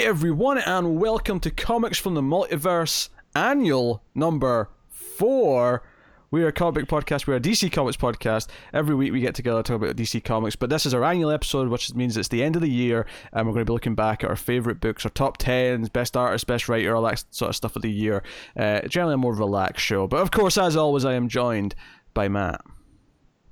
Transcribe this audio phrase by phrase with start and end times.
[0.00, 5.82] Hey everyone, and welcome to Comics from the Multiverse annual number four.
[6.30, 7.26] We are a comic podcast.
[7.26, 8.48] We're a DC Comics podcast.
[8.72, 11.30] Every week we get together to talk about DC Comics, but this is our annual
[11.30, 13.94] episode, which means it's the end of the year, and we're going to be looking
[13.94, 17.50] back at our favourite books, our top tens, best artist, best writer, all that sort
[17.50, 18.22] of stuff of the year.
[18.56, 21.74] Uh, generally, a more relaxed show, but of course, as always, I am joined
[22.14, 22.62] by Matt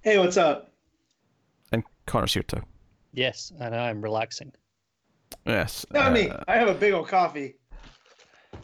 [0.00, 0.72] Hey, what's up?
[1.72, 2.62] and Connor's here too.
[3.12, 4.50] Yes, and I'm relaxing.
[5.48, 6.28] Yes, Not me.
[6.28, 7.54] uh, I have a big old coffee.
[8.52, 8.58] Yeah.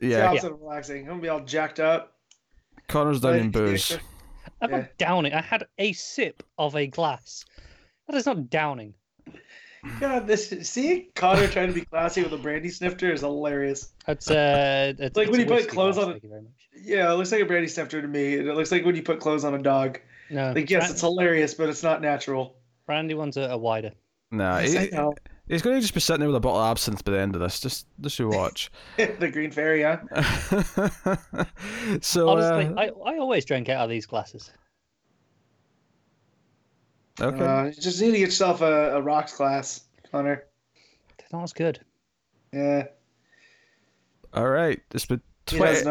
[0.00, 0.28] It's yeah.
[0.30, 1.02] also relaxing.
[1.02, 2.14] I'm gonna be all jacked up.
[2.88, 3.98] Connor's down in booze.
[4.62, 4.76] I'm Yeah.
[4.78, 5.34] not downing.
[5.34, 7.44] I had a sip of a glass.
[8.08, 8.94] That is not downing.
[10.00, 13.92] God, this see Connor trying to be classy with a brandy snifter is hilarious.
[14.06, 16.14] That's uh, it's, like it's when you put clothes glass, on it.
[16.14, 16.52] Thank you very much.
[16.82, 18.34] Yeah, it looks like a brandy snifter to me.
[18.34, 19.98] It looks like when you put clothes on a dog.
[20.30, 22.56] No, Like yes, bran- it's hilarious, but it's not natural.
[22.86, 23.92] brandy ones are, are wider.
[24.30, 25.14] Nah, Yes, I he- know.
[25.50, 27.34] He's going to just be sitting there with a bottle of absinthe by the end
[27.34, 27.60] of this.
[27.60, 28.70] Just, just you watch.
[28.96, 29.98] the green fairy, huh?
[32.00, 34.50] so, Honestly, uh, I, I always drink out of these glasses.
[37.20, 37.44] okay.
[37.44, 40.44] Uh, you just need to get yourself a, a rocks glass, Connor.
[41.18, 41.80] They're not as good.
[42.52, 42.84] Yeah.
[44.32, 44.80] All right.
[44.92, 45.82] It's been 20,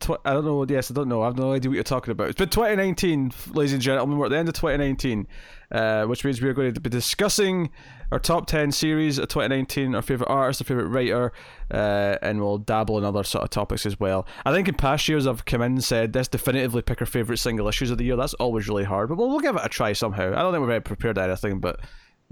[0.00, 0.66] tw- I don't know.
[0.68, 1.22] Yes, I don't know.
[1.22, 2.28] I have no idea what you're talking about.
[2.28, 4.18] It's been 2019, ladies and gentlemen.
[4.18, 5.26] We're at the end of 2019,
[5.70, 7.70] uh, which means we're going to be discussing
[8.14, 11.32] our top 10 series of 2019, our favorite artist, our favorite writer,
[11.72, 14.24] uh, and we'll dabble in other sort of topics as well.
[14.44, 17.38] I think in past years I've come in and said let's definitively pick our favorite
[17.38, 18.14] single issues of the year.
[18.14, 20.28] That's always really hard, but we'll, we'll give it a try somehow.
[20.28, 21.80] I don't think we're very prepared at anything, but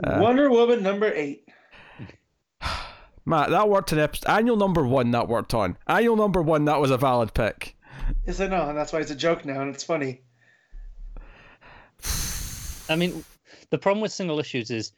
[0.05, 1.49] Uh, Wonder Woman number eight.
[3.27, 5.11] Matt, that worked in episode, annual number one.
[5.11, 6.65] That worked on annual number one.
[6.67, 7.77] That was a valid pick.
[8.25, 10.23] Yes, I know, and that's why it's a joke now, and it's funny.
[12.89, 13.25] I mean,
[13.71, 14.93] the problem with single issues is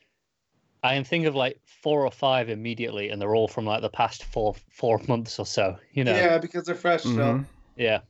[0.84, 3.88] I am thinking of like four or five immediately, and they're all from like the
[3.88, 5.76] past four four months or so.
[5.92, 7.14] You know, Yeah, because they're fresh still.
[7.16, 7.46] Mhm.
[7.76, 8.00] yeah.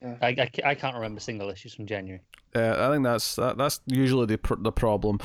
[0.00, 0.14] Yeah.
[0.22, 2.20] I, I, I can't remember single issues from January.
[2.54, 5.18] Uh, I think that's that, that's usually the pr- the problem.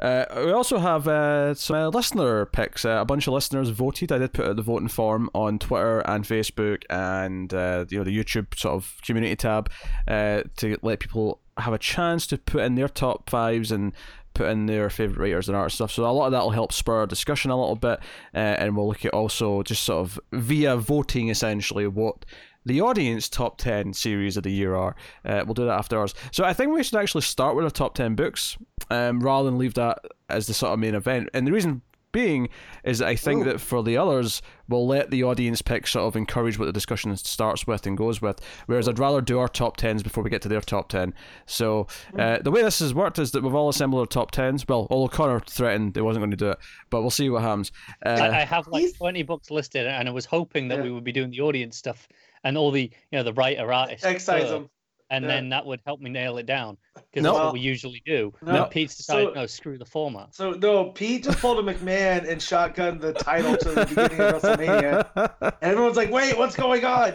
[0.00, 2.84] Uh, we also have uh, some uh, listener picks.
[2.84, 4.12] Uh, a bunch of listeners voted.
[4.12, 8.04] I did put out the voting form on Twitter and Facebook and uh, you know
[8.04, 9.70] the YouTube sort of community tab
[10.08, 13.92] uh, to let people have a chance to put in their top fives and
[14.34, 15.92] put in their favorite writers and art stuff.
[15.92, 18.00] So a lot of that will help spur our discussion a little bit,
[18.34, 22.24] uh, and we'll look at also just sort of via voting essentially what
[22.66, 24.96] the audience top 10 series of the year are.
[25.24, 26.14] Uh, we'll do that after ours.
[26.32, 28.56] So I think we should actually start with our top 10 books
[28.90, 31.28] um, rather than leave that as the sort of main event.
[31.34, 31.82] And the reason
[32.14, 32.48] being
[32.82, 33.50] is that I think Ooh.
[33.50, 37.14] that for the others, we'll let the audience pick sort of encourage what the discussion
[37.18, 38.40] starts with and goes with.
[38.64, 41.12] Whereas I'd rather do our top 10s before we get to their top 10.
[41.44, 41.86] So
[42.18, 44.66] uh, the way this has worked is that we've all assembled our top 10s.
[44.66, 46.58] Well, although Connor threatened he wasn't going to do it,
[46.88, 47.70] but we'll see what happens.
[48.06, 50.84] Uh, I, I have like 20 books listed, and I was hoping that Yeah.
[50.84, 52.08] we would be doing the audience stuff
[52.44, 54.70] and all the you know the writer artist, Excise first, them.
[55.10, 55.30] And yeah.
[55.30, 57.32] then that would help me nail it down because No.
[57.32, 58.32] that's what we usually do.
[58.42, 58.52] No.
[58.52, 60.34] But Pete's decided So- no, screw the format.
[60.34, 64.42] So no, Pete just pulled a McMahon and shotgunned the title to the beginning of
[64.42, 67.14] WrestleMania, and everyone's like, "Wait, what's going on?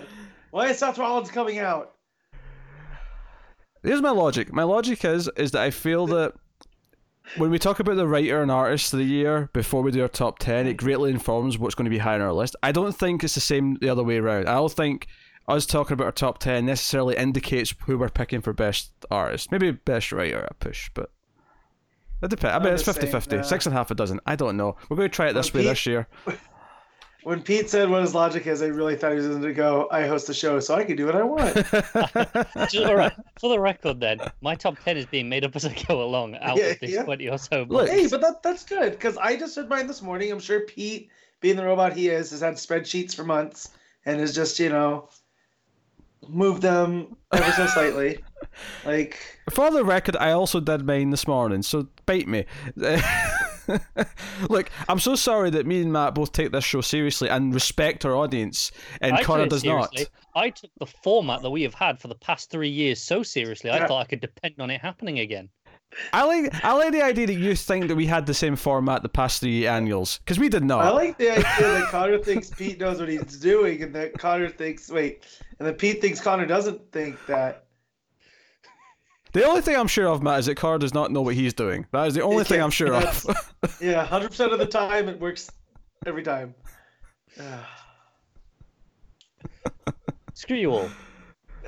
[0.52, 1.96] Why is Seth Rollins coming out?"
[3.84, 4.52] Here's my logic.
[4.52, 6.34] My logic is is that I feel that
[7.38, 10.08] when we talk about the writer and artist of the year before we do our
[10.08, 12.56] top ten, it greatly informs what's going to be high on our list.
[12.64, 14.48] I don't think it's the same the other way around.
[14.50, 15.08] I don't think
[15.50, 19.52] us talking about our top ten necessarily indicates who we're picking for best artist.
[19.52, 21.12] Maybe best writer a push, but
[22.22, 22.56] it depends.
[22.56, 23.40] I mean, it's just saying, 50-50.
[23.40, 24.20] uh, Six and a half a dozen.
[24.26, 24.76] I don't know.
[24.90, 26.08] We're going to try it this Well, way Pete- this year.
[27.24, 29.90] When Pete said what his logic is, I really thought he was going to go,
[29.92, 31.54] "I host the show, so I can do what I want."
[32.88, 33.12] All right,
[33.42, 36.36] for the record, then my top 10 is being made up as I go along
[36.38, 37.04] out Yeah, of this yeah.
[37.04, 37.58] 20 or so.
[37.60, 37.92] Look, books.
[37.92, 40.31] hey, but that that's good because I just did mine this morning.
[40.31, 41.10] I'm sure Pete,
[41.42, 43.72] being the robot he is, has had spreadsheets for months
[44.06, 45.10] and is just you know
[46.28, 48.19] moved them ever so slightly.
[48.85, 49.19] Like,
[49.52, 52.46] For the record, I also did mine this morning, so bite me.
[54.50, 58.06] Look, I'm so sorry that me and Matt both take this show seriously and respect
[58.06, 58.71] our audience,
[59.01, 59.94] and I Connor took it does not.
[60.36, 63.69] I took the format that we have had for the past three years so seriously.
[63.69, 65.50] I thought I could depend on it happening again.
[66.13, 69.01] I like I like the idea that you think that we had the same format
[69.01, 70.86] the past three annuals because we did not.
[70.86, 74.50] I like the idea that Connor thinks Pete knows what he's doing, and that Connor
[74.50, 75.25] thinks wait,
[75.60, 77.66] and then Pete thinks Connor doesn't think that.
[79.34, 81.54] the only thing I'm sure of, Matt, is that Connor does not know what he's
[81.54, 81.86] doing.
[81.92, 83.26] That is the only thing I'm sure of.
[83.82, 85.52] Yeah, hundred percent of the time it works
[86.06, 86.56] every time.
[90.34, 90.90] Screw you all.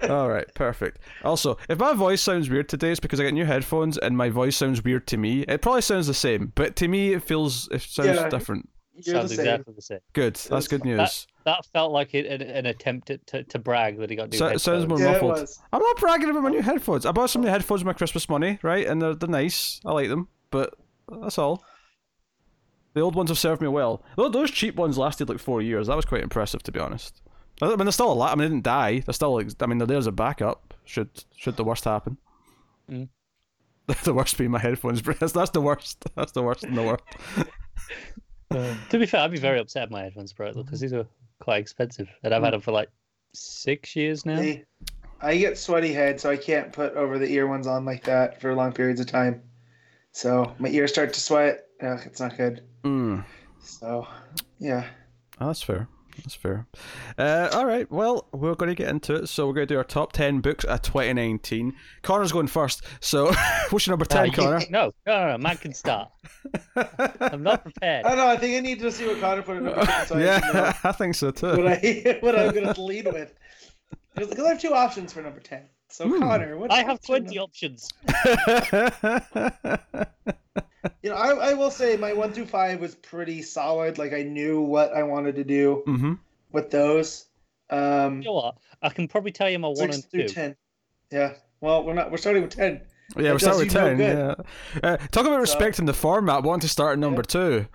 [0.10, 0.98] All right, perfect.
[1.24, 4.30] Also, if my voice sounds weird today, it's because I got new headphones and my
[4.30, 5.42] voice sounds weird to me.
[5.42, 8.30] It probably sounds the same, but to me, it feels it sounds Yeah.
[8.30, 8.68] different.
[8.94, 9.46] You're sounds the same.
[9.48, 10.00] exactly the same.
[10.14, 10.36] Good.
[10.36, 11.28] That's was- good news.
[11.46, 14.38] That felt like it, an, an attempt to, to, to brag that he got new
[14.38, 15.02] So- it sounds headphones.
[15.02, 15.32] more Yeah, muffled.
[15.32, 15.60] was.
[15.74, 17.06] I'm not bragging about my new headphones.
[17.06, 18.86] I bought some new headphones with my Christmas money, right?
[18.86, 19.80] And they're, they're nice.
[19.86, 20.74] I like them, but
[21.22, 21.64] that's all.
[22.94, 24.04] The old ones have served me well.
[24.18, 25.88] Those cheap ones lasted like four years.
[25.88, 27.22] That was quite impressive, to be honest.
[27.62, 28.34] I mean, they're still alive.
[28.34, 29.00] I mean, they didn't die.
[29.00, 29.48] They're still like.
[29.62, 30.74] I mean, they're there as a backup.
[30.84, 32.18] Should should the worst happen.
[32.90, 33.08] Mm.
[34.04, 35.02] the worst being my headphones.
[35.20, 36.04] That's, that's the worst.
[36.16, 37.02] That's the worst in the world.
[38.51, 41.06] Uh, to be fair, I'd be very upset if my headphones broke because these are
[41.39, 42.89] quite expensive, and I've had them for like
[43.33, 44.39] six years now.
[44.39, 44.63] I,
[45.21, 48.42] I get sweaty head, so I can't put over the ear ones on like that
[48.42, 49.42] for long periods of time.
[50.12, 51.65] So my ears start to sweat.
[51.81, 52.62] Ugh, it's not good.
[52.83, 53.24] Mm.
[53.62, 54.07] So,
[54.59, 54.88] yeah.
[55.39, 55.88] Oh, that's fair.
[56.23, 56.68] That's fair.
[57.18, 57.89] Uh, all right.
[57.91, 59.27] Well, we're going to get into it.
[59.27, 61.73] So we're going to do our top ten books of 2019.
[62.03, 62.83] Connor's going first.
[63.00, 63.31] So
[63.69, 64.59] what's your number Uh, ten, you- Connor?
[64.69, 66.09] no, no, no, no, man can start.
[67.19, 68.06] I'm not prepared.
[68.06, 68.27] I don't know.
[68.27, 70.25] I think I need to see what Connor put in number ten, so I know
[70.25, 71.68] yeah, I think so what too.
[71.68, 73.33] I what I'm going to lead with.
[74.15, 75.63] Because I have two options for number ten.
[75.92, 76.20] So Hmm.
[76.20, 77.90] Connor, what, I have 20 num- options.
[81.04, 83.98] You know, I, I will say my one through five was pretty solid.
[84.00, 86.14] Like I knew what I wanted to do hmm
[86.52, 87.26] with those.
[87.70, 88.56] Um, You know what?
[88.82, 90.34] I can probably tell you my one and through two.
[90.34, 90.56] ten.
[91.12, 91.34] Yeah.
[91.60, 92.10] Well, we're not.
[92.12, 92.82] We're starting with ten.
[93.16, 94.36] Yeah, That we're starting with does you no ten.
[94.82, 94.90] yeah.
[94.90, 96.44] Uh, talk about respecting the format.
[96.44, 97.66] Want to start at number two?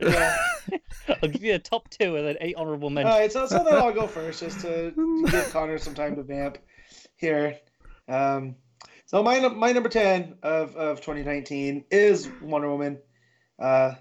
[0.00, 0.36] Yeah.
[1.22, 3.14] I'll give you a top two and then eight honorable All mentions.
[3.14, 3.32] right.
[3.32, 6.58] So so then I'll go first, just to, to give Connor some time to vamp
[7.20, 7.58] here.
[8.08, 8.56] Um,
[9.06, 12.98] so my my number ten of of 2019 is Wonder Woman.
[13.58, 13.94] Uh,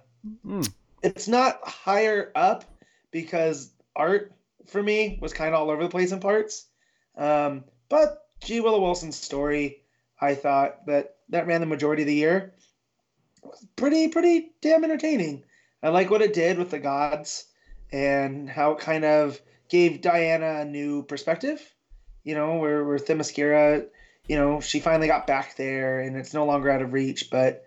[0.44, 0.62] Hmm.
[1.01, 2.66] it's not higher up
[3.12, 4.33] because art
[4.68, 6.66] for me was kind of all over the place in parts.
[7.16, 8.60] Um, but G.
[8.60, 9.83] Willow Wilson's story,
[10.19, 12.54] I thought that that ran the majority of the year.
[13.44, 15.44] was pretty pretty damn entertaining.
[15.81, 17.45] I like what it did with the gods
[17.92, 19.39] and how it kind of
[19.69, 21.62] gave Diana a new perspective.
[22.29, 23.87] You know, where where Themyscira,
[24.27, 27.65] you know, she finally got back there and it's no longer out of reach, but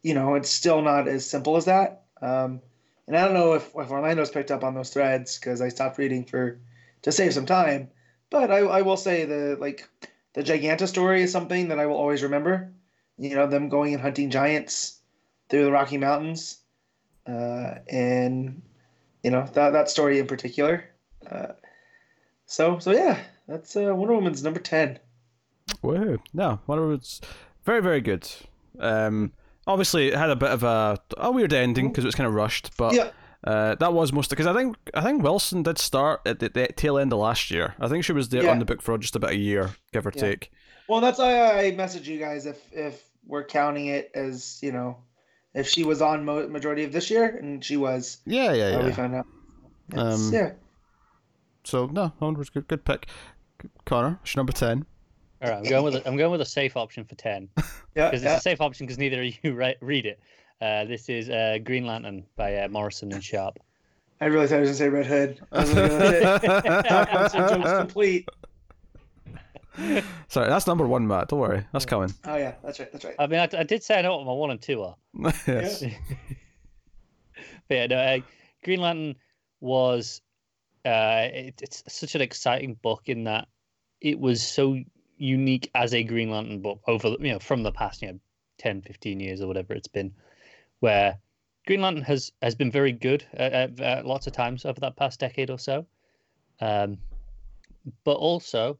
[0.00, 2.04] you know, it's still not as simple as that.
[2.22, 2.60] Um,
[3.08, 5.98] and I don't know if, if Orlando's picked up on those threads because I stopped
[5.98, 6.60] reading for
[7.02, 7.88] to save some time.
[8.30, 9.88] But I, I will say the like
[10.34, 12.72] the Giganta story is something that I will always remember.
[13.18, 15.00] You know, them going and hunting giants
[15.48, 16.58] through the Rocky Mountains,
[17.26, 18.62] uh, and
[19.24, 20.84] you know that that story in particular.
[21.28, 21.54] Uh,
[22.46, 23.18] so so yeah,
[23.48, 24.98] that's uh, Wonder Woman's number ten.
[25.82, 26.18] Woohoo!
[26.32, 27.20] No, Wonder Woman's
[27.64, 28.28] very very good.
[28.78, 29.32] Um,
[29.66, 32.34] obviously it had a bit of a a weird ending because it was kind of
[32.34, 33.10] rushed, but Yeah.
[33.44, 36.68] uh, that was most because I think I think Wilson did start at the, the
[36.68, 37.74] tail end of last year.
[37.80, 38.50] I think she was there Yeah.
[38.52, 40.20] on the book for just about a year, give or Yeah.
[40.22, 40.50] take.
[40.88, 44.98] Well, that's why I message you guys if if we're counting it as you know,
[45.52, 48.18] if she was on mo- majority of this year, and she was.
[48.24, 48.86] Yeah, yeah, uh, yeah.
[48.86, 49.26] we found out.
[49.92, 50.52] It's- Um, yeah.
[51.64, 52.68] So no, Wonder was good.
[52.68, 53.08] Good pick.
[53.84, 54.84] Connor, she's number ten.
[55.42, 57.48] All right, I'm going with a, I'm going with a safe option for ten
[57.94, 58.34] Yeah, because yeah.
[58.34, 60.20] it's a safe option because neither of you re- read it.
[60.60, 63.58] Uh, this is uh, Green Lantern by uh, Morrison and Sharp.
[64.20, 65.40] I really thought I was gonna say Red Hood.
[65.52, 66.40] I was gonna
[67.30, 68.28] say joke's complete.
[70.28, 71.28] Sorry, that's number one, Matt.
[71.28, 72.10] Don't worry, that's coming.
[72.24, 72.90] Oh yeah, that's right.
[72.90, 73.14] That's right.
[73.18, 74.96] I mean, I, I did say I know what my one and two are.
[75.46, 75.84] yes.
[77.68, 78.18] But yeah, no, uh,
[78.64, 79.16] Green Lantern
[79.60, 80.20] was
[80.86, 83.48] uh, it, it's such an exciting book in that
[84.00, 84.78] it was so
[85.18, 88.20] unique as a Green Lantern book over you know from the past you know
[88.58, 90.14] 10, 15 years or whatever it's been,
[90.80, 91.18] where
[91.66, 95.20] Green Lantern has has been very good at, at, lots of times over that past
[95.20, 95.86] decade or so,
[96.60, 96.98] um,
[98.04, 98.78] but also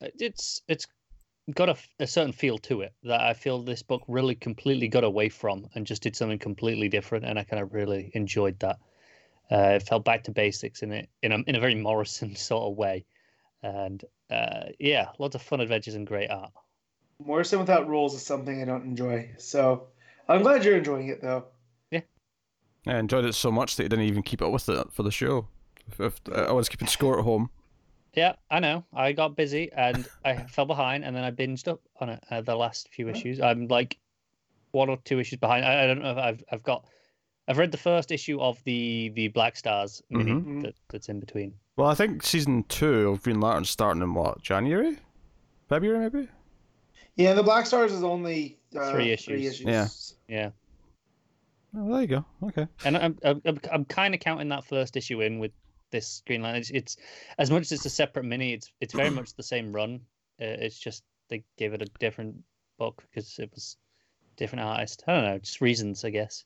[0.00, 0.86] it's it's
[1.52, 5.04] got a, a certain feel to it that I feel this book really completely got
[5.04, 8.78] away from and just did something completely different, and I kind of really enjoyed that.
[9.54, 12.64] Uh, it fell back to basics in it in a in a very Morrison sort
[12.64, 13.04] of way,
[13.62, 16.50] and uh, yeah, lots of fun adventures and great art.
[17.24, 19.30] Morrison without rules is something I don't enjoy.
[19.38, 19.86] So
[20.28, 21.44] I'm glad you're enjoying it though.
[21.92, 22.00] Yeah,
[22.84, 25.12] I enjoyed it so much that you didn't even keep up with it for the
[25.12, 25.46] show.
[25.86, 27.50] If, if I was keeping score at home.
[28.14, 28.84] Yeah, I know.
[28.92, 32.24] I got busy and I fell behind, and then I binged up on it.
[32.28, 33.98] Uh, the last few issues, I'm like
[34.72, 35.64] one or two issues behind.
[35.64, 36.86] I, I don't know if I've I've got.
[37.46, 40.62] I've read the first issue of the the Black Stars mini Mhm.
[40.62, 41.54] that, that's in between.
[41.76, 44.96] Well, I think season two of Green Lantern starting in what January,
[45.68, 46.28] February maybe.
[47.16, 49.60] Yeah, the Black Stars is only uh, Three issues.
[49.60, 49.88] Yeah.
[50.28, 50.50] Yeah,
[51.76, 52.24] Oh, there you go.
[52.44, 52.66] Okay.
[52.84, 55.52] and I'm I'm, I'm, I'm kind of counting that first issue in with
[55.90, 56.60] this Green Lantern.
[56.60, 56.96] It's, it's
[57.38, 58.52] as much as it's a separate mini.
[58.52, 60.00] It's it's very much the same run.
[60.40, 62.36] Uh, it's just they gave it a different
[62.78, 63.76] book because it was
[64.36, 65.04] different artist.
[65.06, 66.44] I don't know, just reasons, I guess.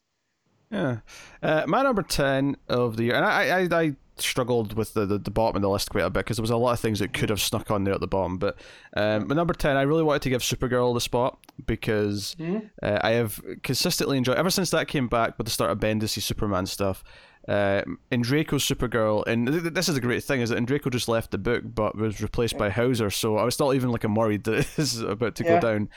[0.70, 0.98] Yeah.
[1.42, 5.18] Uh, my number 10 of the year, and I, I, I struggled with the, the,
[5.18, 6.98] the bottom of the list quite a bit because there was a lot of things
[6.98, 8.36] that could have snuck on there at the bottom.
[8.36, 8.58] But
[8.96, 12.58] um, my number 10, I really wanted to give Supergirl the spot because Hmm?
[12.82, 16.20] uh, I have consistently enjoyed, ever since that came back with the start of Bendis'
[16.22, 17.02] Superman stuff.
[17.48, 20.90] Uh, in Andreyko's Supergirl, and th- th- this is a great thing, is that Draco
[20.90, 24.04] just left the book but was replaced by Houser, so I was not even like
[24.04, 25.58] I'm worried that this is about to Yeah.
[25.58, 25.88] go down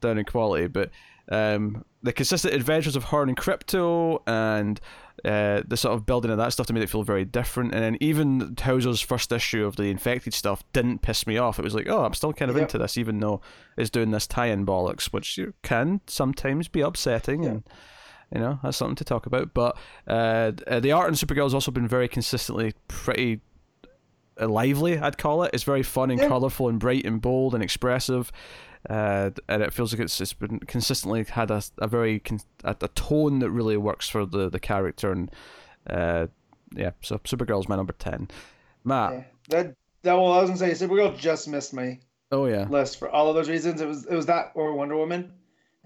[0.00, 0.66] down in quality.
[0.66, 0.90] But
[1.30, 4.80] um, the consistent adventures of her and Krypto and
[5.24, 7.74] uh, the sort of building of that stuff to make it feel very different.
[7.74, 11.58] And then even Houser's first issue of the infected stuff didn't piss me off.
[11.58, 12.62] It was like, oh, I'm still kind of Yep.
[12.62, 13.40] into this, even though
[13.76, 17.62] it's doing this tie-in bollocks, which you can sometimes be upsetting and.
[18.34, 19.54] You know, that's something to talk about.
[19.54, 19.76] But
[20.08, 23.40] uh, uh, the art in Supergirl has also been very consistently pretty
[24.40, 25.52] uh, lively, I'd call it.
[25.54, 26.26] It's very fun and Yeah.
[26.26, 28.32] colourful and bright and bold and expressive.
[28.88, 32.76] Uh, and it feels like it's, it's been consistently had a, a very con- a,
[32.80, 35.30] a tone that really works for the, the character and
[35.90, 36.26] uh,
[36.72, 38.28] yeah so Supergirl's my number 10
[38.84, 39.24] Matt Yeah.
[39.48, 41.98] That that well, I was gonna say Supergirl just missed my
[42.30, 43.80] oh yeah list for all of those reasons.
[43.80, 45.32] It was it was that or Wonder Woman.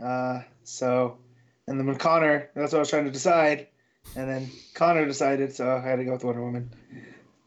[0.03, 1.19] Uh, so,
[1.67, 3.69] and then when Connor, that's what I was trying to decide,
[4.17, 6.71] and then Connor decided, so I had to go with Wonder Woman.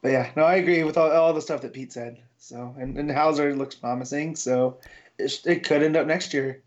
[0.01, 2.21] But yeah, no, I agree with all, all the stuff that Pete said.
[2.37, 4.35] So, and, and Houser looks promising.
[4.35, 4.79] So,
[5.19, 6.61] it, it could end up next year,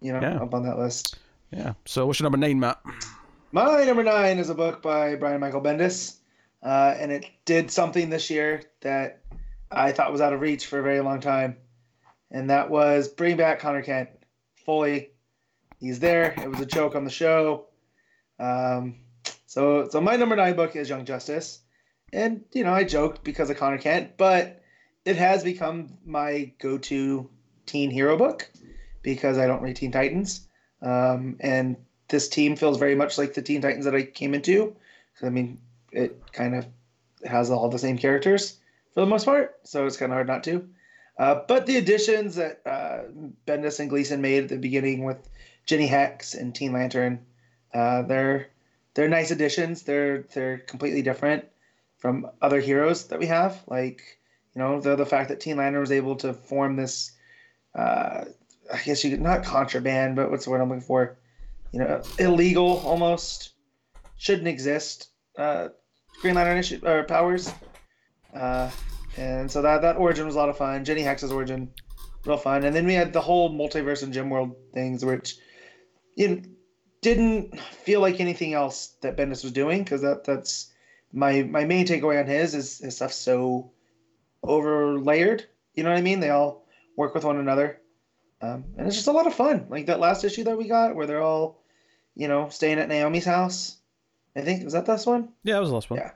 [0.00, 0.38] you know, Yeah.
[0.42, 1.18] up on that list.
[1.50, 2.80] yeah so what's your number 9 Matt
[3.52, 6.16] My number nine is a book by Brian Michael Bendis,
[6.62, 9.20] uh, and it did something this year that
[9.70, 11.56] I thought was out of reach for a very long time,
[12.30, 14.08] and that was bring back Conner Kent
[14.64, 15.10] fully.
[15.80, 16.32] He's there.
[16.42, 17.66] It was a joke on the show.
[18.38, 18.96] Um,
[19.46, 21.60] so, so my number nine book is Young Justice,
[22.12, 24.62] and you know I joked because of Conner Kent, but
[25.04, 27.28] it has become my go-to
[27.66, 28.50] teen hero book
[29.02, 30.46] because I don't read Teen Titans,
[30.80, 31.76] um, and
[32.08, 34.76] this team feels very much like the Teen Titans that I came into.
[35.22, 35.58] I mean,
[35.92, 36.66] it kind of
[37.24, 38.58] has all the same characters
[38.94, 40.68] for the most part, so it's kind of hard not to.
[41.18, 43.02] Uh, but the additions that uh,
[43.46, 45.28] Bendis and Gleason made at the beginning with
[45.66, 47.20] Jenny Hex and Teen Lantern,
[47.74, 48.48] uh, they're
[48.94, 49.82] they're nice additions.
[49.82, 51.44] They're they're completely different
[51.98, 53.62] from other heroes that we have.
[53.66, 54.18] Like
[54.54, 57.12] you know, the the fact that Teen Lantern was able to form this,
[57.74, 58.24] uh,
[58.72, 61.18] I guess you could not contraband, but what's the word I'm looking for?
[61.72, 63.52] You know, illegal almost
[64.16, 65.08] shouldn't exist.
[65.36, 65.68] Uh,
[66.20, 67.52] Green Lantern issue or powers.
[68.34, 68.70] Uh,
[69.16, 70.84] and so that that origin was a lot of fun.
[70.84, 71.70] Jenny Hex's origin,
[72.24, 72.64] real fun.
[72.64, 75.36] And then we had the whole multiverse and Gem World things, which
[76.16, 76.42] you know,
[77.00, 80.72] didn't feel like anything else that Bendis was doing because that that's
[81.12, 83.72] my my main takeaway on his is his stuff so
[84.42, 85.46] over layered.
[85.74, 86.20] You know what I mean?
[86.20, 86.61] They all
[86.96, 87.78] work with one another,
[88.40, 89.66] um, and it's just a lot of fun.
[89.68, 91.62] Like that last issue that we got, where they're all,
[92.14, 93.78] you know, staying at Naomi's house.
[94.34, 95.28] I think was that this one.
[95.44, 96.10] yeah that was the last one Yeah.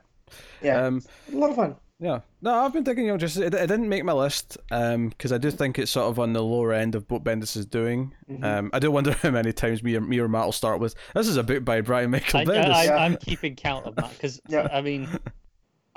[0.61, 1.75] Yeah, um a lot of fun.
[1.99, 5.31] Yeah, no, I've been thinking, you know, just it, it didn't make my list because
[5.31, 8.13] I do think it's sort of on the lower end of what Bendis is doing.
[8.29, 8.43] Mhm.
[8.43, 10.93] Um, I do wonder how many times me or, me or Matt will start with.
[11.15, 12.69] This is a book by Brian Michael I, Bendis.
[12.71, 12.97] I, Yeah.
[12.97, 14.67] I'm keeping count of that because Yeah.
[14.71, 15.07] I mean,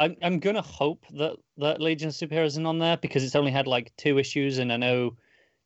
[0.01, 3.53] I'm I'm gonna hope that that Legion of Superheroes isn't on there because it's only
[3.53, 5.17] had like two issues, and I know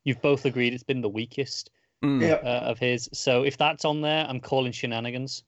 [0.02, 1.70] you've both agreed it's been the weakest
[2.04, 2.20] Mm.
[2.20, 2.34] Yeah.
[2.34, 3.08] uh, of his.
[3.14, 5.42] So if that's on there, I'm calling shenanigans.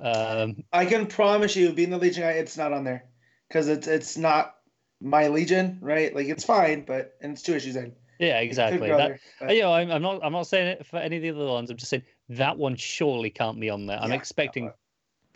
[0.00, 3.04] Um, I can promise you, being the Legion guy, it's not on there
[3.48, 4.56] because it's it's not
[5.00, 6.14] my Legion, right?
[6.14, 7.94] Like it's fine, but and it's two issues in.
[8.18, 8.88] yeah, exactly.
[8.88, 10.24] go That, there, you know, I'm, I'm not.
[10.24, 11.70] I'm not saying it for any of the other ones.
[11.70, 14.00] I'm just saying that one surely can't be on there.
[14.00, 14.76] I'm Yeah, expecting that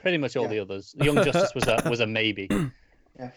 [0.02, 0.48] pretty much all yeah.
[0.50, 0.94] the others.
[1.00, 2.48] Young Justice was a was a maybe.
[3.18, 3.30] Yeah.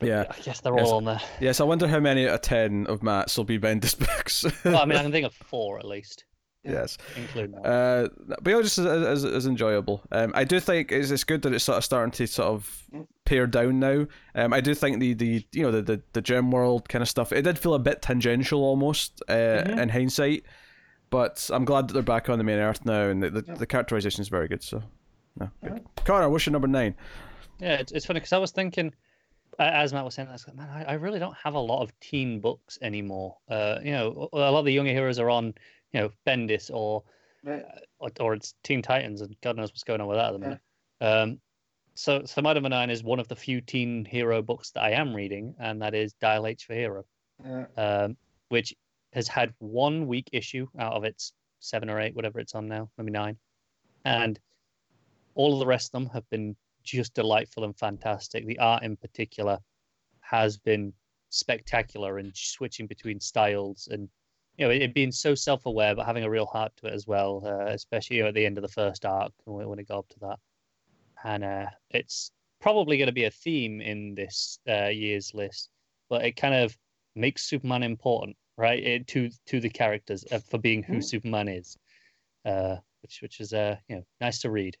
[0.00, 0.24] Yeah.
[0.30, 0.86] I guess they're Yes.
[0.86, 1.20] all on there.
[1.40, 4.44] Yes, I wonder how many out of ten of Matt's will be Bendis books.
[4.64, 6.24] Well, I mean, I can think of four at least,
[6.62, 6.98] yes.
[7.16, 7.66] including that.
[7.66, 8.08] Uh,
[8.42, 10.02] but yeah, just as, as, as enjoyable.
[10.12, 12.82] Um, I do think it's, it's good that it's sort of starting to sort of
[13.24, 14.06] pare down now.
[14.36, 17.08] Um, I do think the, the you know the, the the gem world kind of
[17.08, 17.32] stuff.
[17.32, 19.32] It did feel a bit tangential almost uh,
[19.64, 19.78] Mhm.
[19.78, 20.44] in hindsight,
[21.10, 23.54] but I'm glad that they're back on the main earth now, and the the, Yeah.
[23.54, 24.62] the characterization is very good.
[24.62, 24.82] So,
[25.40, 25.70] no, good.
[25.70, 25.86] Alright.
[26.04, 26.94] Connor, what's your number nine?
[27.60, 28.94] Yeah, it's, it's funny because I was thinking,
[29.58, 31.82] as Matt was saying, I was like, man, I, I really don't have a lot
[31.82, 33.36] of teen books anymore.
[33.48, 35.46] Uh, you know, a a lot of the younger heroes are on,
[35.92, 37.02] you know, Bendis or
[37.44, 37.64] Right.
[38.00, 40.38] or, or it's Teen Titans, and God knows what's going on with that at the
[40.38, 40.60] minute.
[41.00, 41.40] Um,
[41.94, 44.90] so, so my number nine is one of the few teen hero books that I
[44.90, 47.04] am reading, and that is Dial H for Hero,
[47.44, 47.66] Yeah.
[47.76, 48.16] um,
[48.48, 48.74] which
[49.12, 52.90] has had one weak issue out of its seven or eight, whatever it's on now,
[52.98, 53.36] maybe nine,
[54.04, 54.38] and
[55.38, 58.44] all of the rest of them have been just delightful and fantastic.
[58.44, 59.58] The art, in particular,
[60.20, 60.92] has been
[61.30, 64.08] spectacular and switching between styles and
[64.56, 67.42] you know, it, being so self-aware, but having a real heart to it as well,
[67.46, 70.08] uh, especially you know, at the end of the first arc when, it got up
[70.08, 70.38] to that.
[71.22, 75.70] And uh, it's probably going to be a theme in this uh, year's list,
[76.10, 76.76] but it kind of
[77.14, 78.82] makes Superman important, right?
[78.82, 81.04] It, to to the characters uh, for being who Mhm.
[81.04, 81.76] Superman is,
[82.44, 84.76] uh, which which is uh, you know nice to read.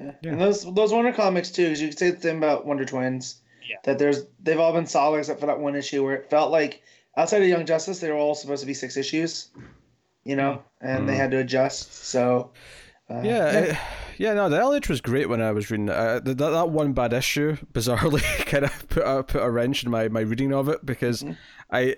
[0.00, 0.12] Yeah.
[0.22, 0.30] Yeah.
[0.32, 3.40] And those those Wonder comics too, because you could say the same about Wonder Twins.
[3.68, 3.76] Yeah.
[3.84, 6.82] That there's they've all been solid except for that one issue where it felt like
[7.16, 9.50] outside of Young Justice they were all supposed to be six issues,
[10.24, 11.16] you know, and they Mhm.
[11.16, 11.92] had to adjust.
[12.06, 12.50] So
[13.10, 13.76] uh, Yeah, it-
[14.18, 15.94] yeah, no, the Elliot was great when I was reading it.
[15.94, 19.90] Uh, that, that one bad issue, bizarrely, kind of put a, put a wrench in
[19.90, 21.36] my, my reading of it because Mhm.
[21.70, 21.96] I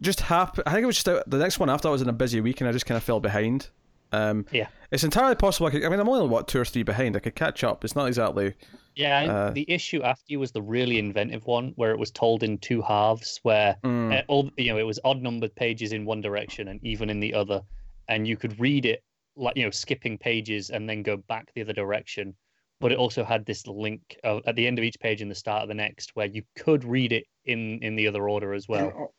[0.00, 0.64] just happened.
[0.66, 2.40] I think it was just out, the next one after I was in a busy
[2.40, 3.68] week and I just kind of fell behind.
[4.14, 4.68] Um, Yeah.
[4.90, 5.66] it's entirely possible.
[5.66, 7.16] I, could, I mean, I'm only what two or three behind.
[7.16, 7.84] I could catch up.
[7.84, 8.54] It's not exactly.
[8.94, 12.42] Yeah, Uh, the issue after you was the really inventive one where it was told
[12.44, 16.04] in two halves, where Mm, uh, all you know it was odd numbered pages in
[16.04, 17.60] one direction and even in the other,
[18.08, 19.02] and you could read it
[19.36, 22.34] like you know skipping pages and then go back the other direction.
[22.80, 25.34] But it also had this link of, at the end of each page and the
[25.34, 28.68] start of the next, where you could read it in in the other order as
[28.68, 29.10] well.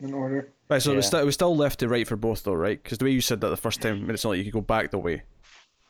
[0.00, 0.52] In, in order.
[0.68, 1.08] right, so it, was yeah.
[1.08, 2.82] still, it was still left to right for both, though, right?
[2.82, 4.60] Because the way you said that the first time, it's not like you could go
[4.60, 5.22] back the way.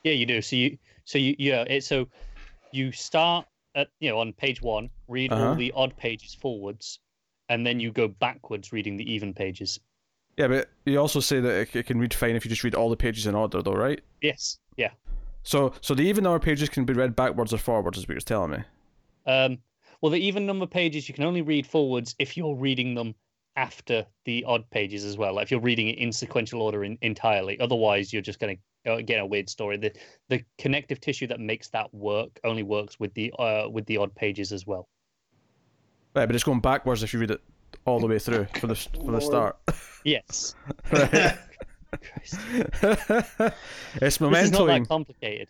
[0.04, 0.40] Yeah, you do.
[0.42, 2.06] So you so you yeah it so
[2.72, 5.48] you start at you know on page one, read Uh-huh.
[5.48, 7.00] all the odd pages forwards,
[7.48, 9.78] and then you go backwards reading the even pages.
[10.36, 12.74] Yeah, but you also say that it, it can read fine if you just read
[12.74, 14.00] all the pages in order, though, right?
[14.22, 14.58] Yes.
[14.76, 14.90] Yeah.
[15.42, 18.20] So, so the even number pages can be read backwards or forwards, is what you're
[18.20, 18.58] telling me.
[19.26, 19.58] Um,
[20.00, 23.14] well, the even number pages you can only read forwards if you're reading them
[23.56, 25.34] after the odd pages as well.
[25.34, 29.02] Like if you're reading it in sequential order in, entirely, otherwise you're just going to
[29.02, 29.76] get a weird story.
[29.76, 29.92] The
[30.28, 34.14] the connective tissue that makes that work only works with the uh, with the odd
[34.14, 34.88] pages as well.
[36.14, 37.40] Right, but it's going backwards if you read it
[37.84, 39.56] all the way through from the from the start.
[40.02, 40.54] Yes.
[40.90, 41.36] Right.
[44.00, 45.48] It's This is not that complicated.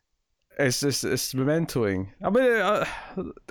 [0.61, 2.09] It's just it's mementoing.
[2.23, 2.87] I mean, uh,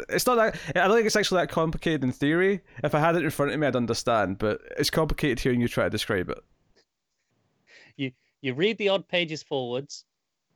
[0.09, 0.55] it's not that.
[0.75, 2.61] I don't think it's actually that complicated in theory.
[2.83, 4.37] If I had it in front of me, I'd understand.
[4.37, 6.39] But it's complicated hearing you try to describe it.
[8.41, 10.05] You read the odd pages forwards,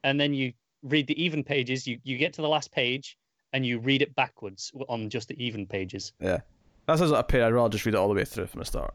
[0.04, 1.86] and then you read the even pages.
[1.86, 3.18] You you get to the last page,
[3.52, 6.14] and you read it backwards on just the even pages.
[6.20, 6.40] Yeah,
[6.88, 7.42] that sounds like a pain.
[7.42, 8.94] I'd rather just read it all the way through from the start.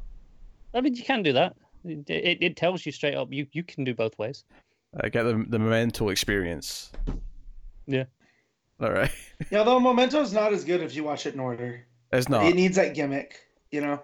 [0.74, 1.56] I mean, you can do that.
[1.85, 3.28] It, it, it tells you straight up.
[3.30, 4.44] You you can do both ways.
[4.98, 6.90] I get the the memento experience.
[7.88, 8.05] Yeah.
[8.81, 9.11] All right.
[9.51, 11.87] Yeah, although Memento's not as good if you watch it in order.
[12.12, 12.44] It's not.
[12.44, 13.38] It needs that gimmick,
[13.70, 14.03] you know.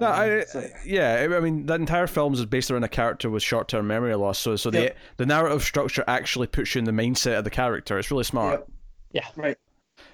[0.00, 2.88] No, I, Um, so- yeah, I I mean that entire film is based around a
[2.88, 4.38] character with short-term memory loss.
[4.38, 4.94] So, so Yep.
[5.16, 7.98] the the narrative structure actually puts you in the mindset of the character.
[7.98, 8.66] It's really smart.
[9.12, 9.24] Yep.
[9.36, 9.56] Right.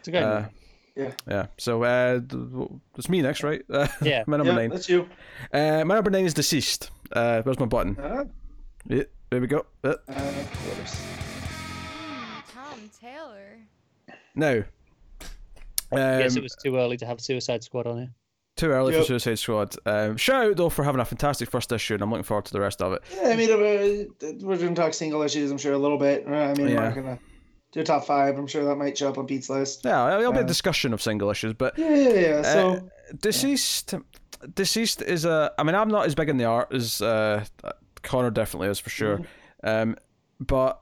[0.00, 0.44] It's a great Uh,
[0.96, 1.12] Yeah.
[1.28, 1.46] yeah.
[1.58, 2.20] So, uh,
[2.98, 3.62] it's me next, right?
[3.70, 4.24] Uh, Yeah.
[4.26, 4.70] my number Yeah, nine.
[4.70, 5.08] that's you.
[5.52, 6.90] Uh, my number nine is DCeased.
[7.12, 7.96] Uh, where's my button?
[7.98, 8.24] Uh,
[8.88, 9.66] Yeah, there we go.
[9.84, 9.94] Uh,
[13.02, 13.58] Taylor.
[14.36, 14.58] now,
[15.90, 18.10] um, Yes, it was too early to have Suicide Squad on here.
[18.56, 19.02] too early Yep.
[19.02, 19.74] for Suicide Squad.
[19.86, 22.52] Um, shout out though for having a fantastic first issue, and I'm looking forward to
[22.52, 23.02] the rest of it.
[23.14, 26.24] Yeah, I mean, uh, we're going to talk single issues, I'm sure, a little bit.
[26.28, 26.80] Uh, I mean, we're Yeah.
[26.88, 27.18] not going to
[27.72, 28.38] do a top five.
[28.38, 29.80] I'm sure that might show up on Pete's list.
[29.84, 32.42] Yeah, it'll be a Uh, discussion of single issues, but Yeah, yeah, yeah.
[32.42, 32.80] So, Uh,
[33.16, 34.02] DCeased
[34.54, 37.44] DCeased is a i mean i'm not as big in the art as uh
[38.02, 39.20] connor definitely is for sure
[39.62, 39.94] um
[40.40, 40.81] but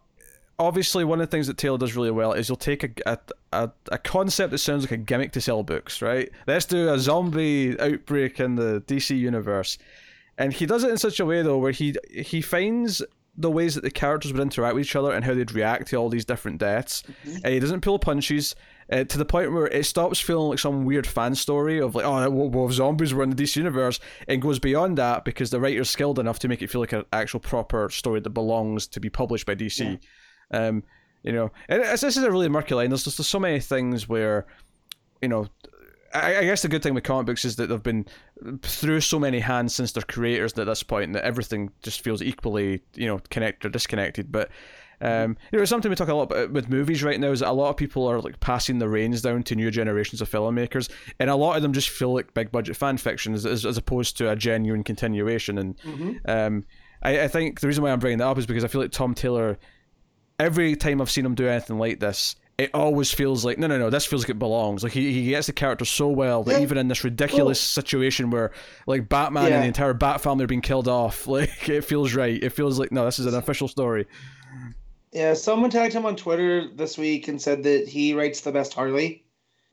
[0.61, 3.19] obviously one of the things that taylor does really well is he'll take a, a,
[3.53, 6.31] a, a concept that sounds like a gimmick to sell books right?
[6.47, 9.79] Let's do a zombie outbreak in the dc universe.
[10.39, 13.03] And he does it in such a way though where he he finds
[13.37, 15.97] the ways that the characters would interact with each other and how they'd react to
[15.97, 17.03] all these different deaths.
[17.45, 18.55] And he doesn't pull punches
[18.93, 22.05] uh, to the point where it stops feeling like some weird fan story of like,
[22.05, 25.51] oh, well, well, if zombies were in the DC universe, and goes beyond that because
[25.51, 28.87] the writer's skilled enough to make it feel like an actual proper story that belongs
[28.89, 29.99] to be published by DC.
[30.51, 30.83] Um,
[31.23, 32.91] you know, and this is a really murky line.
[32.91, 34.47] There's just there's so many things where,
[35.21, 35.49] you know,
[36.15, 38.07] I, I guess the good thing with comic books is that they've been
[38.63, 42.83] through so many hands since their creators at this point that everything just feels equally,
[42.95, 44.33] you know, connected or disconnected.
[44.33, 44.51] But
[45.03, 47.49] um, you know, something we talk a lot about with movies right now is that
[47.49, 50.91] a lot of people are like passing the reins down to new generations of filmmakers,
[51.19, 53.79] and a lot of them just feel like big budget fan fiction as, as, as
[53.79, 55.59] opposed to a genuine continuation.
[55.59, 56.29] And mhm.
[56.29, 56.65] um,
[57.03, 58.91] I, I think the reason why I'm bringing that up is because I feel like
[58.91, 59.59] Tom Taylor,
[60.41, 63.79] every time I've seen him do anything like this, it always feels like no, no,
[63.79, 63.89] no.
[63.91, 64.83] This feels like it belongs.
[64.83, 66.61] Like he, he gets the character so well that Yeah.
[66.63, 68.51] even in this ridiculous situation where
[68.87, 72.43] like Batman and the entire Bat family are being killed off, like it feels right.
[72.43, 74.07] It feels like no, this is an official story.
[75.13, 78.75] yeah, someone tagged him on Twitter this week and said that he writes the best
[78.75, 79.25] Harley.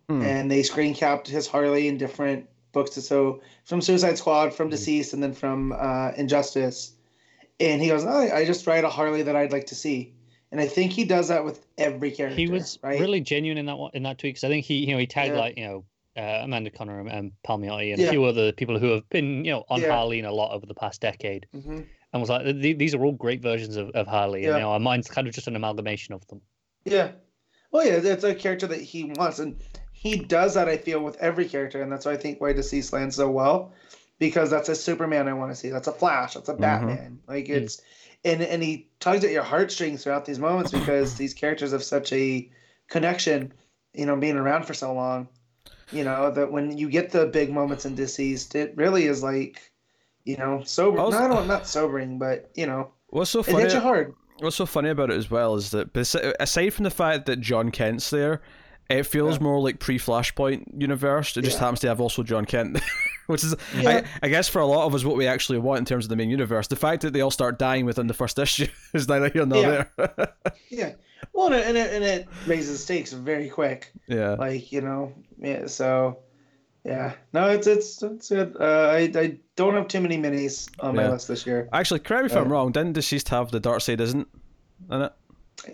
[0.10, 0.22] Hmm.
[0.22, 2.94] And they screen capped his Harley in different books.
[2.94, 4.74] So from Suicide Squad, from Mhm.
[4.76, 6.94] DCeased, and then from uh, Injustice.
[7.60, 10.14] And he goes, I, I just write a Harley that I'd like to see.
[10.52, 12.36] And I think he does that with every character.
[12.38, 13.00] he was right?
[13.00, 15.08] really genuine in that one in that tweet because I think he you know he
[15.08, 15.40] tagged Yeah.
[15.40, 18.08] like you know uh, Amanda Conner and, and Palmiotti and Yeah.
[18.08, 19.90] a few other people who have been you know on Yeah.
[19.90, 21.86] Harleen a lot over the past decade Mhm.
[22.14, 24.50] and was like these are all great versions of, of Harley Yeah.
[24.52, 26.42] and you know, mine's kind of just an amalgamation of them.
[26.86, 27.12] Yeah.
[27.72, 30.70] Well, yeah, it's a character that he wants, and he does that.
[30.70, 33.74] I feel with every character, and that's why I think why DCeased lands so well,
[34.20, 35.68] because that's a Superman I want to see.
[35.68, 36.36] That's a Flash.
[36.36, 36.62] That's a Mhm.
[36.62, 37.20] Batman.
[37.28, 37.58] Like Mm.
[37.58, 37.82] it's,
[38.26, 42.12] and and he tugs at your heartstrings throughout these moments because these characters have such
[42.14, 42.50] a
[42.90, 43.54] connection.
[43.94, 45.28] You know, being around for so long,
[45.92, 49.72] you know that when you get the big moments in DCeased, it really is like,
[50.24, 51.00] you know, sober.
[51.00, 53.62] Also- not not sobering, but you know, What's so it funny?
[53.64, 54.14] hits you hard.
[54.40, 55.96] What's so funny about it as well is that
[56.40, 58.42] aside from the fact that Jon Kent's there,
[58.88, 59.44] it feels Yeah.
[59.44, 61.36] more like pre-Flashpoint universe.
[61.38, 61.62] It just Yeah.
[61.62, 62.80] happens to have also Jon Kent,
[63.28, 64.02] which is, Yeah.
[64.22, 66.10] I, I guess, for a lot of us, what we actually want in terms of
[66.10, 66.68] the main universe.
[66.68, 69.62] The fact that they all start dying within the first issue is neither here nor
[69.62, 69.84] Yeah.
[69.98, 70.34] there.
[70.70, 70.94] Yeah.
[71.34, 73.92] Well, and it, and it, raises stakes very quick.
[74.08, 74.32] yeah.
[74.34, 76.18] like you know yeah so
[76.84, 80.96] yeah no it's it's it's good uh, I, I don't have too many minis on
[80.96, 81.12] my Yeah.
[81.12, 82.72] list this year Actually, correct me if I'm Uh, wrong.
[82.72, 84.28] Didn't DCeased have the Darkseid isn't
[84.92, 85.14] in it?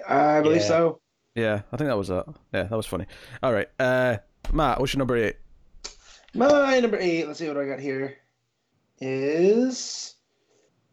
[0.07, 0.67] i believe Yeah.
[0.67, 0.99] so
[1.35, 2.25] Yeah, I think that was it.
[2.53, 3.05] Yeah, that was funny.
[3.41, 4.17] All right, uh,
[4.51, 5.35] Matt, what's your number eight?
[6.35, 8.17] My number eight let's see what i got here
[8.99, 10.15] is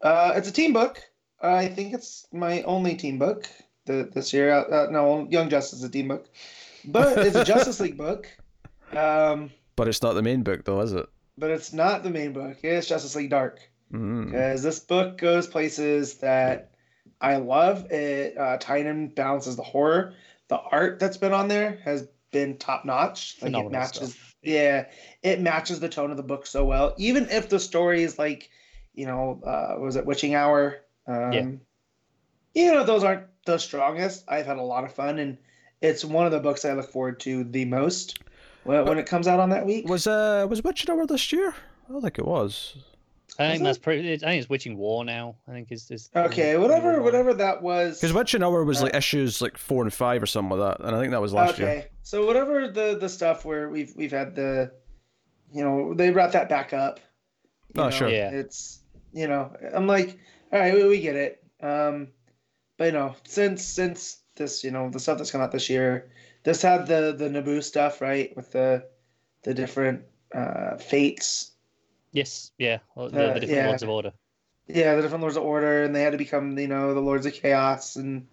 [0.02, 1.00] uh it's a team book
[1.40, 3.48] i think it's my only team book
[3.86, 6.28] the, this year uh, uh, no young justice is a team book
[6.84, 8.26] but it's a justice league book
[8.92, 11.06] um But it's not the main book, though, is it?
[11.38, 13.60] but it's not the main book it's justice league dark
[13.92, 14.26] Mm.
[14.26, 16.70] because this book goes places that
[17.20, 17.90] I love.
[17.90, 20.14] It uh, Tynion balances the horror.
[20.46, 23.36] The art that's been on there has been top notch.
[23.42, 24.12] Like it matches.
[24.14, 24.29] stuff.
[24.42, 24.86] Yeah,
[25.22, 26.94] it matches the tone of the book so well.
[26.96, 28.50] Even if the story is like,
[28.94, 30.78] you know, uh, was it Witching Hour?
[31.06, 31.50] Um, Yeah.
[32.54, 34.24] You know, those aren't the strongest.
[34.26, 35.38] I've had a lot of fun, and
[35.80, 38.18] it's one of the books I look forward to the most
[38.64, 39.88] when, when it comes out on that week.
[39.88, 41.54] Was uh was Witching Hour this year?
[41.88, 42.76] I don't think it was.
[43.40, 44.12] I think that's pretty.
[44.14, 45.36] I think it's Witching War now.
[45.48, 47.02] I think is is Okay, whatever, War.
[47.02, 47.98] whatever that was.
[48.00, 50.86] Because Witching Hour was Uh, like issues like four and five or something like that,
[50.86, 51.62] and I think that was last okay.
[51.62, 51.70] year.
[51.78, 54.72] Okay, so whatever the the stuff where we've we've had the,
[55.52, 57.00] you know, they brought that back up.
[57.74, 58.08] you Oh, know, sure.
[58.08, 58.30] Yeah.
[58.30, 58.80] It's
[59.12, 60.18] you know, I'm like,
[60.52, 61.42] all right, we, we get it.
[61.62, 62.08] Um,
[62.78, 66.10] but you know, since since this, you know, the stuff that's come out this year,
[66.44, 68.84] this had the the Nabu stuff, right, with the
[69.44, 70.02] the different
[70.34, 71.52] uh fates.
[72.12, 73.66] Yes, yeah, the, Uh, the different yeah.
[73.68, 74.12] Lords of Order.
[74.66, 77.26] Yeah, the different Lords of Order, and they had to become, you know, the Lords
[77.26, 78.28] of Chaos, and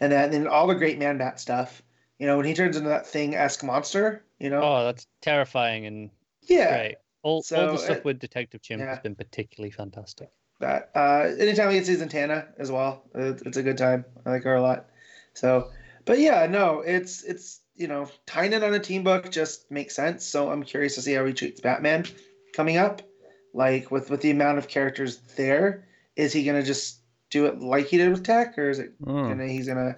[0.00, 1.82] and that, and then all the Great Man Bat stuff.
[2.18, 5.86] You know, when he turns into that thing esque monster, you know, Oh, that's terrifying
[5.86, 6.10] and
[6.42, 6.96] yeah, great.
[7.22, 10.30] All, all the stuff it- with Detective Chimp has been particularly fantastic.
[10.60, 10.90] that.
[10.94, 14.04] Uh, anytime we get Zatanna as well, it's a good time.
[14.26, 14.86] I like her a lot.
[15.34, 15.70] So,
[16.04, 20.24] but yeah, no, it's it's you know, Tynion on a team book just makes sense.
[20.24, 22.04] So I'm curious to see how he treats Batman
[22.52, 23.02] coming up.
[23.54, 27.86] Like with with the amount of characters there, is he gonna just do it like
[27.86, 29.28] he did with Tech, or is it Hmm.
[29.28, 29.96] gonna he's gonna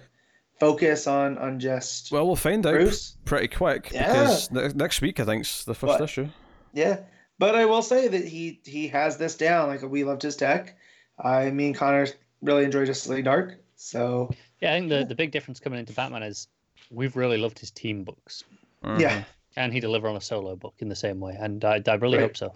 [0.59, 2.93] focus on on just Well, we'll find out
[3.25, 4.07] pretty quick Yeah.
[4.07, 6.01] because ne- next week I think's the first What?
[6.01, 6.29] issue.
[6.73, 6.99] Yeah,
[7.39, 9.67] but I will say that he he has this down.
[9.69, 10.77] Like we loved his tech.
[11.19, 12.07] I mean, Connor
[12.41, 13.57] really enjoyed Justice League Dark.
[13.75, 14.29] So
[14.61, 16.47] Yeah, I think the, the big difference coming into Batman is
[16.89, 18.43] we've really loved his team books.
[18.83, 18.99] Mhm.
[18.99, 19.23] yeah,
[19.55, 21.35] Can he deliver on a solo book in the same way?
[21.39, 22.23] And I, I really Right.
[22.23, 22.55] hope so.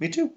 [0.00, 0.32] Me too.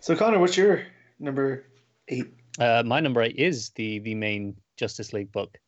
[0.00, 0.84] So Connor, what's your
[1.18, 1.66] number
[2.08, 2.32] eight?
[2.58, 5.58] Uh, my number eight is the the main Justice League book.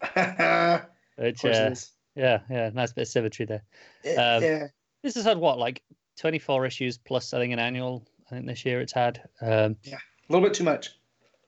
[0.16, 0.82] of
[1.16, 1.74] Which, course uh,
[2.18, 3.62] yeah, yeah, nice bit of symmetry there.
[4.04, 4.66] Um, yeah,
[5.02, 5.82] This has had what, like
[6.18, 8.04] 24 issues plus, I think, an annual.
[8.26, 9.22] I think this year it's had.
[9.40, 9.96] Um, a
[10.28, 10.90] little bit too much.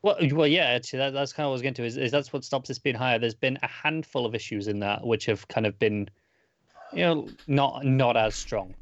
[0.02, 1.84] Well, well, yeah, actually, that, that's kind of what I was getting to.
[1.84, 3.18] Is, is that's what stops this being higher?
[3.18, 6.08] There's been a handful of issues in that which have kind of been,
[6.92, 8.74] you know, not not as strong.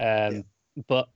[0.00, 0.44] Um,
[0.88, 1.08] But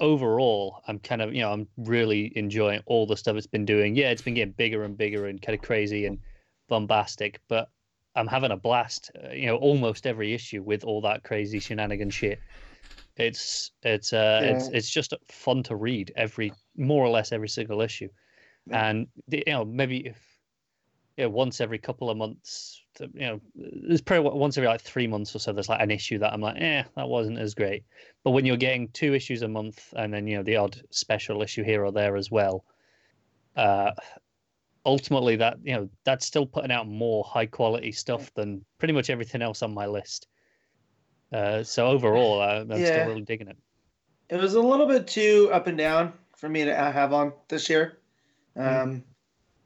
[0.00, 3.94] overall, I'm kind of, you know, I'm really enjoying all the stuff it's been doing.
[3.96, 6.18] Yeah, it's been getting bigger and bigger and kind of crazy and
[6.68, 7.68] bombastic, but
[8.14, 9.10] I'm having a blast.
[9.22, 12.38] Uh, you know, almost every issue with all that crazy shenanigan shit.
[13.16, 14.76] It's it's uh it's Yeah.
[14.76, 18.08] it's just fun to read every more or less every single issue
[18.70, 20.35] and the- you know maybe if
[21.16, 25.06] yeah once every couple of months to- you know there's probably once every like three
[25.06, 27.84] months or so there's like an issue that i'm like eh that wasn't as great
[28.24, 31.42] but when you're getting two issues a month and then you know the odd special
[31.42, 32.64] issue here or there as well
[33.56, 33.92] uh
[34.84, 39.10] ultimately that you know that's still putting out more high quality stuff than pretty much
[39.10, 40.28] everything else on my list
[41.32, 42.78] Uh, so overall, uh, I'm Yeah.
[42.78, 43.56] still really digging it.
[44.28, 47.68] It was a little bit too up and down for me to have on this
[47.68, 47.98] year.
[48.54, 49.02] Um,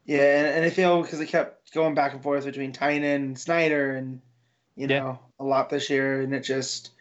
[0.05, 3.39] yeah, and, and I feel because it kept going back and forth between Tynion and
[3.39, 4.21] Snyder, and
[4.75, 4.99] you Yeah.
[4.99, 6.91] know a lot this year, and it just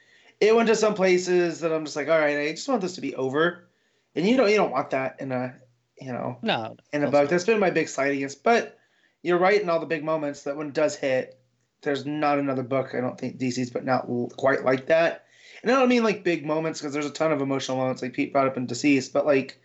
[0.41, 2.95] it went to some places that I'm just like, all right, I just want this
[2.95, 3.69] to be over,
[4.15, 5.55] and you don't you don't want that in a
[6.01, 7.29] you know No, in a book.
[7.29, 8.43] That's been my big slight against.
[8.43, 8.79] But
[9.23, 11.39] you're right in all the big moments that when it does hit,
[11.83, 15.27] there's not another book I don't think DC's putting out l- quite like that.
[15.63, 18.15] And I don't mean like big moments because there's a ton of emotional moments like
[18.15, 19.61] Pete brought up in DCeased, but like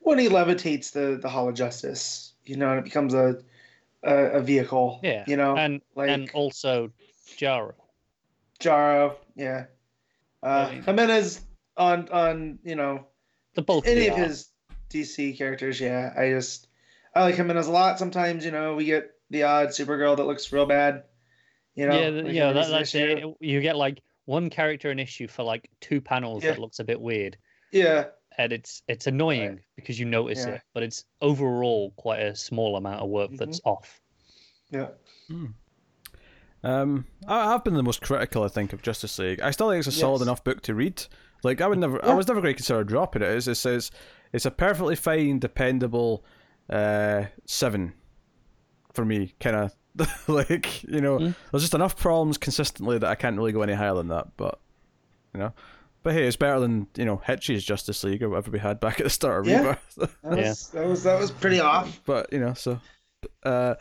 [0.00, 3.42] when he levitates the the Hall of Justice, you know, and it becomes a
[4.02, 5.00] a, a vehicle.
[5.02, 6.90] Yeah, You know, and like and also
[7.36, 7.74] Jaro.
[8.60, 9.66] Jaro, yeah.
[10.42, 11.40] Uh, I mean- Jimenez
[11.76, 13.06] on on you know
[13.54, 14.50] The bulk any of his
[14.90, 16.12] DC characters, yeah.
[16.16, 16.68] I just
[17.14, 17.98] I like as a lot.
[17.98, 21.04] Sometimes, you know, we get the odd Supergirl that looks real bad.
[21.74, 23.24] You know, yeah, like yeah, that, that's it.
[23.40, 26.52] You get like one character an issue for like two panels Yeah.
[26.52, 27.36] that looks a bit weird,
[27.72, 28.06] Yeah,
[28.38, 30.54] and it's it's annoying because you notice Yeah.
[30.54, 33.68] it, but it's overall quite a small amount of work that's Mm-hmm.
[33.68, 34.00] off.
[34.70, 34.88] yeah.
[36.64, 39.40] Um, I, I've been the most critical, I think, of Justice League.
[39.40, 41.02] I still think it's a solid enough book to read.
[41.44, 43.28] Like, I would never, I was never going to consider dropping it.
[43.28, 43.92] It's, it says
[44.32, 46.24] it's a perfectly fine, dependable
[46.68, 47.92] uh, seven
[48.92, 49.34] for me.
[49.38, 49.72] Kind of
[50.28, 51.34] like you know, Mm.
[51.52, 54.36] there's just enough problems consistently that I can't really go any higher than that.
[54.36, 54.58] But
[55.32, 55.52] you know,
[56.02, 59.00] but hey, it's better than you know Hitch's Justice League or whatever we had back
[59.00, 59.58] at the start of Yeah.
[59.60, 60.16] Rebirth.
[60.22, 62.00] That was, that was that was pretty off.
[62.06, 62.80] but you know, so
[63.42, 63.74] uh,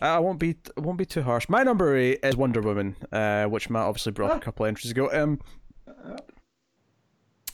[0.00, 1.48] I won't be I won't be too harsh.
[1.48, 4.44] My number eight is Wonder Woman, uh, which Matt obviously brought up a Ah.
[4.44, 5.10] couple of entries ago.
[5.12, 5.38] Um,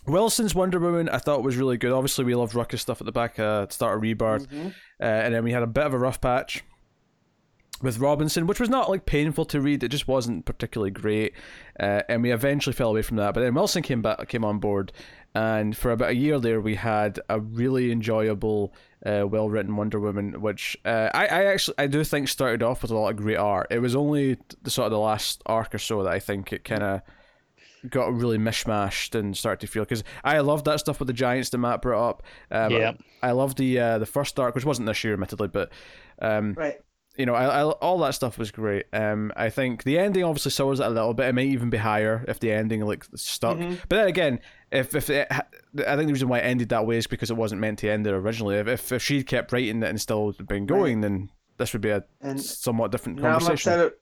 [0.06, 1.92] Wilson's Wonder Woman I thought was really good.
[1.92, 4.68] Obviously, we loved Rucka's stuff at the back uh, start of Rebirth, Mhm.
[5.00, 6.64] uh, and then we had a bit of a rough patch
[7.82, 9.82] with Robinson, which was not like painful to read.
[9.82, 11.32] It just wasn't particularly great,
[11.78, 13.34] uh, and we eventually fell away from that.
[13.34, 14.92] But then Wilson came back, came on board,
[15.34, 18.74] and for about a year there, we had a really enjoyable,
[19.06, 22.90] uh, well-written Wonder Woman, which uh, I, I actually I do think started off with
[22.90, 23.68] a lot of great art.
[23.70, 26.64] It was only the sort of the last arc or so that I think it
[26.64, 27.02] kind of
[27.88, 31.48] got really mishmashed and started to feel because I loved that stuff with the giants
[31.48, 32.22] that Matt brought up.
[32.50, 32.92] Um, Yeah.
[33.22, 35.70] I loved the uh, the first arc, which wasn't this year, admittedly, but
[36.20, 36.78] um, Right.
[37.20, 38.86] You know, I, I, all that stuff was great.
[38.92, 41.28] Um, I think the ending obviously sours it a little bit.
[41.28, 43.58] It might even be higher if the ending like stuck.
[43.58, 43.78] Mhm.
[43.88, 44.40] But then again,
[44.72, 45.42] if if it, I
[45.96, 48.04] think the reason why it ended that way is because it wasn't meant to end
[48.04, 48.56] there originally.
[48.56, 51.90] If if, if she kept writing it and still been going, then this would be
[51.90, 53.72] a And somewhat different now I'm conversation.
[53.72, 53.92] upset at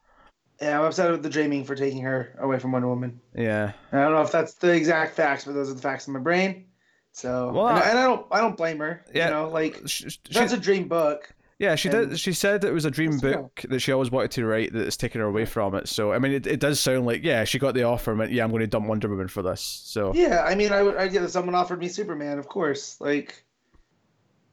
[0.60, 3.20] yeah, I'm upset with the dreaming for taking her away from Wonder Woman.
[3.34, 6.06] yeah, And I don't know if that's the exact facts, but those are the facts
[6.08, 6.64] in my brain.
[7.12, 9.04] So Well, and, I- and I don't I don't blame her.
[9.14, 9.26] Yeah.
[9.28, 11.32] You know, like she, she- that's a dream book.
[11.58, 12.20] Yeah, she and- did.
[12.20, 14.86] She said it was a dream Let's book that she always wanted to write that
[14.86, 15.88] it's taken her away from it.
[15.88, 18.32] So I mean, it, it does sound like yeah, she got the offer and went,
[18.32, 19.60] yeah, I'm going to dump Wonder Woman for this.
[19.62, 20.96] So Yeah, I mean, I would.
[20.96, 23.00] I get if someone offered me Superman, of course.
[23.00, 23.44] Like,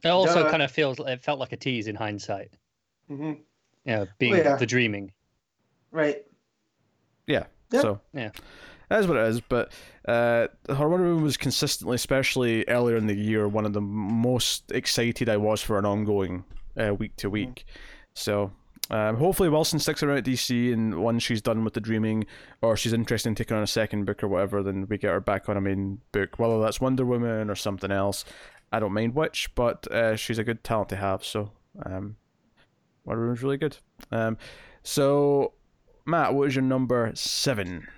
[0.02, 0.50] It also Duh.
[0.50, 2.50] kind of feels it felt like a tease in hindsight.
[3.10, 3.38] mhm,
[3.84, 4.56] You know, being yeah.
[4.56, 5.12] the dreaming.
[5.92, 6.24] right.
[7.26, 7.44] Yeah.
[7.72, 7.80] Yeah.
[7.80, 8.30] So Yeah.
[8.88, 9.40] that is what it is.
[9.40, 9.72] But
[10.06, 14.70] uh, her Wonder Woman was consistently, especially earlier in the year, one of the most
[14.70, 16.44] excited I was for an ongoing
[16.78, 17.64] uh, week to week.
[18.14, 18.52] So.
[18.88, 22.24] Um, hopefully Wilson sticks around at DC and once she's done with the dreaming
[22.62, 25.18] or she's interested in taking on a second book or whatever then we get her
[25.18, 28.24] back on a main book whether that's Wonder Woman or something else
[28.70, 31.50] I don't mind which but uh, she's a good talent to have so
[31.84, 32.14] um,
[33.04, 33.76] Wonder Woman's really good
[34.12, 34.38] um,
[34.84, 35.54] so
[36.04, 37.88] Matt what is your number seven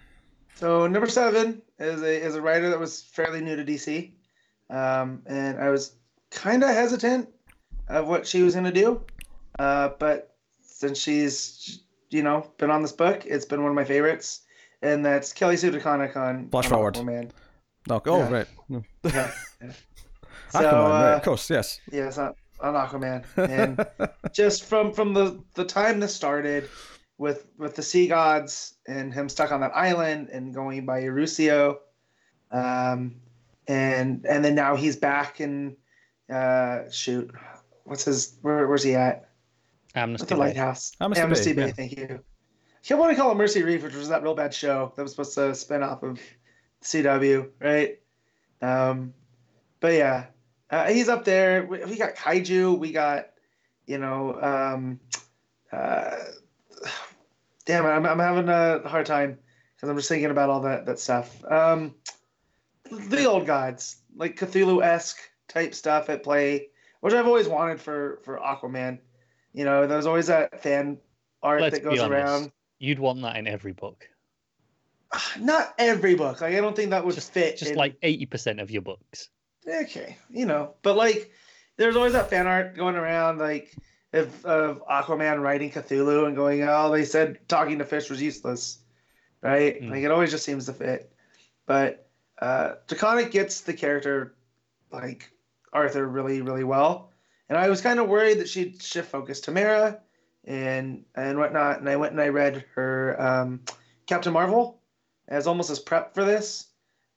[0.58, 4.10] So number seven is a is a writer that was fairly new to DC,
[4.70, 5.94] um, and I was
[6.32, 7.28] kind of hesitant
[7.88, 9.00] of what she was going to do,
[9.58, 13.84] uh, but since she's you know been on this book, it's been one of my
[13.84, 14.42] favorites,
[14.82, 16.94] and that's Kelly Sue DeConnick on Flash forward.
[16.94, 17.30] Aquaman.
[17.90, 18.30] Oh, oh Yeah.
[18.30, 18.46] right.
[18.68, 18.82] No.
[19.04, 19.72] Yeah, yeah.
[20.50, 21.78] So Aquaman, right, uh, of course, yes.
[21.92, 23.86] yeah, it's not on Aquaman, and
[24.32, 26.70] just from from the the time this started
[27.18, 31.76] with with the sea gods and him stuck on that island and going by Erusio,
[32.50, 33.16] um,
[33.66, 35.76] and and then now he's back in
[36.32, 37.30] uh, shoot,
[37.88, 39.28] what's his where, where's he at?
[39.94, 40.24] Amnesty.
[40.24, 40.40] At the Bay.
[40.40, 40.92] lighthouse.
[41.00, 41.66] Amnesty Bay, Bay.
[41.66, 41.72] yeah.
[41.72, 42.04] Thank you.
[42.10, 45.02] I kept wanting to call it Mercy Reef, which was that real bad show that
[45.02, 46.20] was supposed to spin off of
[46.82, 47.98] CW, right?
[48.62, 49.12] Um,
[49.80, 50.26] but yeah,
[50.70, 51.66] uh, he's up there.
[51.66, 52.78] We, we got Kaiju.
[52.78, 53.30] We got,
[53.86, 55.00] you know, um,
[55.72, 56.16] uh,
[57.64, 59.38] damn it, I'm, I'm having a hard time
[59.76, 61.44] because I'm just thinking about all that that stuff.
[61.44, 61.94] Um,
[62.90, 66.68] the old gods, like Cthulhu esque type stuff at play,
[67.00, 68.98] which I've always wanted for for Aquaman.
[69.52, 70.98] You know, there's always that fan
[71.42, 72.52] art Let's that goes around.
[72.78, 74.08] You'd want that in every book.
[75.38, 76.40] not every book.
[76.40, 77.56] Like I don't think that would Just- fit.
[77.56, 79.30] Just in- like eighty percent of your books.
[79.66, 81.30] okay, you know, but like
[81.76, 83.74] there's always that fan art going around, like
[84.12, 88.78] if of Aquaman writing Cthulhu and going, oh, they said talking to fish was useless,
[89.42, 89.80] right?
[89.80, 89.90] Mm.
[89.90, 91.12] Like it always just seems to fit.
[91.66, 92.08] But
[92.40, 94.34] uh, DeConnick gets the character
[94.90, 95.30] like
[95.72, 97.10] Arthur really, really well,
[97.48, 100.00] and I was kind of worried that she'd shift focus to Mera
[100.44, 101.80] and and whatnot.
[101.80, 103.60] And I went and I read her um,
[104.06, 104.80] Captain Marvel
[105.28, 106.66] as almost as prep for this,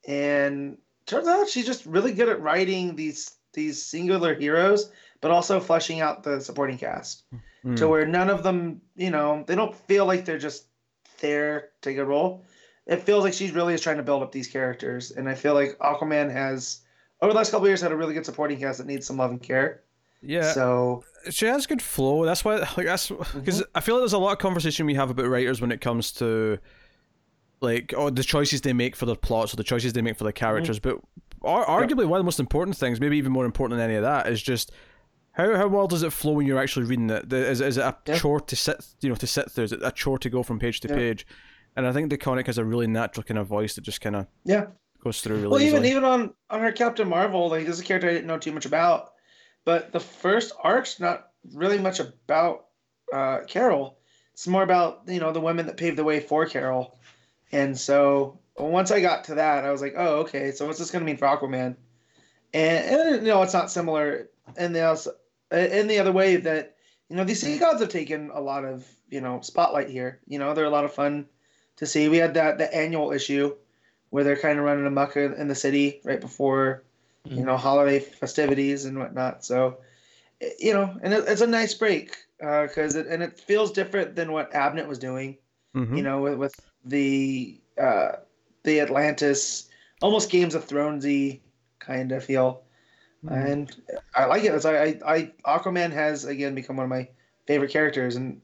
[0.07, 5.59] and turns out she's just really good at writing these these singular heroes, but also
[5.59, 7.23] fleshing out the supporting cast
[7.63, 7.75] Hmm.
[7.75, 10.65] to where none of them, you know, they don't feel like they're just
[11.19, 12.43] there to take a role.
[12.87, 15.53] It feels like she really is trying to build up these characters, and I feel
[15.53, 16.79] like Aquaman has
[17.21, 19.17] over the last couple of years had a really good supporting cast that needs some
[19.17, 19.83] love and care.
[20.21, 22.25] yeah, So she has good flow.
[22.25, 23.39] That's why, like, that's mm-hmm.
[23.39, 25.81] because I feel like there's a lot of conversation we have about writers when it
[25.81, 26.59] comes to
[27.61, 30.23] like oh the choices they make for their plots or the choices they make for
[30.23, 30.45] the mm-hmm.
[30.45, 30.79] characters.
[30.79, 30.99] But
[31.43, 34.03] ar- arguably, one of the most important things, maybe even more important than any of
[34.03, 34.71] that, is just
[35.33, 37.31] how how well does it flow when you're actually reading it?
[37.31, 38.17] Is is it a Yeah.
[38.17, 39.65] chore to sit you know to sit through?
[39.65, 40.95] Is it a chore to go from page to Yeah.
[40.95, 41.27] page?
[41.75, 44.15] And I think the comic has a really natural kind of voice that just kind
[44.15, 44.65] of yeah,
[45.03, 45.91] goes through really well, even easily.
[45.91, 48.51] even on on her Captain Marvel, like this is a character I didn't know too
[48.51, 49.11] much about,
[49.65, 52.65] but the first arc's not really much about
[53.11, 53.97] uh, Carol.
[54.33, 56.97] It's more about you know the women that paved the way for Carol,
[57.51, 60.91] and so once I got to that, I was like, oh, okay, so what's this
[60.91, 61.75] going to mean for Aquaman?
[62.53, 65.07] And, and you know, it's not similar in the else
[65.51, 66.75] in the other way that
[67.09, 70.19] you know these sea gods have taken a lot of you know spotlight here.
[70.27, 71.27] You know, they're a lot of fun
[71.77, 72.09] to see.
[72.09, 73.55] We had that the annual issue
[74.11, 76.83] where they're kind of running amok in the city right before
[77.25, 77.45] you Mhm.
[77.45, 79.43] know holiday festivities and whatnot.
[79.43, 79.77] So
[80.59, 84.31] you know, and it, it's a nice break because it and it feels different than
[84.31, 85.37] what Abnett was doing.
[85.75, 85.97] Mhm.
[85.97, 88.13] You know, with, with the uh,
[88.63, 89.69] the Atlantis,
[90.01, 91.39] almost Games of Thronesy
[91.79, 92.63] kind of feel,
[93.29, 93.73] and
[94.15, 94.53] I like it.
[94.53, 97.07] It's, I, I I Aquaman has again become one of my
[97.47, 98.41] favorite characters and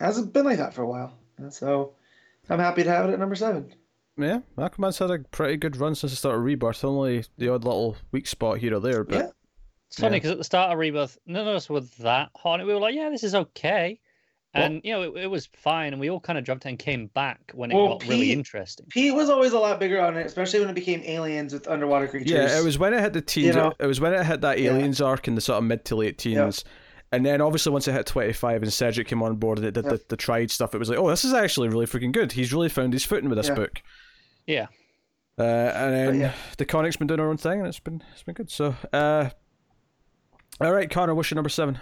[0.00, 1.12] hasn't been like that for a while.
[1.38, 1.94] And so
[2.48, 3.74] I'm happy to have it at number seven.
[4.18, 6.84] Yeah, Aquaman's had a pretty good run since the start of Rebirth.
[6.84, 9.28] Only the odd little weak spot here or there, but Yeah.
[9.86, 10.18] It's funny Yeah.
[10.18, 12.58] because at the start of Rebirth, none of us were that hot.
[12.60, 14.00] We were like, yeah, this is okay.
[14.54, 15.92] And, you know, it, it was fine.
[15.92, 18.32] And we all kind of dropped it and came back when it Well, got really
[18.32, 18.86] interesting.
[18.90, 22.08] Pete was always a lot bigger on it, especially when it became aliens with underwater
[22.08, 22.32] creatures.
[22.32, 23.54] Yeah, it was when it hit the teens.
[23.54, 23.72] know?
[23.78, 24.70] It was when it hit that Yeah.
[24.72, 26.64] aliens arc in the sort of mid to late teens.
[27.12, 29.84] And then obviously once it hit 25 and Cedric came on board and it did
[29.84, 29.92] Yeah.
[29.92, 32.32] the, the tried stuff, it was like, oh, this is actually really freaking good.
[32.32, 33.54] He's really found his footing with this Yeah.
[33.54, 33.80] book.
[34.48, 34.66] Yeah.
[35.38, 36.32] Uh, and then yeah.
[36.56, 38.50] DeConnick's been doing her own thing and it's been it's been good.
[38.50, 39.28] So, uh,
[40.60, 41.78] all right, Connor, what's your number seven?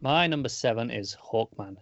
[0.00, 1.76] My number seven is Hawkman.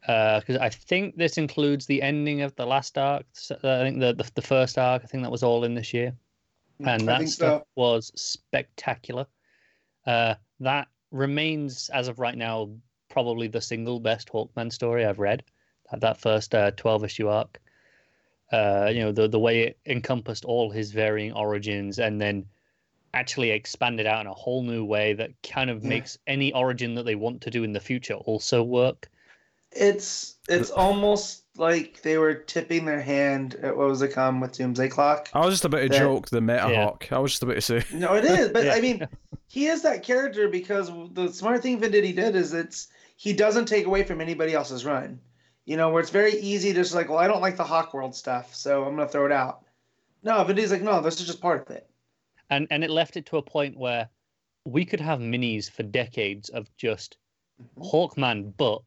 [0.00, 3.24] Because I think this includes the ending of the last arc.
[3.50, 5.02] Uh, I think the, the the first arc.
[5.04, 6.12] I think that was all in this year,
[6.80, 7.66] and I that stuff so.
[7.76, 9.26] was spectacular.
[10.04, 12.70] Uh, that remains, as of right now,
[13.10, 15.44] probably the single best Hawkman story I've read.
[15.92, 17.60] That that first uh, twelve issue arc.
[18.52, 22.44] Uh, you know the the way it encompassed all his varying origins, and then
[23.14, 25.88] actually expanded out in a whole new way that kind of Yeah.
[25.88, 29.10] makes any origin that they want to do in the future also work.
[29.70, 34.52] It's it's almost like they were tipping their hand at what was to come with
[34.52, 35.30] Doomsday Clock.
[35.32, 36.84] I was just about to That- joke the Meta Yeah.
[36.84, 37.08] Hawk.
[37.10, 37.82] I was just about to say.
[37.92, 38.74] No, it is, but Yeah.
[38.74, 39.06] I mean,
[39.48, 43.86] he is that character because the smart thing Venditti did is it's he doesn't take
[43.86, 45.20] away from anybody else's run.
[45.64, 48.14] You know, where it's very easy to just like, well, I don't like the Hawkworld
[48.14, 49.64] stuff, so I'm gonna throw it out.
[50.24, 51.88] No, Venditti's like, no, this is just part of it.
[52.50, 54.08] and and it left it to a point where
[54.64, 57.16] we could have minis for decades of just
[57.62, 57.82] Mm-hmm.
[57.82, 58.82] Hawkman, but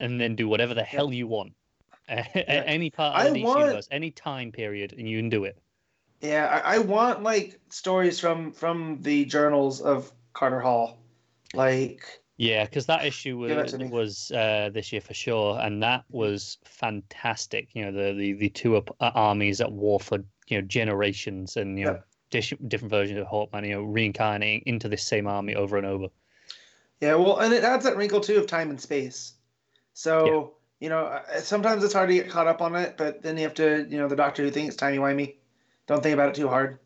[0.00, 1.52] and then do whatever the hell you want.
[2.08, 5.44] At any part of I the want- universe, any time period, and you can do
[5.44, 5.58] it.
[6.20, 10.98] Yeah, I, I want like stories from from the journals of Carter Hall,
[11.54, 12.02] like
[12.38, 17.68] Yeah, because that issue was, was uh, this year for sure, and that was fantastic.
[17.74, 21.76] You know, the the, the two uh, armies at war for you know generations, and
[21.76, 22.00] you know Yeah.
[22.30, 26.06] dis- different versions of Hawkman, you know, reincarnating into this same army over and over.
[27.00, 29.34] Yeah, well, and it adds that wrinkle too of time and space.
[29.94, 33.36] So you know, uh, sometimes it's hard to get caught up on it, but then
[33.36, 35.34] you have to, you know, the Doctor Who thing is timey wimey.
[35.88, 36.78] Don't think about it too hard.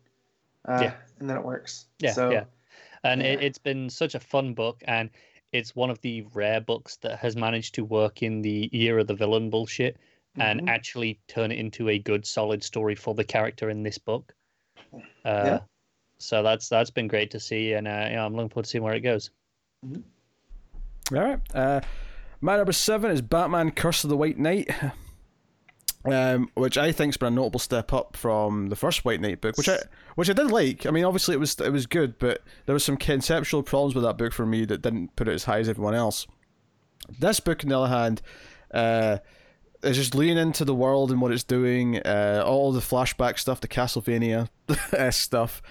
[0.67, 0.93] Uh, Yeah.
[1.19, 1.85] and then it works.
[1.99, 2.45] Yeah, so, yeah.
[3.03, 5.11] And It, it's been such a fun book, and
[5.53, 9.07] it's one of the rare books that has managed to work in the year of
[9.07, 9.97] the villain bullshit
[10.37, 10.67] and Mhm.
[10.69, 14.33] actually turn it into a good, solid story for the character in this book.
[14.93, 15.59] Uh, Yeah.
[16.17, 18.83] So that's that's been great to see, and uh, yeah, I'm looking forward to seeing
[18.83, 19.29] where it goes.
[19.83, 20.01] All
[21.11, 21.39] right.
[21.53, 21.81] Uh,
[22.41, 24.69] my number seven is Batman: Curse of the White Knight.
[26.05, 29.57] um, which I think's been a notable step up from the first White Knight book,
[29.57, 29.77] which I
[30.15, 30.85] which I did like.
[30.85, 34.03] I mean, obviously it was it was good, but there was some conceptual problems with
[34.03, 36.27] that book for me that didn't put it as high as everyone else.
[37.19, 38.21] This book, on the other hand,
[38.73, 39.17] uh,
[39.83, 41.99] is just leaning into the world and what it's doing.
[41.99, 44.49] Uh, all the flashback stuff, the Castlevania
[45.13, 45.61] stuff,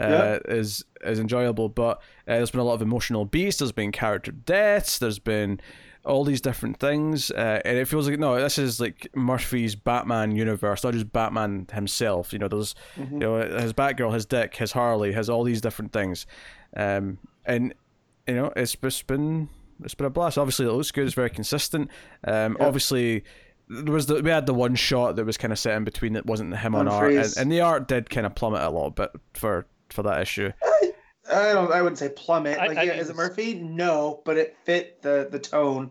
[0.00, 0.38] uh, Yeah.
[0.54, 1.68] is is enjoyable.
[1.68, 3.58] But uh, there's been a lot of emotional beats.
[3.58, 4.98] There's been character deaths.
[4.98, 5.60] There's been
[6.08, 10.34] all these different things, uh, and it feels like no, this is like Murphy's Batman
[10.34, 12.32] universe, not just Batman himself.
[12.32, 15.92] You know, there's you know his Batgirl, his Dick, his Harley, has all these different
[15.92, 16.26] things,
[16.76, 17.74] um, and
[18.26, 19.48] you know it's just been
[19.84, 20.38] it's been a blast.
[20.38, 21.06] Obviously, it looks good.
[21.06, 21.90] It's very consistent.
[22.26, 22.66] Um, Yeah.
[22.66, 23.24] Obviously,
[23.68, 26.14] there was the, we had the one shot that was kind of set in between
[26.14, 28.70] that wasn't him on On art, and, and the art did kind of plummet a
[28.70, 30.50] little bit for for that issue.
[31.30, 31.70] I don't.
[31.70, 32.56] I wouldn't say plummet.
[32.56, 33.54] Like, I yeah, is it Murphy?
[33.54, 35.90] No, but it fit the the tone.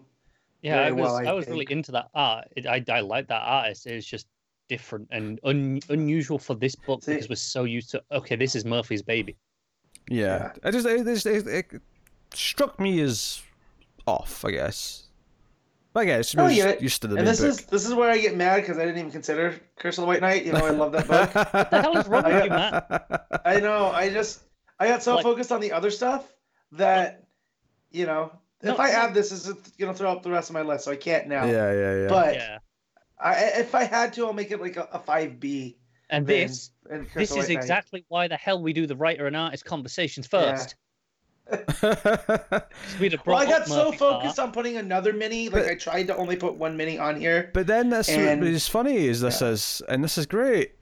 [0.67, 2.47] Yeah, I was well, I I, was really into that art.
[2.55, 3.87] It, I I like that artist.
[3.87, 4.27] It's just
[4.69, 8.55] different and un, unusual for this book See- because we're so used to okay, this
[8.55, 9.35] is Murphy's baby.
[10.09, 11.81] Yeah, it just it, it, it, it
[12.33, 13.41] struck me as
[14.05, 15.03] off, I guess.
[15.95, 16.75] I guess Oh, we're yeah.
[16.79, 17.49] used to the and this book.
[17.49, 20.07] is this is where I get mad because I didn't even consider Curse of the
[20.07, 20.45] White Knight.
[20.45, 21.33] You know, I love that book.
[21.53, 23.41] What the hell is wrong with you, Matt?
[23.45, 23.87] I know.
[23.87, 24.43] I just
[24.79, 26.31] I got so Like- focused on the other stuff
[26.73, 27.23] that
[27.91, 28.31] you know
[28.61, 28.97] if No, I no.
[28.97, 31.27] add this, is it gonna throw up the rest of my list, so I can't
[31.27, 31.45] now.
[31.45, 32.07] yeah, yeah, yeah.
[32.07, 32.57] But Yeah,
[33.19, 35.77] I, if I had to, I'll make it like a, a five B.
[36.09, 36.71] and this
[37.15, 37.55] this is exactly.
[37.55, 40.75] exactly why the hell we do the writer and artist conversations first.
[42.99, 44.47] We'd have Well, I got so Murphy's focused art.
[44.49, 45.47] on putting another mini.
[45.49, 47.51] Like But- I tried to only put one mini on here.
[47.53, 49.49] but then that's And- what is funny is this yeah.
[49.49, 50.73] is and this is great.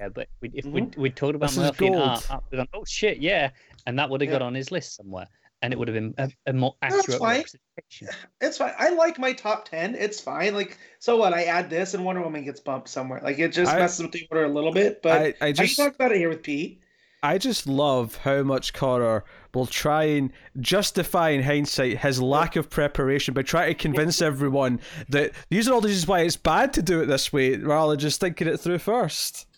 [0.00, 0.72] Yeah, but we, if mm-hmm.
[0.72, 3.50] we we talked about This is Murphy and art, art would've gone, oh shit, yeah,
[3.86, 5.26] and that would have got on his list somewhere,
[5.62, 7.36] and it would have been a, a more That's accurate fine.
[7.38, 8.08] representation.
[8.40, 8.72] It's fine.
[8.78, 9.94] I like my top ten.
[9.94, 10.54] It's fine.
[10.54, 11.32] Like so what?
[11.34, 13.20] I add this and Wonder Woman gets bumped somewhere.
[13.22, 15.02] Like it just I- messes with the order a little bit.
[15.02, 16.82] But I, I I just can talk about it here with Pete.
[17.20, 20.30] I just love how much Connor will try and
[20.60, 24.78] justify in hindsight his lack of preparation by trying to convince everyone
[25.08, 27.90] that these are all the reasons why it's bad to do it this way rather
[27.94, 29.48] than just thinking it through first.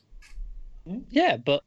[1.10, 1.62] Yeah, but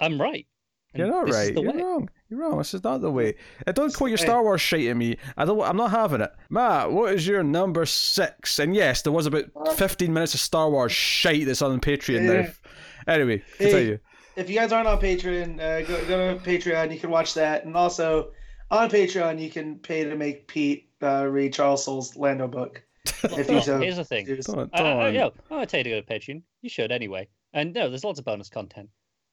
[0.00, 0.46] I'm right.
[0.94, 1.52] You're not this right.
[1.54, 1.82] You're way.
[1.82, 2.08] wrong.
[2.30, 2.58] You're wrong.
[2.58, 3.34] This is not the way.
[3.66, 5.16] Uh, don't quote your Star Wars shite at me.
[5.36, 5.60] I don't.
[5.62, 6.30] I'm not having it.
[6.50, 8.58] Matt, what is your number six?
[8.58, 9.44] And yes, there was about
[9.76, 12.40] 15 minutes of Star Wars shite that's on Patreon Yeah.
[12.42, 13.12] now.
[13.14, 13.64] Anyway, Hey.
[13.70, 13.98] continue.
[14.36, 16.92] If you guys aren't on Patreon, uh, go, go to Patreon.
[16.92, 18.32] You can watch that, and also
[18.70, 22.82] on Patreon you can pay to make Pete uh, read Charles Soule's Lando book.
[23.24, 24.26] If you so here's the thing.
[24.26, 24.44] choose.
[24.46, 25.14] Don't, I, I, don't.
[25.14, 26.42] yo, I'm gonna tell you to go to Patreon.
[26.60, 27.26] You should anyway.
[27.54, 28.90] And no, there's lots of bonus content.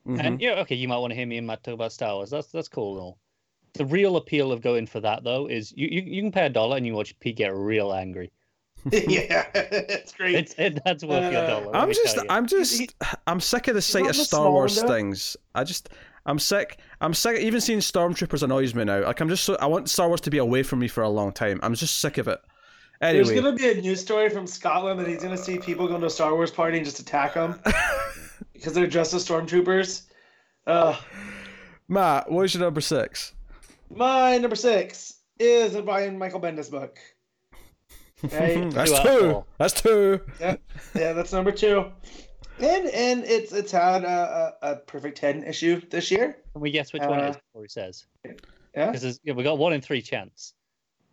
[0.07, 0.19] Mhm.
[0.23, 2.29] And yeah, okay, you might want to hear me and Matt talk about Star Wars.
[2.29, 3.17] That's that's cool and all.
[3.73, 6.49] The real appeal of going for that though is you, you, you can pay a
[6.49, 8.31] dollar and you watch Pete get real angry.
[8.91, 10.35] yeah, it's great.
[10.35, 11.75] It's it, that's worth your Uh, dollar.
[11.75, 12.19] I'm just.
[12.29, 12.93] I'm just,
[13.25, 14.93] I'm sick of the sight of Star Wars window?
[14.93, 15.35] things.
[15.55, 15.89] I just,
[16.27, 16.77] I'm sick.
[17.01, 17.39] I'm sick.
[17.39, 19.03] Even seeing Stormtroopers annoys me now.
[19.03, 21.09] Like I'm just so, I want Star Wars to be away from me for a
[21.09, 21.59] long time.
[21.63, 22.39] I'm just sick of it.
[23.01, 23.25] Anyway.
[23.25, 26.07] There's gonna be a news story from Scotland that he's gonna see people going to
[26.07, 27.59] a Star Wars party and just attack them
[28.65, 30.07] because they're dressed as stormtroopers.
[30.65, 30.97] Uh,
[31.87, 33.33] Matt, what's your number six?
[33.95, 36.97] my number six is a Brian Michael Bendis book.
[38.25, 39.19] Okay, That's Two out of two.
[39.31, 39.45] four.
[39.59, 40.21] That's two.
[40.41, 40.55] yeah,
[40.95, 41.85] yeah, that's number two.
[42.59, 46.37] And and it's it's had a, a, a perfect ten issue this year.
[46.53, 48.05] Can we guess which one it is uh, before he says?
[48.73, 50.53] Yeah, Because yeah, we got one in three chance.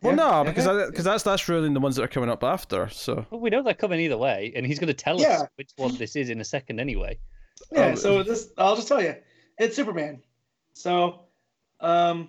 [0.01, 0.43] Well, Yeah, no, yeah.
[0.45, 2.89] because I, because that's that's ruining the ones that are coming up after.
[2.89, 5.43] So Well, we know they're coming either way, and he's going to tell Yeah.
[5.43, 7.19] us which one this is in a second anyway.
[7.71, 7.87] Yeah.
[7.89, 9.17] Um, So this I'll just tell you,
[9.59, 10.23] it's Superman.
[10.75, 11.21] So,
[11.81, 12.29] um,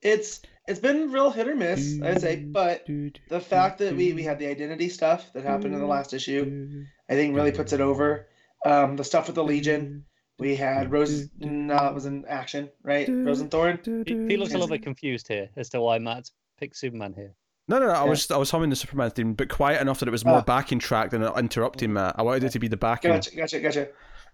[0.00, 2.86] it's it's been real hit or miss, I'd say, but
[3.28, 6.84] the fact that we we had the identity stuff that happened in the last issue,
[7.08, 8.28] I think really puts it over.
[8.64, 10.04] Um, the stuff with the Legion,
[10.38, 11.28] we had Rose.
[11.38, 13.08] No, it was in action, right?
[13.08, 13.80] Rose and Thorn.
[14.06, 17.34] He, he looks a little bit confused here as to why Matt's picked Superman here.
[17.72, 17.92] No, no, no.
[17.92, 18.10] I Yeah.
[18.10, 20.42] was I was humming the Superman theme, but quiet enough that it was more Ah.
[20.42, 22.16] backing track than interrupting Matt.
[22.18, 23.10] I wanted it to be the backing.
[23.10, 23.88] Gotcha, gotcha, gotcha.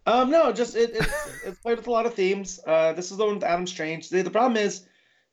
[0.06, 2.58] Um, no, just it, it's it's played with a lot of themes.
[2.66, 4.08] Uh, this is the one with Adam Strange.
[4.10, 4.86] The, the problem is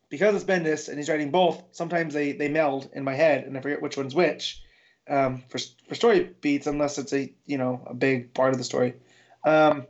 [0.09, 1.63] because it's Bendis and he's writing both.
[1.71, 4.61] Sometimes they they meld in my head, and I forget which one's which.
[5.09, 8.63] Um, for for story beats, unless it's a you know a big part of the
[8.63, 8.93] story.
[9.45, 9.87] Um,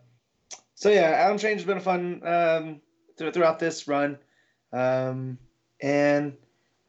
[0.76, 2.82] so yeah, Adam Strange has been a fun um
[3.18, 4.18] th- throughout this run,
[4.72, 5.38] um,
[5.82, 6.38] and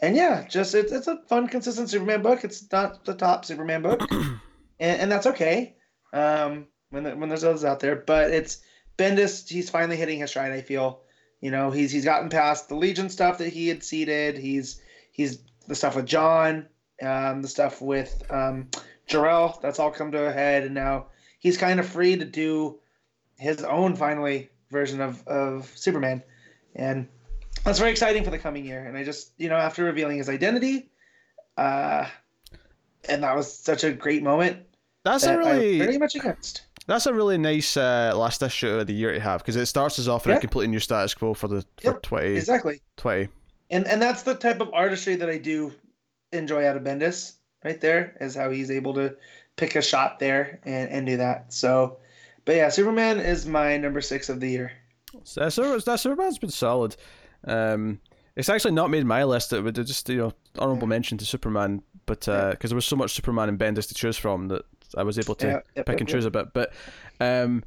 [0.01, 2.44] and yeah, just it's it's a fun, consistent Superman book.
[2.44, 4.40] It's not the top Superman book, and,
[4.78, 5.76] and that's okay.
[6.12, 8.61] Um, when the, when there's others out there, but it's
[8.99, 9.49] Bendis.
[9.49, 10.53] He's finally hitting his stride.
[10.53, 11.01] I feel,
[11.40, 14.36] you know, he's he's gotten past the Legion stuff that he had seeded.
[14.36, 14.80] He's
[15.12, 16.68] he's the stuff with Jon,
[17.03, 18.68] um, the stuff with um,
[19.07, 21.07] Jor-El, that's all come to a head, and now
[21.38, 22.78] he's kind of free to do
[23.38, 26.22] his own finally version of of Superman,
[26.74, 27.09] and
[27.66, 28.84] that's very exciting for the coming year.
[28.86, 30.90] And I just you know after revealing his identity,
[31.58, 32.06] uh,
[33.08, 34.58] and that was such a great moment.
[35.04, 36.62] That's that a really I'm very much against.
[36.86, 39.98] That's a really nice uh, last issue of the year to have because it starts
[39.98, 40.36] us off in Yeah.
[40.38, 42.80] a completely new status quo for the for Yep, 20, Exactly.
[42.96, 43.28] 20.
[43.70, 45.72] and and that's the type of artistry that I do
[46.32, 47.34] enjoy out of Bendis.
[47.64, 49.16] Right there is how he's able to
[49.56, 51.52] pick a shot there and and do that.
[51.52, 51.98] So,
[52.44, 54.72] but yeah, Superman is my number six of the year.
[55.24, 56.96] So that Super- that Superman's been solid.
[57.47, 58.01] Um,
[58.34, 59.53] it's actually not made my list.
[59.53, 63.14] It would just you know honorable mention to Superman, but because there was so much
[63.14, 64.62] Superman and Bendis to choose from that
[64.97, 66.53] I was able to Yeah, pick and choose a bit.
[66.53, 66.72] But
[67.20, 67.64] um,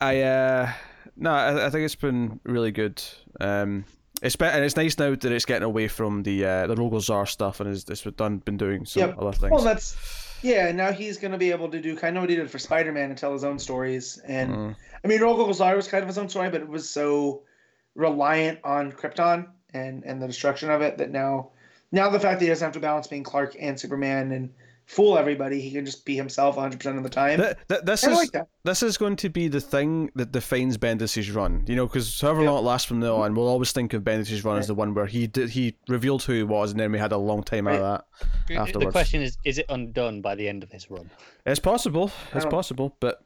[0.00, 0.72] I uh,
[1.16, 3.02] no, I, I think it's been really good.
[3.40, 3.84] Um,
[4.22, 7.00] it's be- and it's nice now that it's getting away from the uh, the Rogol
[7.00, 9.18] Zaar stuff and is it's done been doing some Yep.
[9.18, 9.52] other things.
[9.52, 9.96] Well, that's
[10.42, 10.72] yeah.
[10.72, 12.92] Now he's going to be able to do kind of what he did for Spider
[12.92, 14.18] Man and tell his own stories.
[14.26, 14.76] And Mm.
[15.04, 17.42] I mean, Rogol Zaar was kind of his own story, but it was so
[17.94, 21.50] reliant on Krypton and and the destruction of it that now
[21.92, 24.50] now the fact that he doesn't have to balance being Clark and Superman and
[24.90, 27.38] fool everybody, he can just be himself 100 percent of the time.
[27.38, 28.48] Th- th- this I is like that.
[28.64, 31.64] this is going to be the thing that defines Bendis' run.
[31.68, 34.44] You know, because however long it lasts from now on, we'll always think of Bendis'
[34.44, 36.98] run as the one where he did he revealed who he was, and then we
[36.98, 38.02] had a long time out of
[38.48, 38.72] that.
[38.72, 41.08] The question is: Is it undone by the end of his run?
[41.46, 42.10] It's possible.
[42.34, 42.50] It's oh.
[42.50, 43.22] possible, but.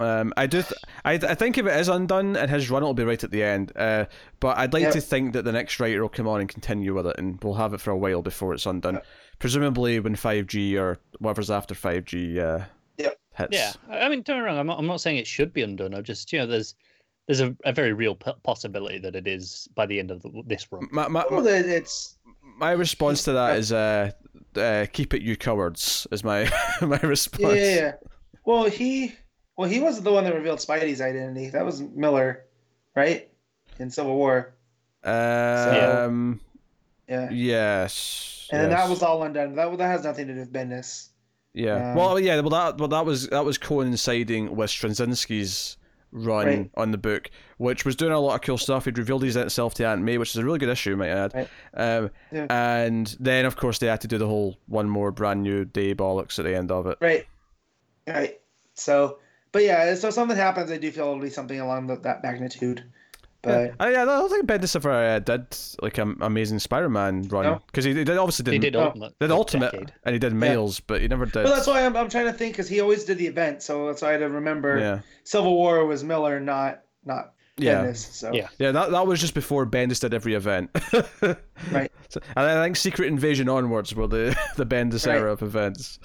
[0.00, 0.62] Um, I do.
[0.62, 0.74] Th-
[1.04, 3.30] I, I think if it is undone and his run it will be right at
[3.30, 3.72] the end.
[3.76, 4.06] Uh,
[4.40, 4.92] but I'd like Yep.
[4.94, 7.54] to think that the next writer will come on and continue with it, and we'll
[7.54, 9.00] have it for a while before it's undone.
[9.38, 12.60] Presumably when five G or whatever's after five G uh,
[12.98, 13.18] Yep.
[13.36, 13.48] hits.
[13.52, 14.58] Yeah, I I mean, don't get me wrong.
[14.58, 15.94] I'm not, I'm not saying it should be undone.
[15.94, 16.74] I'm just, you know, there's
[17.28, 20.42] there's a, a very real p- possibility that it is by the end of the,
[20.46, 20.88] this run.
[20.90, 22.18] My, my, Well, it's
[22.58, 24.10] My response to that is uh,
[24.56, 26.50] uh keep it you cowards is my
[26.82, 27.54] my yeah, response.
[27.54, 27.92] yeah, yeah.
[28.44, 29.12] Well, he
[29.56, 31.50] well he wasn't the one that revealed Spidey's identity.
[31.50, 32.44] That was Millar,
[32.96, 33.30] right?
[33.78, 34.54] In Civil War.
[35.04, 36.40] Um
[37.08, 37.30] Yeah.
[37.30, 38.48] yes.
[38.52, 38.80] And yes.
[38.80, 39.54] that was all undone.
[39.54, 41.08] That that has nothing to do with Bendis.
[41.54, 41.90] Yeah.
[41.90, 45.76] um, well yeah, well that well that was that was coinciding with Straczynski's
[46.14, 46.70] run Right.
[46.76, 48.84] on the book, which was doing a lot of cool stuff.
[48.84, 51.24] He'd revealed his itself to Aunt May, which is a really good issue, might I
[51.24, 51.34] add.
[51.34, 51.48] Right.
[51.74, 52.46] Um, Yeah.
[52.50, 55.94] and then of course they had to do the whole one more brand new day
[55.94, 56.98] bollocks at the end of it.
[57.00, 57.26] Right.
[58.06, 58.40] Right.
[58.74, 59.18] So,
[59.52, 62.22] but yeah, so if something happens, I do feel it'll be something along the, that
[62.22, 62.84] magnitude.
[63.42, 65.46] But I, I don't think Bendis ever uh, did
[65.82, 67.60] like an amazing Spider-Man run No.
[67.66, 68.84] because he, he did obviously He did did Oh.
[68.84, 69.18] Ultimate.
[69.18, 69.92] did Ultimate decade.
[70.04, 71.42] and he did Miles, but he never did.
[71.42, 73.88] Well, that's why I'm, I'm trying to think because he always did the event, so
[73.88, 74.78] that's why I had to remember.
[74.78, 77.96] yeah, Civil War was Millar, not not yeah, Bendis.
[77.96, 78.46] So Yeah.
[78.60, 78.70] yeah.
[78.70, 80.70] That that was just before Bendis did every event.
[81.72, 81.90] Right.
[82.10, 85.16] So, and I think Secret Invasion onwards were the the Bendis Right.
[85.16, 85.98] era of events.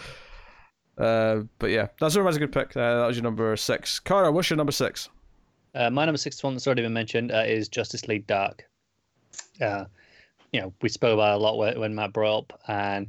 [0.97, 2.75] Uh, but yeah, that's a a good pick.
[2.75, 3.99] Uh, that was your number six.
[3.99, 5.09] Cara, what's your number six?
[5.75, 8.67] Uh, my number six one that's already been mentioned uh, is Justice League Dark.
[9.61, 9.85] Uh,
[10.51, 13.07] you know, we spoke about a lot when, Matt brought up, and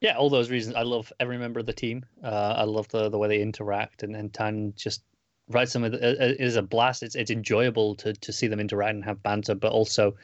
[0.00, 0.74] yeah, all those reasons.
[0.74, 2.04] I love every member of the team.
[2.24, 5.02] Uh, I love the the way they interact, and and Tan just
[5.48, 5.82] writes them.
[5.82, 7.02] with- It it is a blast.
[7.04, 10.16] It's it's enjoyable to to see them interact and have banter, but also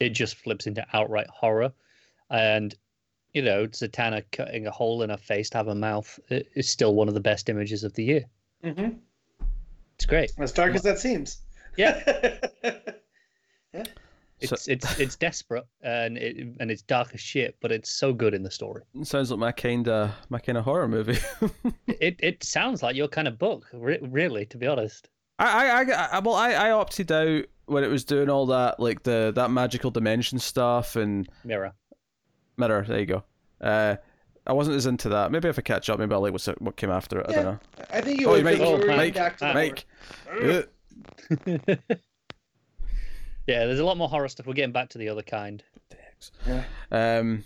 [0.00, 1.72] it just flips into outright horror,
[2.30, 2.74] and.
[3.34, 6.94] You know, Zatanna cutting a hole in her face to have a mouth is still
[6.94, 8.24] one of the best images of the year.
[8.64, 8.88] hmm
[9.96, 10.32] It's great.
[10.38, 11.38] as dark as that seems.
[11.76, 12.38] Yeah.
[14.40, 18.12] So- It's it's it's desperate and it and it's dark as shit, but it's so
[18.12, 18.82] good in the story.
[19.02, 21.18] Sounds like my kind of my kind of horror movie.
[22.00, 25.08] It it sounds like your kind of book, really, to be honest.
[25.40, 28.78] I, I, I, I, well, I, I opted out when it was doing all that,
[28.78, 31.72] like the that magical dimension stuff and Mirror.
[32.58, 32.84] Mirror.
[32.86, 33.24] There you go.
[33.60, 33.96] Uh,
[34.46, 35.30] I wasn't as into that.
[35.30, 37.26] Maybe if I catch up, maybe I'll like what's what came after it.
[37.28, 37.42] I Yeah.
[37.42, 37.58] don't know.
[37.90, 39.84] I think you Oh, would Mike, think we were Mike, back to the Mike.
[43.46, 44.46] Yeah, there's a lot more horror stuff.
[44.46, 45.62] We're getting back to the other kind.
[46.46, 46.64] Yeah.
[46.90, 47.44] Um,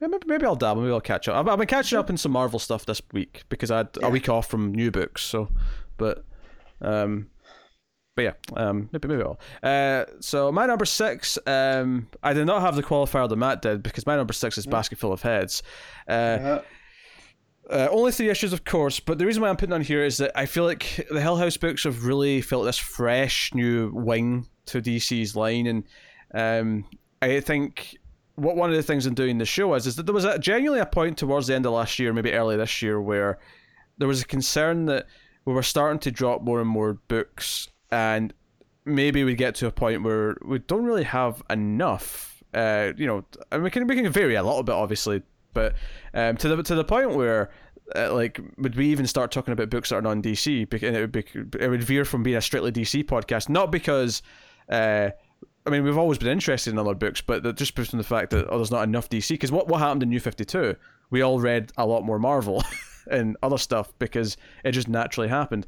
[0.00, 0.82] maybe, maybe I'll dabble.
[0.82, 1.34] Maybe I'll catch up.
[1.34, 4.06] I've, I've been catching up in some Marvel stuff this week because I had Yeah.
[4.06, 5.22] a week off from new books.
[5.22, 5.48] So,
[5.96, 6.24] but,
[6.80, 7.28] um,
[8.16, 9.38] but yeah, um, maybe maybe I'll.
[9.62, 13.82] Uh, so my number six, um, I did not have the qualifier that Matt did
[13.84, 15.62] because my number six is Basket Full of Heads.
[16.08, 16.60] Uh, Yeah.
[17.70, 20.16] uh, only three issues, of course, but the reason why I'm putting on here is
[20.18, 24.48] that I feel like the Hill House books have really felt this fresh new wing
[24.66, 25.84] to DC's line, and
[26.34, 26.84] um,
[27.22, 27.96] I think
[28.36, 30.38] what one of the things in doing the show is is that there was a,
[30.38, 33.38] genuinely a point towards the end of last year, maybe early this year, where
[33.98, 35.06] there was a concern that
[35.44, 38.34] we were starting to drop more and more books, and
[38.84, 42.42] maybe we get to a point where we don't really have enough.
[42.52, 45.22] Uh, you know, and we can we can vary a little bit, obviously,
[45.54, 45.74] but
[46.12, 47.50] um, to the to the point where.
[47.94, 50.68] Uh, like, would we even start talking about books that are non DC?
[50.68, 51.24] Because it would be,
[51.60, 54.22] it would veer from being a strictly DC podcast, not because
[54.68, 55.10] uh,
[55.64, 58.30] I mean, we've always been interested in other books, but just based on the fact
[58.30, 59.28] that oh, there's not enough DC.
[59.28, 60.74] Because what, what happened in New 52?
[61.10, 62.64] We all read a lot more Marvel
[63.10, 65.66] and other stuff because it just naturally happened.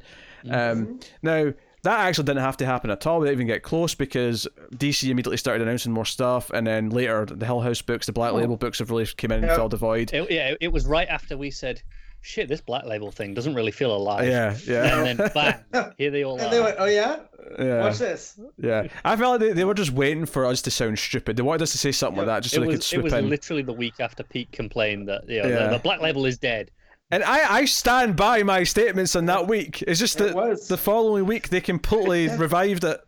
[0.49, 1.53] Um, now,
[1.83, 3.19] that actually didn't have to happen at all.
[3.19, 7.25] We didn't even get close because DC immediately started announcing more stuff, and then later
[7.25, 8.35] the Hill House books, the Black oh.
[8.37, 9.55] Label books, have really came in and Yeah.
[9.55, 10.13] filled the void.
[10.13, 11.81] It, yeah, it was right after we said,
[12.21, 16.11] "Shit, this black label thing doesn't really feel alive." Yeah, yeah, And then bang, here
[16.11, 16.49] they all And are.
[16.51, 17.19] they went, "Oh yeah,
[17.57, 17.79] yeah.
[17.81, 20.99] watch this." Yeah, I felt like they, they were just waiting for us to sound
[20.99, 21.37] stupid.
[21.37, 23.03] They wanted us to say something like that just so it they could was, it
[23.03, 23.29] was in.
[23.29, 25.67] literally the week after Pete complained that you know, Yeah.
[25.67, 26.71] the, the black label is dead.
[27.11, 29.81] And I, I stand by my statements on that week.
[29.87, 30.67] It's just It that was.
[30.67, 33.01] the following week they completely revived it.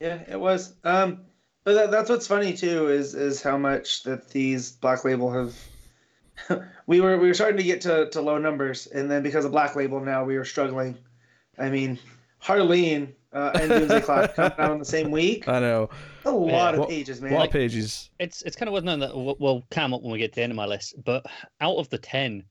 [0.00, 0.74] Yeah, it was.
[0.84, 1.22] Um,
[1.64, 5.54] but that, that's what's funny too is is how much that these Black Label have.
[6.86, 9.52] we were we were starting to get to, to low numbers, and then because of
[9.52, 10.96] Black Label, now we were struggling.
[11.58, 11.98] I mean,
[12.42, 15.46] Harleen uh, and Doomsday Clock come out on the same week.
[15.46, 15.90] I know.
[16.24, 17.34] A lot of What- pages, A man.
[17.34, 18.10] lot of pages.
[18.18, 20.36] It's it's kind of worth knowing that we'll, we'll come up when we get to
[20.36, 20.94] the end of my list.
[21.04, 21.26] But
[21.60, 22.42] out of the ten,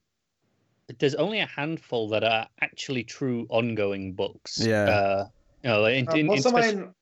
[1.00, 4.60] there's only a handful that are actually true ongoing books.
[4.60, 4.90] Yeah.
[4.90, 5.28] Uh,
[5.64, 6.94] you know, in, Uh, in, most in of mine,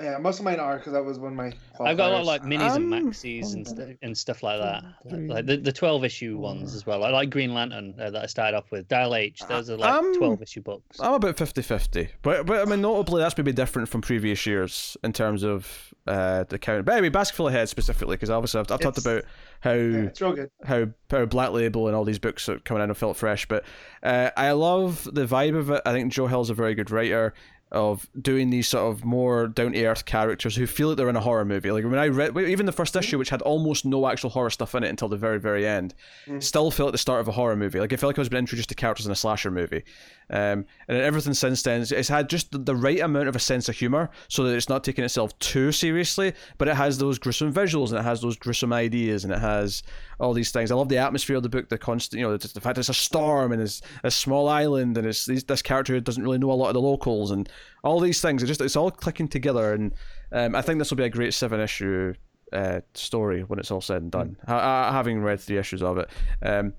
[0.00, 1.52] yeah, most of mine are because that was one of my.
[1.80, 4.60] I've got a lot of like minis and Um, maxis and, st- and stuff like
[4.60, 4.82] that.
[5.04, 7.04] Like, three, like the, the 12 issue ones as well.
[7.04, 8.88] I like Green Lantern uh, that I started off with.
[8.88, 10.98] Dial H, those are like Um, 12 issue books.
[11.00, 12.08] I'm about 50 50.
[12.22, 16.44] But, but I mean, notably, that's maybe different from previous years in terms of uh,
[16.48, 16.84] the count.
[16.84, 19.24] But anyway, Basket Full of specifically, because obviously I've, I've talked about
[19.60, 19.72] how.
[19.72, 20.50] Yeah, it's real good.
[20.64, 23.46] how how Black Label and all these books are coming in and felt fresh.
[23.46, 23.64] But
[24.02, 25.82] uh, I love the vibe of it.
[25.84, 27.34] I think Joe Hill's a very good writer
[27.70, 31.16] of doing these sort of more down to earth characters who feel like they're in
[31.16, 31.70] a horror movie.
[31.70, 34.74] Like when I read even the first issue, which had almost no actual horror stuff
[34.74, 35.94] in it until the very very end,
[36.26, 36.42] Mm.
[36.42, 37.78] still felt like the start of a horror movie.
[37.80, 39.82] Like I felt like I was being introduced to characters in a slasher movie.
[40.30, 43.76] Um, and everything since then, it's had just the right amount of a sense of
[43.76, 47.90] humor, so that it's not taking itself too seriously, but it has those gruesome visuals
[47.90, 49.82] and it has those gruesome ideas and it has
[50.20, 50.70] all these things.
[50.70, 52.80] I love the atmosphere of the book, the constant, you know, the, the fact that
[52.80, 56.22] it's a storm and it's a small island and it's these, this character who doesn't
[56.22, 57.48] really know a lot of the locals and
[57.84, 58.42] all these things.
[58.42, 59.92] It just it's all clicking together, and
[60.32, 62.14] um, I think this will be a great seven issue
[62.52, 64.36] uh, story when it's all said and done.
[64.46, 66.08] Ha- ha- having read three issues of it,
[66.42, 66.72] um,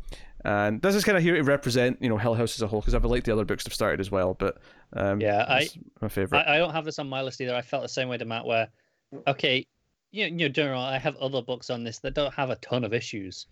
[0.45, 2.81] and this is kind of here to represent you know Hill House as a whole
[2.81, 4.57] because I've liked the other books that have started as well, but
[4.93, 5.69] um, Yeah, I-
[6.01, 6.39] my favorite.
[6.47, 7.55] I, I don't have this on my list either.
[7.55, 8.67] I felt the same way to Matt, where,
[9.27, 9.65] okay,
[10.11, 12.55] you know, you know, general, I have other books on this that don't have a
[12.57, 13.47] ton of issues,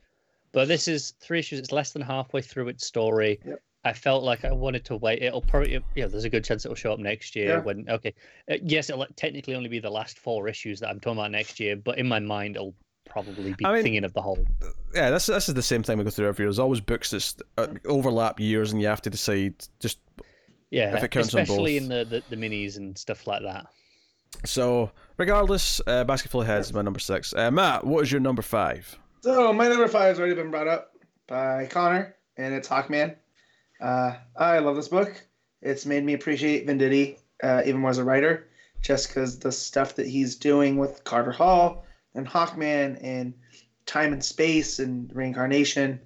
[0.52, 1.60] but this is three issues.
[1.60, 3.40] It's less than halfway through its story.
[3.46, 3.62] Yep.
[3.86, 5.22] I felt like I wanted to wait.
[5.22, 7.50] It'll probably, you know, there's a good chance it'll show up next year.
[7.50, 7.60] Yeah.
[7.60, 8.14] When okay,
[8.52, 11.60] uh, yes, it'll technically only be the last four issues that I'm talking about next
[11.60, 12.76] year, but in my mind, it'll
[13.08, 14.46] probably be I mean- thinking of the whole.
[14.94, 16.50] yeah, this this is the same thing we go through every year.
[16.50, 20.00] There's always books that uh, overlap years, and you have to decide just
[20.72, 23.68] Yeah, If it counts on especially in the, the the minis and stuff like that.
[24.46, 24.92] So.
[25.18, 27.34] Regardless, uh, Basketful Heads is my number six.
[27.34, 29.00] Uh, Matt, what is your number five?
[29.22, 30.92] So my number five has already been brought up
[31.26, 33.16] by Connor, and it's Hawkman.
[33.82, 35.20] Uh, I love this book.
[35.62, 38.48] It's made me appreciate Venditti uh, even more as a writer,
[38.82, 43.34] just because the stuff that he's doing with Carter Hall and Hawkman and
[43.86, 46.00] time and space and reincarnation.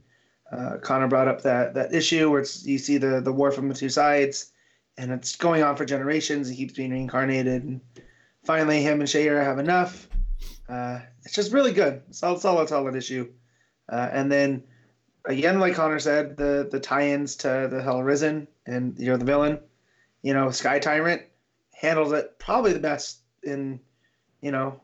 [0.52, 3.70] Uh, Connor brought up that that issue where it's you see the the war from
[3.70, 4.52] the two sides,
[4.98, 6.50] and it's going on for generations.
[6.50, 7.82] He keeps being reincarnated, and
[8.44, 10.08] finally him and Shayera have enough.
[10.70, 12.02] Uh, it's just really good.
[12.12, 13.32] Solid, solid, solid issue.
[13.92, 14.64] Uh, and then
[15.26, 19.60] again, like Connor said, the the tie-ins to the Hell Arisen and you're the villain.
[20.22, 21.24] You know, Sky Tyrant
[21.74, 23.80] handles it probably the best in,
[24.42, 24.80] you know,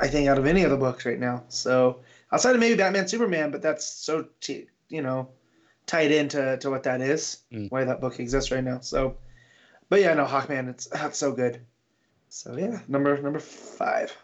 [0.00, 1.44] I think out of any of the books right now.
[1.48, 2.00] So
[2.32, 5.28] outside of maybe Batman, Superman, but that's so t- you know
[5.86, 7.70] tied into to what that is, Mm.
[7.70, 8.80] why that book exists right now.
[8.80, 9.16] So,
[9.88, 11.60] but yeah, no, Hawkman, it's that's so good.
[12.28, 14.16] So yeah, number number five.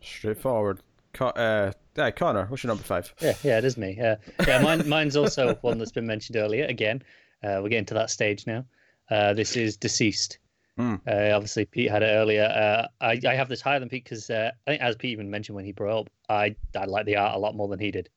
[0.00, 0.80] Straightforward.
[1.12, 3.12] Co- uh, yeah, Connor, what's your number five?
[3.20, 3.96] Yeah, yeah, it is me.
[3.98, 4.62] Yeah, yeah.
[4.62, 6.64] Mine, mine's also one that's been mentioned earlier.
[6.66, 7.02] Again,
[7.42, 8.64] uh, we're getting to that stage now.
[9.10, 10.38] Uh, this is DCeased.
[10.76, 10.96] Hmm.
[11.06, 12.44] Uh, obviously, Pete had it earlier.
[12.44, 15.28] Uh, I, I have this higher than Pete because uh, I think, as Pete even
[15.28, 17.90] mentioned when he brought up, I I like the art a lot more than he
[17.90, 18.08] did.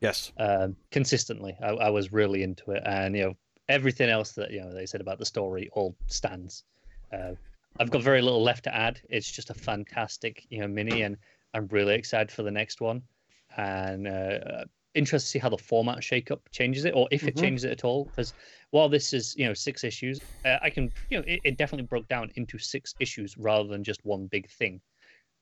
[0.00, 0.32] Yes.
[0.38, 3.36] Um, consistently, I, I was really into it, and you know
[3.68, 6.64] everything else that you know they said about the story all stands.
[7.12, 7.32] Uh,
[7.80, 9.00] I've got very little left to add.
[9.10, 11.18] It's just a fantastic you know mini, and
[11.54, 13.02] I'm really excited for the next one,
[13.56, 17.38] and uh, interested to see how the format shakeup changes it, or if it Mhm.
[17.38, 18.06] changes it at all.
[18.06, 18.34] Because
[18.70, 21.86] while this is you know six issues, uh, I can you know it, it definitely
[21.88, 24.80] broke down into six issues rather than just one big thing.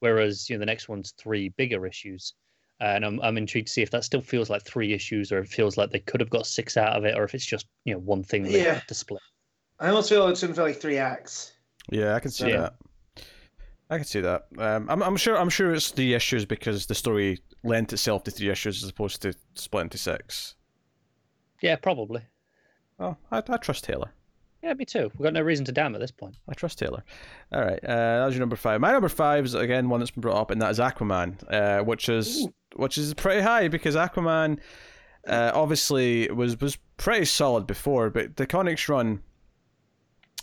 [0.00, 2.34] Whereas you know the next one's three bigger issues.
[2.80, 5.48] and I'm I'm intrigued to see if that still feels like three issues, or it
[5.48, 7.94] feels like they could have got six out of it, or if it's just you
[7.94, 8.74] know one thing they Yeah.
[8.74, 9.22] have to split.
[9.80, 11.57] I almost feel it's gonna feel like three acts.
[11.90, 12.56] Yeah, I can see Yeah.
[12.60, 12.74] that.
[13.90, 14.46] I can see that.
[14.58, 15.38] Um, I'm, I'm sure.
[15.38, 19.22] I'm sure it's three issues because the story lent itself to three issues as opposed
[19.22, 20.56] to split into six.
[21.62, 22.22] Yeah, probably.
[23.00, 24.10] Oh, I, I trust Taylor.
[24.62, 25.10] Yeah, me too.
[25.16, 26.34] We've got no reason to damn at this point.
[26.48, 27.02] I trust Taylor.
[27.52, 28.80] All right, uh, that was your number five.
[28.80, 31.82] My number five is again one that's been brought up, and that is Aquaman, uh,
[31.84, 34.58] which is which is pretty high because Aquaman,
[35.26, 39.22] uh, obviously was was pretty solid before, but DeConnick's run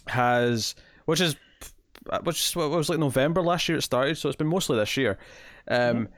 [0.07, 0.75] has,
[1.05, 1.35] which is
[2.23, 4.97] which is what was like November last year it started, so it's been mostly this
[4.97, 5.17] year.
[5.67, 6.09] Um,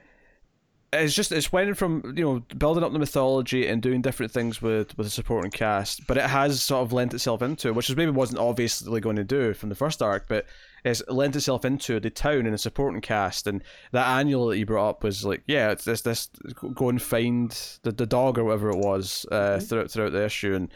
[0.93, 4.61] It's just it's went from you know building up the mythology and doing different things
[4.61, 7.97] with with the supporting cast, but it has sort of lent itself into, which is
[7.97, 10.45] maybe wasn't obviously going to do from the first arc, but
[10.85, 13.61] it's lent itself into the town and the supporting cast, and
[13.91, 16.29] that annual that you brought up was like, yeah, it's this this
[16.73, 17.51] go and find
[17.83, 20.71] the, the dog or whatever it was uh, throughout throughout the issue, and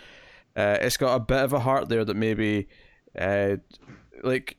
[0.58, 2.68] uh, it's got a bit of a heart there that maybe,
[3.18, 3.56] uh,
[4.24, 4.58] like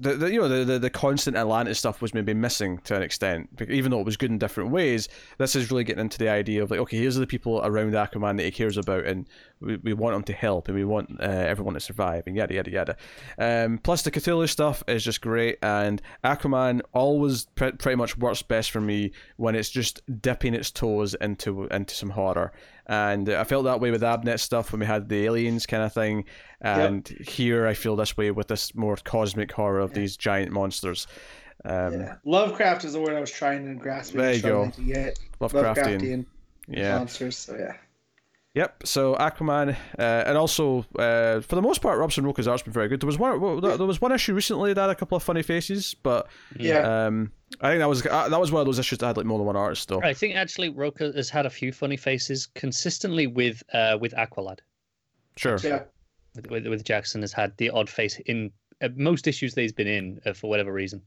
[0.00, 3.02] the, the you know the, the the constant Atlantis stuff was maybe missing to an
[3.02, 5.08] extent, even though it was good in different ways.
[5.38, 8.36] This is really getting into the idea of like, okay, here's the people around Aquaman
[8.36, 9.28] that he cares about, and
[9.64, 12.54] we, we want them to help, and we want uh, everyone to survive, and yada
[12.54, 12.96] yada yada.
[13.38, 18.42] Um, plus, the Cthulhu stuff is just great, and Aquaman always pre- pretty much works
[18.42, 22.52] best for me when it's just dipping its toes into into some horror.
[22.86, 25.92] And I felt that way with Abnett stuff when we had the aliens kind of
[25.92, 26.24] thing,
[26.60, 31.06] and here I feel this way with this more cosmic horror of these giant monsters.
[31.64, 32.14] Um, yeah.
[32.26, 34.12] Lovecraft is the word I was trying to grasp.
[34.12, 34.66] There you go.
[34.66, 35.14] Lovecraftian.
[35.40, 36.26] Lovecraftian
[36.68, 36.98] Yeah.
[36.98, 37.38] monsters.
[37.38, 37.76] So yeah.
[38.54, 38.86] Yep.
[38.86, 42.86] So Aquaman, uh, and also uh, for the most part, Robson Rocha's art's been very
[42.88, 43.00] good.
[43.00, 43.60] There was one.
[43.60, 47.06] There was one issue recently that had a couple of funny faces, but Yeah.
[47.06, 49.26] um, I think that was uh, that was one of those issues that had like
[49.26, 50.00] more than one artist though.
[50.02, 54.60] I think actually Roca has had a few funny faces consistently with uh with Aqualad.
[55.36, 55.58] Sure.
[55.64, 55.82] yeah.
[56.36, 58.52] With, with, with Jackson has had the odd face in
[58.82, 61.02] uh, most issues that he's been in uh, for whatever reason.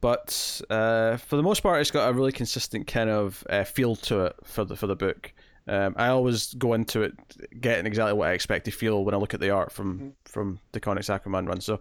[0.00, 3.94] but uh, for the most part, it's got a really consistent kind of uh, feel
[3.96, 5.32] to it for the for the book.
[5.70, 7.14] Um, I always go into it
[7.60, 10.58] getting exactly what I expect to feel when I look at the art from from
[10.72, 11.60] DeConnick's Aquaman run.
[11.60, 11.74] So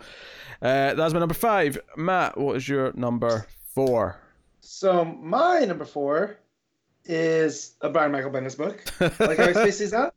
[0.61, 1.79] uh, that's my number five.
[1.97, 4.19] Matt, what is your number four?
[4.61, 6.37] So my number four
[7.05, 10.13] is a Brian Michael Bendis book, like how Spacey's that.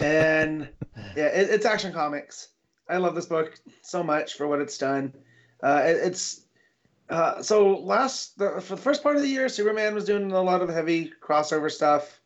[0.00, 0.70] And
[1.14, 2.48] yeah, it, it's Action Comics.
[2.88, 5.12] I love this book so much for what it's done.
[5.62, 6.45] Uh, it, it's
[7.08, 10.42] uh, so last the, for the first part of the year, Superman was doing a
[10.42, 12.20] lot of heavy crossover stuff,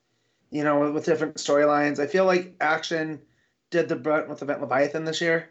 [0.50, 1.98] you know, with, with different storylines.
[1.98, 3.20] I feel like Action
[3.70, 5.50] did the brunt with Event Leviathan this year,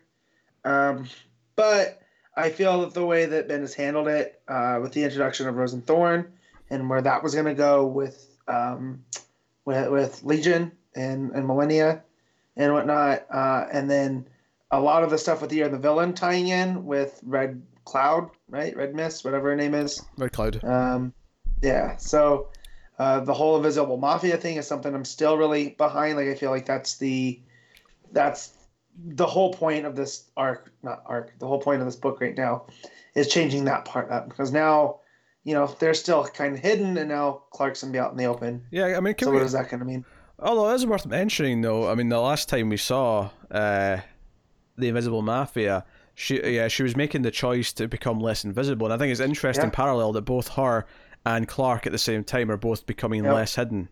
[0.65, 1.07] um,
[1.55, 2.01] but
[2.35, 5.55] I feel that the way that Ben has handled it uh, with the introduction of
[5.55, 6.31] Rose and Thorn
[6.69, 9.03] and where that was going to go with, um,
[9.65, 12.03] with with Legion and and Millennia
[12.55, 14.27] and whatnot, uh, and then
[14.71, 17.61] a lot of the stuff with the Year of the Villain tying in with Red
[17.85, 18.75] Cloud, right?
[18.75, 20.01] Red Mist, whatever her name is.
[20.17, 20.63] Red Cloud.
[20.63, 21.13] Um,
[21.61, 22.49] yeah, so
[22.97, 26.17] uh, the whole Invisible Mafia thing is something I'm still really behind.
[26.17, 27.39] Like I feel like that's the
[28.11, 28.53] that's
[29.05, 31.37] the whole point of this arc, not arc.
[31.39, 32.65] The whole point of this book right now
[33.15, 34.99] is changing that part up because now,
[35.43, 38.25] you know, they're still kind of hidden, and now Clark's gonna be out in the
[38.25, 38.65] open.
[38.71, 40.05] Yeah, I mean, can So we, what is that gonna mean?
[40.37, 43.97] Although it is worth mentioning, though, I mean, the last time we saw uh,
[44.77, 45.85] the Invisible Mafia,
[46.19, 49.21] she yeah she was making the choice to become less invisible, and I think it's
[49.21, 49.71] interesting Yeah.
[49.71, 50.85] parallel that both her
[51.25, 53.33] and Clark at the same time are both becoming Yep.
[53.33, 53.87] less hidden.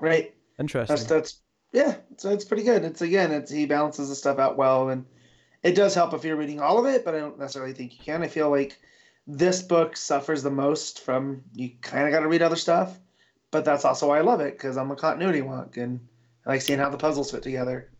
[0.00, 0.34] Right.
[0.60, 0.94] Interesting.
[0.94, 1.40] That's that's
[1.72, 1.96] yeah.
[2.16, 2.84] So it's pretty good.
[2.84, 5.04] It's again, it's he balances the stuff out well, and
[5.64, 7.04] it does help if you're reading all of it.
[7.04, 8.22] But I don't necessarily think you can.
[8.22, 8.78] I feel like
[9.26, 12.98] this book suffers the most from you kind of got to read other stuff,
[13.50, 16.00] but that's also why I love it because I'm a continuity wonk and
[16.46, 17.91] I like seeing how the puzzles fit together.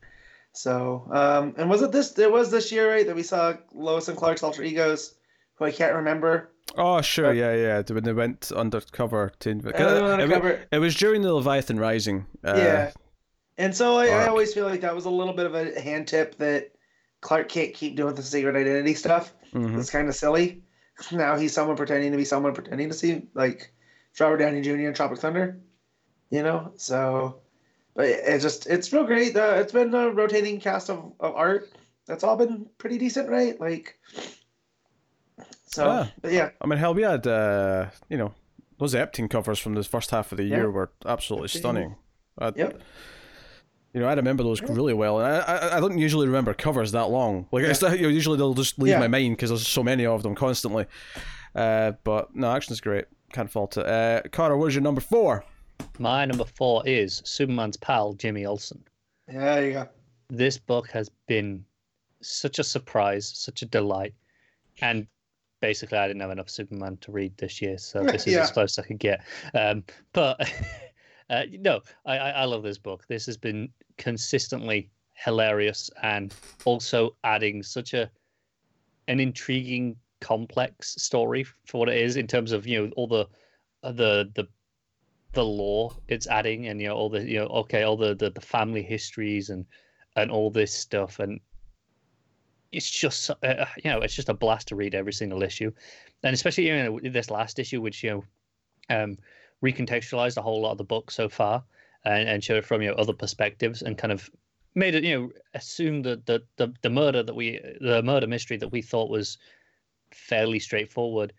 [0.55, 2.19] So, um, and was it this?
[2.19, 3.07] It was this year, right?
[3.07, 5.15] That we saw Lois and Clark's alter egos,
[5.55, 6.51] who I can't remember.
[6.77, 7.83] oh, sure, but- yeah, yeah.
[7.89, 10.61] When they went undercover to Uh, it, undercover.
[10.71, 12.27] it was during the Leviathan Rising.
[12.45, 12.91] Uh, yeah.
[13.59, 16.09] And so I, I always feel like that was a little bit of a hand
[16.09, 16.73] tip that
[17.21, 19.33] Clark can't keep doing the secret identity stuff.
[19.53, 19.79] mhm.
[19.79, 20.63] It's kind of silly.
[21.13, 23.73] Now he's someone pretending to be someone pretending to see like
[24.21, 24.87] Robert Downey Jr.
[24.87, 25.59] in Tropic Thunder,
[26.31, 26.73] you know.
[26.77, 27.41] So,
[27.95, 29.37] but it it just it's real great.
[29.37, 31.71] Uh, it's been a rotating cast of, of art.
[32.07, 33.59] That's all been pretty decent, right?
[33.61, 33.99] Like,
[35.67, 36.31] so Yeah.
[36.31, 38.33] yeah, I mean, hell, we had uh, you know
[38.79, 40.57] those Epting covers from the first half of the Yeah.
[40.57, 41.59] year were absolutely Epting.
[41.59, 41.97] stunning.
[42.39, 42.81] I, yep,
[43.95, 46.93] You know, I remember those really well, and I, I I don't usually remember covers
[46.93, 47.47] that long.
[47.53, 48.99] Like it's you know, usually they'll just leave Yeah.
[49.01, 50.87] my mind because there's so many of them constantly.
[51.55, 53.05] Uh, but no, action's great.
[53.33, 53.87] can't fault it.
[53.87, 55.45] Uh, Connor, what is your number four?
[55.99, 58.83] My number four is Superman's pal, Jimmy Olsen.
[59.31, 59.89] Yeah, there you go.
[60.29, 61.65] This book has been
[62.23, 64.15] such a surprise, such a delight.
[64.81, 65.07] And
[65.61, 68.43] basically, I didn't have enough Superman to read this year, so this is Yeah.
[68.43, 69.23] as close as I could get.
[69.55, 70.41] Um, but
[71.31, 73.07] uh, no, I, I I love this book.
[73.09, 73.69] This has been
[73.99, 78.11] consistently hilarious and also adding such a
[79.09, 83.27] an intriguing, complex story for what it is in terms of you know all the
[83.83, 84.47] the the
[85.33, 88.31] the lore it's adding and you know all the you know okay all the the,
[88.31, 89.65] the family histories and
[90.17, 91.41] and all this stuff and
[92.73, 95.71] it's just uh, you know it's just a blast to read every single issue.
[96.23, 98.25] And especially you know this last issue which you know
[98.97, 99.19] um
[99.63, 101.63] recontextualized a whole lot of the book so far
[102.05, 104.31] and, and showed it from you know other perspectives and kind of
[104.75, 108.57] made it you know assume that the, the the murder that we the murder mystery
[108.57, 109.39] that we thought was
[110.13, 111.33] fairly straightforward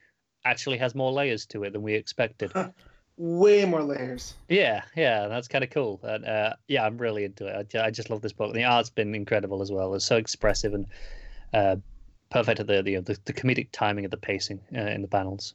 [0.46, 2.52] actually has more layers to it than we expected
[3.18, 4.34] Way more layers.
[4.50, 6.00] yeah, yeah, that's kind of cool.
[6.04, 7.76] And uh, yeah, I'm really into it.
[7.76, 8.54] I, I just love this book.
[8.54, 9.94] The art's been incredible as well.
[9.94, 10.88] It's so expressive and
[11.54, 11.76] uh,
[12.32, 15.54] perfect at the, the the the comedic timing of the pacing uh, in the panels.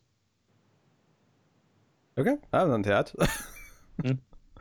[2.17, 3.11] Okay, I have nothing to add.
[4.03, 4.13] Hmm.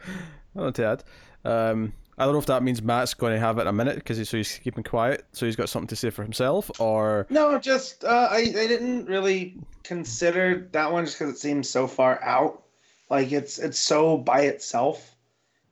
[0.55, 1.03] Nothing to add.
[1.45, 3.95] Um, I don't know if that means Matt's going to have it in a minute
[3.95, 7.27] because he's, so he's keeping quiet, so he's got something to say for himself, or
[7.29, 11.85] No, just uh, I I didn't really consider that one just because it seems so
[11.85, 12.63] far out.
[13.09, 15.15] Like it's it's so by itself,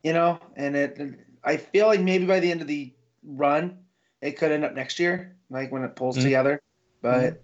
[0.04, 0.40] you know.
[0.56, 1.00] And it
[1.44, 3.80] I feel like maybe by the end of the run,
[4.22, 6.24] it could end up next year, like when it pulls Mhm.
[6.24, 6.62] together.
[7.02, 7.44] But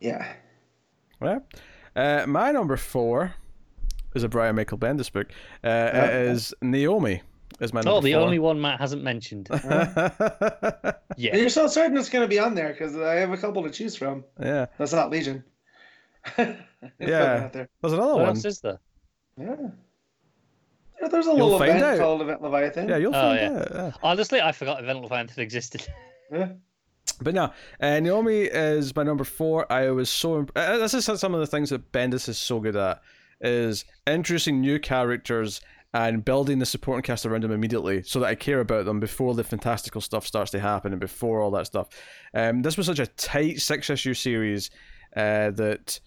[0.00, 0.32] yeah,
[1.22, 1.38] yeah.
[1.96, 3.34] Uh, my number four
[4.14, 5.28] is a Brian Michael Bendis book.
[5.64, 6.20] Uh, it Yeah.
[6.32, 7.22] is Naomi.
[7.60, 8.22] Is my number Oh, the four.
[8.22, 9.48] only one Matt hasn't mentioned.
[9.50, 9.60] and
[11.16, 13.70] Yeah, you're so certain it's gonna be on there because I have a couple to
[13.70, 14.24] choose from.
[14.40, 15.44] yeah, That's not Legion.
[16.36, 17.48] Yeah.
[17.48, 17.68] there.
[17.80, 18.28] there's another what one.
[18.30, 18.78] else is there?
[19.38, 19.56] Yeah.
[21.00, 21.98] There- There's a You'll little find event out.
[21.98, 22.88] called Event Leviathan.
[22.88, 23.58] Yeah, you'll Oh, find yeah.
[23.58, 23.68] out.
[23.74, 23.92] Yeah.
[24.02, 25.86] Honestly, I forgot Event Leviathan existed.
[26.32, 26.52] Yeah.
[27.20, 29.70] But no, uh, Naomi is my number four.
[29.70, 32.58] I was so imp- uh, this is some of the things that Bendis is so
[32.58, 33.02] good at
[33.42, 35.60] is introducing new characters
[35.92, 39.34] and building the supporting cast around them immediately, so that I care about them before
[39.34, 41.88] the fantastical stuff starts to happen and before all that stuff.
[42.32, 44.70] Um, this was such a tight six issue series
[45.14, 46.00] uh, that.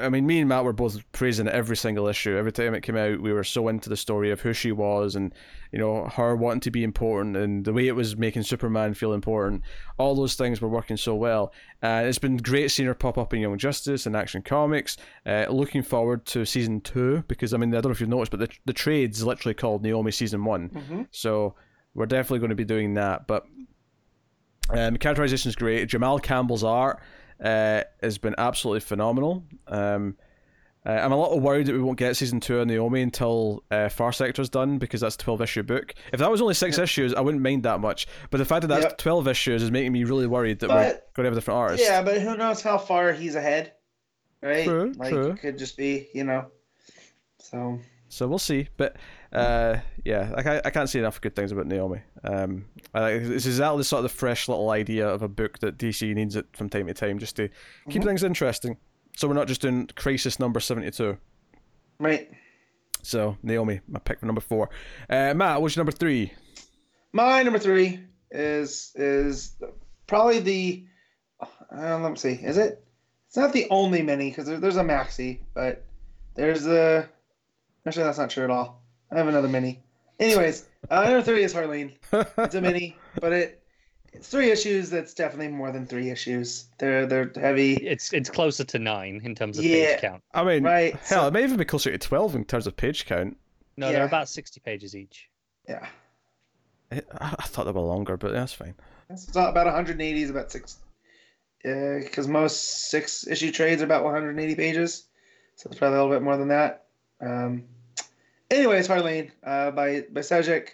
[0.00, 2.36] I mean, me and Matt were both praising every single issue.
[2.36, 5.16] Every time it came out, we were so into the story of who she was
[5.16, 5.34] and,
[5.72, 9.12] you know, her wanting to be important and the way it was making Superman feel
[9.12, 9.62] important.
[9.98, 11.52] All those things were working so well.
[11.82, 14.98] And it's been great seeing her pop up in Young Justice and Action Comics.
[15.26, 18.30] Uh, looking forward to season two because, I mean, I don't know if you've noticed,
[18.30, 20.68] but the, the trade's literally called Naomi Season One.
[20.68, 21.06] Mhm.
[21.10, 21.56] So
[21.94, 23.26] we're definitely going to be doing that.
[23.26, 23.46] But
[24.70, 25.88] um, characterization is great.
[25.88, 27.00] Jamal Campbell's art
[27.42, 29.44] uh, has been absolutely phenomenal.
[29.66, 30.16] Um,
[30.84, 33.88] uh, I'm a little worried that we won't get season two of Naomi until uh,
[33.88, 35.94] Far Sector's done because that's a 12 issue book.
[36.12, 38.08] If that was only six issues, I wouldn't mind that much.
[38.30, 38.98] But the fact that that's Yep.
[38.98, 41.84] 12 issues is making me really worried that we're going to have a different artist.
[41.84, 43.74] Yeah, but who knows how far he's ahead,
[44.42, 44.64] right?
[44.64, 45.30] True, like true.
[45.30, 46.46] it could just be, you know.
[47.38, 47.78] So
[48.12, 48.68] So we'll see.
[48.76, 48.96] But
[49.32, 52.00] uh, yeah, I, can't- I can't say enough good things about Naomi.
[52.22, 55.78] Um, I, it's exactly the sort of the fresh little idea of a book that
[55.78, 57.48] DC needs it from time to time just to
[57.88, 58.04] keep Mhm.
[58.04, 58.76] things interesting.
[59.16, 61.16] So we're not just doing Crisis number 72.
[62.00, 62.30] right,
[63.02, 64.68] So Naomi, my pick for number four.
[65.08, 66.32] Uh, Matt, what's your number three?
[67.14, 67.98] my number three
[68.30, 69.56] is is
[70.06, 70.84] probably the.
[71.74, 72.32] Uh, let me see.
[72.32, 72.84] Is it?
[73.28, 75.82] It's not the only mini because there, there's a maxi, but
[76.34, 77.08] there's a.
[77.86, 78.82] Actually, that's not true at all.
[79.10, 79.82] I have another mini.
[80.20, 81.92] Anyways, uh, number three is Harleen.
[82.38, 83.62] It's a mini, but it
[84.12, 84.88] it's three issues.
[84.90, 86.66] That's definitely more than three issues.
[86.78, 87.74] They're they're heavy.
[87.74, 89.92] It's it's closer to nine in terms of Yeah.
[89.94, 90.22] page count.
[90.32, 92.76] I mean, Right, hell, so- it may even be closer to 12 in terms of
[92.76, 93.36] page count.
[93.76, 93.92] No, Yeah.
[93.94, 95.28] they're about sixty pages each.
[95.68, 95.86] Yeah.
[96.92, 98.74] I I thought they were longer, but that's fine.
[99.10, 100.76] It's not about 180 is about six.
[101.62, 105.04] Because most six issue trades are about 180 pages,
[105.56, 106.81] so it's probably a little bit more than that.
[107.22, 107.64] Um,
[108.50, 110.70] anyways, Harleen uh, by by Sejic,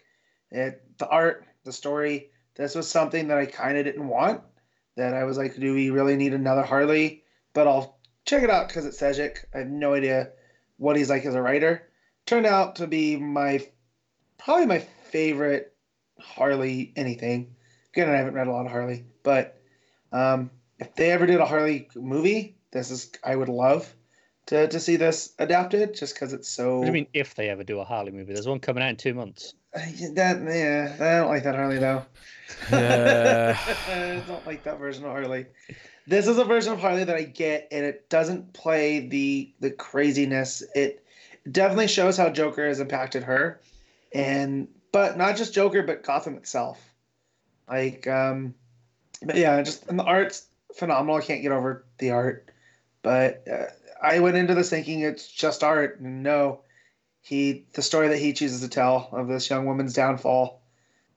[0.51, 2.31] it the art, the story.
[2.55, 4.41] This was something that I kind of didn't want.
[4.97, 7.23] That I was like, do we really need another Harley?
[7.53, 9.45] But I'll check it out because it's Sejic.
[9.55, 10.31] I have no idea
[10.77, 11.89] what he's like as a writer.
[12.27, 13.65] Turned out to be my
[14.39, 14.81] probably my
[15.11, 15.75] favorite
[16.19, 17.55] Harley anything.
[17.93, 19.61] Again, I haven't read a lot of Harley, but
[20.13, 23.93] um, if they ever did a Harley movie, this is I would love
[24.49, 26.79] to, to see this adapted, just because it's so.
[26.79, 28.33] What do you mean if they ever do a Harley movie?
[28.33, 29.55] There's one coming out in two months.
[29.75, 32.05] That yeah, I don't like that Harley though.
[32.73, 33.59] Yeah.
[33.89, 35.47] I don't like that version of Harley.
[36.07, 39.71] this is a version of Harley that I get, and it doesn't play the the
[39.71, 40.63] craziness.
[40.75, 41.05] It
[41.51, 43.61] definitely shows how Joker has impacted her,
[44.15, 46.83] and but not just Joker, but Gotham itself.
[47.69, 48.55] Like, um,
[49.23, 51.17] but yeah, just and the art's phenomenal.
[51.17, 52.51] I can't get over the art,
[53.03, 53.67] but uh,
[54.03, 56.61] I went into this thinking it's just art, no,
[57.21, 60.63] he the story that he chooses to tell of this young woman's downfall,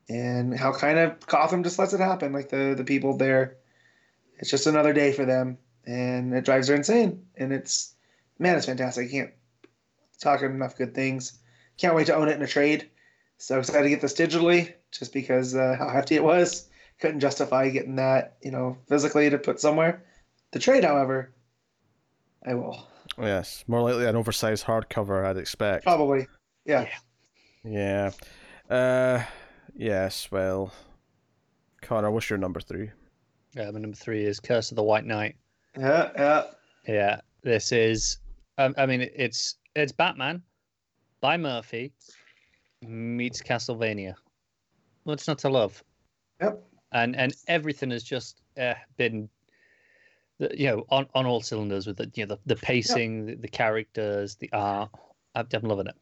[0.09, 2.34] and how kind of Gotham just lets it happen.
[2.34, 3.57] Like the the people there,
[4.39, 7.25] it's just another day for them, and it drives her insane.
[7.38, 7.95] And it's
[8.39, 9.07] man, it's fantastic.
[9.07, 9.32] I can't
[10.19, 11.39] talk enough good things.
[11.77, 12.89] Can't wait to own it in a trade.
[13.38, 16.67] So excited to get this digitally, just because uh, how hefty it was.
[16.99, 20.03] Couldn't justify getting that, you know, physically to put somewhere.
[20.51, 21.32] The trade, however,
[22.46, 22.88] I will
[23.18, 25.84] Yes, more likely an oversized hardcover, I'd expect.
[25.84, 26.28] probably.
[26.66, 26.88] Yeah.
[27.64, 28.12] Yeah.
[28.70, 29.24] Uh,
[29.76, 30.32] yes.
[30.32, 30.72] Well,
[31.82, 32.89] Connor, what's your number three?
[33.54, 35.36] Yeah, my number three is Curse of the White Knight.
[35.78, 36.10] Yeah.
[36.16, 36.44] Yeah.
[36.88, 38.18] Yeah, this is.
[38.58, 40.42] Um, I mean, it's it's Batman
[41.20, 41.92] by Murphy
[42.82, 44.16] meets Castlevania.
[45.04, 45.84] What's not to love?
[46.42, 46.64] Yep.
[46.94, 49.30] And and everything has just uh, been, the-
[50.54, 53.48] you know, on, on all cylinders with the you know the, the pacing, the, the
[53.48, 54.89] characters, the art.
[55.36, 55.96] I'm, I'm loving it.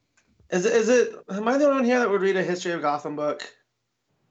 [0.52, 1.14] Is it, is it?
[1.30, 3.44] Am I the only one here that would read a history of Gotham book?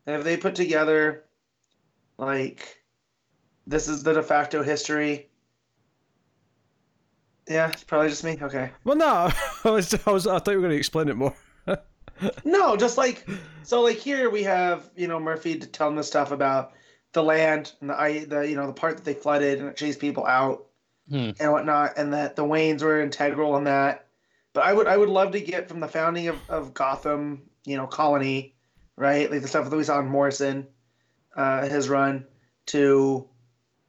[0.07, 1.25] And if they put together,
[2.17, 2.83] like,
[3.67, 5.29] this is the de facto history.
[7.49, 8.39] Yeah, it's probably just me.
[8.41, 8.71] Okay.
[8.85, 9.31] Well, no,
[9.65, 11.35] I was, I was, I thought you were going to explain it more.
[12.45, 13.25] No, just like
[13.63, 13.81] so.
[13.83, 16.73] Like here we have you know Murphy to telling the stuff about
[17.13, 19.77] the land and the I the you know the part that they flooded and it
[19.77, 20.65] chased people out
[21.11, 21.31] Hmm.
[21.41, 24.07] and whatnot, and that the Waynes were integral in that.
[24.53, 27.79] But I would I would love to get from the founding of, of Gotham, you
[27.79, 28.55] know, colony,
[28.95, 29.31] right?
[29.31, 30.67] Like the stuff that we saw in Morrison,
[31.35, 32.27] uh, his run,
[32.67, 33.27] to,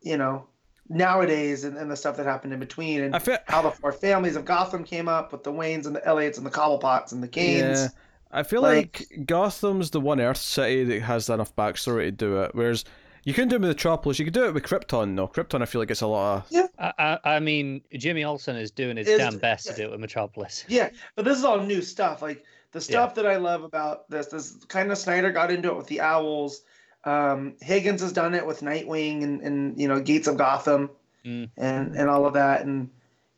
[0.02, 0.48] you know,
[0.88, 4.36] nowadays and, and the stuff that happened in between and feel, how the four families
[4.38, 7.28] of Gotham came up with the Waynes and the Elliots and the Cobblepots and the
[7.28, 7.60] Kanes.
[7.84, 7.88] yeah,
[8.32, 12.42] I feel like- like, Gotham's the one Earth city that has enough backstory to do
[12.44, 12.52] it.
[12.54, 12.86] Whereas
[13.24, 14.20] you couldn't do it with Metropolis.
[14.20, 15.10] You could do it with Krypton.
[15.12, 15.62] No, Krypton.
[15.62, 16.70] I feel like it's a lot of.
[16.80, 19.92] I, I, I mean, Jimmy Olsen is doing his Is- damn best to do it
[19.92, 20.66] with Metropolis.
[20.70, 22.22] Yeah, but this is all new stuff.
[22.22, 25.76] Like the stuff that I love about this, this kind of Snyder got into it
[25.78, 26.62] with the Owls.
[27.06, 30.90] Um, Higgins has done it with Nightwing and, and you know Gates of Gotham
[31.26, 31.50] Mm.
[31.58, 32.62] and and all of that.
[32.66, 32.90] And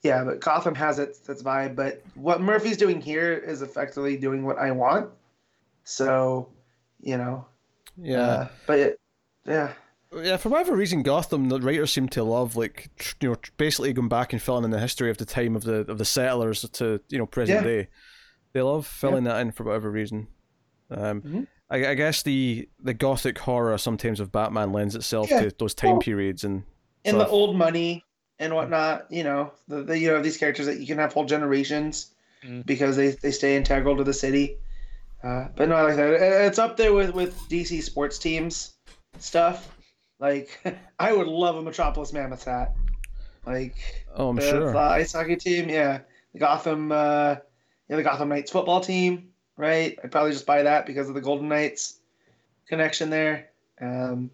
[0.04, 1.76] yeah, but Gotham has its its vibe.
[1.76, 5.10] But what Murphy's doing here is effectively doing what I want.
[5.84, 6.50] So,
[7.02, 7.46] you know,
[7.98, 8.22] Yeah.
[8.22, 9.00] uh, but it,
[9.46, 9.74] yeah,
[10.14, 13.52] Yeah, for whatever reason, Gotham the writers seem to love like tr- you know tr-
[13.58, 16.06] basically going back and filling in the history of the time of the of the
[16.06, 17.72] settlers to you know present Yeah.
[17.72, 17.88] day.
[18.54, 20.28] They love filling that in for whatever reason.
[20.90, 21.48] Um, Mhm.
[21.70, 25.44] I, I guess the the gothic horror sometimes of Batman lends itself Yeah.
[25.44, 26.64] to those time Well, periods and
[27.06, 28.04] and the old money
[28.40, 29.08] and whatnot.
[29.10, 32.14] You know, the, the you know these characters that you can have whole generations
[32.44, 32.66] Mm.
[32.66, 34.58] because they, they stay integral to the city.
[35.24, 36.10] Uh, but no, like that,
[36.48, 38.74] it's up there with with DC sports teams
[39.20, 39.74] stuff.
[40.20, 40.60] Like
[41.00, 42.74] I would love a Metropolis Mammoth hat.
[43.46, 43.76] Like
[44.16, 44.72] oh, I'm the, sure.
[44.72, 46.02] the ice hockey team, yeah,
[46.34, 47.38] the Gotham, uh,
[47.90, 49.98] yeah, the Gotham Knights football team, right?
[50.04, 52.00] I'd probably just buy that because of the Golden Knights
[52.68, 53.50] connection there.
[53.80, 54.30] Um,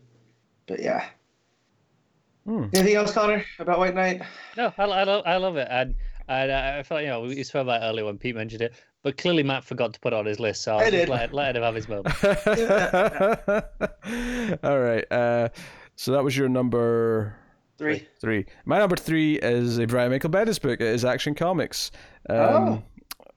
[0.68, 1.06] but yeah.
[2.46, 2.66] Hmm.
[2.74, 4.22] Anything else, Connor, about White Knight?
[4.56, 5.68] No, I, I, love, I love it.
[5.70, 5.96] And,
[6.28, 8.74] and I felt, you know, we spoke about it earlier when Pete mentioned it,
[9.04, 11.10] but clearly Matt forgot to put it on his list, so I'll just did.
[11.10, 12.08] let, let him have his moment.
[14.64, 15.06] All right.
[15.12, 15.50] Uh,
[15.96, 17.36] so that was your number
[17.78, 18.08] Three.
[18.20, 18.46] three.
[18.66, 20.82] My number three is a Brian Michael Bendis book.
[20.82, 21.92] It is Action Comics.
[22.30, 22.84] Um, Oh.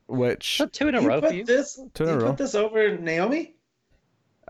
[0.08, 1.44] Which Is two in a You row for put you?
[1.44, 1.78] this.
[1.94, 2.32] Two in you a row.
[2.32, 3.54] this over Naomi.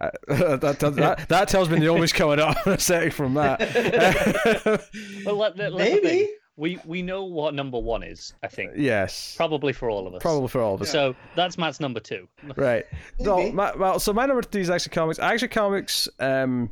[0.00, 0.08] Uh,
[0.56, 3.60] that, that, that, that tells me Naomi's coming up in a second from that.
[5.26, 6.30] Well, let, let, let Maybe.
[6.56, 8.72] Thing- We, we know what number one is, I think.
[8.76, 9.34] yes.
[9.36, 10.22] Probably for all of us.
[10.22, 10.90] Probably for all of us.
[10.90, 12.28] So that's Matt's number two.
[12.56, 12.84] Right.
[13.18, 13.52] No, Maybe.
[13.52, 15.18] my, well, so my number three is Action Comics.
[15.18, 16.70] Action Comics um,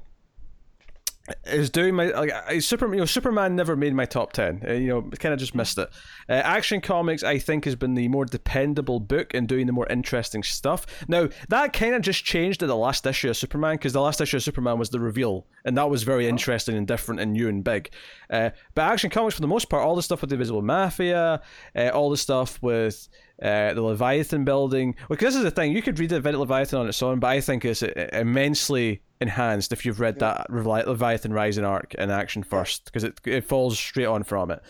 [1.45, 2.93] is doing my like I, Super.
[2.93, 4.63] You know, Superman never made my top ten.
[4.67, 5.89] Uh, you know, kind of just missed it.
[6.29, 9.87] Uh, Action Comics, I think, has been the more dependable book and doing the more
[9.89, 10.87] interesting stuff.
[11.09, 14.21] Now that kind of just changed at the last issue of Superman because the last
[14.21, 17.49] issue of Superman was the reveal, and that was very interesting and different and new
[17.49, 17.91] and big.
[18.31, 21.41] Uh, but Action Comics, for the most part, all the stuff with the Invisible Mafia,
[21.75, 23.09] uh, all the stuff with
[23.43, 24.95] uh, the Leviathan building.
[25.09, 27.29] Because this is the thing, you could read the event Leviathan on its own, but
[27.29, 32.11] I think it's uh, immensely enhanced if you've read that Revi- Leviathan Rising arc in
[32.11, 34.63] action first, because it it falls straight on from it.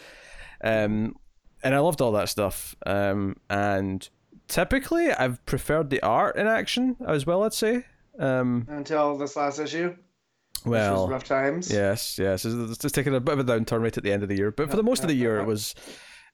[0.63, 1.17] Um,
[1.63, 2.75] and I loved all that stuff.
[2.87, 4.09] Um, and
[4.49, 7.43] typically, I've preferred the art in action as well.
[7.45, 7.85] I'd say.
[8.19, 9.91] Um, Until this last issue.
[10.65, 11.71] which Well, was rough times.
[11.73, 12.45] Yes, yes.
[12.45, 14.37] It's, it's just taking a bit of a downturn right at the end of the
[14.37, 15.75] year, but for the most of the year, it was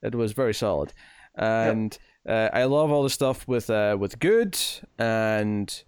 [0.01, 0.93] it was very solid,
[1.35, 4.57] and uh, I love all the stuff with uh, with good
[4.97, 5.83] and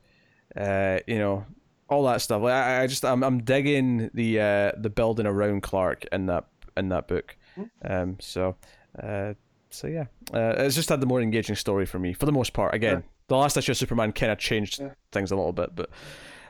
[0.55, 1.45] uh, you know
[1.89, 2.41] all that stuff.
[2.41, 6.45] Like I, I just I'm I'm digging the uh, the building around Clark in that
[6.75, 7.35] in that book,
[7.83, 8.17] um.
[8.19, 8.55] So,
[9.01, 9.33] uh,
[9.69, 12.53] so yeah, uh, it's just had the more engaging story for me for the most
[12.53, 12.73] part.
[12.73, 14.91] Again, the last issue of Superman kind of changed Yeah.
[15.11, 15.89] things a little bit, but.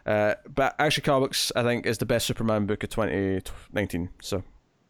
[0.05, 4.07] Uh, but Action Comics, I think, is the best Superman book of 2019.
[4.21, 4.41] So,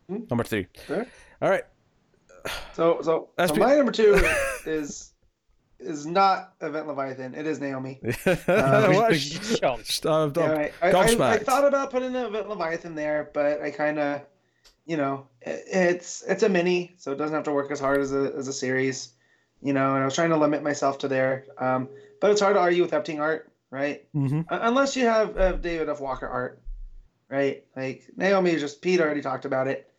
[0.07, 0.17] Hmm.
[0.29, 0.67] number three.
[0.85, 1.07] Fair.
[1.41, 1.63] All right.
[2.73, 4.13] So so, That's so be- my number two
[4.65, 5.11] is
[5.79, 7.35] is not Event Leviathan.
[7.35, 7.99] It is Naomi.
[8.25, 9.09] What?
[9.11, 10.05] Which- Shocked.
[10.05, 10.73] I'm Yeah, right.
[10.81, 14.21] I, I, I thought about putting Event Leviathan there, but I kind of,
[14.85, 18.01] you know, it, it's it's a mini, so it doesn't have to work as hard
[18.01, 19.13] as a as a series,
[19.61, 19.93] you know.
[19.93, 21.89] And I was trying to limit myself to there, um,
[22.21, 24.07] but it's hard to argue with Epting art, right?
[24.13, 25.99] hmm Un- Unless you have uh, David F.
[26.01, 26.59] Walker art,
[27.29, 27.63] right?
[27.75, 29.91] Like Naomi is just Pete already talked about it.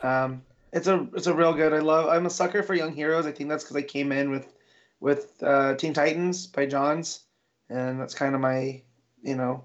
[0.00, 0.42] Um,
[0.72, 1.72] it's a it's a real good.
[1.72, 2.08] I love.
[2.08, 3.26] I'm a sucker for young heroes.
[3.26, 4.52] I think that's because I came in with
[5.00, 7.24] with uh, Teen Titans by Johns,
[7.68, 8.82] and that's kind of my
[9.22, 9.64] you know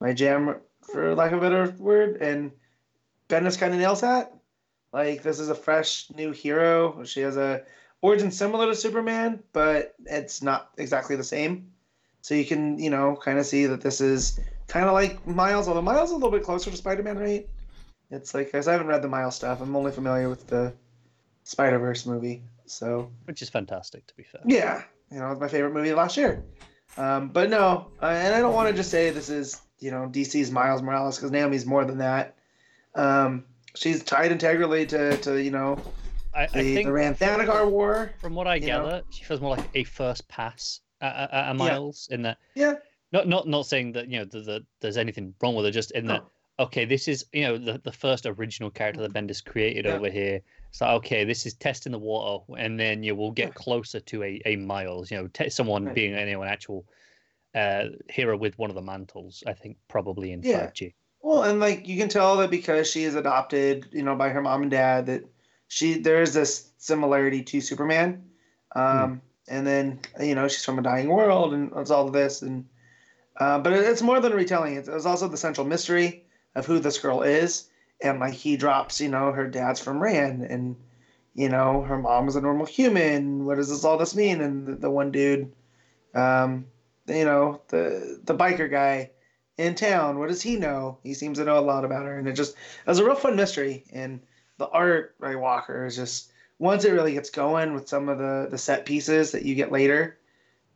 [0.00, 0.56] my jam
[0.92, 2.20] for lack of a better word.
[2.20, 2.52] And
[3.28, 4.32] Bendis kind of nails that.
[4.92, 7.02] Like this is a fresh new hero.
[7.04, 7.62] She has a
[8.00, 11.72] origin similar to Superman, but it's not exactly the same.
[12.20, 14.38] So you can, you know, kind of see that this is
[14.68, 17.48] kind of like Miles, although Miles is a little bit closer to Spider-Man, right?
[18.10, 19.60] It's like, guys, I haven't read the Miles stuff.
[19.60, 20.72] I'm only familiar with the
[21.44, 22.42] Spider-Verse movie.
[22.66, 24.40] So Which is fantastic, to be fair.
[24.46, 26.42] yeah, you know, it's my favorite movie last year.
[26.96, 30.08] Um, but no, uh, and I don't want to just say this is, you know,
[30.10, 32.36] DC's Miles Morales because Naomi's more than that.
[32.94, 33.44] Um,
[33.74, 35.78] she's tied integrally to, to you know,
[36.34, 38.12] I, I the, think the Rann Thanagar War.
[38.20, 38.84] from what I you know?
[38.84, 42.38] gather, she feels more like a first pass at, at, at a Miles in that.
[42.54, 42.74] Yeah.
[43.12, 45.92] Not not not saying that you know that the, there's anything wrong with her, just
[45.92, 46.24] in that.
[46.58, 49.94] Okay, this is you know the, the first original character that Bendis created Yeah.
[49.94, 50.40] over here.
[50.70, 54.40] So okay, this is testing the water, and then you will get closer to a,
[54.46, 55.10] a Miles.
[55.10, 55.94] You know, te- someone Right.
[55.94, 56.84] being you know, an actual
[57.54, 59.42] uh, hero with one of the mantles.
[59.46, 60.60] I think probably in Yeah.
[60.60, 60.94] five G.
[61.22, 64.42] Well, and like you can tell that because she is adopted, you know, by her
[64.42, 65.24] mom and dad, that
[65.68, 68.30] she there's this similarity to Superman.
[68.76, 72.42] Um, And then you know she's from a dying world, and it's all of this,
[72.42, 72.64] and
[73.36, 74.76] uh, but it- it's more than retelling.
[74.76, 76.23] It's, it's also the central mystery
[76.54, 77.68] of who this girl is,
[78.02, 80.76] and like he drops, you know, her dad's from Rann, and
[81.34, 83.44] you know her mom is a normal human.
[83.44, 84.40] What does this all this mean?
[84.40, 85.52] And the, the one dude,
[86.14, 86.66] um,
[87.06, 89.10] you know, the the biker guy
[89.56, 90.18] in town.
[90.18, 90.98] What does he know?
[91.02, 93.14] He seems to know a lot about her, and it just it was a real
[93.14, 93.84] fun mystery.
[93.92, 94.20] And
[94.58, 98.48] the art by Walker is just once it really gets going with some of the
[98.50, 100.18] the set pieces that you get later,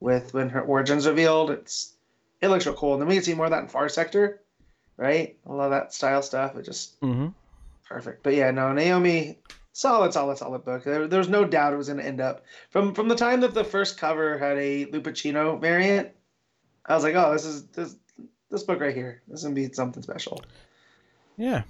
[0.01, 1.95] with when her origins revealed, it's
[2.41, 2.95] it looks real cool.
[2.95, 4.41] And then we can see more of that in Far Sector,
[4.99, 5.39] right?
[5.47, 6.57] A lot of that style stuff.
[6.57, 7.29] It just hmm
[7.89, 8.23] perfect.
[8.23, 9.39] But yeah, no, Naomi,
[9.73, 10.85] solid, solid, solid book.
[10.85, 13.41] There, there was no doubt it was going to end up from from the time
[13.41, 16.11] that the first cover had a Lupacchino variant.
[16.85, 17.97] I was like, oh, this is this
[18.51, 19.23] this book right here.
[19.29, 20.43] This is gonna be something special.
[21.37, 21.63] Yeah.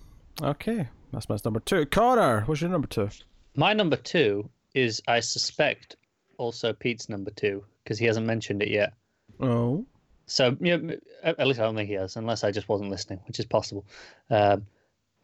[0.42, 0.88] Okay.
[1.12, 1.86] That's my number two.
[1.86, 3.08] Connor, what's your number two?
[3.56, 5.96] My number two is, I suspect,
[6.36, 8.92] also Pete's number two because he hasn't mentioned it yet.
[9.40, 9.84] Oh.
[10.28, 13.20] So, you know, at least I don't think he has, unless I just wasn't listening,
[13.26, 13.84] which is possible.
[14.30, 14.66] Um,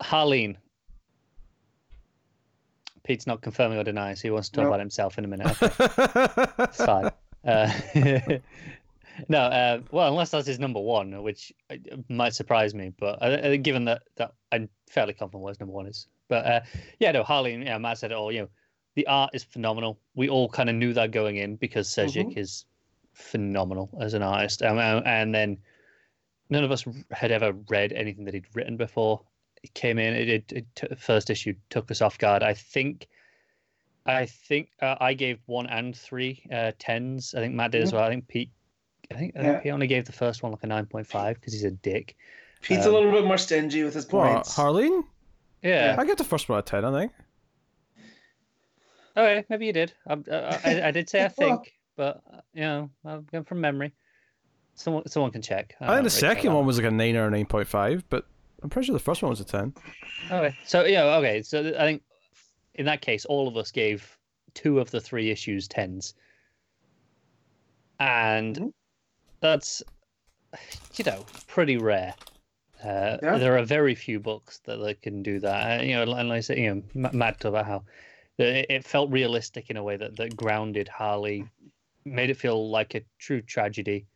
[0.03, 0.57] Harleen.
[3.05, 4.69] Pete's not confirming or denying, so he wants to talk No.
[4.69, 5.47] about himself in a minute.
[5.63, 7.11] Okay, fine.
[7.45, 7.71] Uh,
[9.29, 11.77] no, uh, well, unless that's his number one, which uh,
[12.09, 15.75] might surprise me, but uh, uh, given that, that I'm fairly confident what his number
[15.75, 16.07] one is.
[16.29, 16.61] But uh,
[16.99, 18.33] yeah, no, Harleen, yeah, Matt said it all.
[18.33, 18.49] You know,
[18.95, 19.99] the art is phenomenal.
[20.15, 22.65] We all kind of knew that going in because Sejic is
[23.15, 24.63] phenomenal as an artist.
[24.63, 25.59] Um, uh, and then
[26.51, 29.23] none of us had ever read anything that he'd written before.
[29.63, 32.43] It came in, it, it, it t- first issue took us off guard.
[32.43, 33.07] I think,
[34.05, 37.35] I think uh, I gave one and three uh, tens.
[37.35, 38.05] I think Matt did as well.
[38.05, 38.51] I think Pete,
[39.11, 39.61] I think, I think Yeah.
[39.63, 42.15] he only gave the first one like a nine point five because he's a dick.
[42.61, 44.33] Pete's Um, a little bit more stingy with his What?
[44.35, 44.55] points.
[44.57, 45.03] Harleen?
[45.63, 45.97] Yeah.
[45.99, 47.13] I get the first one out of ten, I think.
[49.17, 49.93] Okay, maybe you did.
[50.07, 52.23] I, I, I, I did say I think, but
[52.55, 53.93] you know, I'm going from memory.
[54.77, 55.75] Someone, someone can check.
[55.81, 58.27] I think the second one was like a nine or a nine point five, but
[58.63, 59.73] I'm pretty sure the first one was a ten.
[60.31, 60.57] Okay.
[60.65, 61.43] So yeah, okay.
[61.43, 62.03] So I think
[62.75, 64.19] in that case, all of us gave
[64.55, 66.15] two of the three issues tens,
[68.01, 68.73] and Mhm.
[69.41, 69.83] that's
[70.97, 72.15] you know pretty rare.
[72.83, 73.39] Uh, Yeah.
[73.39, 75.81] There are very few books that, that can do that.
[75.81, 77.85] Uh, you know, and like I said, you know, Ma- Matt talked about how
[78.37, 81.49] it, it felt realistic in a way that, that grounded Harley,
[82.05, 84.07] made it feel like a true tragedy,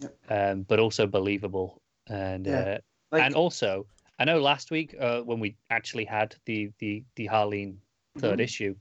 [0.00, 0.16] Yep.
[0.28, 1.82] um, but also believable.
[2.08, 2.60] And Yeah.
[2.60, 2.78] uh,
[3.12, 3.86] Like, and also,
[4.18, 7.78] I know last week uh, when we actually had the the the Harleen
[8.18, 8.44] 3rd Mhm.
[8.44, 8.74] issue,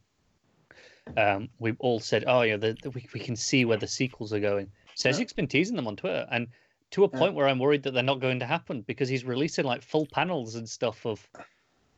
[1.18, 4.34] um, we all said, "Oh, yeah, the, the, we we can see where the sequels
[4.34, 6.48] are going." Sejic's been teasing them on Twitter, and
[6.92, 7.20] to a Yeah.
[7.20, 10.06] point where I'm worried that they're not going to happen because he's releasing like full
[10.08, 11.28] panels and stuff of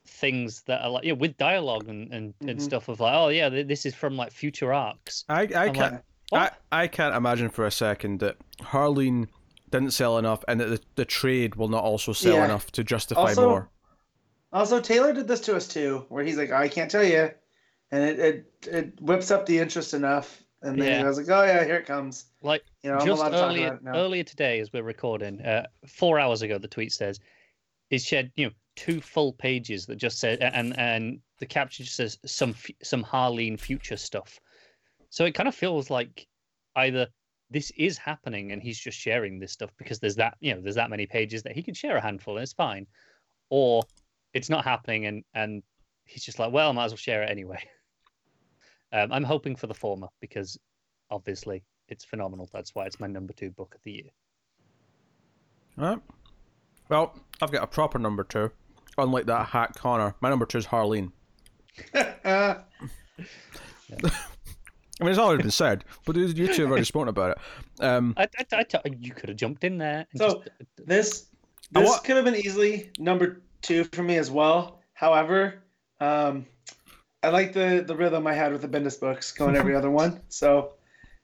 [0.06, 2.62] things that are like yeah with dialogue and and, and Mhm.
[2.62, 5.94] stuff of like oh yeah this is from like future arcs I, I I'm can't.
[5.94, 6.04] like,
[6.34, 6.52] I.
[6.72, 9.28] I can't imagine for a second that Harleen
[9.70, 12.46] didn't sell enough and that the, the trade will not also sell Yeah.
[12.46, 13.70] enough to justify Also- more.
[14.54, 17.32] Also, Taylor did this to us too, where he's like, "I can't tell you,"
[17.92, 21.06] and it it, it whips up the interest enough, and then Yeah.
[21.06, 23.46] I was like, "Oh yeah, here it comes." like You know, I'm just allowed to
[23.46, 23.96] earlier, now.
[23.98, 27.20] earlier today, as we're recording, uh, four hours ago, the tweet says,
[27.90, 31.98] "Is shared, you know, two full pages that just said, and and the caption just
[31.98, 34.40] says some some Harleen future stuff."
[35.10, 36.28] So it kind of feels like
[36.76, 37.08] either
[37.50, 40.76] this is happening and he's just sharing this stuff because there's that, you know, there's
[40.76, 42.86] that many pages that he can share a handful and it's fine,
[43.50, 43.84] or
[44.34, 45.64] it's not happening and and
[46.06, 47.60] he's just like, well, I might as well share it anyway.
[48.94, 50.58] Um, I'm hoping for the former because
[51.12, 52.50] obviously it's phenomenal.
[52.54, 54.10] That's why it's my number two book of the year.
[55.78, 56.00] Alright.
[56.88, 58.50] Well, I've got a proper number two.
[58.98, 61.12] Unlike that hack Connor, my number two is Harleen.
[65.00, 67.84] I mean, it's already been said, but you you two have already spoken about it.
[67.84, 70.06] Um, I, I, I t- you could have jumped in there.
[70.12, 70.50] And So- just,
[70.88, 71.26] this
[71.72, 74.82] this wa- could have been easily number two for me as well.
[74.94, 75.62] However,
[76.00, 76.46] um,
[77.22, 80.22] I like the the rhythm I had with the Bendis books, going every other one.
[80.30, 80.74] So,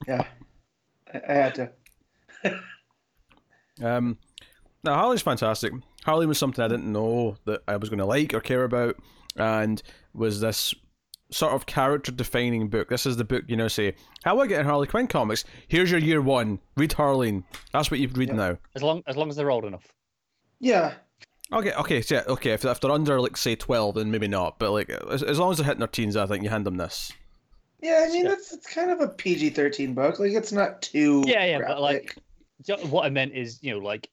[0.07, 0.25] yeah,
[1.13, 1.71] I, I had to.
[3.81, 4.17] Um,
[4.83, 5.73] now Harley's fantastic.
[6.05, 8.97] Harley was something I didn't know that I was going to like or care about,
[9.35, 9.81] and
[10.13, 10.75] was this
[11.31, 12.89] sort of character-defining book.
[12.89, 15.43] This is the book you know say, "How do I get in Harley Quinn comics?
[15.67, 16.59] Here's your year one.
[16.77, 17.43] Read Harleen.
[17.71, 18.35] That's what you read Yeah.
[18.35, 19.87] now." as long as long as they're old enough.
[20.59, 20.93] Yeah,
[21.51, 22.51] Okay, okay, so yeah, okay.
[22.51, 24.57] If, if they're under like say twelve, then maybe not.
[24.59, 26.77] But like as, as long as they're hitting their teens, I think you hand them
[26.77, 27.11] this.
[27.81, 28.05] yeah.
[28.07, 28.33] I mean, Yeah.
[28.33, 30.19] it's it's kind of a PG thirteen book.
[30.19, 31.23] Like, it's not too.
[31.27, 32.17] Yeah, yeah, but, like-
[32.89, 34.09] What I meant is, you know, like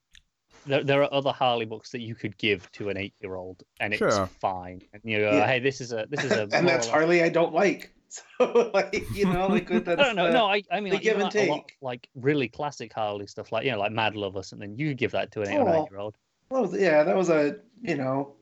[0.67, 3.99] there, there are other Harley books that you could give to an eight-year-old, and it's
[3.99, 4.29] Sure.
[4.41, 4.81] fine.
[4.93, 5.47] And you go, Yeah.
[5.47, 7.95] hey, this is a this is a and that's or Harley I don't like.
[8.41, 10.27] So, like, you know, like with I don't know.
[10.27, 11.77] uh, no, I, I mean, like, give even and like, a lot, take.
[11.81, 14.77] like really classic Harley stuff, like you know, like Mad Love or something.
[14.77, 15.73] You could give that to an eight or Oh.
[15.73, 16.17] nine year old.
[16.51, 18.35] That was, yeah, that was a you know,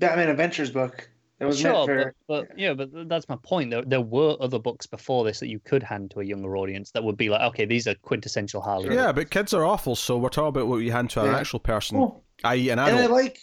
[0.00, 1.08] Batman Adventures book.
[1.42, 2.14] That was Sure, meant for.
[2.28, 3.70] but, but yeah, but that's my point.
[3.72, 6.92] There, there were other books before this that you could hand to a younger audience
[6.92, 8.94] that would be like, okay, these are quintessential Harley.
[8.94, 9.24] Yeah, books.
[9.24, 11.38] but kids are awful, so we're talking about what you hand to an Yeah.
[11.38, 12.96] actual person, Oh, i.e., an adult.
[13.00, 13.40] and I like,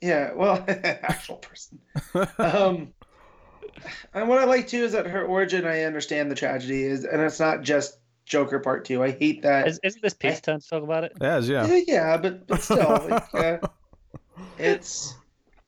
[0.00, 1.78] yeah, well, actual person.
[2.38, 2.94] Um,
[4.14, 5.66] and what I like too is that her origin.
[5.66, 9.02] I understand the tragedy is, and it's not just Joker Part Two.
[9.02, 9.66] I hate that.
[9.68, 11.12] Is, isn't this Pete's turn to talk about it?
[11.20, 11.66] It is, yeah.
[11.66, 11.80] yeah.
[11.86, 13.58] yeah, but but still, like, uh,
[14.58, 15.14] it's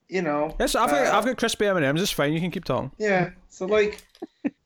[0.09, 0.55] you know.
[0.61, 2.03] Yes, I've got, uh, I've got crispy M and M's.
[2.03, 2.33] It's fine.
[2.33, 2.91] You can keep talking.
[2.99, 3.31] Yeah.
[3.49, 4.05] So like,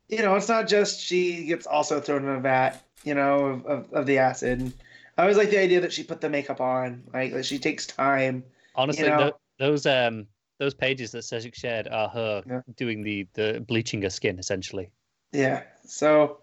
[0.09, 3.67] you know, it's not just she gets also thrown in a vat, you know, of,
[3.67, 4.61] of, of the acid.
[4.61, 4.73] And
[5.17, 7.87] I always like the idea that she put the makeup on, like that she takes
[7.87, 8.45] time.
[8.75, 10.27] Honestly, know- tho- those um
[10.59, 12.61] those pages that Sejic shared are her Yeah.
[12.77, 14.91] doing the the bleaching her skin essentially.
[15.33, 15.63] Yeah.
[15.87, 16.39] So,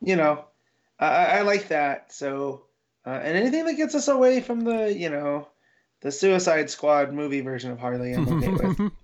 [0.00, 0.44] you know,
[0.98, 2.12] I, I I like that.
[2.12, 2.64] So,
[3.06, 5.48] uh, and anything that gets us away from the, you know,
[6.00, 8.92] the Suicide Squad movie version of Harley, I'm okay with.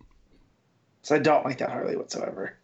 [1.03, 2.57] So I don't like that Harley whatsoever.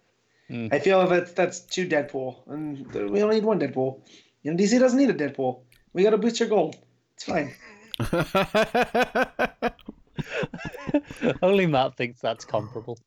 [0.50, 0.74] Mm.
[0.74, 4.00] I feel that that's too Deadpool, and we only need one Deadpool.
[4.42, 5.60] You know, DC doesn't need a Deadpool.
[5.92, 6.74] We got a Booster Gold.
[7.14, 7.54] It's fine.
[11.42, 12.98] Only Matt thinks that's comparable.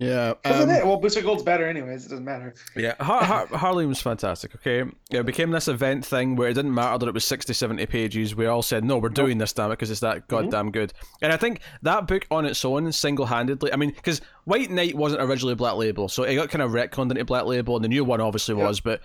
[0.00, 0.34] Yeah.
[0.42, 0.84] Because um, it is.
[0.84, 2.06] Well, Booster Gold's better anyways.
[2.06, 2.54] It doesn't matter.
[2.74, 4.90] Yeah, Har- Har- Harley was fantastic, okay?
[5.10, 8.34] It became this event thing where it didn't matter that it was 60, 70 pages.
[8.34, 10.92] We all said, no, we're doing this, damn it, because it's that goddamn good.
[11.22, 14.96] And I think that book on its own, single handedly, I mean, because White Knight
[14.96, 17.84] wasn't originally a Black Label, so it got kind of retconned into Black Label, and
[17.84, 18.66] the new one obviously Yeah.
[18.66, 19.00] was, but.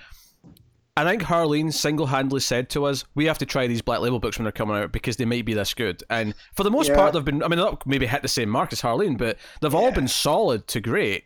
[0.98, 4.20] I think Harleen single handedly said to us, we have to try these Black Label
[4.20, 6.02] books when they're coming out because they might be this good.
[6.10, 6.96] And for the most Yeah.
[6.96, 9.38] part, they've been, I mean, they've not maybe hit the same mark as Harleen, but
[9.62, 11.26] they've all been solid to great.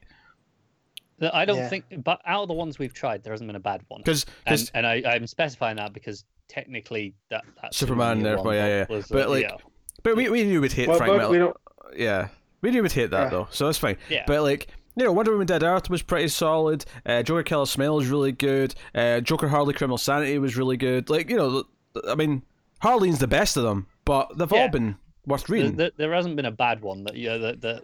[1.21, 1.69] I don't Yeah.
[1.69, 4.01] think, but out of the ones we've tried, there hasn't been a bad one.
[4.01, 8.55] Because And, and I, I'm specifying that because technically that, that Superman, Superman therefore, one
[8.55, 8.85] yeah, yeah.
[8.89, 9.57] was, But, uh, like, yeah.
[10.01, 11.15] But we, we knew we'd hate What Frank?
[11.15, 11.53] Miller.
[11.93, 12.03] We.
[12.03, 12.29] Yeah,
[12.61, 13.29] we knew we'd hate that Yeah.
[13.29, 13.97] though, so that's fine.
[14.09, 14.23] Yeah.
[14.25, 14.67] But like,
[14.99, 16.85] you know, Wonder Woman Dead Earth was pretty solid.
[17.05, 18.75] Uh, Joker Killer Smile is really good.
[18.93, 21.09] Uh, Joker Harley Criminal Sanity was really good.
[21.09, 21.63] Like, you know,
[22.07, 22.43] I mean,
[22.83, 25.75] Harleen's the best of them, but they've all been worth There, reading.
[25.77, 27.83] there, there hasn't been a bad one that you know, that that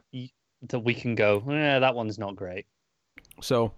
[0.69, 1.43] that we can go.
[1.47, 2.65] Yeah, that one's not great.
[3.41, 3.73] So,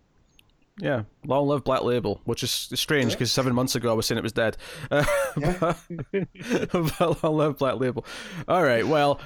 [0.80, 4.18] Yeah, long live Black Label, which is strange because seven months ago I was saying
[4.19, 4.57] it was dead.
[4.91, 5.03] Uh,
[5.38, 5.73] Yeah.
[6.72, 8.05] but long live Black Label.
[8.47, 9.19] All right, well,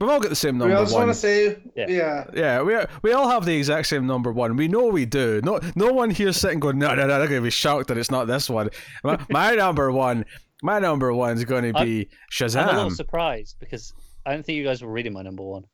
[0.00, 1.06] we've all got the same We number all just one.
[1.06, 1.86] want to say, Yeah.
[1.88, 2.24] yeah.
[2.34, 4.56] Yeah, we we all have the exact same number one.
[4.56, 5.40] We know we do.
[5.44, 7.18] No, no one here sitting going, no, no, no.
[7.18, 8.70] They're going to be shocked that it's not this one.
[9.04, 10.24] My, my number one,
[10.62, 12.08] my number one is going to I'm- be
[12.42, 13.92] I'm a little surprised because
[14.26, 15.64] I don't think you guys were reading my number one.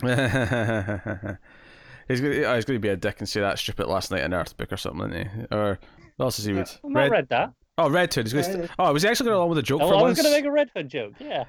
[0.00, 0.06] he's
[2.20, 4.22] going, to, oh, he's going to be a dick and say that stupid last Knight
[4.22, 5.46] in Earth book or something, isn't he?
[5.56, 5.78] Or
[6.16, 6.68] what else is he uh, read?
[6.84, 7.52] I've not read that.
[7.78, 8.26] Oh, Red Hood.
[8.26, 8.68] He's going to, yeah.
[8.78, 10.32] oh, was he actually going oh, along with a joke Oh, for I was going
[10.32, 11.14] to make a Red Hood joke.
[11.20, 11.44] Yeah.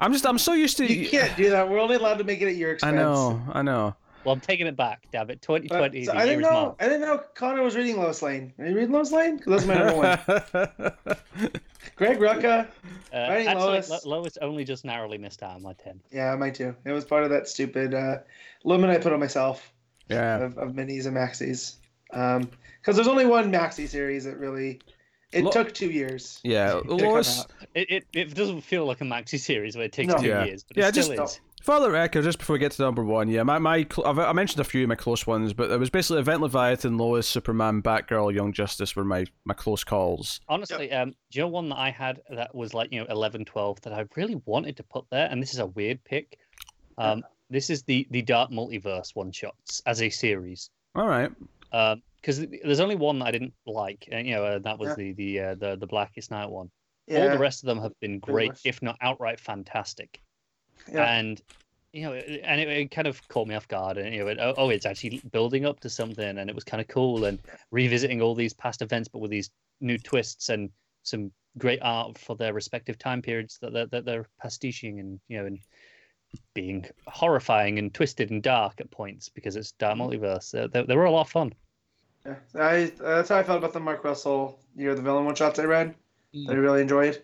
[0.00, 0.86] I'm just, I'm so used to.
[0.92, 1.68] You can't do that.
[1.68, 2.96] We're only allowed to make it at your expense.
[2.98, 3.46] I expense.
[3.46, 3.96] know, I know.
[4.24, 5.02] Well, I'm taking it back.
[5.10, 5.44] Damn it.
[5.46, 6.04] But- 2020.
[6.04, 6.62] so the I didn't year know.
[6.66, 6.82] marked.
[6.82, 8.52] I didn't know Connor was reading Lois Lane.
[8.58, 9.38] Are you reading Lois Lane?
[9.38, 11.16] 'Cause that's my number one.
[11.96, 12.68] Greg Rucka.
[13.12, 13.90] Uh, Writing actually, Lois.
[13.90, 16.00] Lo- Lois only just narrowly missed out on my 10.
[16.12, 16.74] Yeah, mine too.
[16.84, 18.18] It was part of that stupid uh,
[18.64, 19.72] limit I put on myself
[20.08, 20.36] yeah.
[20.38, 21.74] of, of minis and maxis.
[22.10, 24.80] Because there's only one maxi series that really.
[25.32, 26.40] It Lo- took two years.
[26.44, 27.46] Yeah, to come Lois.
[27.74, 30.18] It, it, it doesn't feel like a maxi series where it takes No.
[30.18, 30.44] two Yeah.
[30.44, 31.40] years, but Yeah, it still just- is.
[31.62, 34.18] For the record, just before we get to number one, yeah, my, my cl- I've,
[34.18, 37.28] I mentioned a few of my close ones, but it was basically Event Leviathan, Lois,
[37.28, 40.40] Superman, Batgirl, Young Justice were my, my close calls.
[40.48, 43.44] Honestly, um, do you know one that I had that was like, you know, 11,
[43.44, 45.28] 12 that I really wanted to put there?
[45.30, 46.36] And this is a weird pick.
[46.98, 50.68] Um, this is the, the Dark Multiverse one shots as a series.
[50.96, 51.30] All right.
[51.72, 54.94] Because there's only one that I didn't like, and you know, uh, that was Yeah.
[54.96, 56.70] the the, uh, the the Blackest Night one.
[57.08, 57.24] Yeah.
[57.24, 60.20] All the rest of them have been great, if not outright fantastic.
[60.92, 61.12] yeah.
[61.18, 61.40] And
[61.92, 63.98] you know, it- and it, it kind of caught me off guard.
[63.98, 66.64] And you know, it, oh, oh, it's actually building up to something, and it was
[66.64, 67.24] kind of cool.
[67.24, 67.38] And
[67.70, 69.50] revisiting all these past events, but with these
[69.80, 70.70] new twists and
[71.02, 75.36] some great art for their respective time periods that they're, that they're pastiching and you
[75.38, 75.58] know and
[76.54, 80.24] being horrifying and twisted and dark at points because it's dark Mm-hmm.
[80.24, 80.54] multiverse.
[80.58, 81.52] Uh, they, they were a lot of fun.
[82.26, 85.24] Yeah, I uh, that's how I felt about the Mark Russell Year of the Villain
[85.24, 85.94] one shots I read.
[86.34, 87.22] That I really enjoyed.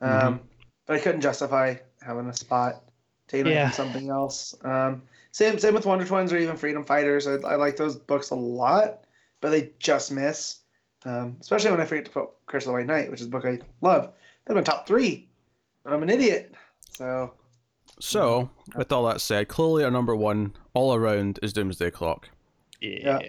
[0.00, 0.40] Um, Mhm.
[0.86, 2.82] But I couldn't justify having a spot
[3.28, 3.70] taken away Yeah.
[3.70, 4.54] from something else.
[4.64, 7.26] Um, same same with Wonder Twins or even Freedom Fighters.
[7.28, 9.04] I, I like those books a lot,
[9.40, 10.58] but they just miss.
[11.04, 13.30] Um, especially when I forget to put Curse of the White Knight, which is a
[13.30, 14.12] book I love.
[14.44, 15.28] They've been top three,
[15.84, 16.54] but I'm an idiot.
[16.90, 17.32] So
[18.00, 22.28] So, with all that said, clearly our number one all around is Doomsday Clock.
[22.80, 23.18] Yeah.
[23.22, 23.28] yeah,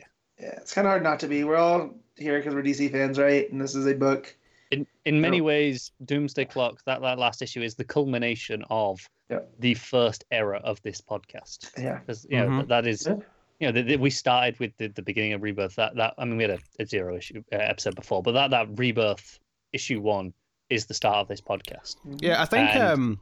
[0.57, 1.43] it's kind of hard not to be.
[1.43, 3.51] We're all here because we're DC fans, right?
[3.51, 4.35] And this is a book.
[4.71, 5.43] In in many Yeah.
[5.43, 8.99] ways, Doomsday Clock that, that last issue is the culmination of
[9.29, 9.39] Yeah.
[9.59, 11.71] the first era of this podcast.
[11.77, 12.57] Yeah, because you know Mhm.
[12.59, 13.15] that, that is Yeah.
[13.59, 16.23] you know the, the- we started with the, the beginning of rebirth that that i
[16.25, 19.37] mean we had a, a zero issue uh, episode before but that that rebirth
[19.73, 20.33] issue one
[20.69, 23.19] is the start of this podcast Yeah, I think And- um,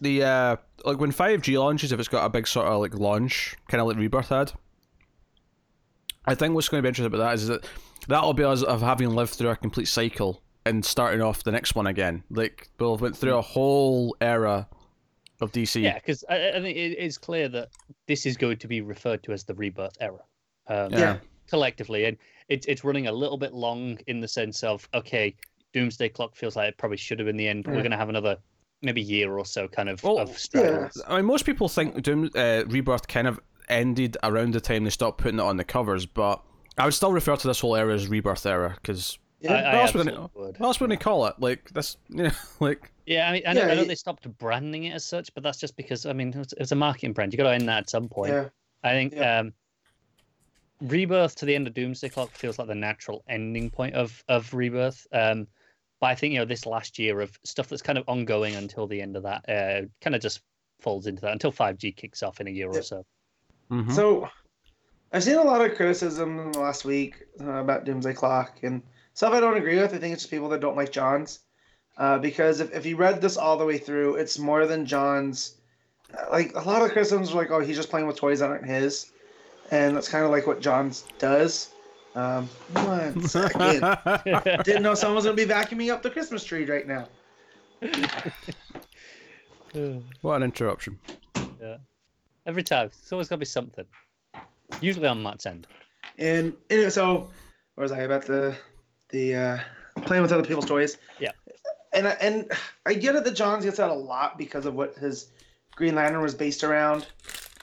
[0.00, 2.94] the uh, like when five G launches, if it's got a big sort of like
[2.94, 4.52] launch, kind of like Rebirth had.
[6.24, 7.64] I think what's going to be interesting about that is that
[8.08, 11.74] that'll be us of having lived through a complete cycle and starting off the next
[11.74, 12.24] one again.
[12.30, 14.68] Like we'll went through a whole era
[15.40, 15.82] of DC.
[15.82, 17.68] yeah because I, I think it is clear that
[18.06, 20.20] this is going to be referred to as the rebirth era
[20.66, 21.18] um, Yeah.
[21.46, 22.16] collectively and
[22.48, 25.36] it's it's running a little bit long in the sense of okay
[25.74, 27.72] doomsday clock feels like it probably should have been the end Yeah.
[27.74, 28.38] we're going to have another
[28.82, 32.30] maybe year or so kind of, Well, of struggles I mean, most people think Doom
[32.34, 36.06] uh, Rebirth kind of ended around the time they stopped putting it on the covers,
[36.06, 36.42] but
[36.78, 39.52] I would still refer to this whole era as Rebirth era because yeah.
[39.52, 40.58] I, I what else would absolutely would.
[40.60, 41.34] what else would they call it?
[41.38, 42.30] Like this, you know,
[42.60, 45.04] like Yeah, I mean, I know, Yeah, I know it- they stopped branding it as
[45.04, 47.32] such, but that's just because I mean, it's, it's a marketing brand.
[47.32, 48.32] You got to end that at some point.
[48.32, 48.48] yeah.
[48.84, 49.38] I think Yeah.
[49.40, 49.52] um,
[50.82, 54.52] Rebirth to the end of Doomsday Clock feels like the natural ending point of of
[54.52, 55.06] Rebirth.
[55.12, 55.46] Um,
[56.00, 58.86] but I think you know this last year of stuff that's kind of ongoing until
[58.86, 60.40] the end of that uh, kind of just
[60.80, 62.78] folds into that until five G kicks off in a year Yeah.
[62.78, 63.06] or so.
[63.70, 63.92] mhm.
[63.92, 64.28] So,
[65.12, 68.82] I've seen a lot of criticism in the last week uh, about Doomsday Clock and
[69.14, 69.94] stuff I don't agree with.
[69.94, 71.40] I think it's just people that don't like Johns.
[71.96, 75.54] Uh, because if, if you read this all the way through, it's more than Johns.
[76.12, 78.50] uh, Like, a lot of criticisms are like, oh, he's just playing with toys that
[78.50, 79.12] aren't his.
[79.70, 81.70] And that's kind of like what Johns does.
[82.16, 83.82] Um, one second.
[84.64, 87.08] Didn't know someone was going to be vacuuming up the Christmas tree right now.
[90.22, 90.98] what an interruption.
[91.60, 91.76] Yeah.
[92.46, 93.84] Every time, it's always got to be something.
[94.80, 95.66] Usually on Matt's end.
[96.16, 97.28] And anyway, so
[97.74, 98.56] where was I about the
[99.10, 99.58] the uh,
[100.02, 100.96] playing with other people's toys?
[101.20, 101.32] Yeah.
[101.92, 102.50] And I, and
[102.86, 105.28] I get it that Johns gets that a lot because of what his
[105.74, 107.06] Green Lantern was based around,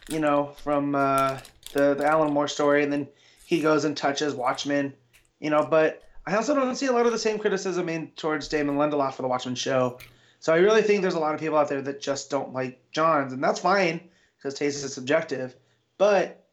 [0.10, 1.40] you know, from uh,
[1.74, 3.08] the the Alan Moore story, and then
[3.46, 4.94] he goes and touches Watchmen,
[5.40, 5.66] you know.
[5.70, 9.14] But I also don't see a lot of the same criticism in towards Damon Lindelof
[9.14, 10.00] for the Watchmen show.
[10.40, 12.80] So I really think there's a lot of people out there that just don't like
[12.92, 14.02] Johns, and that's fine
[14.38, 15.56] because taste is subjective.
[15.98, 16.46] But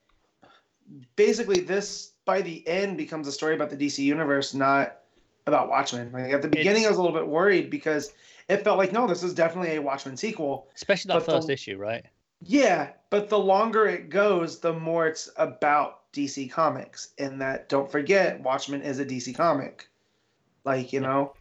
[1.17, 4.99] basically this by the end becomes a story about the DC universe, not
[5.47, 6.13] about Watchmen.
[6.13, 8.13] Like at the beginning, It's- I was a little bit worried because
[8.49, 10.69] it felt like no, this is definitely a Watchmen sequel.
[10.75, 12.05] Especially that But the- first issue, right?
[12.43, 17.13] Yeah, but the longer it goes, the more it's about DC Comics.
[17.19, 19.89] And that don't forget, Watchmen is a DC comic.
[20.65, 21.35] Like, you know.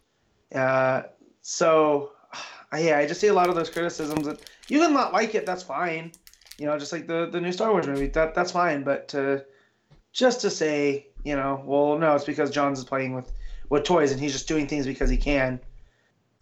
[0.54, 1.02] Uh
[1.42, 2.12] so
[2.78, 5.46] yeah, I just see a lot of those criticisms that you can not like it,
[5.46, 6.12] that's fine.
[6.58, 8.82] You know, just like the the new Star Wars movie, that that's fine.
[8.82, 9.44] But to
[10.12, 13.32] just to say, you know, well no, it's because Johns is playing with
[13.70, 15.60] with toys and he's just doing things because he can.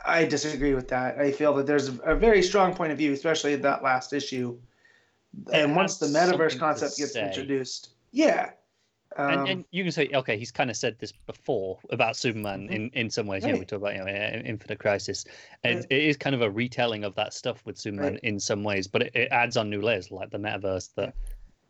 [0.05, 1.19] I disagree with that.
[1.19, 4.59] I feel that there's a very strong point of view, especially in that last issue.
[5.53, 8.51] And once the metaverse concept gets introduced, yeah.
[9.17, 12.69] Um, and, and you can say, okay, he's kind of said this before about Superman
[12.69, 12.73] Mhm.
[12.73, 13.45] in, in some ways.
[13.47, 15.25] You know, we talk about you know Infinite Crisis,
[15.65, 15.97] and Yeah.
[15.97, 18.25] it is kind of a retelling of that stuff with Superman Right.
[18.25, 21.15] in some ways, but it, it adds on new layers like the metaverse that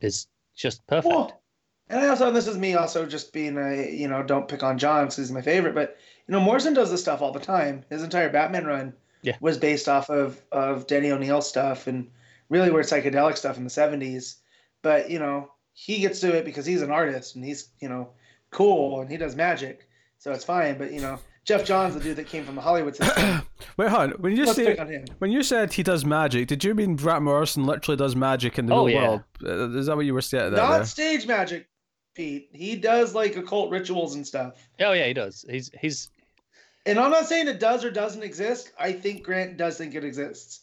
[0.01, 1.10] is just perfect.
[1.10, 1.43] Well,
[1.89, 4.62] and I also, and this is me also just being a, you know, don't pick
[4.62, 5.97] on John because he's my favorite, but
[6.27, 7.85] you know, Morrison does this stuff all the time.
[7.89, 9.36] His entire Batman run Yeah.
[9.40, 12.10] was based off of of Denny O'Neil stuff and
[12.48, 14.36] really weird psychedelic stuff in the '70s.
[14.82, 15.51] But you know,
[15.81, 18.11] he gets to it because he's an artist and he's you know
[18.51, 19.89] cool and he does magic,
[20.19, 20.77] so it's fine.
[20.77, 23.43] But you know, Geoff Johns, the dude that came from the Hollywood system,
[23.77, 24.11] Wait, hon.
[24.19, 25.05] When you let's say on him.
[25.19, 28.67] when you said he does magic, did you mean Grant Morrison literally does magic in
[28.67, 29.09] the Oh, real yeah.
[29.09, 29.23] world?
[29.45, 30.53] Uh, Is that what you were saying?
[30.53, 30.85] Not there?
[30.85, 31.69] stage magic,
[32.15, 32.49] Pete.
[32.53, 34.55] He does like occult rituals and stuff.
[34.81, 35.45] Oh yeah, he does.
[35.49, 36.11] He's he's
[36.87, 38.73] And I'm not saying it does or doesn't exist.
[38.81, 40.63] I think Grant does think it exists.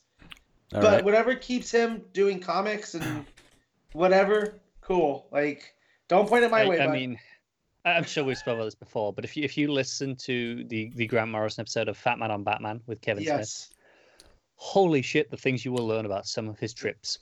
[0.74, 1.06] All but right.
[1.06, 3.26] whatever keeps him doing comics and
[3.94, 4.56] whatever,
[4.86, 5.28] cool.
[5.32, 5.74] Like,
[6.07, 6.80] don't point it my I, way.
[6.80, 6.94] I bud.
[6.94, 7.20] mean,
[7.84, 10.91] I'm sure we've spoken about this before, but if you if you listen to the
[10.95, 13.70] the Grant Morrison episode of Fat Man on Batman with Kevin Smith, yes.
[14.56, 17.20] holy shit, the things you will learn about some of his trips.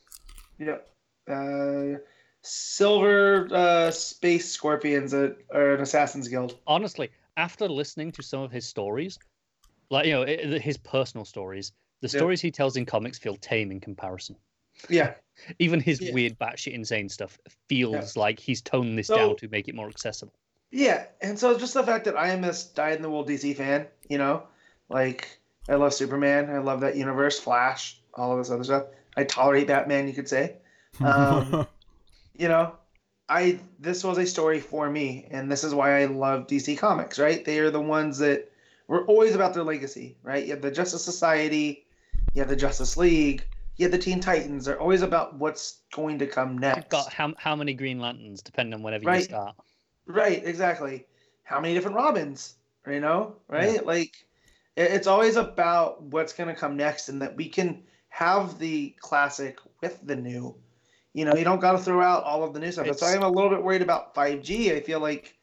[0.60, 0.88] Yep.
[1.30, 2.00] Uh,
[2.42, 6.60] silver uh, space scorpions are, are an assassin's guild.
[6.68, 9.18] honestly, after listening to some of his stories,
[9.90, 11.72] like you know his personal stories,
[12.02, 14.36] the stories he tells in comics feel tame in comparison.
[14.90, 15.14] Yeah.
[15.60, 16.14] Even his Yeah.
[16.14, 17.38] weird, batshit insane stuff
[17.68, 20.34] feels like he's toned this So- down to make it more accessible.
[20.72, 21.06] Yeah.
[21.22, 23.88] And so just the fact that I am a dyed in the wool DC fan,
[24.10, 24.44] you know,
[24.90, 25.40] like
[25.70, 26.50] I love Superman.
[26.50, 28.86] I love that universe, Flash, all of this other stuff.
[29.16, 30.58] I tolerate Batman, you could say.
[31.00, 31.66] Um,
[32.36, 32.76] you know,
[33.30, 37.18] I this was a story for me, and this is why I love DC Comics.
[37.18, 37.44] Right?
[37.44, 38.52] They are the ones that
[38.88, 40.18] were always about their legacy.
[40.24, 40.46] Right?
[40.46, 41.86] You have the Justice Society,
[42.34, 43.44] you have the Justice League,
[43.80, 44.66] have the Teen Titans.
[44.66, 46.78] They're always about what's going to come next.
[46.78, 49.56] You've got how how many Green Lanterns, depending on whenever you start.
[50.06, 51.06] Right, exactly.
[51.44, 52.56] How many different Robins?
[52.88, 53.86] You know, right?
[53.86, 54.14] Like
[54.76, 58.96] it- it's always about what's going to come next, and that we can have the
[59.00, 60.56] classic with the new.
[61.14, 62.86] You know, you don't got to throw out all of the new stuff.
[62.86, 64.76] That's why I'm a little bit worried about 5G.
[64.76, 65.36] I feel like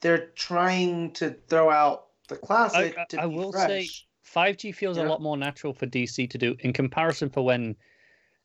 [0.00, 3.68] they're trying to throw out the classic I- to I be will fresh.
[3.68, 3.88] say-
[4.24, 7.76] 5G feels a lot more natural for DC to do in comparison for when,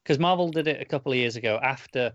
[0.03, 2.13] because Marvel did it a couple of years ago after,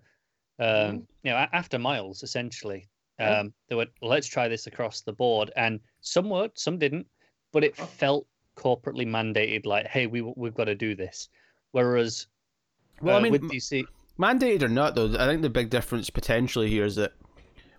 [0.59, 1.07] um, Mhm.
[1.23, 2.89] you know, after Miles essentially.
[3.19, 3.41] Yeah.
[3.41, 7.07] Um, they went, let's try this across the board, and some worked, some didn't,
[7.53, 7.85] but it Oh.
[7.85, 8.27] felt
[8.57, 11.28] corporately mandated, like, hey, we we've got to do this.
[11.73, 12.27] Whereas,
[13.01, 13.86] Well, I uh, mean, with DC,
[14.19, 17.12] Mandated or not, though, I think the big difference potentially here is that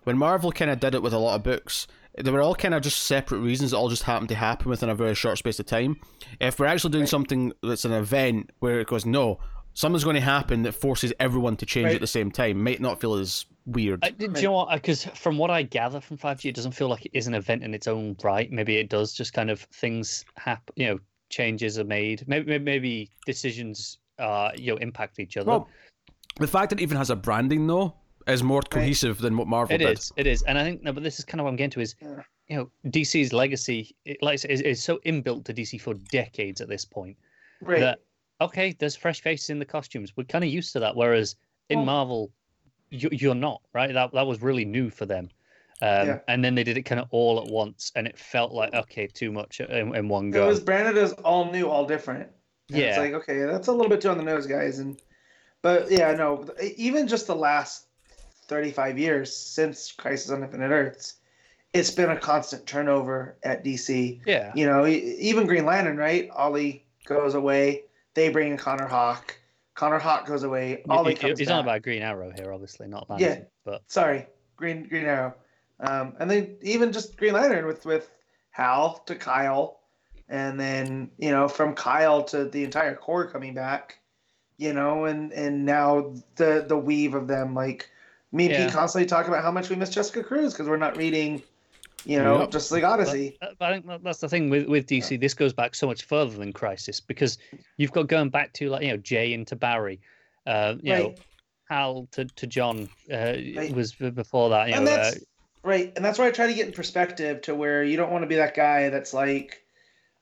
[0.04, 1.86] when Marvel kind of did it with a lot of books,
[2.22, 4.88] they were all kind of just separate reasons that all just happened to happen within
[4.88, 5.96] a very short space of time.
[6.40, 7.08] If we're actually doing Right.
[7.10, 9.38] something that's an event where it goes, no,
[9.74, 11.94] something's going to happen that forces everyone to change Right.
[11.96, 14.04] at the same time, might not feel as weird.
[14.04, 14.72] I, do you know what?
[14.72, 17.62] Because from what I gather from 5G, it doesn't feel like it is an event
[17.62, 18.50] in its own right.
[18.50, 19.12] Maybe it does.
[19.12, 20.72] Just kind of things happen.
[20.76, 20.98] You know,
[21.28, 22.22] changes are made.
[22.26, 25.50] Maybe maybe, maybe decisions uh you know impact each other.
[25.50, 25.68] Well,
[26.40, 27.94] the fact that it even has a branding, though,
[28.26, 29.98] is more cohesive than what Marvel It did.
[29.98, 30.12] is.
[30.16, 30.42] It is.
[30.42, 31.94] And I think no, but this is kind of what I'm getting to is,
[32.48, 35.94] you know, DC's legacy, it, like I say, is, is so inbuilt to DC for
[35.94, 37.16] decades at this point
[37.60, 37.80] Right.
[37.80, 38.00] that
[38.40, 40.12] okay, there's fresh faces in the costumes.
[40.16, 40.94] We're kind of used to that.
[40.94, 41.36] Whereas
[41.70, 42.30] in Well- Marvel,
[42.90, 43.92] you, you're not right.
[43.92, 45.30] That that was really new for them.
[45.82, 46.18] Um, Yeah.
[46.28, 49.06] And then they did it kind of all at once, and it felt like okay,
[49.06, 50.40] too much in, in one go.
[50.40, 50.48] It go.
[50.48, 52.30] was branded as all new, all different.
[52.70, 54.78] And yeah, It's like, okay, that's a little bit too on the nose, guys.
[54.80, 55.00] And
[55.62, 56.46] but yeah, no,
[56.76, 57.85] even just the last
[58.48, 61.14] 35 years since Crisis on Infinite Earths,
[61.72, 64.20] it's been a constant turnover at DC.
[64.26, 66.30] yeah, You know, even Green Lantern, right?
[66.30, 67.84] Ollie goes away.
[68.14, 69.38] They bring in Connor Hawke.
[69.74, 70.82] Connor Hawke goes away.
[70.88, 73.26] Ollie It- it- comes He's on about Green Arrow here, obviously, not Yeah.
[73.28, 73.46] Lantern.
[73.64, 75.34] But Sorry, Green Green Arrow.
[75.80, 78.10] Um, and then even just Green Lantern with with
[78.50, 79.80] Hal to Kyle,
[80.30, 83.98] and then you know from Kyle to the entire Corps coming back,
[84.56, 87.90] you know, and and now the the weave of them like
[88.32, 88.64] Me and Yeah.
[88.66, 91.42] Pete constantly talk about how much we miss Jessica Cruz because we're not reading,
[92.04, 92.50] you know, Yep.
[92.50, 93.36] just like Odyssey.
[93.40, 95.20] But, but I think that's the thing with, with DC.
[95.20, 97.38] This goes back so much further than Crisis because
[97.76, 100.00] you've got going back to like you know Jay into Barry,
[100.46, 101.14] uh, you know.
[101.68, 103.16] Hal to, to John uh,
[103.56, 103.74] Right.
[103.74, 104.68] was before that.
[104.68, 105.24] You and know, uh, that's
[105.64, 105.92] right.
[105.96, 108.28] And that's why I try to get in perspective to where you don't want to
[108.28, 109.64] be that guy that's like,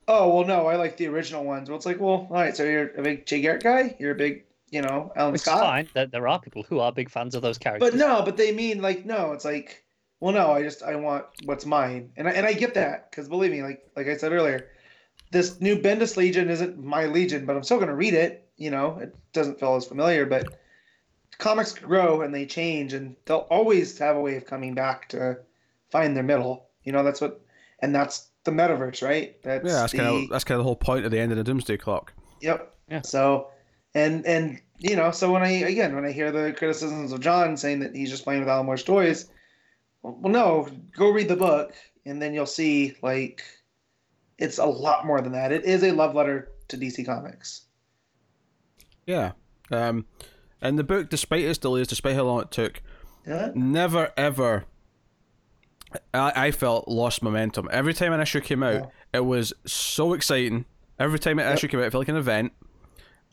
[0.07, 1.69] oh well, no, I like the original ones.
[1.69, 3.95] Well, it's like, well, all right, so you're a big Jay Garrick guy.
[3.99, 4.45] You're a big,
[4.75, 5.61] you know, Alan which is Scott.
[5.61, 5.87] fine.
[5.93, 7.91] There, there are people who are big fans of those characters.
[7.91, 9.31] But no, but they mean like no.
[9.31, 9.85] It's like,
[10.19, 10.51] well, no.
[10.51, 13.63] I just I want what's mine, and I, and I get that because believe me,
[13.63, 14.67] like like I said earlier,
[15.31, 18.49] this new Bendis Legion isn't my Legion, but I'm still gonna read it.
[18.57, 20.59] You know, it doesn't feel as familiar, but
[21.37, 25.37] comics grow and they change, and they'll always have a way of coming back to
[25.89, 26.67] find their middle.
[26.83, 27.39] You know, that's what,
[27.79, 29.41] and that's the metaverse, right?
[29.41, 31.31] That's Yeah, that's the, kind of that's kind of the whole point of the end
[31.31, 32.11] of the Doomsday Clock.
[32.41, 32.73] Yep.
[32.89, 33.01] Yeah.
[33.01, 33.51] So,
[33.93, 37.57] and and you know, so when I again when I hear the criticisms of John
[37.57, 39.29] saying that he's just playing with Alan Moore's toys,
[40.01, 41.73] well, no, go read the book
[42.05, 43.43] and then you'll see like
[44.37, 45.51] it's a lot more than that.
[45.51, 47.61] It is a love letter to DC Comics.
[49.05, 49.31] Yeah.
[49.71, 50.05] Um,
[50.61, 52.81] and the book, despite its delays, despite how long it took,
[53.25, 53.51] Yeah.
[53.55, 54.65] never ever
[56.13, 57.69] I, I felt lost momentum.
[57.71, 60.65] Every time an issue came out, it was so exciting.
[60.99, 61.55] Every time an Yep.
[61.57, 62.51] issue came out, it felt like an event.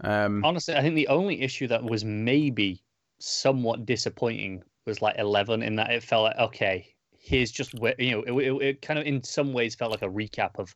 [0.02, 2.82] Um, honestly, I think the only issue that was maybe
[3.18, 8.10] somewhat disappointing was like eleven, in that it felt like okay, here's just where you
[8.12, 10.74] know it, it, it kind of in some ways felt like a recap of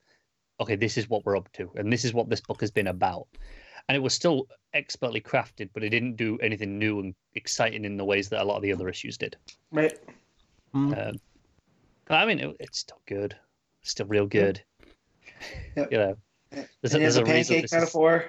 [0.61, 2.87] okay, this is what we're up to, and this is what this book has been
[2.87, 3.27] about.
[3.89, 7.97] And it was still expertly crafted, but it didn't do anything new and exciting in
[7.97, 9.37] the ways that a lot of the other issues did.
[9.71, 9.97] Right.
[10.75, 11.21] mm, Um,
[12.07, 13.37] but I mean, it, it's still good,
[13.83, 14.61] still real good.
[15.77, 15.89] Yep.
[15.93, 16.17] You know,
[16.53, 18.25] And there's a, there's a a reason pancake this is- metaphor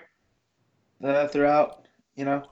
[1.04, 1.86] uh, throughout.
[2.16, 2.44] You know,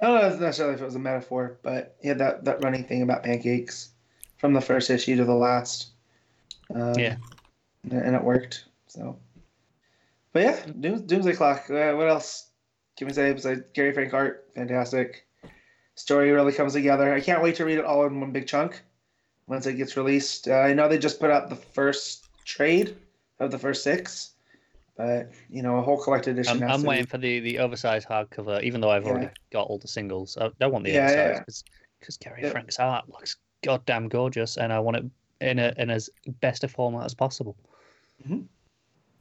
[0.00, 2.84] I don't know necessarily if it was a metaphor, but he had that that running
[2.84, 3.90] thing about pancakes
[4.38, 5.92] from the first issue to the last.
[6.74, 7.16] Um, Yeah.
[7.90, 8.64] and it worked.
[8.88, 9.18] So,
[10.32, 11.70] but yeah, Dooms, Doomsday Clock.
[11.70, 12.50] Uh, what else
[12.96, 14.48] can we say besides Gary Frank art?
[14.54, 15.26] Fantastic.
[15.94, 17.12] Story really comes together.
[17.12, 18.82] I can't wait to read it all in one big chunk
[19.46, 20.48] once it gets released.
[20.48, 22.96] Uh, I know they just put out the first trade
[23.38, 24.32] of the first six,
[24.96, 26.62] but you know, a whole collected edition.
[26.62, 29.28] I'm, has I'm to waiting be- for the, the oversized hardcover, even though I've already
[29.52, 30.36] got all the singles.
[30.40, 31.22] I don't want the Yeah, yeah.
[31.36, 32.50] oversized because Gary Yeah.
[32.50, 35.04] Frank's art looks goddamn gorgeous, and I want it
[35.40, 36.10] in a in as
[36.40, 37.56] best a format as possible.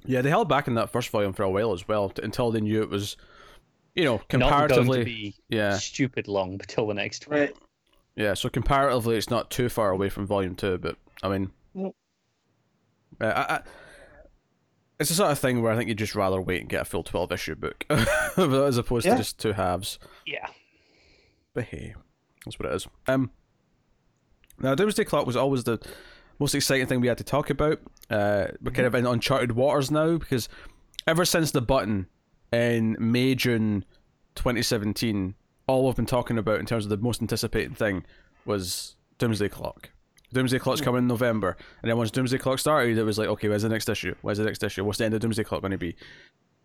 [0.05, 2.51] yeah, they held back in that first volume for a while as well, t- until
[2.51, 3.17] they knew it was,
[3.95, 4.99] you know, Not going comparatively.
[4.99, 7.39] to be Yeah, stupid long until the next one.
[7.39, 7.55] Right.
[8.15, 8.33] yeah.
[8.35, 11.95] So comparatively, it's not too far away from volume two, but I mean, Nope.
[13.21, 13.61] uh, I, I,
[14.99, 16.85] it's the sort of thing where I think you'd just rather wait and get a
[16.85, 19.13] full twelve issue book as opposed Yeah.
[19.13, 19.99] to just two halves.
[20.25, 20.47] Yeah.
[21.53, 21.95] But hey,
[22.45, 22.87] that's what it is.
[23.07, 23.31] Um,
[24.59, 25.79] now Doomsday Clock was always the
[26.39, 27.79] most exciting thing we had to talk about.
[28.09, 30.49] Uh, we're kind of in uncharted waters now because
[31.07, 32.07] ever since the button
[32.51, 33.85] in May June
[34.35, 35.35] 2017,
[35.67, 38.03] all we've been talking about in terms of the most anticipated thing
[38.45, 39.89] was Doomsday Clock.
[40.33, 43.47] Doomsday Clock's coming in November, and then once Doomsday Clock started, it was like, okay,
[43.49, 44.15] where's the next issue?
[44.21, 44.83] Where's the next issue?
[44.83, 45.95] What's the end of Doomsday Clock going to be?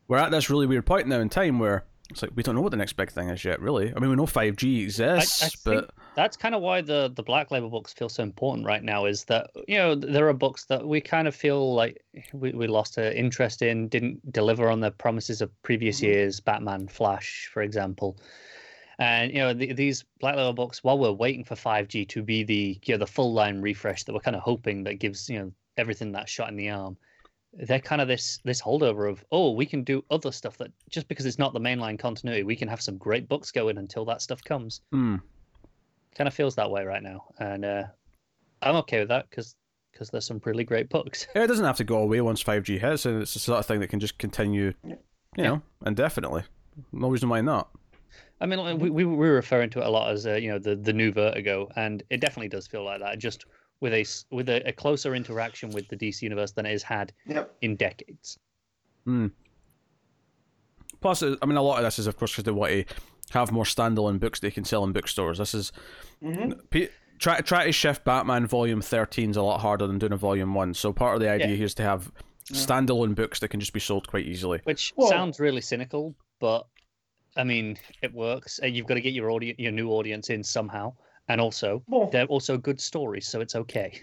[0.09, 2.63] We're at this really weird point now in time where it's like we don't know
[2.63, 3.61] what the next big thing is yet.
[3.61, 7.13] Really, I mean, we know 5G exists, I, I but that's kind of why the
[7.15, 9.05] the Black Label books feel so important right now.
[9.05, 12.67] Is that you know there are books that we kind of feel like we, we
[12.67, 16.05] lost interest in, didn't deliver on the promises of previous Mhm.
[16.05, 18.17] years, Batman, Flash, for example.
[19.01, 22.23] And you know the, these Black Label books, while we're waiting for five G to
[22.23, 25.29] be the you know the full line refresh that we're kind of hoping that gives
[25.29, 26.97] you know everything that shot in the arm,
[27.53, 31.07] they're kind of this this holdover of oh we can do other stuff that just
[31.07, 34.21] because it's not the mainline continuity, we can have some great books going until that
[34.21, 35.17] stuff comes hmm,
[36.17, 37.85] kind of feels that way right now, and uh,
[38.63, 39.55] I'm okay with that because
[39.93, 41.27] because there's some really great books.
[41.37, 43.79] it doesn't have to go away once 5G hits, and it's the sort of thing
[43.81, 44.97] that can just continue, you
[45.37, 45.45] Yeah.
[45.45, 46.43] know, indefinitely.
[46.93, 47.71] No reason why not.
[48.41, 50.49] I mean, like, we we we were referring to it a lot as uh, you
[50.51, 53.19] know the the new Vertigo, and it definitely does feel like that.
[53.19, 53.47] Just
[53.81, 56.83] with a s- with a, a closer interaction with the DC universe than it has
[56.83, 57.55] had Yep.
[57.63, 58.39] in decades.
[61.01, 62.85] Plus, I mean, a lot of this is, of course, because they want to
[63.31, 65.39] have more standalone books they can sell in bookstores.
[65.39, 65.73] This is
[66.21, 66.89] hmm P-
[67.19, 70.55] try try to shift Batman Volume Thirteen is a lot harder than doing a Volume
[70.55, 70.75] One.
[70.75, 71.55] So part of the idea Yeah.
[71.57, 72.11] here is to have
[72.53, 74.61] standalone books that can just be sold quite easily.
[74.65, 76.67] Which Well- sounds really cynical, but
[77.39, 78.59] I mean, it works.
[78.59, 80.93] And you've got to get your audience, your new audience in somehow,
[81.29, 84.03] and also Well, they're also good stories, so it's okay.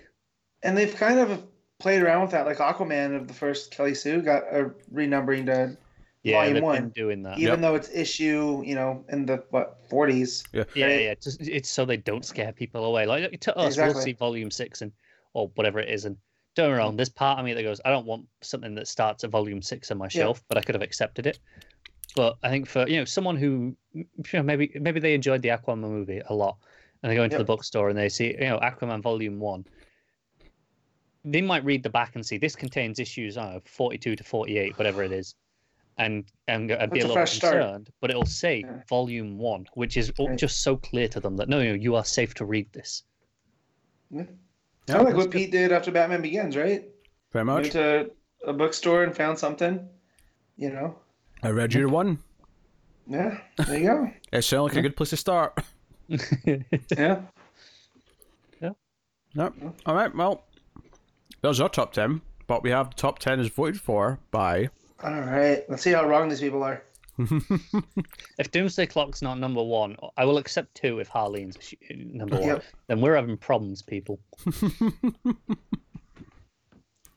[0.64, 1.44] and they've kind of
[1.80, 2.46] played around with that.
[2.46, 5.78] Like Aquaman of the first Kelly Sue got a renumbering to
[6.24, 7.38] Yeah, volume they've one, been doing that.
[7.38, 7.62] even Yep.
[7.62, 10.44] though it's issue, you know, in the what forties.
[10.54, 11.02] Yeah, right?
[11.02, 11.14] yeah.
[11.22, 13.06] Just, it's so they don't scare people away.
[13.06, 14.92] Like to us, we'll see volume six and
[15.34, 16.16] or whatever it is, and
[16.56, 16.96] don't get me wrong.
[16.96, 19.92] There's part of me that goes, I don't want something that starts at volume six
[19.92, 21.40] on my shelf, but I could have accepted it.
[22.16, 25.50] But I think for you know someone who you know, maybe maybe they enjoyed the
[25.50, 26.58] Aquaman movie a lot,
[27.04, 29.66] and they go into the bookstore and they see you know Aquaman volume one.
[31.26, 34.78] They might read the back and see this contains issues, I know, 42 to 48,
[34.78, 35.36] whatever it is,
[35.98, 37.54] and and, and be That's a a little fresh start.
[37.56, 37.90] concerned.
[38.00, 38.82] But it'll say Yeah.
[38.88, 40.38] volume one, which is all- Right.
[40.38, 43.04] just so clear to them that no, no, you are safe to read this.
[44.14, 44.30] Kind
[44.88, 45.32] Yeah, of like what good.
[45.32, 46.86] Pete did after Batman Begins, right?
[47.32, 48.12] Very Went to
[48.46, 49.90] a bookstore and found something.
[50.58, 50.96] You know.
[51.46, 52.18] I read your one.
[53.06, 53.38] Yeah.
[53.68, 54.12] There you go.
[54.34, 55.54] It sounds like a good place to start.
[56.48, 57.22] Yeah.
[58.62, 58.72] Yeah.
[59.34, 59.54] Yep.
[59.86, 60.16] All right.
[60.16, 60.44] Well,
[61.42, 64.70] those are top ten, but we have top ten is voted for by.
[65.04, 65.64] All right.
[65.70, 66.84] Let's see how wrong these people are.
[68.38, 71.58] if Doomsday Clock's not number one, I will accept two if Harleen's
[71.92, 72.48] number one.
[72.48, 72.64] Yep.
[72.88, 74.20] Then we're having problems, people.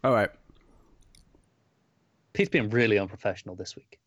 [0.05, 0.31] All right.
[2.35, 3.99] Pete's been really unprofessional this week.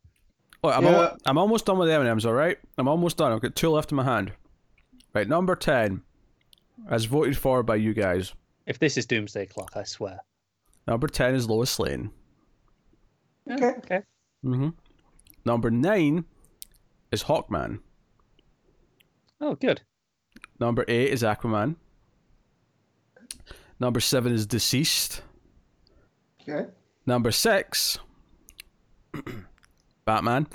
[0.63, 0.91] Look, I'm, Yeah.
[0.91, 2.57] al- I'm almost done with the M&Ms, all right?
[2.77, 3.31] I'm almost done.
[3.31, 4.33] I've got two left in my hand.
[5.13, 6.03] Right, number 10,
[6.87, 8.33] as voted for by you guys.
[8.65, 10.19] If this is Doomsday Clock, I swear.
[10.87, 12.11] Number 10 is Lois Lane.
[13.49, 13.71] Okay.
[13.79, 14.01] Okay.
[14.45, 14.69] Mm-hmm.
[15.45, 16.25] Number 9
[17.11, 17.79] is Hawkman.
[19.41, 19.81] Oh, good.
[20.59, 21.75] Number 8 is Aquaman.
[23.79, 25.21] Number 7 is DCeased.
[26.47, 26.69] Okay.
[27.07, 27.97] Number 6,
[30.11, 30.45] Batman.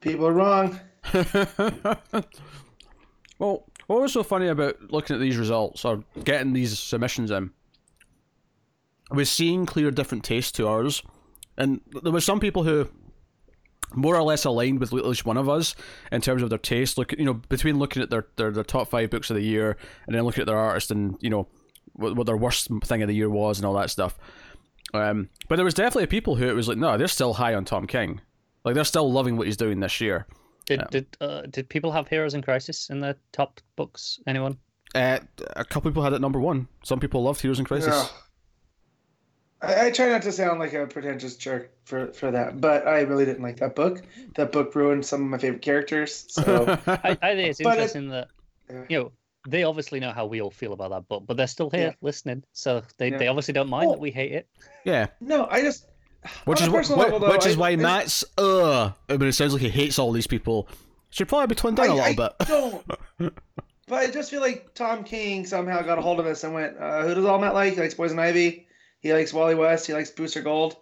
[0.00, 0.80] People are wrong.
[3.38, 7.52] well, what was so funny about looking at these results or getting these submissions in?
[9.12, 11.04] I was seeing clear different tastes to ours,
[11.56, 12.88] and there were some people who
[13.94, 15.76] more or less aligned with at least one of us
[16.10, 16.98] in terms of their taste.
[16.98, 19.76] Look, you know, between looking at their, their, their top five books of the year
[20.06, 21.46] and then looking at their artist and you know
[21.92, 24.18] what, what their worst thing of the year was and all that stuff.
[24.94, 27.64] Um, but there was definitely people who it was like, no, they're still high on
[27.64, 28.20] Tom King.
[28.64, 30.26] Like they're still loving what he's doing this year.
[30.66, 30.86] Did Yeah.
[30.90, 34.20] did uh, did people have Heroes in Crisis in their top books?
[34.26, 34.58] Anyone?
[34.94, 35.18] Uh,
[35.56, 36.68] a couple people had it number one.
[36.84, 37.94] Some people loved Heroes in Crisis.
[37.94, 38.06] Yeah.
[39.68, 43.00] I, I try not to sound like a pretentious jerk for, for that, but I
[43.02, 44.02] really didn't like that book.
[44.36, 46.26] That book ruined some of my favorite characters.
[46.28, 48.28] So I, I think it's But it- interesting that
[48.70, 48.84] Yeah.
[48.88, 49.12] you know
[49.48, 51.92] they obviously know how we all feel about that book, but they're still here Yeah.
[52.00, 53.18] listening, so they, Yeah.
[53.18, 54.46] they obviously don't mind Well- that we hate it.
[54.84, 55.86] yeah, no, I just
[56.44, 58.92] which is a wh- personal level, though, which is why I- Matt's uh.
[59.08, 60.68] I mean, it sounds like he hates all these people.
[61.10, 62.48] Should probably be toned down a I, little I bit.
[62.48, 63.34] don't.
[63.88, 66.78] But I just feel like Tom King somehow got a hold of this and went,
[66.78, 67.74] uh, "Who does all Matt like?
[67.74, 68.66] He likes Poison Ivy.
[69.00, 69.86] He likes Wally West.
[69.86, 70.76] He likes Booster Gold.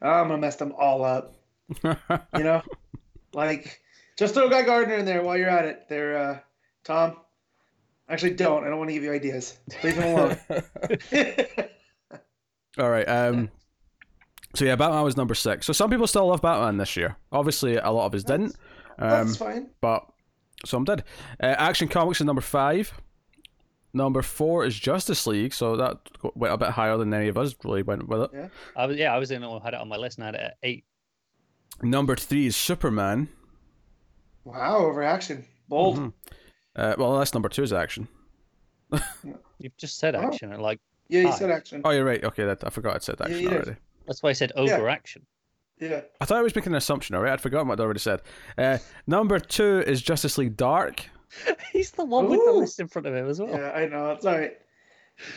[0.00, 1.34] I'm gonna mess them all up."
[1.82, 1.96] You
[2.44, 2.62] know,
[3.34, 3.80] like
[4.16, 5.88] just throw Guy Gardner in there while you're at it.
[5.88, 6.38] There, uh,
[6.84, 7.16] Tom.
[8.08, 8.64] Actually, don't.
[8.64, 9.58] I don't want to give you ideas.
[9.82, 10.36] Leave him alone.
[12.78, 13.04] all right.
[13.08, 13.50] Um.
[14.54, 15.66] So yeah, Batman was number six.
[15.66, 17.16] So some people still love Batman this year.
[17.32, 18.56] Obviously, a lot of us didn't.
[18.98, 19.70] Um, That's fine.
[19.80, 20.04] but
[20.64, 21.02] some did.
[21.42, 22.92] Uh, Action Comics is number five.
[23.92, 25.98] Number four is Justice League, so that
[26.34, 28.30] went a bit higher than any of us really went with it.
[28.34, 30.26] Yeah, I was yeah, I was in I had it on my list and I
[30.28, 30.84] had it at eight.
[31.82, 33.28] Number three is Superman.
[34.44, 35.44] Wow, overaction.
[35.68, 35.98] Bold.
[35.98, 36.12] Mhm.
[36.76, 38.08] Uh, well, that's number two is Action.
[39.58, 40.20] You've just said Oh.
[40.22, 41.38] action and like Yeah, you Five.
[41.38, 41.82] said action.
[41.84, 42.22] Oh, you're right.
[42.22, 43.56] Okay, that, I forgot I said Yeah, Action you did.
[43.56, 43.76] already.
[44.06, 44.62] that's why I said Yeah.
[44.62, 45.24] overaction.
[45.80, 46.02] Yeah.
[46.20, 47.32] I thought I was making an assumption, alright?
[47.32, 48.22] I'd forgotten what I'd already said.
[48.56, 51.04] Uh, number two is Justice League Dark.
[51.72, 52.58] He's the one with the Ooh.
[52.58, 53.50] list in front of him as well.
[53.50, 54.10] Yeah, I know.
[54.12, 54.56] It's all right.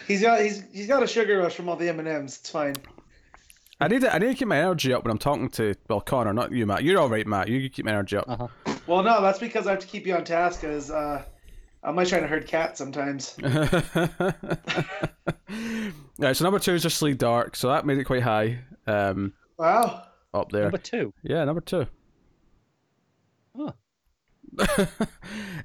[0.08, 2.38] He's got he's he's got a sugar rush from all the M and M's.
[2.38, 2.76] It's fine.
[3.80, 6.02] I need to, I need to keep my energy up when I'm talking to well
[6.02, 6.84] Connor, not you, Matt.
[6.84, 7.48] You're all right, Matt.
[7.48, 8.26] You keep my energy up.
[8.28, 8.48] Uh-huh.
[8.88, 10.62] Well, no, that's because I have to keep you on task.
[10.62, 11.24] Cause uh,
[11.84, 13.36] I'm like trying to herd cats sometimes.
[16.20, 18.60] right, so number two is Justice League Dark, so that made it quite high.
[18.86, 20.04] Um, Wow.
[20.34, 20.64] up there.
[20.64, 21.14] Number two.
[21.24, 21.88] Yeah, number two.
[23.58, 23.74] Oh.
[24.78, 24.88] and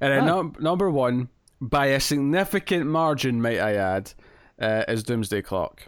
[0.01, 0.25] then Ah.
[0.25, 1.29] num- number one,
[1.61, 4.13] by a significant margin, might I add,
[4.59, 5.83] uh, is Doomsday Clock.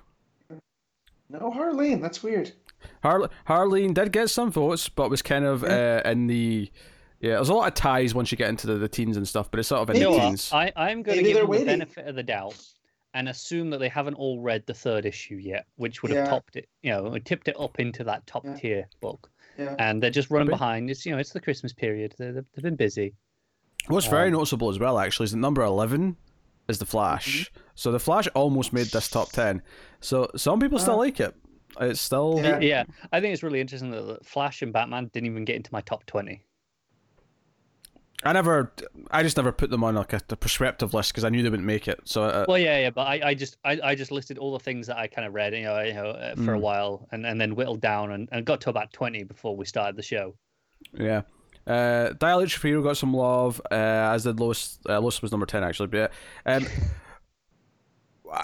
[1.30, 2.02] No, Harleen.
[2.02, 2.52] That's weird.
[3.04, 6.72] Har- Harleen did get some votes, but was kind of uh, in the
[7.20, 7.36] yeah.
[7.36, 9.60] There's a lot of ties once you get into the, the teens and stuff, but
[9.60, 10.52] it's sort of in You the teens.
[10.54, 11.66] I, I'm going to Maybe give they're them the waiting.
[11.66, 12.56] benefit of the doubt
[13.14, 16.30] and assume that they haven't all read the third issue yet, which would have Yeah.
[16.30, 18.56] topped it, you know, tipped it up into that top Yeah.
[18.56, 19.30] tier book.
[19.58, 19.76] Yeah.
[19.80, 20.56] And they're just running Maybe.
[20.58, 20.90] behind.
[20.90, 22.14] It's you know, it's the Christmas period.
[22.18, 23.14] They're, they've they've been busy.
[23.88, 26.18] What's very um, noticeable as well, actually, is that number eleven
[26.68, 27.46] is the Flash.
[27.52, 27.60] Mm-hmm.
[27.76, 29.62] So the Flash almost made this top ten.
[30.02, 30.98] So some people still Uh.
[30.98, 31.34] like it.
[31.80, 32.60] It's still Yeah.
[32.60, 32.84] Yeah,
[33.14, 35.82] I think it's really interesting that that Flash and Batman didn't even get into my
[35.82, 36.42] top twenty.
[38.26, 38.74] I never,
[39.12, 41.50] I just never put them on like a, the prescriptive list because I knew they
[41.50, 42.00] wouldn't make it.
[42.06, 44.60] So uh, Well, yeah, yeah, but I, I just, I, I just listed all the
[44.64, 46.62] things that I kind of read, you know, you know, uh, for a Mm.
[46.62, 49.96] while, and, and then whittled down, and, and got to about twenty before we started
[49.96, 50.36] the show.
[50.94, 51.22] yeah.
[51.68, 54.78] Uh, Dial H for Hero got some love, uh, as did Lois.
[54.88, 56.12] Uh, Lois was number ten actually, but
[56.46, 56.56] yeah.
[56.56, 56.66] Um,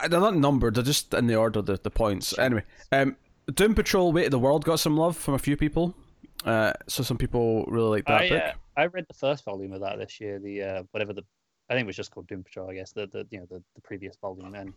[0.10, 2.38] they're not numbered; they're just in the order the, the points.
[2.40, 3.16] Anyway, um,
[3.54, 5.96] Doom Patrol: Weight of the World got some love from a few people.
[6.46, 8.44] Uh, so some people really like that I, book.
[8.78, 10.40] I read the first volume of that this year.
[10.40, 11.24] The uh, whatever the,
[11.70, 12.70] I think it was just called Doom Patrol.
[12.70, 14.74] I guess the, the you know the, the previous volume, and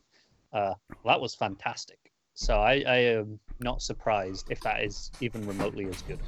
[0.53, 1.99] uh, that was fantastic.
[2.35, 6.19] So I, I am not surprised if that is even remotely as good.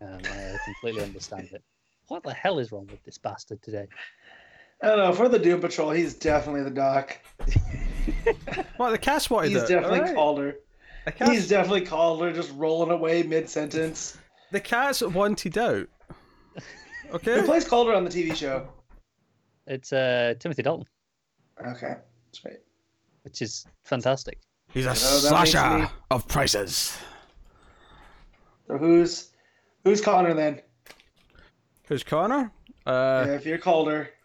[0.00, 1.62] Um, I completely understand it.
[2.08, 3.86] What the hell is wrong with this bastard today?
[4.82, 5.12] I don't know.
[5.12, 7.18] For the Doom Patrol, he's definitely the Doc.
[8.78, 9.68] Well, the cast wanted He's it.
[9.68, 10.14] definitely alright.
[10.14, 10.56] Caulder.
[11.16, 14.16] Cast, He's definitely Caulder, just rolling away mid sentence.
[14.50, 15.86] the cast wanted out.
[17.10, 17.42] Who Okay.
[17.42, 18.68] plays Caulder on the TV show?
[19.66, 20.86] It's uh, Timothy Dalton,
[21.60, 21.94] Okay,
[22.26, 22.58] that's right.
[23.22, 24.38] which is fantastic.
[24.72, 26.96] He's a that makes slasher me- of prices.
[28.66, 29.30] So who's
[29.84, 30.62] who's Connor then?
[31.88, 32.52] Who's Connor?
[32.86, 34.10] Uh, yeah, if you're Caulder,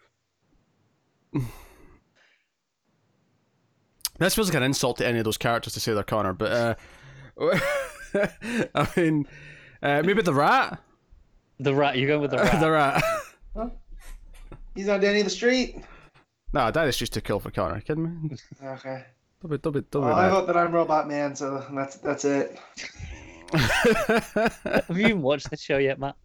[4.18, 6.50] This feels like an insult to any of those characters to say they're Connor, but
[6.52, 6.74] uh,
[8.74, 9.26] I mean,
[9.82, 10.80] uh, maybe the rat.
[11.58, 12.60] The rat, you're going with the rat.
[12.60, 13.02] the rat.
[14.74, 15.76] he's not Danny the Street.
[16.52, 17.80] no, that is just too kill for Connor.
[17.80, 18.36] kidding me?
[18.62, 19.04] Okay.
[19.42, 20.30] Don't be, don't be, don't Well, I mad.
[20.32, 22.58] vote that I'm Robot Man, so that's that's it.
[23.52, 26.16] Have you even watched the show yet, Matt?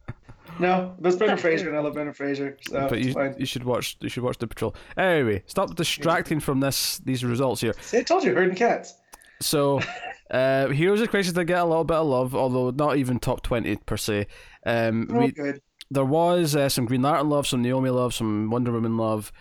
[0.60, 3.64] No, but it's Brendan Fraser, and I love Brendan Fraser, so but you, you should
[3.64, 4.76] watch you should watch the patrol.
[4.98, 7.74] Anyway, stop distracting from this these results here.
[7.82, 8.95] See, I told you, herding cats.
[9.40, 9.80] So,
[10.32, 13.44] uh, Heroes of Crisis did get a little bit of love, although not even top
[13.44, 14.28] twenty per se.
[14.66, 15.62] Um, They're we, good.
[15.90, 19.32] there was uh, some Green Lantern love, some Naomi love, some Wonder Woman love.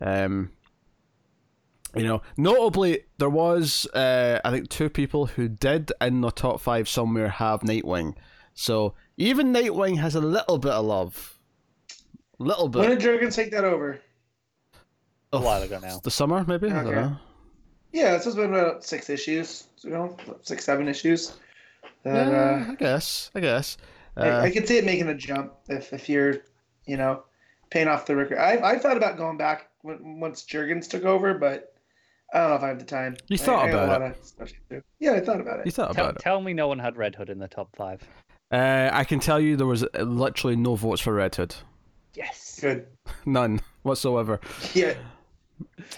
[0.00, 0.50] Um,
[1.94, 6.60] you know, notably, there was uh, I think two people who did in the top
[6.60, 8.14] five somewhere have Nightwing.
[8.54, 11.38] So even Nightwing has a little bit of love,
[12.38, 12.80] little bit.
[12.80, 14.00] When did Jurgens take that over?
[15.32, 16.00] A of while ago now.
[16.02, 16.68] The summer, maybe.
[16.68, 17.00] I don't Okay.
[17.00, 17.16] know.
[17.92, 21.32] Yeah, this has been about six issues, you know, six, seven issues.
[22.04, 23.30] That, Yeah, uh, I guess.
[23.34, 23.76] I guess.
[24.16, 26.38] Uh, I, I could see it making a jump if, if you're,
[26.86, 27.22] you know,
[27.70, 28.38] paying off the record.
[28.38, 31.74] I, I thought about going back when, once Jurgens took over, but
[32.32, 33.16] I don't know if I have the time.
[33.28, 34.82] You thought I about lot of stuff to do.
[34.98, 35.66] Yeah, I thought about it.
[35.66, 35.74] you it.
[35.74, 36.22] thought Tell, about it.
[36.22, 38.02] tell me no one had Red Hood in the top five.
[38.52, 41.54] Uh, I can tell you there was uh, literally no votes for Red Hood.
[42.14, 42.58] Yes.
[42.60, 42.86] Good.
[43.26, 44.40] None whatsoever.
[44.74, 44.94] Yeah.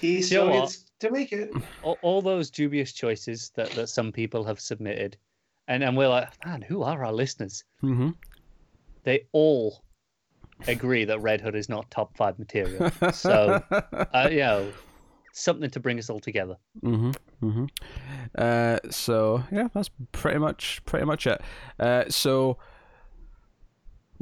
[0.01, 0.60] He know still what?
[0.62, 1.51] gets to make it.
[1.83, 5.16] All, all those dubious choices that, that some people have submitted,
[5.69, 7.65] and, and we're like, man, who are our listeners?
[7.81, 8.11] hmm
[9.05, 9.83] They all
[10.69, 12.91] agree that Red Hood is not top five material.
[13.12, 14.73] So, uh, you know,
[15.33, 16.57] something to bring us all together.
[16.81, 17.11] hmm
[17.41, 17.66] hmm
[18.37, 21.41] Uh, so yeah, that's pretty much pretty much it.
[21.79, 22.59] Uh, so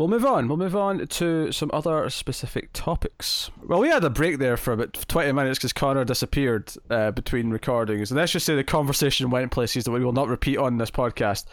[0.00, 0.48] we'll move on.
[0.48, 3.50] We'll move on to some other specific topics.
[3.62, 7.50] Well, we had a break there for about twenty minutes because Connor disappeared uh, between
[7.50, 10.78] recordings, and let's just say the conversation went places that we will not repeat on
[10.78, 11.44] this podcast.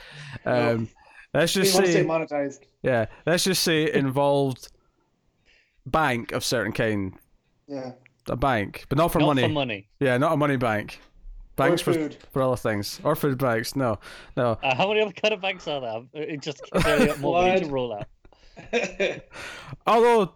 [0.46, 0.90] Um,
[1.34, 2.60] Let's just want say, monetized.
[2.82, 4.70] yeah, let's just say involved
[5.86, 7.14] bank of certain kind,
[7.68, 7.92] Yeah.
[8.28, 9.42] a bank, but not for not money.
[9.44, 9.88] for money.
[10.00, 11.00] Yeah, not a money bank.
[11.58, 12.18] Banks or for food.
[12.32, 13.76] for other things or food banks.
[13.76, 14.00] No,
[14.36, 14.58] no.
[14.64, 16.04] Uh, how many other kind of banks are there?
[16.24, 16.62] It just
[17.20, 18.08] more we need to roll out.
[19.88, 20.34] Although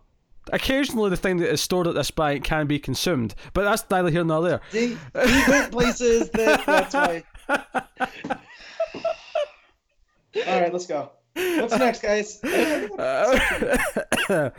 [0.52, 4.10] occasionally the thing that is stored at this bank can be consumed, but that's neither
[4.10, 4.62] here nor there.
[5.14, 7.24] Went places that that's why.
[10.48, 11.12] All right, let's go.
[11.34, 12.42] What's next, guys?
[12.44, 14.50] Uh,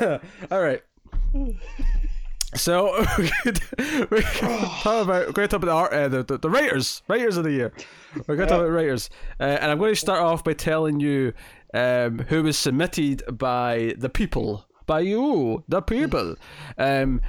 [0.50, 0.82] all right.
[2.54, 3.60] So we could,
[4.10, 4.40] we could
[4.82, 7.36] talk about we're going to talk about the, art, uh, the, the the writers, writers
[7.36, 7.72] of the year.
[8.26, 9.10] We're going to talk about writers,
[9.40, 11.32] uh, and I'm going to start off by telling you
[11.76, 16.36] um, who was submitted by the people, by you, the people.
[16.78, 17.20] Um,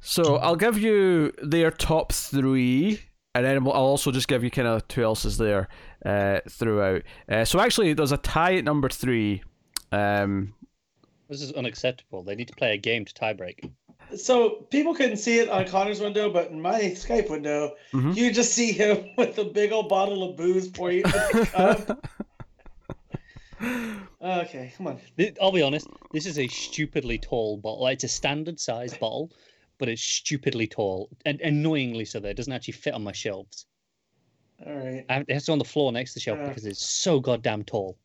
[0.00, 3.00] so I'll give you their top three,
[3.34, 5.68] and then I'll also just give you kind of who else is there
[6.04, 7.02] uh, throughout.
[7.28, 9.42] Uh, so actually, there's a tie at number three.
[9.92, 10.54] Um,
[11.28, 12.22] This is unacceptable.
[12.22, 13.70] They need to play a game to tiebreak.
[14.14, 18.14] So people couldn't see it on Connor's window, but in my Skype window, Mhm.
[18.14, 22.06] you just see him with a big old bottle of booze pouring into the cup.
[24.22, 24.98] Okay, come on.
[25.40, 25.86] I'll be honest.
[26.12, 27.86] This is a stupidly tall bottle.
[27.86, 29.30] It's a standard size bottle,
[29.78, 32.18] but it's stupidly tall and annoyingly so.
[32.18, 33.66] That it doesn't actually fit on my shelves.
[34.64, 35.04] All right.
[35.08, 36.48] It has to on the floor next to the shelf Yeah.
[36.48, 37.98] because it's so goddamn tall.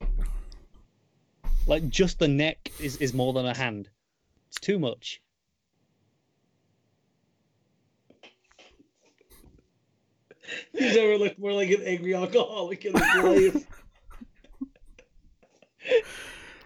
[1.66, 3.90] Like just the neck is, is more than a hand.
[4.50, 5.22] It's too much.
[10.74, 13.66] He's never looked more like an angry alcoholic in his life.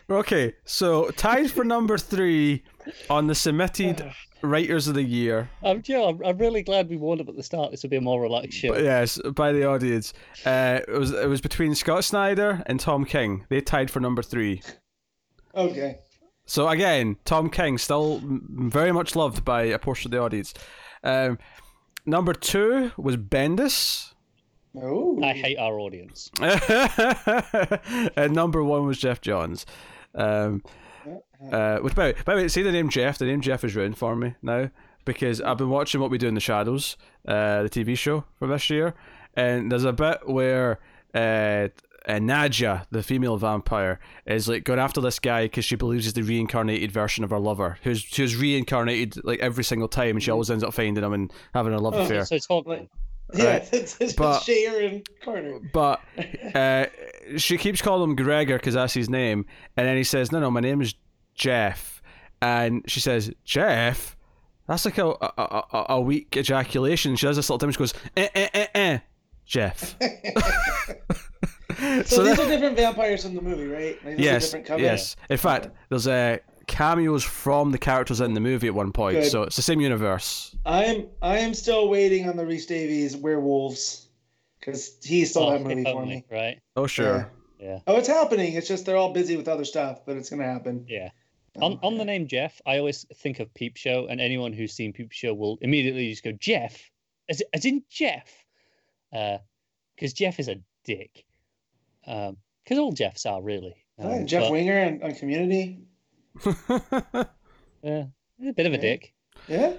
[0.07, 2.63] Okay, so tied for number three
[3.09, 4.13] on the submitted
[4.43, 5.49] writers of the year.
[5.63, 7.71] I'm, Joe, I'm, I'm really glad we warned up at the start.
[7.71, 8.69] This would be a more relaxed show.
[8.69, 10.13] But yes, by the audience.
[10.45, 13.45] Uh, it was it was between Scott Snyder and Tom King.
[13.49, 14.61] They tied for number three.
[15.55, 15.97] okay.
[16.45, 20.53] So again, Tom King still very much loved by a portion of the audience.
[21.03, 21.39] Um,
[22.05, 24.13] number two was Bendis,
[24.81, 25.19] Oh.
[25.23, 26.29] I hate our audience.
[28.15, 29.65] and number one was Geoff Johns.
[30.13, 30.63] Um,
[31.51, 33.17] uh, which by, by the way, see the name Jeff.
[33.17, 34.69] The name Jeff is ruined for me now
[35.05, 36.97] because I've been watching What We Do in the Shadows,
[37.27, 38.95] uh, the TV show from this year,
[39.35, 40.79] and there's a bit where
[41.13, 41.67] uh,
[42.07, 46.13] uh, Nadja, the female vampire, is like going after this guy because she believes he's
[46.13, 50.31] the reincarnated version of her lover, who's who's reincarnated like every single time, and she
[50.31, 52.25] always ends up finding him and having a love Oh, affair.
[52.25, 52.87] So it's Hawkman.
[53.33, 53.69] Yeah, Right.
[53.73, 55.59] it's, it's But- and Carter.
[55.73, 56.01] But
[56.53, 56.85] uh,
[57.37, 59.45] she keeps calling him Gregor because that's his name,
[59.77, 60.93] and then he says, "No, no, my name is
[61.33, 62.01] Jeff,"
[62.41, 64.15] and she says, "Jeff."
[64.67, 67.15] That's like a a, a, a weak ejaculation.
[67.15, 67.71] She does this little time.
[67.71, 68.99] She goes, eh, eh, eh, eh,
[69.45, 69.95] Jeff.
[71.77, 73.97] So, so these that- are different vampires in the movie, right?
[74.05, 75.15] Like, yes, yes.
[75.29, 79.31] In fact, there's uh, cameos from the characters in the movie at one point, Good.
[79.31, 80.55] so it's the same universe.
[80.65, 84.07] I'm I am still waiting on the Rhys Darby werewolves
[84.59, 86.25] because he stole that movie for me.
[86.31, 86.59] Right?
[86.75, 87.29] Oh sure.
[87.59, 87.79] Yeah.
[87.87, 88.53] Oh, it's happening.
[88.53, 90.85] It's just they're all busy with other stuff, but it's gonna happen.
[90.87, 91.09] Yeah.
[91.61, 94.91] On, on the name Jeff, I always think of Peep Show, and anyone who's seen
[94.91, 96.91] Peep Show will immediately just go, Jeff?
[97.29, 98.29] As, as in Jeff?
[99.13, 99.37] Uh,
[99.95, 101.25] because Jeff is a dick.
[102.05, 103.75] Um because all Jeffs are, really.
[104.03, 105.79] Uh, Um, Jeff but, Winger on, on Community.
[107.83, 108.05] Yeah,
[108.39, 109.13] he's a bit of a dick.
[109.47, 109.73] Yeah.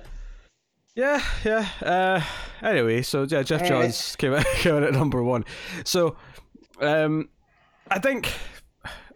[0.95, 1.69] Yeah, yeah.
[1.83, 2.23] Uh,
[2.67, 5.45] anyway, so yeah, Geoff All Johns came, out, came in at number one.
[5.85, 6.17] So,
[6.81, 7.29] um,
[7.91, 8.33] I think,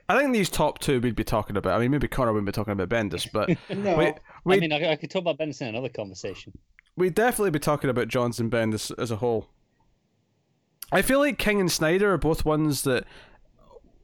[0.08, 1.74] I think these top two we'd be talking about.
[1.74, 3.96] I mean, maybe Connor wouldn't be talking about Bendis, but No.
[3.96, 4.12] we
[4.44, 6.52] we I mean, I, I could talk about Benson in another conversation.
[6.96, 9.48] we'd definitely be talking about Johns and Bendis as a whole.
[10.92, 13.04] I feel like King and Snyder are both ones that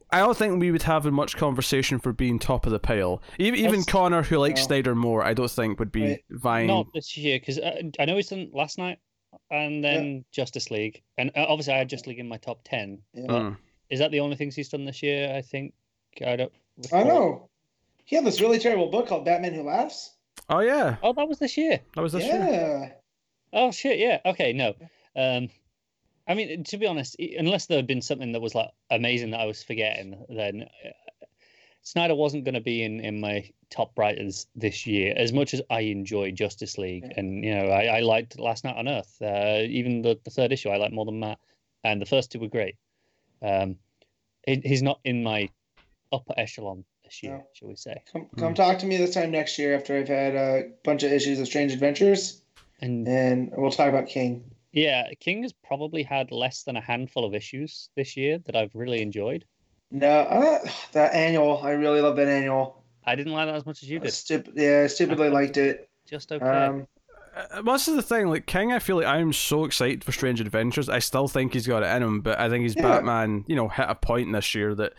[0.09, 3.21] I don't think we would have much conversation for being top of the pile.
[3.39, 4.67] Even even Connor, who likes No.
[4.67, 6.23] Snyder more, I don't think would be Right.
[6.29, 6.67] vying.
[6.67, 8.99] Not this year, because I, I know he's done last night
[9.51, 11.01] and then Justice League.
[11.17, 12.99] And uh, obviously, I had Justice League in my top 10.
[13.13, 13.23] Yeah.
[13.27, 13.57] Mm.
[13.89, 15.33] Is that the only things he's done this year?
[15.35, 15.73] I think.
[16.25, 16.51] I don't.
[16.93, 17.49] I know.
[18.05, 20.13] He had this really terrible book called Batman Who Laughs.
[20.49, 21.79] Oh yeah, Oh, that was this year.
[21.95, 22.33] that was this year.
[22.49, 22.89] yeah.
[23.53, 23.99] Oh shit!
[23.99, 24.19] Yeah.
[24.25, 24.53] Okay.
[24.53, 24.73] No.
[25.15, 25.49] Um,
[26.27, 29.39] I mean, to be honest, unless there had been something that was like amazing that
[29.39, 31.25] I was forgetting, then uh,
[31.83, 35.13] Snyder wasn't going to be in in my top writers this year.
[35.15, 37.13] As much as I enjoy Justice League, Yeah.
[37.19, 39.15] and you know, I, I liked Last Night on Earth.
[39.21, 41.39] Uh, even the, the third issue, I liked more than Matt,
[41.85, 42.75] and the first two were great.
[43.41, 43.77] Um,
[44.45, 45.49] he, he's not in my
[46.11, 47.47] upper echelon this year, No.
[47.53, 48.01] shall we say?
[48.11, 51.11] Come, come talk to me this time next year after I've had a bunch of
[51.13, 52.41] issues of Strange Adventures,
[52.81, 54.43] And and we'll talk about King.
[54.77, 58.75] Yeah, King has probably had less than a handful of issues this year that I've
[58.75, 59.43] really enjoyed.
[59.89, 60.59] No, uh,
[60.91, 61.59] that annual.
[61.63, 62.83] I really love that annual.
[63.05, 64.11] I didn't like that as much as you did.
[64.11, 65.89] Stupid, yeah, I stupidly liked it.
[66.07, 66.45] Just okay.
[66.45, 66.87] Um,
[67.35, 70.41] Uh, Most of the thing, like King, I feel like I'm so excited for Strange
[70.41, 70.89] Adventures.
[70.89, 72.81] I still think he's got it in him, but I think his Yeah.
[72.83, 74.93] Batman, you know, hit a point this year that,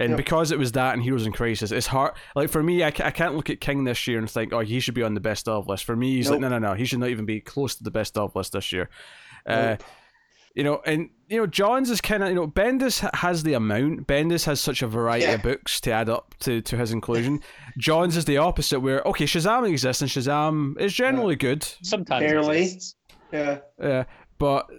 [0.00, 0.16] and Yeah.
[0.16, 2.14] because it was that and Heroes in Crisis, it's hard.
[2.34, 4.80] Like for me, I, I can't look at King this year and think, oh, he
[4.80, 5.84] should be on the best of list.
[5.84, 7.90] For me, he's like, no, no, no, he should not even be close to the
[7.92, 8.88] best of list this year.
[9.46, 9.76] Uh,
[10.54, 14.08] you know, and you know, Johns is kind of you know, Bendis has the amount.
[14.08, 15.34] Bendis has such a variety Yeah.
[15.34, 17.40] of books to add up to to his inclusion.
[17.78, 21.62] Johns is the opposite, where okay, Shazam exists and Shazam is generally good.
[21.82, 22.62] Sometimes barely.
[22.62, 22.96] exists.
[23.32, 23.58] yeah.
[23.80, 24.04] Yeah,
[24.38, 24.74] but uh,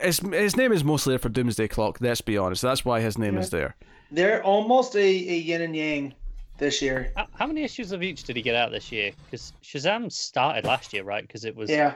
[0.00, 1.98] his his name is mostly there for Doomsday Clock.
[2.00, 2.62] Let's be honest.
[2.62, 3.40] That's why his name Yeah.
[3.40, 3.76] is there.
[4.10, 5.04] They're almost a, a
[5.38, 6.14] yin and yang
[6.58, 7.12] this year.
[7.16, 9.12] How, how many issues of each did he get out this year?
[9.24, 11.22] Because Shazam started last year, right?
[11.26, 11.94] Because it was Yeah.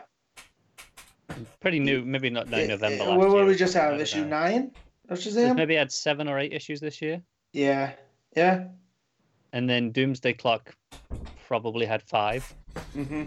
[1.60, 2.04] pretty new.
[2.04, 3.04] Maybe not no, November.
[3.04, 3.42] last What, what year.
[3.42, 4.00] do we just I have?
[4.00, 4.28] Issue know.
[4.28, 4.70] nine
[5.08, 5.56] of There's Shazam?
[5.56, 7.20] Maybe had seven or eight issues this year,
[7.52, 7.92] Yeah.
[8.36, 8.68] Yeah.
[9.52, 10.74] and then Doomsday Clock
[11.46, 12.54] probably had five.
[12.94, 13.24] Hmm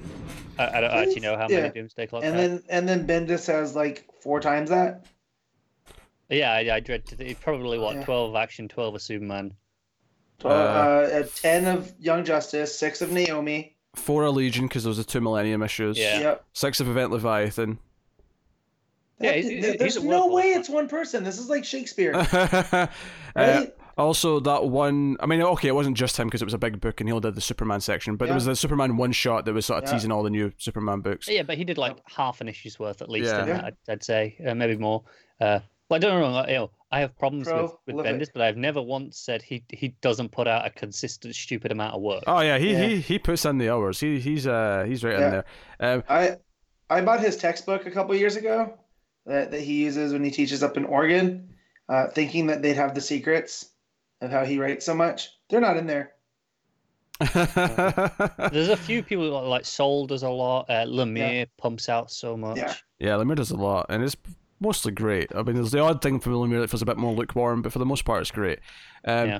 [0.59, 1.61] I, I don't actually know how Yeah.
[1.61, 2.49] many Doomsday Clock And had.
[2.51, 5.05] then and then Bendis has like four times that.
[6.29, 8.05] yeah, I, I dread to think probably what Yeah.
[8.05, 9.53] twelve action, twelve of Superman.
[10.43, 13.75] Uh, uh, ten of Young Justice, six of Naomi.
[13.95, 15.97] Four of Legion because those are two Millennium issues.
[15.97, 16.19] Yeah.
[16.19, 16.45] Yep.
[16.53, 17.79] Six of Event Leviathan.
[19.19, 21.23] Yeah, That- he's- he's- there's he's no way it's one person.
[21.23, 22.87] This is like Shakespeare, Uh,
[23.35, 23.73] right?
[23.97, 25.17] Also, that one.
[25.19, 27.13] I mean, okay, it wasn't just him because it was a big book and he
[27.13, 28.29] only did the Superman section, but Yeah.
[28.29, 29.93] there was the Superman one shot that was sort of Yeah.
[29.95, 31.27] teasing all the new Superman books.
[31.27, 33.27] Yeah, but he did like half an issue's worth at least.
[33.27, 33.39] Yeah.
[33.39, 33.45] Yeah.
[33.45, 35.03] that, I'd, I'd say uh, maybe more.
[35.41, 35.59] Uh,
[35.89, 36.33] but don't get me wrong.
[36.33, 38.19] like, You know, I have problems Pro, with, with love it.
[38.21, 41.95] Bendis, but I've never once said he he doesn't put out a consistent stupid amount
[41.95, 42.23] of work.
[42.27, 42.85] Oh yeah, he Yeah.
[42.87, 43.99] he he puts in the hours.
[43.99, 45.45] He he's uh he's right in there.
[45.79, 46.37] Um, I
[46.89, 48.77] I bought his textbook a couple years ago
[49.25, 51.49] that, that he uses when he teaches up in Oregon,
[51.89, 53.69] uh, thinking that they'd have the secrets
[54.21, 55.29] of how he writes so much.
[55.49, 56.13] They're not in there.
[57.33, 60.69] There's a few people like, like Soul does a lot.
[60.69, 62.57] Uh, Lemire pumps out so much.
[62.57, 62.73] Yeah.
[62.99, 64.15] yeah, Lemire does a lot, and it's
[64.59, 65.31] mostly great.
[65.35, 67.71] I mean, there's the odd thing for Lemire that feels a bit more lukewarm, but
[67.71, 68.59] for the most part, it's great.
[69.05, 69.39] Um, Yeah.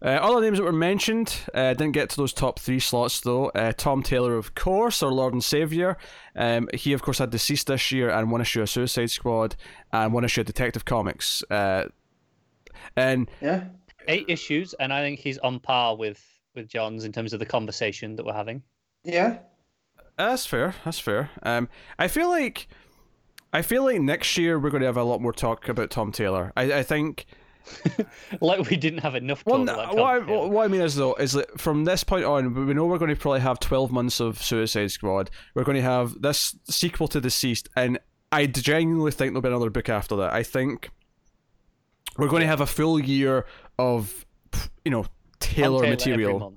[0.00, 3.46] Uh, other names that were mentioned uh, didn't get to those top three slots though.
[3.48, 5.96] Uh, Tom Taylor, of course, our Lord and Savior.
[6.36, 9.56] Um, he, of course, had DCeased this year and one issue of Suicide Squad
[9.92, 11.42] and one issue of Detective Comics.
[11.50, 11.86] Uh,
[12.94, 13.64] and Yeah.
[14.08, 16.24] Eight issues, and I think he's on par with
[16.54, 18.62] with Johns in terms of the conversation that we're having.
[19.04, 19.38] Yeah.
[20.16, 20.74] that's fair.
[20.84, 21.30] That's fair.
[21.44, 21.68] Um,
[21.98, 22.68] I feel like
[23.52, 26.10] I feel like next year we're going to have a lot more talk about Tom
[26.12, 26.52] Taylor.
[26.56, 27.26] I, I think.
[28.40, 30.94] Like we didn't have enough Well, talk n- about what, I, what I mean is
[30.94, 33.90] though is that from this point on, we know we're going to probably have twelve
[33.92, 35.30] months of Suicide Squad.
[35.54, 37.98] We're going to have this sequel to DCeased, and
[38.32, 40.32] I genuinely think there'll be another book after that.
[40.32, 40.90] I think
[42.16, 43.44] we're going to have a full year
[43.78, 44.24] of
[44.84, 45.10] you know Tom
[45.40, 46.54] Taylor, Taylor material.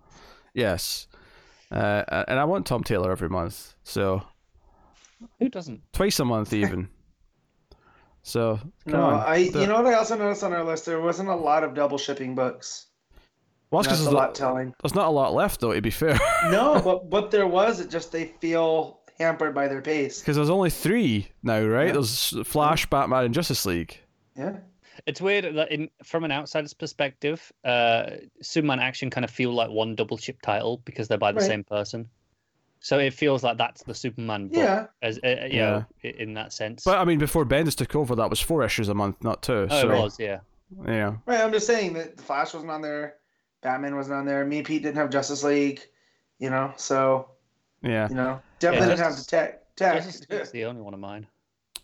[0.54, 1.08] Yes,
[1.72, 4.24] uh, and I want Tom Taylor every month, so
[5.40, 5.82] Who doesn't?
[5.94, 6.90] twice a month even.
[8.24, 9.20] So come No, on.
[9.22, 9.50] I.
[9.50, 10.86] The- You know what I also noticed on our list?
[10.86, 12.86] There wasn't a lot of double shipping books.
[13.72, 14.74] well, that's 'cause That's a there's, lot not, telling.
[14.84, 15.74] there's not a lot left though.
[15.74, 16.20] To be fair.
[16.52, 17.80] No, but but there was.
[17.80, 20.20] It just they feel hampered by their pace.
[20.20, 21.88] Because there's only three now, right?
[21.88, 21.94] Yeah.
[21.94, 23.98] There's Flash, Batman, and Justice League.
[24.38, 24.58] Yeah.
[25.06, 28.12] It's weird that in from an outsider's perspective, uh,
[28.42, 31.48] Superman Action kind of feel like one double chip title because they're by the Right.
[31.48, 32.10] same person.
[32.80, 34.88] So it feels like that's the Superman book, Yeah.
[35.04, 36.84] as uh, you know, in that sense.
[36.84, 39.68] But I mean, before Bendis took over, that was four issues a month, not two.
[39.70, 40.40] oh, so it was, yeah.
[40.88, 41.42] yeah, Right.
[41.42, 43.18] I'm just saying that the Flash wasn't on there.
[43.62, 44.44] Batman wasn't on there.
[44.46, 45.82] Me and Pete didn't have Justice League.
[46.40, 47.30] You know, so
[47.84, 49.76] yeah, you know, definitely Yeah, didn't have the Justice- tech.
[49.76, 50.04] Tech.
[50.04, 51.28] Justice League's the only one of mine.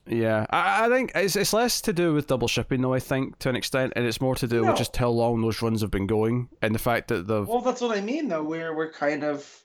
[0.10, 0.46] Yeah.
[0.50, 2.94] I, I think it's it's less to do with double shipping, though.
[2.94, 4.70] I think to an extent, and it's more to do No.
[4.70, 7.62] with just how long those runs have been going, and the fact that the Well,
[7.62, 8.44] that's what I mean, though.
[8.44, 9.64] We're we're kind of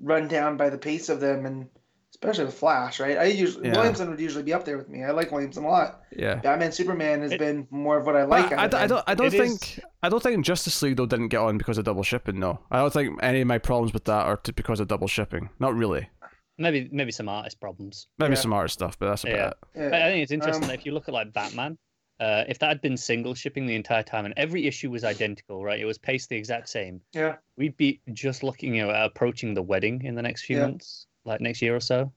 [0.00, 1.68] run down by the pace of them, and
[2.10, 3.18] especially the Flash, right?
[3.18, 3.74] I usually Yeah.
[3.74, 5.02] Williamson would usually be up there with me.
[5.02, 6.02] I like Williamson a lot.
[6.16, 6.36] yeah.
[6.36, 8.50] Batman Superman has It- been more of what I like.
[8.50, 8.88] But out I, of d- I him.
[8.88, 9.04] don't.
[9.08, 9.78] I don't It think.
[9.78, 12.38] is- I don't think Justice League though didn't get on because of double shipping.
[12.40, 12.60] though.
[12.70, 15.50] I don't think any of my problems with that are to, because of double shipping.
[15.58, 16.08] Not really.
[16.56, 18.06] Maybe maybe some artist problems.
[18.18, 18.40] Maybe Yeah.
[18.40, 19.48] some artist stuff, but that's about Yeah.
[19.48, 19.54] it.
[19.84, 19.88] Yeah.
[19.90, 21.76] But I think it's interesting Um, that if you look at like Batman,
[22.20, 25.64] uh, if that had been single shipping the entire time and every issue was identical,
[25.64, 25.80] right?
[25.80, 27.00] It was paced the exact same.
[27.12, 27.36] Yeah.
[27.56, 30.66] We'd be just looking you know, at approaching the wedding in the next few Yeah.
[30.66, 32.12] months, like next year or so.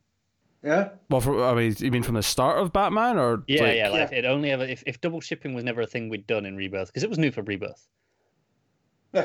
[0.64, 0.89] Yeah.
[1.09, 3.89] Well, for, I mean, you mean from the start of Batman, or Yeah, like, yeah.
[3.89, 6.45] Like if it only ever if, if double shipping was never a thing we'd done
[6.45, 7.88] in Rebirth because it was new for Rebirth.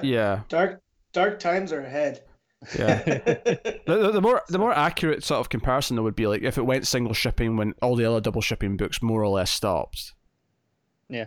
[0.02, 0.80] yeah, Dark
[1.12, 2.22] dark times are ahead.
[2.78, 3.02] Yeah.
[3.84, 6.56] The, the, the more the more accurate sort of comparison though would be like if
[6.56, 10.14] it went single shipping when all the other double shipping books more or less stopped.
[11.08, 11.26] Yeah.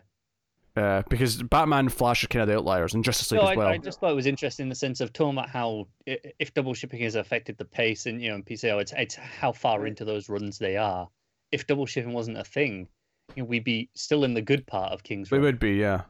[0.78, 3.54] Uh, because Batman and Flash are kind of the outliers, and Justice League No, as
[3.54, 3.68] I, well.
[3.68, 6.74] I just thought it was interesting in the sense of talking about how if double
[6.74, 10.04] shipping has affected the pace and you know in PCO, it's it's how far into
[10.04, 11.08] those runs they are.
[11.52, 12.90] If double shipping wasn't a thing,
[13.36, 16.02] you know, we'd be still in the good part of King's we would be, yeah.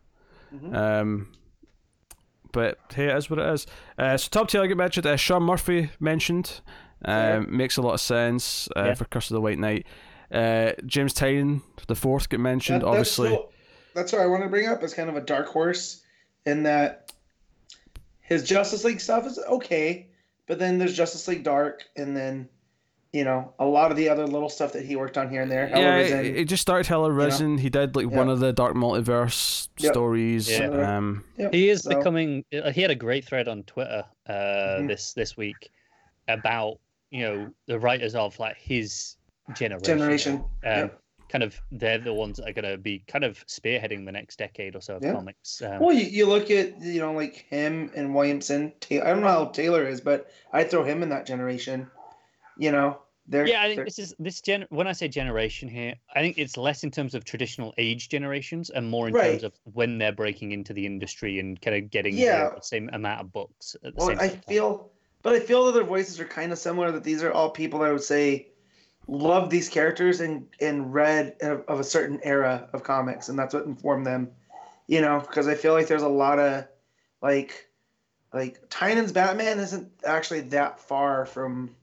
[0.53, 0.75] Mhm.
[0.75, 1.31] Um,
[2.55, 3.67] but hey, it is what it is.
[3.99, 5.05] Uh, so Tom Taylor get mentioned.
[5.05, 6.61] Uh, Sean Murphy mentioned.
[7.03, 7.39] Um, Yeah.
[7.49, 8.93] Makes a lot of sense uh, Yeah.
[8.95, 9.85] for Curse of the White Knight.
[10.31, 12.81] Uh, James Tynion, the fourth, get mentioned.
[12.81, 13.49] That- obviously, That's, so-
[13.93, 16.01] that's what I want to bring up as kind of a dark horse
[16.45, 17.11] in that
[18.21, 20.07] his Justice League stuff is okay,
[20.47, 22.49] but then there's Justice League Dark, and then
[23.15, 25.49] you know a lot of the other little stuff that he worked on here and
[25.49, 25.67] there.
[25.67, 26.25] Hell yeah, Arisen.
[26.25, 27.57] he, he just started Hell Arisen.
[27.57, 29.93] He did like one of the Dark Multiverse Yep.
[29.93, 30.49] stories.
[30.49, 30.97] Yeah.
[30.97, 32.43] Um, Yep, He is so- becoming.
[32.53, 34.87] uh, He had a great thread on Twitter uh, Mhm.
[34.87, 35.69] this this week
[36.27, 36.79] about
[37.11, 39.15] you know the writers of like his
[39.55, 39.83] generation.
[39.97, 40.33] generation.
[40.35, 40.99] Um, Yep.
[41.27, 44.37] Kind of, they're the ones that are going to be kind of spearheading the next
[44.37, 45.13] decade or so of Yeah.
[45.13, 45.59] comics.
[45.61, 48.73] Um, Well, you, you look at you know like him and Williamson.
[48.79, 51.87] Ta- I don't know how Taylor is, but I throw him in that generation.
[52.57, 54.65] You know, they're yeah, I think this is this gen.
[54.69, 58.69] When I say generation here, I think it's less in terms of traditional age generations
[58.69, 59.41] and more in Right.
[59.41, 62.49] terms of when they're breaking into the industry and kind of getting Yeah.
[62.55, 64.41] the same amount of books at the Well, same I time.
[64.47, 64.91] feel,
[65.21, 66.91] but I feel that their voices are kind of similar.
[66.91, 68.51] That these are all people that I would say
[69.07, 73.53] loved these characters and and read of, of a certain era of comics, and that's
[73.53, 74.31] what informed them.
[74.87, 76.67] You know, because I feel like there's a lot of
[77.21, 77.69] like
[78.33, 81.75] like Tynion's Batman isn't actually that far from,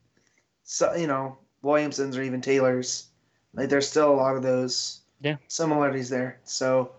[0.63, 3.07] so, you know, Williamson's or even Taylor's.
[3.53, 5.37] Like there's still a lot of those Yeah.
[5.47, 6.39] similarities there.
[6.43, 6.91] So.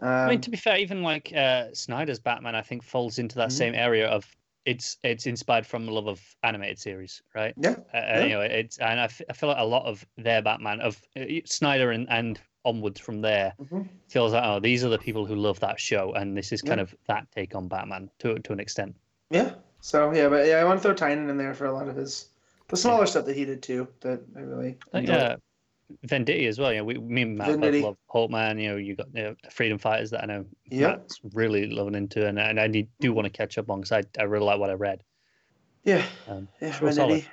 [0.00, 3.34] Um, I mean, to be fair, even like uh, Snyder's Batman, I think falls into
[3.36, 3.52] that Mhm.
[3.52, 4.24] same area of
[4.64, 7.54] it's it's inspired from a love of animated series, right?
[7.56, 10.06] yeah, Uh, uh, You know, it's and I, f- I feel like a lot of
[10.16, 13.88] their Batman of uh, Snyder and and onwards from there Mhm.
[14.08, 16.78] feels like oh these are the people who love that show and this is kind
[16.78, 16.82] Yeah.
[16.82, 18.94] of that take on Batman to to an extent.
[19.30, 19.54] yeah.
[19.80, 21.96] So yeah, but yeah, I want to throw Tynion in there for a lot of
[21.96, 22.28] his
[22.68, 23.88] the smaller stuff that he did too.
[24.00, 25.16] That I really Uh, enjoyed.
[25.16, 25.36] yeah,
[26.06, 26.72] Venditti as well.
[26.72, 28.60] You know, we me and Matt both love Hawkman.
[28.62, 30.98] You know, you got you know, Freedom Fighters that I know Yep.
[30.98, 33.92] Matt's really loving into, and and I need, do want to catch up on because
[33.92, 35.02] I I really like what I read.
[35.84, 36.88] Yeah, Um, yeah, sure.
[36.90, 37.24] Venditti.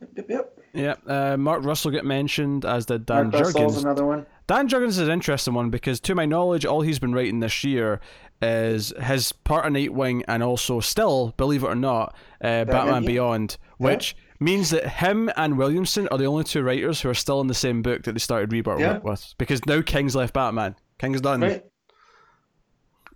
[0.00, 0.54] Yep, yep, yep.
[0.74, 0.94] Yeah,
[1.32, 3.82] uh, Mark Russell get mentioned as did Dan Mark Russell's Jurgens.
[3.82, 4.26] another one.
[4.46, 7.64] Dan Jurgens is an interesting one because, to my knowledge, all he's been writing this
[7.64, 8.00] year
[8.40, 13.08] is his part of Nightwing and also still, believe it or not, uh, Batman, yeah.
[13.08, 17.40] Beyond, which means that him and Williamson are the only two writers who are still
[17.40, 18.98] in the same book that they started Rebirth Yeah.
[18.98, 19.34] with.
[19.38, 20.76] Because now King's left Batman.
[20.98, 21.40] King's done.
[21.40, 21.64] Right?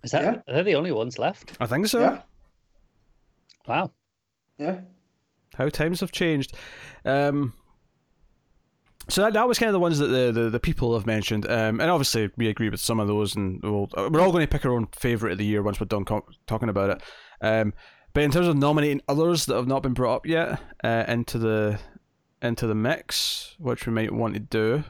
[0.03, 0.41] Is that Yeah.
[0.47, 1.53] are they the only ones left?
[1.61, 1.99] I think so.
[2.01, 2.21] Yeah,
[3.67, 3.91] Wow.
[4.57, 4.81] yeah.
[5.55, 6.55] how times have changed.
[7.05, 7.53] Um,
[9.09, 11.45] so that, that was kind of the ones that the, the, the people have mentioned,
[11.45, 14.45] um, and obviously we agree with some of those, and we'll, uh, we're all going
[14.45, 17.01] to pick our own favorite of the year once we're done co- talking about it.
[17.41, 17.73] Um,
[18.13, 21.37] but in terms of nominating others that have not been brought up yet uh, into
[21.37, 21.79] the
[22.41, 24.83] into the mix, which we might want to do,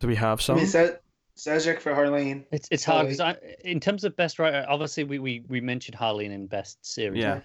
[0.00, 0.56] do we have I some?
[0.56, 0.96] mean, Se-
[1.36, 2.44] Sejic for Harleen.
[2.50, 3.34] It's it's hard Totally.
[3.40, 7.22] because in terms of best writer, obviously we, we, we mentioned Harleen in best series.
[7.22, 7.40] Yeah.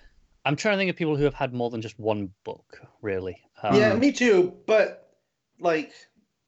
[0.46, 3.38] I'm trying to think of people who have had more than just one book, really.
[3.64, 4.54] Um, yeah, me too.
[4.66, 5.10] But
[5.60, 5.92] like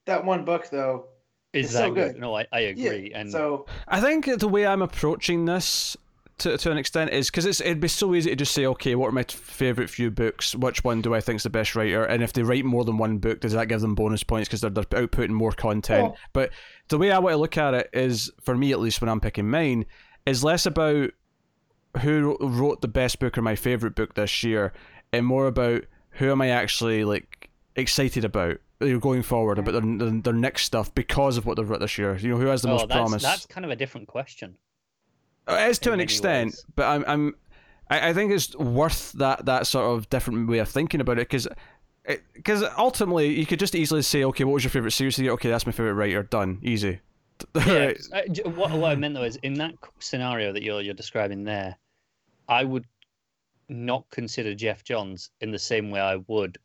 [0.06, 1.08] that one book though.
[1.54, 2.14] is it's that so good?
[2.14, 2.22] good.
[2.22, 3.12] No, I, I agree.
[3.12, 3.20] Yeah.
[3.20, 5.96] and so I think the way I'm approaching this
[6.40, 8.96] to, to an extent is because it's it'd be so easy to just say, okay,
[8.96, 10.56] what are my favorite few books?
[10.56, 12.04] Which one do I think is the best writer?
[12.04, 14.62] And if they write more than one book, does that give them bonus points because
[14.62, 16.14] they're, they're outputting more content?
[16.14, 16.18] Oh.
[16.34, 16.52] But
[16.88, 19.20] the way I want to look at it is, for me at least, when I'm
[19.20, 19.86] picking mine,
[20.26, 21.12] is less about
[22.02, 24.74] who wrote the best book or my favorite book this year,
[25.12, 28.58] and more about who am I actually like excited about.
[28.82, 31.84] You know, going forward about their, their their next stuff because of what they've written
[31.84, 32.16] this year.
[32.16, 33.24] You know, who has the oh, most that's, promise?
[33.24, 34.56] that's kind of a different question.
[35.50, 36.66] It is to an extent, ways.
[36.76, 37.36] but I'm I'm
[37.90, 41.28] I, I think it's worth that that sort of different way of thinking about it
[41.30, 41.48] because
[42.34, 45.20] because ultimately you could just easily say, okay, what was your favorite series?
[45.20, 46.24] Okay, that's my favorite writer.
[46.24, 47.00] Done, easy.
[47.66, 50.94] Yeah, I- j- what, what I meant though is in that scenario that you're you're
[50.94, 51.78] describing there,
[52.50, 52.86] I would
[53.70, 56.58] not consider Geoff Johns in the same way I would,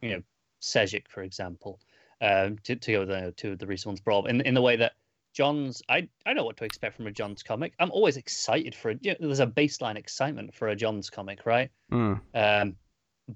[0.00, 0.22] you know,
[0.60, 1.78] Sejic, for example,
[2.22, 4.92] um, to, to go the to the recent ones up, in in the way that
[5.36, 7.74] Johns, I I know what to expect from a Johns comic.
[7.78, 9.00] I'm always excited for it.
[9.02, 11.68] You know, there's a baseline excitement for a Johns comic, right?
[11.92, 12.20] Mm.
[12.32, 12.76] Um,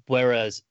[0.07, 0.63] whereas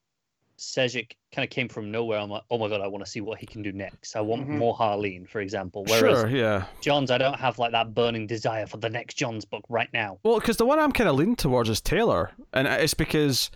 [0.58, 2.18] Sejic kind of came from nowhere.
[2.18, 4.16] I'm like, oh my god, I want to see what he can do next.
[4.16, 4.58] I want Mhm.
[4.58, 5.84] more Harleen, for example.
[5.86, 6.64] Whereas Sure, yeah.
[6.80, 10.18] Johns, I don't have like that burning desire for the next Johns book right now.
[10.24, 13.52] Well, because the one I'm kind of leaning towards is Taylor, and it's because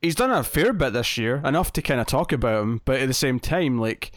[0.00, 3.00] he's done a fair bit this year, enough to kind of talk about him, but
[3.00, 4.12] at the same time, like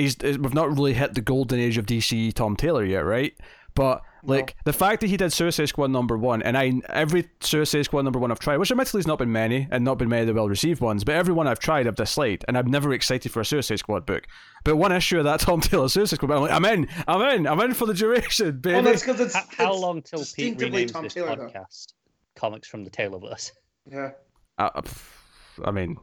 [0.00, 3.34] he's we've not really hit the golden age of DC Tom Taylor yet, right?
[3.74, 7.82] But like the fact that he did Suicide Squad number one, and I every Suicide
[7.82, 10.22] Squad number one I've tried, which admittedly has not been many, and not been many
[10.22, 12.92] of the well received ones, but every one I've tried I've disliked, and I'm never
[12.92, 14.26] excited for a Suicide Squad book.
[14.64, 17.46] But one issue of that Tom Taylor Suicide Squad, I'm like, I'm in, I'm in,
[17.46, 18.74] I'm in for the duration, baby.
[18.74, 21.46] well, that's because it's How, how long till Pete distinctively renames Tom this Taylor, though.
[21.46, 21.94] podcast?
[22.34, 23.52] Comics from the Taylorverse.
[23.90, 24.10] Yeah.
[24.58, 24.82] Uh,
[25.64, 25.96] I mean,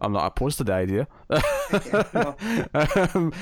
[0.00, 1.08] I'm not opposed to the idea.
[3.14, 3.32] um,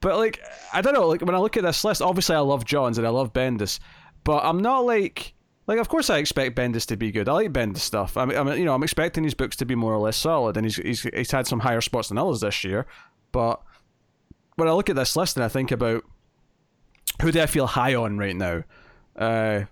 [0.00, 0.40] but like,
[0.72, 1.08] I don't know.
[1.08, 3.78] Like when I look at this list, obviously I love Johns and I love Bendis,
[4.24, 5.34] but I'm not like
[5.66, 5.78] like.
[5.78, 7.28] Of course, I expect Bendis to be good.
[7.28, 8.16] I like Bendis stuff.
[8.16, 10.16] I mean, I mean, you know, I'm expecting his books to be more or less
[10.16, 12.86] solid, and he's he's he's had some higher spots than others this year.
[13.32, 13.60] But
[14.56, 16.04] when I look at this list and I think about
[17.22, 18.64] who do I feel high on right now,
[19.16, 19.64] uh,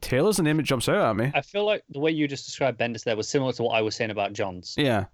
[0.00, 1.32] Taylor's the name that jumps out at me.
[1.34, 3.82] I feel like the way you just described Bendis there was similar to what I
[3.82, 4.74] was saying about Johns.
[4.76, 5.06] Yeah.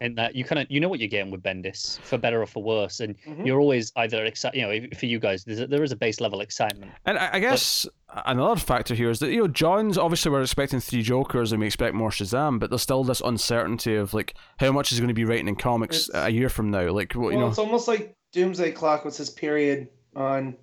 [0.00, 2.46] In that you kind of you know what you're getting with Bendis for better or
[2.46, 3.46] for worse, and Mhm.
[3.46, 4.58] you're always either excited.
[4.58, 6.92] You know, for you guys, there's a, there is a base level excitement.
[7.04, 7.86] And I, I guess
[8.24, 11.66] another factor here is that you know Johns obviously we're expecting three Jokers and we
[11.66, 15.14] expect more Shazam, but there's still this uncertainty of like how much is going to
[15.14, 16.90] be writing in comics a year from now.
[16.90, 20.56] Like what you well, know, it's almost like Doomsday Clock was his period on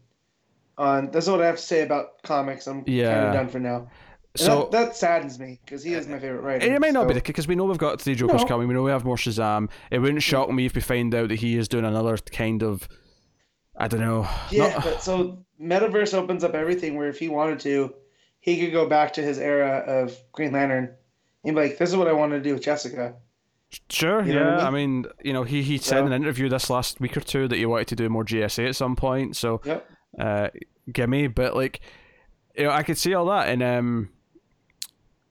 [0.78, 1.10] on.
[1.12, 2.68] That's what I have to say about comics.
[2.68, 3.28] I'm kind Yeah.
[3.28, 3.90] of done for now.
[4.36, 6.66] So that, that saddens me because he is my favorite writer.
[6.74, 8.48] it might not be so- the because we know we've got three Jokers No.
[8.48, 8.68] coming.
[8.68, 9.70] We know we have more Shazam.
[9.91, 12.88] It wouldn't shock me if we find out that he is doing another kind of,
[13.78, 14.28] I don't know.
[14.52, 17.94] Yeah, not- but so metaverse opens up everything where if he wanted to,
[18.40, 20.94] he could go back to his era of Green Lantern
[21.44, 23.16] and be like, "This is what I wanted to do with Jessica."
[23.90, 24.68] Sure, You know what I yeah.
[24.68, 25.02] I mean?
[25.02, 27.56] mean, you know, he he said in an interview this last week or two that
[27.57, 29.36] he wanted to do more GSA at some point.
[29.36, 29.90] So, Yep.
[30.20, 30.48] uh,
[30.91, 31.28] gimme.
[31.28, 31.82] But like,
[32.56, 34.10] you know, I could see all that, and um,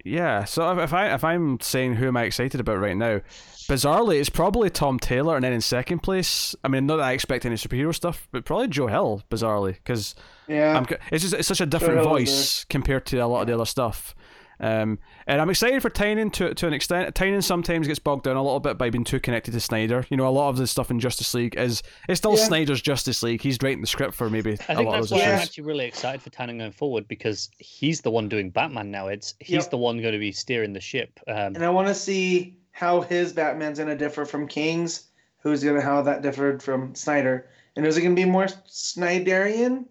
[0.05, 0.45] yeah.
[0.45, 3.21] So if, I if I'm saying who am I excited about right now,
[3.69, 7.13] bizarrely, it's probably Tom Taylor, and then in second place, I mean, not that I
[7.13, 10.15] expect any superhero stuff, but probably Joe Hill, bizarrely, because
[10.47, 10.77] Yeah.
[10.77, 13.65] I'm, it's just it's such a different voice compared to a lot of the other
[13.67, 14.15] stuff.
[14.61, 17.15] Um, and I'm excited for Tynion to to an extent.
[17.15, 20.07] Tynion sometimes gets bogged down a little bit by being too connected to Snyder.
[20.11, 22.45] You know, a lot of the stuff in Justice League is it's still Yeah.
[22.47, 23.41] Snyder's Justice League.
[23.43, 25.39] He's writing the script for maybe I a think lot of that's those why I'm
[25.41, 29.09] actually really excited for Tynion going forward because he's the one doing Batman now.
[29.09, 29.71] It's he's Yep.
[29.71, 31.19] the one going to be steering the ship.
[31.27, 35.05] Um, and I want to see how his Batman's going to differ from King's.
[35.39, 37.49] Who's going to how that differed from Snyder?
[37.77, 39.87] And is it going to be more Snyderian?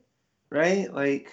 [0.49, 0.91] Right?
[0.94, 1.31] Like.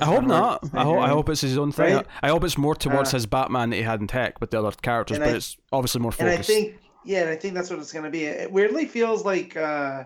[0.00, 0.64] I hope not.
[0.72, 1.96] I hope I hope it's his own thing.
[1.96, 2.06] Right?
[2.22, 4.58] I hope it's more towards Uh, his Batman that he had in Tech with the
[4.58, 6.30] other characters, but I- it's obviously more focused.
[6.30, 8.24] And I think, yeah, and I think that's what it's going to be.
[8.24, 10.04] It weirdly feels like, uh,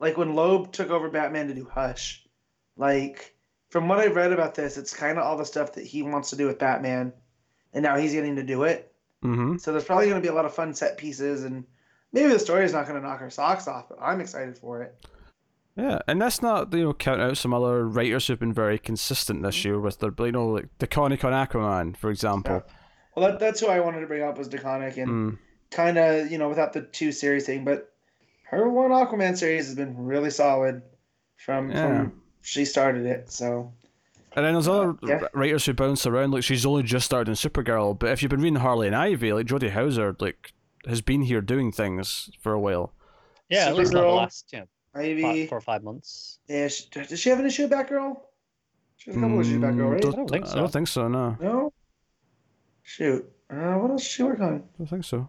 [0.00, 2.26] like when Loeb took over Batman to do Hush.
[2.76, 3.34] Like,
[3.70, 6.30] from what I've read about this, it's kind of all the stuff that he wants
[6.30, 7.12] to do with Batman,
[7.72, 8.92] and now he's getting to do it.
[9.22, 11.64] hmm So there's probably going to be a lot of fun set pieces, and
[12.12, 14.82] maybe the story is not going to knock our socks off, but I'm excited for
[14.82, 15.06] it.
[15.76, 19.42] Yeah, and that's not you know count out some other writers who've been very consistent
[19.42, 22.62] this year with their you know like DeConnick on Aquaman, for example.
[23.16, 25.38] Well, that, that's who I wanted to bring up was DeConnick, and Mm.
[25.70, 27.92] kind of you know without the two series thing, but
[28.44, 30.82] her one Aquaman series has been really solid
[31.36, 31.86] from Yeah.
[32.02, 33.32] from she started it.
[33.32, 33.72] So
[34.36, 35.26] And then there's other yeah.
[35.32, 36.30] writers who bounce around.
[36.32, 39.32] Like she's only just started in Supergirl, but if you've been reading Harley and Ivy,
[39.32, 40.52] like Jody Houser, like
[40.86, 42.92] has been here doing things for a while.
[43.48, 46.38] yeah, at least not the last you know, maybe five, four or five months.
[46.48, 46.68] yeah.
[46.68, 48.20] She, does she have an issue with Batgirl?
[48.96, 50.02] She has a couple issues with Batgirl, Mm, right?
[50.02, 50.54] Don't, I don't think I so.
[50.56, 51.08] don't think so.
[51.08, 51.72] No, No.
[52.82, 53.30] Shoot.
[53.50, 54.54] Uh, what else does she work on?
[54.56, 55.28] I don't think so.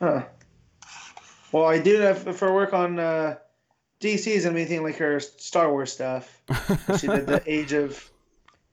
[0.00, 0.24] Huh.
[1.52, 3.36] Well, I do have for work on uh,
[4.00, 6.40] DC's and anything like her Star Wars stuff.
[6.98, 8.10] She did the Age of,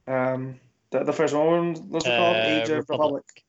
[0.08, 0.60] um,
[0.92, 1.74] the, the first one.
[1.74, 2.36] What was it called?
[2.36, 3.24] Uh, Age of Republic.
[3.26, 3.44] Republic.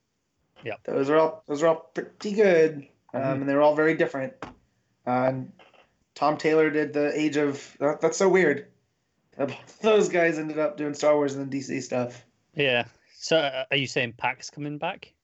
[0.64, 0.74] Yeah.
[0.84, 3.32] Those are all those are all pretty good, um, Mhm.
[3.40, 4.34] and they're all very different.
[5.06, 5.52] Um,
[6.20, 7.76] Tom Taylor did the Age of.
[7.80, 8.66] That, that's so weird.
[9.38, 12.26] Both of Those guys ended up doing Star Wars and then DC stuff.
[12.54, 12.84] Yeah.
[13.18, 15.14] So uh, are you saying Pak's coming back?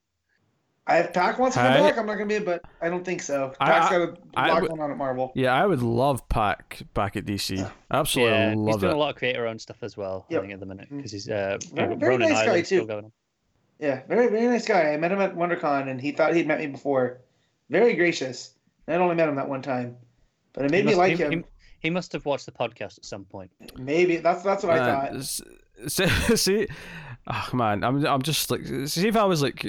[0.86, 3.05] I if Pak wants to come I- back, I'm not gonna be, but I don't
[3.05, 3.52] think so.
[3.60, 5.32] I- Pak's I- got a I lot would- going on at Marvel.
[5.35, 7.70] Yeah, I would love Pac back at DC.
[7.90, 8.94] Absolutely yeah, he's doing it.
[8.94, 10.24] a lot of creator-owned stuff as well.
[10.31, 10.39] Yep.
[10.39, 13.12] I think at the minute because he's uh, Very- very Ronin nice guy, too.
[13.78, 14.94] Yeah, very very nice guy.
[14.94, 17.20] I met him at WonderCon, and he thought he'd met me before.
[17.68, 18.55] Very gracious.
[18.89, 19.97] I only met him that one time,
[20.57, 21.33] but it made He me must- like he- him.
[21.33, 21.45] he-
[21.81, 23.51] He must have watched the podcast at some point.
[23.78, 25.16] Maybe that's that's what I thought.
[25.16, 25.43] s-
[25.85, 26.66] s- see,
[27.28, 29.66] oh man, I'm I'm just like see if I was like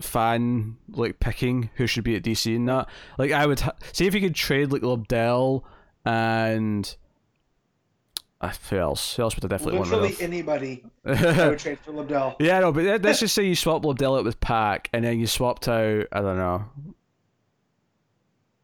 [0.00, 2.88] fan like picking who should be at DC and that.
[3.18, 5.62] Like I would ha- see if you could trade like Lobdell
[6.04, 6.94] and
[8.40, 9.14] uh, who else?
[9.16, 12.34] Who else would I definitely Literally want anybody I would trade for Lobdell.
[12.40, 15.18] yeah, no, but let- let's just say you swap Lobdell out with Pak, and then
[15.20, 16.64] you swapped out I don't know.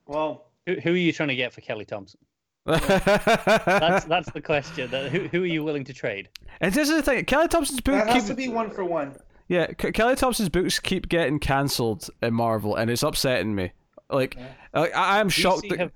[0.07, 2.21] Well, Who, who are you trying to get for Kelly Thompson?
[2.67, 4.91] That's That's that's the question.
[4.91, 6.29] That- Who, who are you willing to trade?
[6.61, 7.25] and this is the thing.
[7.25, 9.17] Kelly Thompson's book that has keep- to be one for one.
[9.49, 13.73] Yeah, K- Kelly Thompson's books keep getting cancelled in Marvel, and it's upsetting me.
[14.09, 14.37] Like,
[14.75, 15.65] I, I am shocked.
[15.65, 15.93] DC That, have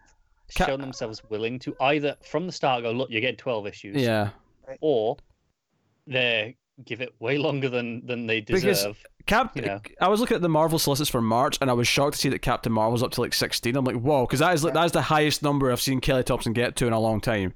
[0.56, 3.96] Ca- shown themselves willing to either from the start go, look, you're getting 12 issues,
[4.02, 4.30] yeah,
[4.80, 5.16] or
[6.06, 9.05] they give it way longer than than they Because- deserve.
[9.26, 9.56] Cap.
[9.56, 9.80] You know.
[10.01, 12.28] I was looking at the Marvel solicits for March, and I was shocked to see
[12.28, 13.74] that Captain Marvel's up to like sixteen.
[13.76, 16.22] I'm like, whoa, because that is like, that is the highest number I've seen Kelly
[16.24, 17.55] Thompson get to in a long time.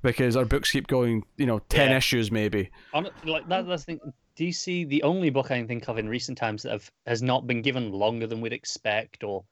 [0.00, 1.96] Because our books keep going, you know, ten Yeah.
[1.96, 2.70] issues maybe.
[2.92, 4.12] Hon- like that, that's the thing.
[4.36, 7.48] DC, the only book I can think of in recent times that have has not
[7.48, 9.42] been given longer than we'd expect, or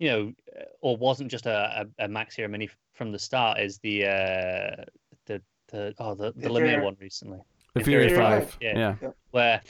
[0.00, 3.60] you know, uh, or wasn't just a, a, a Max Hero mini from the start,
[3.60, 4.84] is the uh,
[5.26, 7.38] the the oh the, the Lemire one recently,
[7.74, 8.50] The Fury Inferior Five.
[8.50, 8.94] Five, Yeah.
[9.02, 9.08] yeah.
[9.30, 9.60] where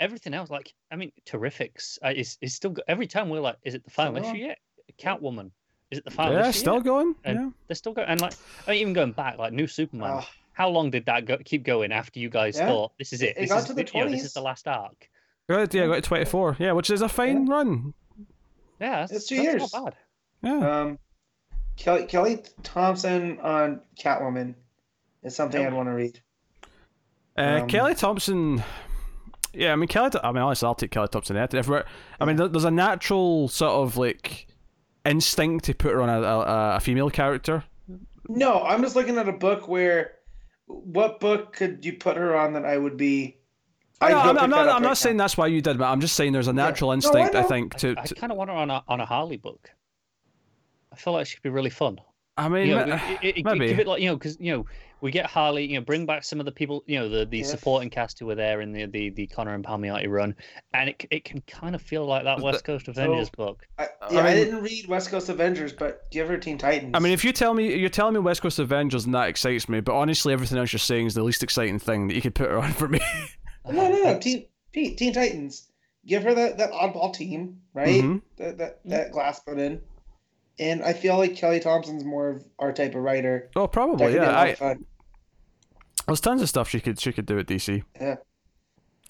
[0.00, 3.56] everything else, like I mean, Terrifics uh, is is still go- every time we're like,
[3.62, 4.36] is it the final issue on.
[4.36, 4.58] yet?
[4.98, 5.50] Catwoman,
[5.90, 6.58] is it the final Yeah, issue?
[6.58, 6.84] still yet?
[6.84, 7.14] going.
[7.24, 7.50] And yeah.
[7.68, 8.34] they're still going, and like
[8.66, 10.10] I mean, even going back, like New Superman.
[10.14, 12.66] Ah, How long did that go, keep going after you guys Yeah.
[12.66, 13.36] thought this is it?
[13.36, 15.08] It This got is to the you know, this is the last arc.
[15.48, 16.56] Good, yeah, got to twenty four.
[16.58, 17.94] Yeah, which is a fine run.
[18.80, 19.72] Yeah, that's, It's two that's years.
[19.72, 19.94] Not bad.
[20.42, 20.80] Yeah.
[20.80, 20.98] um,
[21.76, 24.54] Kelly Kelly Thompson on Catwoman
[25.22, 25.72] is something Nope.
[25.72, 26.20] I'd want to read.
[27.36, 28.62] Uh, Um, Kelly Thompson,
[29.54, 30.10] Yeah, I mean Kelly.
[30.22, 31.36] I mean, honestly, I'll take Kelly Thompson.
[31.36, 31.84] If we're,
[32.20, 34.46] I mean, there's a natural sort of like
[35.04, 37.64] instinct to put her on a, a, a female character.
[38.28, 40.12] No, I'm just looking at a book where
[40.66, 43.36] what book could you put her on that I would be
[44.00, 44.68] I I'd know, go I'm, I'm not.
[44.68, 45.24] I'm right not saying now.
[45.24, 47.34] that's why you did, but I'm just saying there's a natural No, I instinct.
[47.34, 47.94] I, think to.
[47.98, 49.70] I, to kind of want her on a on a Harley book.
[50.92, 51.98] I feel like she could be really fun.
[52.36, 53.66] I mean, You know, ma- it- it- it- maybe.
[53.68, 54.66] give it like you know, because you know,
[55.02, 55.66] we get Harley.
[55.66, 56.82] You know, bring back some of the people.
[56.86, 57.44] You know, the the Yeah.
[57.44, 60.34] supporting cast who were there in the the the Conner and Palmiotti run,
[60.72, 63.66] and it it can kind of feel like that The- West Coast Avengers book.
[63.78, 66.92] I, I yeah, I, mean- didn't read West Coast Avengers, but give her Teen Titans.
[66.94, 69.68] I mean, if you tell me you're telling me West Coast Avengers, and that excites
[69.68, 72.34] me, but honestly, everything else you're saying is the least exciting thing that you could
[72.34, 73.00] put her on for me.
[73.68, 75.68] no, no, no, Teen Teen, Teen Titans.
[76.04, 78.02] Give her that, that oddball team, right?
[78.02, 78.22] Mhm.
[78.36, 79.80] That that that Glass put in,
[80.58, 83.50] and I feel like Kelly Thompson's more of our type of writer.
[83.54, 84.06] Oh, probably.
[84.06, 84.84] could be a Yeah, I, of fun.
[86.06, 87.82] There's tons of stuff she could she could do at DC.
[88.00, 88.16] Yeah.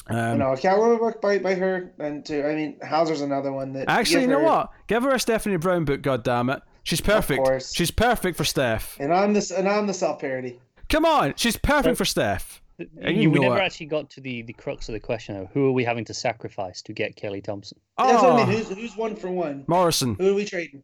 [0.08, 2.42] Um, you know, a Catwoman book by, by her, and too.
[2.44, 3.88] I mean, Houser's another one that.
[3.88, 4.70] Actually, give you know her- what?
[4.88, 6.02] Give her a Stephanie Brown book.
[6.02, 7.44] God damn it, she's perfect.
[7.44, 7.72] course.
[7.72, 8.96] She's perfect for Steph.
[8.98, 10.60] And I'm this, and I'm the self parody.
[10.88, 12.60] Come on, she's perfect Well- for Steph.
[13.00, 13.60] And you You, we never it.
[13.60, 16.14] actually got to the the crux of the question of who are we having to
[16.14, 17.78] sacrifice to get Kelly Thompson?
[17.96, 18.56] That's what I Oh, mean.
[18.56, 19.64] Who's who's one for one?
[19.68, 20.16] Morrison.
[20.16, 20.82] Who are we trading?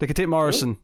[0.00, 0.78] They could take Morrison.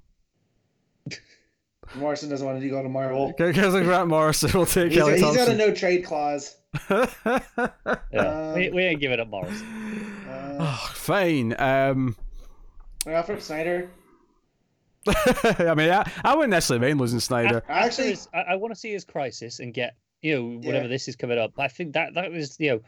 [1.97, 3.33] Morrison doesn't want to go to Marvel.
[3.37, 6.57] Because of Grant Morrison, we'll take He's, Kelly he's got a no trade clause.
[6.89, 9.67] Yeah, we, Um, we ain't giving up Morrison.
[10.29, 11.55] Uh, oh, fine.
[11.59, 12.17] Um,
[13.07, 13.91] Alfred Snyder.
[15.07, 17.63] I mean, I, I wouldn't necessarily mind losing Snyder.
[17.69, 20.89] After Actually- I, I want to see his crisis and get you know whatever Yeah.
[20.89, 21.53] this is coming up.
[21.59, 22.81] I think that that was you know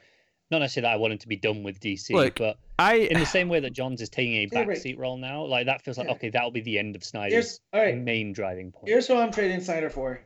[0.50, 3.18] not necessarily that I want him to be done with DC, Look, but I in
[3.18, 4.78] the same way that Johns is taking a Take a break.
[4.78, 6.14] backseat role now, like that feels like Yeah.
[6.14, 7.96] okay, that'll be the end of Here's Snyder's all right.
[7.96, 8.88] main driving point.
[8.88, 10.20] Here's who I'm trading Snyder for.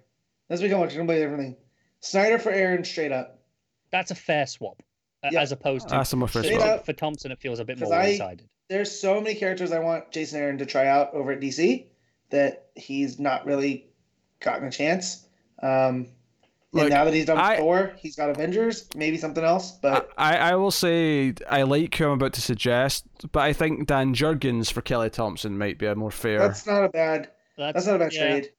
[0.51, 1.57] Let's become a completely different thing.
[2.01, 3.39] Snyder for Aaron straight up.
[3.91, 4.83] That's a fair swap,
[5.23, 5.41] a- Yeah.
[5.43, 7.33] as opposed to That's a more Straight for, for Thompson.
[7.33, 8.49] It feels a bit more I- one-sided.
[8.69, 11.87] There's so many characters I want Jason Aaron to try out over at DC
[12.31, 13.87] that he's not really
[14.41, 15.27] gotten a chance.
[15.63, 16.09] Um,
[16.73, 19.73] Look, and now that he's done I- Thor, he's got Avengers, maybe something else.
[19.73, 23.87] But I, I will say I like who I'm about to suggest, but I think
[23.87, 27.31] Dan Jurgens for Kelly Thompson might be a more fair, that's not a bad.
[27.57, 28.51] That's, That's not a bad yeah, trade.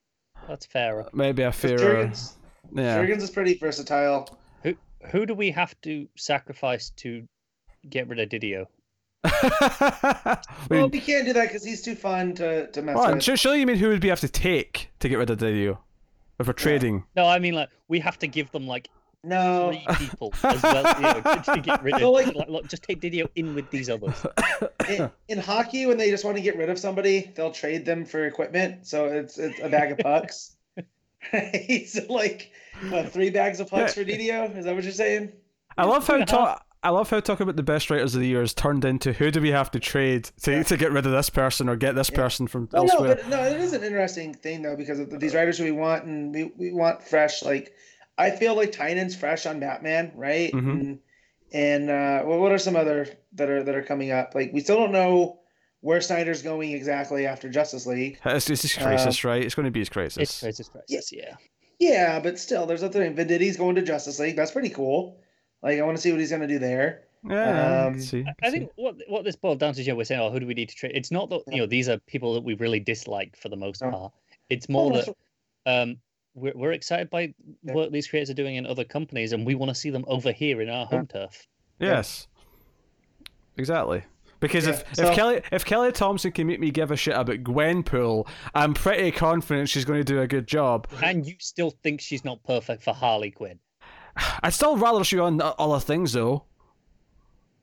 [0.47, 1.07] That's fairer.
[1.13, 1.77] maybe a 'Cause fairer.
[2.07, 2.33] Jurgens,
[2.73, 2.97] Yeah.
[2.97, 4.37] Jurgens is pretty versatile.
[4.63, 4.73] Who
[5.11, 7.27] who do we have to sacrifice to
[7.89, 8.65] get rid of Didio?
[9.23, 9.29] we,
[10.77, 13.23] Well, we can't do that because he's too fun to, to mess Hold on, with.
[13.23, 15.77] sure, surely you mean who would we have to take to get rid of Didio?
[16.39, 17.03] If we're trading.
[17.15, 18.89] No, I mean like we have to give them like
[19.23, 21.99] No, three people as well you know, to, to get rid of.
[22.01, 24.25] So, like- like, look, just take Didio in with these others.
[24.89, 28.05] in, in hockey, when they just want to get rid of somebody, they'll trade them
[28.05, 28.87] for equipment.
[28.87, 30.55] So it's it's a bag of pucks.
[31.33, 31.83] right?
[31.87, 32.51] So like,
[32.89, 34.03] what, three bags of pucks Yeah.
[34.03, 34.57] for Didio?
[34.57, 35.33] Is that what you're saying?
[35.77, 36.25] I love how Yeah.
[36.81, 36.87] Talk.
[36.87, 39.31] I love how talking about the best writers of the year has turned into who
[39.31, 40.63] do we have to trade to, Yeah.
[40.63, 42.15] to get rid of this person or get this Yeah.
[42.17, 45.35] person from Well, no, but no, it is an interesting thing though because of these
[45.35, 47.43] writers who we want and we, we want fresh.
[47.43, 47.73] Like,
[48.17, 50.51] I feel like Tynion's fresh on Batman, right?
[50.51, 50.69] Mhm.
[50.71, 50.99] And,
[51.53, 54.33] and uh, well, what are some other that are that are coming up?
[54.35, 55.39] Like, we still don't know
[55.81, 58.19] where Snyder's going exactly after Justice League.
[58.25, 59.41] It's, it's his Uh, crisis, right?
[59.43, 60.17] It's going to be his crisis.
[60.21, 61.35] It's Crisis Crisis, yeah.
[61.79, 63.15] Yeah, but still, there's other thing.
[63.15, 64.35] Venditti's going to Justice League.
[64.35, 65.17] That's pretty cool.
[65.61, 67.01] Like, I want to see what he's going to do there.
[67.29, 68.23] yeah, um, let's see.
[68.25, 70.39] I- I think what what this boiled down to, you know, we're saying, oh, who
[70.39, 70.93] do we need to trade?
[70.95, 73.81] It's not that you know these are people that we really disliked for the most
[73.81, 73.91] No.
[73.91, 74.13] part.
[74.49, 75.01] It's more Oh,
[75.65, 75.97] that um,
[76.33, 77.33] we're we're excited by
[77.63, 77.73] Yeah.
[77.73, 80.31] what these creators are doing in other companies, and we want to see them over
[80.31, 81.45] here in our home turf.
[81.79, 82.27] Yes,
[83.57, 84.03] exactly.
[84.39, 87.15] Because Yeah, if, so- if Kelly if Kelly Thompson can make me give a shit
[87.17, 90.87] about Gwenpool, I'm pretty confident she's going to do a good job.
[91.03, 93.59] And you still think she's not perfect for Harley Quinn?
[94.43, 96.45] I'd still rather she on other things though.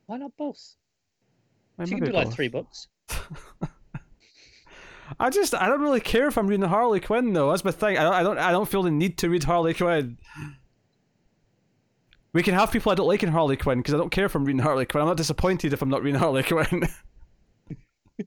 [0.07, 0.77] Why not both?
[1.85, 2.89] She can do like three books.
[5.21, 7.51] I just I don't really care if I'm reading Harley Quinn though.
[7.51, 7.97] That's my thing.
[7.99, 10.19] I don't I don't I don't feel the need to read Harley Quinn.
[12.33, 14.35] We can have people I don't like in Harley Quinn because I don't care if
[14.35, 15.03] I'm reading Harley Quinn.
[15.03, 16.89] I'm not disappointed if I'm not reading Harley Quinn.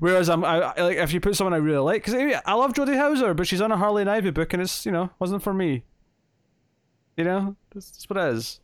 [0.00, 2.74] Whereas I'm I, I like if you put someone I really like because I love
[2.74, 5.42] Jody Houser, but she's on a Harley and Ivy book and it's you know wasn't
[5.42, 5.84] for me.
[7.16, 8.60] You know that's, that's what it is.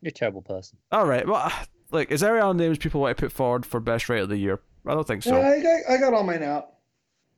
[0.00, 0.78] You're a terrible person.
[0.90, 1.52] All right, well,
[1.90, 4.36] like is there any names people want to put forward for best writer of the
[4.36, 4.60] year?
[4.86, 5.38] I don't think so.
[5.38, 6.70] Yeah, I got, I got all mine out.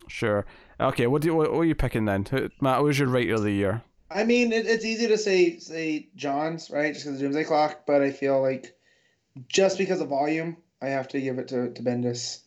[0.08, 0.46] Sure.
[0.80, 1.06] Okay.
[1.06, 2.80] What do you, what, what are you picking then, Who- Matt?
[2.80, 3.82] Who's your writer of the year?
[4.10, 7.44] I mean, it, it's easy to say say Johns right, just because of the Doomsday
[7.44, 8.76] Clock, but I feel like
[9.48, 12.40] just because of volume, I have to give it to to Bendis.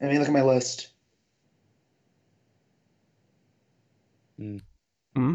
[0.00, 0.88] I mean, look at my list.
[4.36, 4.58] Hmm.
[5.16, 5.34] Yeah.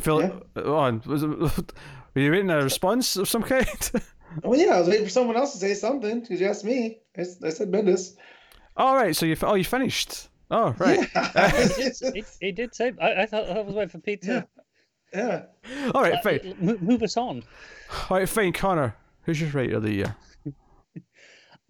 [0.00, 0.30] I feel Yeah.
[0.54, 0.66] like.
[0.66, 1.28] On was it,
[2.14, 3.66] were you waiting a response of some kind?
[4.42, 6.98] well, yeah, I was waiting for someone else to say something because you asked me.
[7.18, 8.16] I said Bendis.
[8.76, 10.28] All right, so you oh you finished.
[10.50, 11.08] Oh right.
[12.14, 12.92] He, he did say.
[13.00, 14.46] I, I thought I was waiting for Pete to
[15.12, 15.46] yeah.
[15.94, 16.54] All right, fine.
[16.62, 17.42] uh, move us on.
[18.08, 18.52] All right, fine.
[18.52, 20.16] Connor, who's your writer of the year?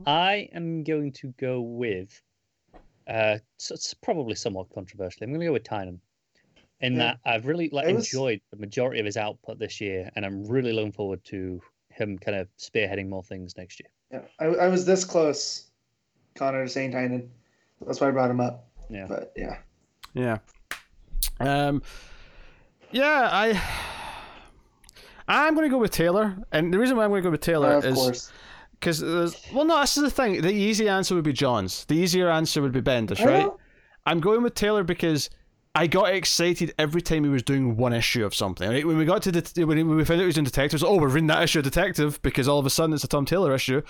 [0.06, 2.20] I am going to go with.
[3.08, 5.24] Uh, so it's probably somewhat controversial.
[5.24, 5.98] I'm going to go with Tynion,
[6.80, 6.98] in Yeah.
[6.98, 10.44] that I've really like was- enjoyed the majority of his output this year, and I'm
[10.44, 13.88] really looking forward to him kind of spearheading more things next year.
[14.10, 15.66] Yeah, I, I was this close,
[16.34, 17.28] Connor, to saying Tynion.
[17.86, 18.68] That's why I brought him up.
[18.88, 19.06] Yeah.
[19.08, 19.58] But yeah,
[20.14, 20.38] Yeah.
[21.38, 21.82] Um.
[22.92, 23.60] Yeah, I.
[25.28, 27.40] I'm going to go with Taylor, and the reason why I'm going to go with
[27.40, 28.32] Taylor Uh, of is course.
[28.72, 29.00] because
[29.54, 30.40] well, no, this is the thing.
[30.42, 31.84] The easy answer would be Johns.
[31.84, 33.48] The easier answer would be Bendis, right?
[34.06, 35.30] I'm going with Taylor because
[35.74, 38.68] I got excited every time he was doing one issue of something.
[38.68, 38.86] Right?
[38.86, 41.08] When we got to the when we found out he was in Detectives, oh, we're
[41.08, 43.82] reading that issue of Detective because all of a sudden it's a Tom Taylor issue.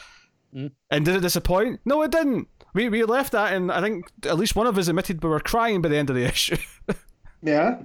[0.54, 0.72] Mm.
[0.90, 1.80] And did it disappoint?
[1.84, 2.48] No, it didn't.
[2.74, 5.40] We we left that, and I think at least one of us admitted we were
[5.40, 6.56] crying by the end of the issue.
[7.42, 7.78] Yeah.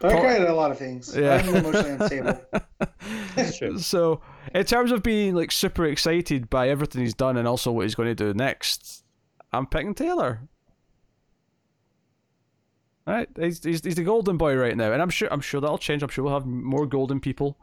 [0.00, 1.14] But I Paul- cried at a lot of things.
[1.16, 1.36] Yeah.
[1.36, 2.40] I'm emotionally unstable.
[3.36, 3.78] That's true.
[3.78, 4.20] so,
[4.54, 7.94] in terms of being like super excited by everything he's done and also what he's
[7.94, 9.04] going to do next,
[9.52, 10.48] I'm picking Taylor.
[13.06, 15.76] Right, he's, he's he's the golden boy right now, and I'm sure I'm sure that'll
[15.76, 16.02] change.
[16.02, 17.58] I'm sure we'll have more golden people.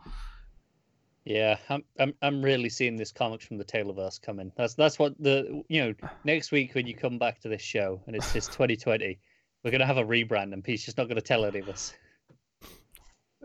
[1.25, 4.51] Yeah, I'm, I'm I'm really seeing this comics from the Taylorverse come in.
[4.55, 5.93] That's that's what the you know
[6.23, 9.19] next week when you come back to this show and it's it's 2020,
[9.63, 11.93] we're gonna have a rebrand and Pete's just not gonna tell any of us.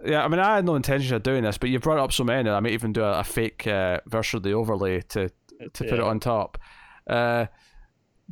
[0.05, 2.25] Yeah, I mean, I had no intention of doing this, but you brought up so
[2.25, 2.45] many.
[2.45, 5.31] That I might even do a, a fake uh, version of the overlay to
[5.73, 6.59] to put it on top.
[7.07, 7.47] Uh,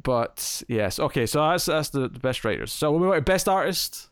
[0.03, 1.27] but yes, okay.
[1.27, 2.73] So that's that's the, the best writers.
[2.73, 4.11] So we went best artist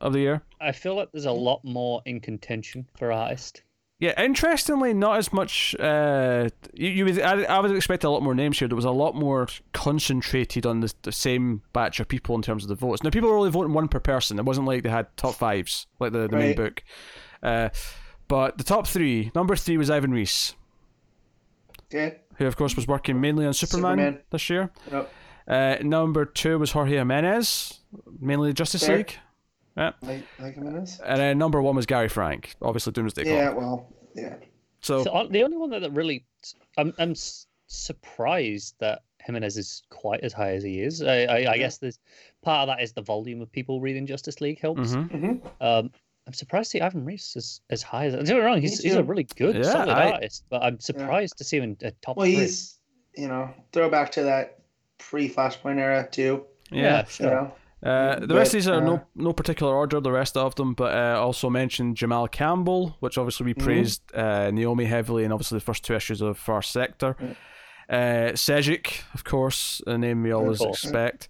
[0.00, 0.42] of the year.
[0.60, 3.62] I feel like there's a lot more in contention for artist.
[4.00, 5.74] Yeah, interestingly, not as much.
[5.78, 8.66] Uh, you, you would, I, I would expect a lot more names here.
[8.68, 12.64] There was a lot more concentrated on the, the same batch of people in terms
[12.64, 13.02] of the votes.
[13.02, 14.38] Now, people were only voting one per person.
[14.38, 16.82] It wasn't like they had top fives like the, the main book.
[17.42, 17.68] Uh,
[18.26, 20.54] but the top three, number three was Ivan Reis,
[21.86, 22.18] Okay.
[22.38, 24.20] Who of course was working mainly on Superman, Superman.
[24.30, 24.70] this year.
[24.90, 25.12] Yep.
[25.46, 27.80] Uh, number two was Jorge Jimenez,
[28.20, 28.98] mainly Justice Fair.
[28.98, 29.14] League.
[29.76, 29.92] Yeah.
[30.02, 30.66] Like, like him?
[30.66, 30.86] And
[31.20, 33.56] then number one was Gary Frank, obviously Doomsday Yeah, Clock.
[33.58, 34.36] well, yeah.
[34.80, 36.24] So, So, uh, the only one that, that really,
[36.78, 41.02] I'm I'm s- surprised that Jimenez is quite as high as he is.
[41.02, 41.98] I I, I guess there's
[42.42, 44.92] part of that is the volume of people reading Justice League helps.
[44.94, 45.10] mhm.
[45.10, 45.90] hmm Um,
[46.26, 48.14] I'm surprised to see Ivan Reis is as high as.
[48.14, 50.80] Don't get me wrong, he's, he's a really good, Yeah, solid I- artist, but I'm
[50.80, 52.36] surprised to see him in a top Well, three.
[52.36, 52.78] he's,
[53.16, 54.58] you know, throwback to that
[54.98, 56.44] pre Flashpoint era, too.
[56.70, 57.00] yeah.
[57.02, 57.30] You sure.
[57.30, 57.52] know?
[57.86, 60.54] Uh, the But, rest of these are uh, no no particular order, the rest of
[60.54, 63.62] them, but uh, also mentioned Jamal Campbell, which obviously we Mhm.
[63.62, 67.14] praised uh, Naomi heavily, and obviously the first two issues of Far Sector.
[67.90, 70.82] Uh, Sejic, of course, a name we always course.
[70.82, 71.28] expect.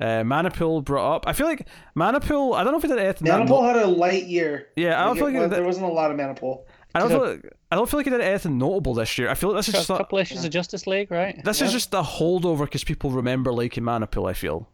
[0.00, 1.24] Uh, Manapul brought up.
[1.26, 2.54] I feel like Manapul.
[2.56, 3.26] I don't know if he did anything.
[3.28, 4.68] that Manapul no- had a light year.
[4.76, 6.64] yeah, I don't Like, feel like he there did, wasn't a lot of Manapul.
[6.96, 9.28] I don't feel like, I don't feel like he did anything notable this year.
[9.28, 11.42] I feel like this is just a a, couple issues of Justice League, right?
[11.44, 14.28] this is just a holdover because people remember liking Manapul.
[14.28, 14.68] I feel.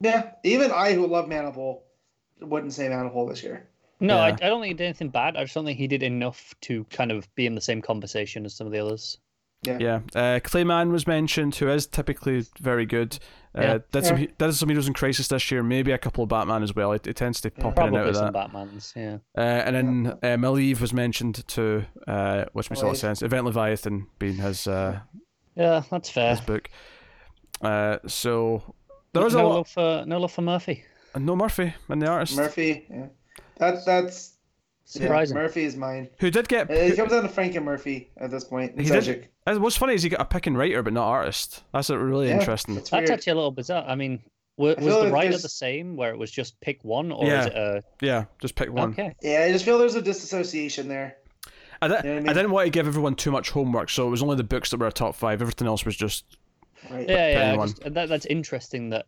[0.00, 1.80] Yeah, even I, who love Manapul,
[2.40, 3.68] wouldn't say Manapul this year.
[3.98, 5.36] No, I, I don't think he did anything bad.
[5.36, 8.44] I just don't think he did enough to kind of be in the same conversation
[8.44, 9.18] as some of the others.
[9.66, 13.18] Yeah, uh, Clay Mann was mentioned, who is typically very good.
[13.56, 13.78] Uh, Yeah.
[13.90, 14.26] did some Yeah.
[14.38, 16.92] did some Heroes in Crisis this year, maybe a couple of Batman as well.
[16.92, 18.50] It, it tends to pop in and out Probably of some that.
[18.52, 19.18] Batmans, yeah.
[19.36, 23.22] Uh, and then uh, Maleev was mentioned too, uh, which makes a lot of sense.
[23.22, 25.00] Event Leviathan being his uh,
[25.54, 26.30] Yeah, that's fair.
[26.30, 26.68] his book.
[27.62, 28.74] Uh, so
[29.14, 29.54] there was no a lot.
[29.56, 30.84] love for no love for Murphy.
[31.18, 33.06] No Murphy and the artist Murphy, yeah.
[33.56, 34.35] That's, that's,
[34.94, 35.36] yeah, Surprising.
[35.36, 36.08] Murphy is mine.
[36.20, 36.70] who did get.
[36.70, 38.80] Uh, It comes down to Frank and Murphy at this point.
[38.80, 41.62] He did- Uh, What's funny is he got a pick and writer, but not artist.
[41.72, 42.74] That's a really Yeah, interesting.
[42.76, 43.84] That's That's actually a little bizarre.
[43.86, 44.20] I mean,
[44.56, 47.10] wa- I was the like writer there's- the same, where it was just pick one,
[47.12, 47.40] or Yeah.
[47.40, 48.90] is it a Yeah, just pick one.
[48.90, 49.12] okay?
[49.22, 51.16] Yeah, I just feel there's a disassociation there.
[51.82, 53.90] I, di- You know what I I didn't want to give everyone too much homework,
[53.90, 55.42] so it was only the books that were a top five.
[55.42, 56.24] Everything else was just
[56.90, 57.08] Right.
[57.08, 57.56] Yeah, yeah.
[57.66, 59.06] Just, that, that's interesting that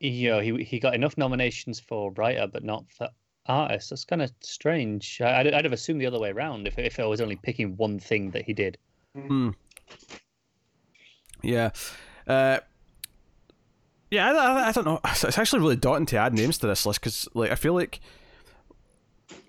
[0.00, 3.08] you know he he got enough nominations for writer, but not for
[3.46, 3.90] artist.
[3.90, 5.20] That's kind of strange.
[5.20, 7.76] I, I'd, I'd have assumed the other way around if if I was only picking
[7.76, 8.78] one thing that he did.
[11.42, 11.70] Yeah.
[12.26, 12.58] Uh,
[14.10, 15.00] yeah, I, I, I don't know.
[15.04, 18.00] It's actually really daunting to add names to this list because, like, I feel like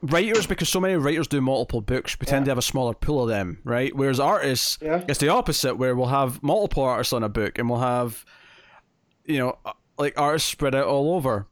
[0.02, 3.24] writers, because so many writers do multiple books, we tend to have a smaller pool
[3.24, 3.96] of them, right?
[3.96, 5.04] Whereas artists, Yeah.
[5.08, 8.26] it's the opposite, where we'll have multiple artists on a book and we'll have,
[9.26, 11.48] you know, uh, like artists spread out all over.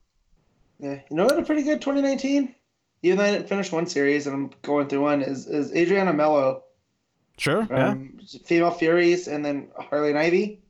[0.83, 1.39] Yeah, you know what?
[1.39, 2.53] A pretty good 2019.
[3.03, 6.13] Even though I didn't finish one series and I'm going through one is is Adriana
[6.13, 6.63] Melo
[7.37, 7.67] Sure.
[7.69, 7.95] yeah.
[8.45, 10.61] Female Furies and then Harley and Ivy.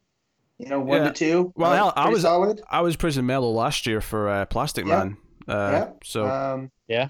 [0.60, 1.08] You know, one Yeah.
[1.10, 1.54] to two.
[1.56, 2.62] Well, Uh, hell, I was- solid.
[2.70, 4.98] I was pretty Mello last year for uh, Plastic Yeah.
[5.00, 5.18] Man.
[5.48, 5.90] Uh, yeah.
[6.04, 7.10] So um, yeah,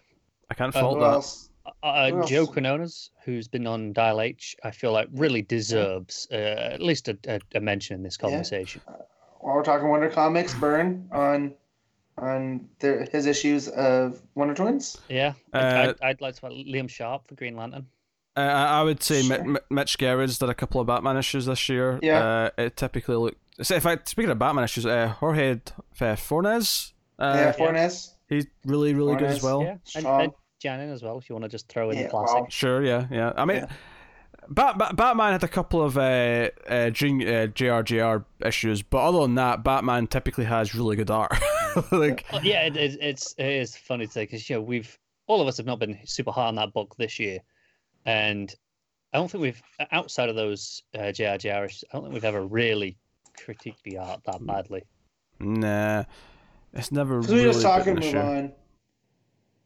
[0.49, 1.13] I can't uh, fault who that.
[1.13, 1.49] else?
[1.81, 2.49] Uh, Who Joe else?
[2.49, 7.17] Quinones, who's been on Dial H, I feel like really deserves uh, at least a,
[7.27, 8.29] a, a mention in this Yeah.
[8.29, 8.81] conversation.
[9.39, 11.53] While we're talking Wonder Comics, Byrne on
[12.17, 14.97] on their, his issues of Wonder Twins.
[15.09, 17.87] Yeah, Uh, I'd, I'd, I'd like to put Liam Sharp for Green Lantern.
[18.35, 19.43] Uh, I I would say Mi- Sure.
[19.45, 21.99] Mi- Mitch Gerads did a couple of Batman issues this year.
[22.01, 22.23] Yeah.
[22.23, 23.37] Uh, it typically looked.
[23.61, 25.59] So in fact, speaking of Batman issues, uh, Jorge
[26.01, 28.15] uh, Fornes, uh, yeah, Fornes.
[28.27, 29.61] he's really, really good as well.
[29.61, 30.21] yeah, and, strong.
[30.21, 32.35] and Janin as well, if you want to just throw in Yeah, the classic.
[32.41, 32.47] wow.
[32.49, 33.33] Sure, yeah, yeah.
[33.35, 33.67] I mean, Yeah.
[34.49, 39.19] Bat- Bat- Batman had a couple of uh, uh, Dream, uh, JRJR issues, but other
[39.21, 41.31] than that, Batman typically has really good art.
[41.91, 44.97] like, Oh, yeah, it, it, it's it is funny to say because you know we've
[45.27, 47.39] all of us have not been super hard on that book this year,
[48.05, 48.53] and
[49.13, 52.45] I don't think we've outside of those uh, JRJR issues, I don't think we've ever
[52.45, 52.97] really
[53.37, 54.83] critiqued the art that badly
[55.39, 56.03] nah,
[56.73, 58.51] it's never So we really just talk been and move on.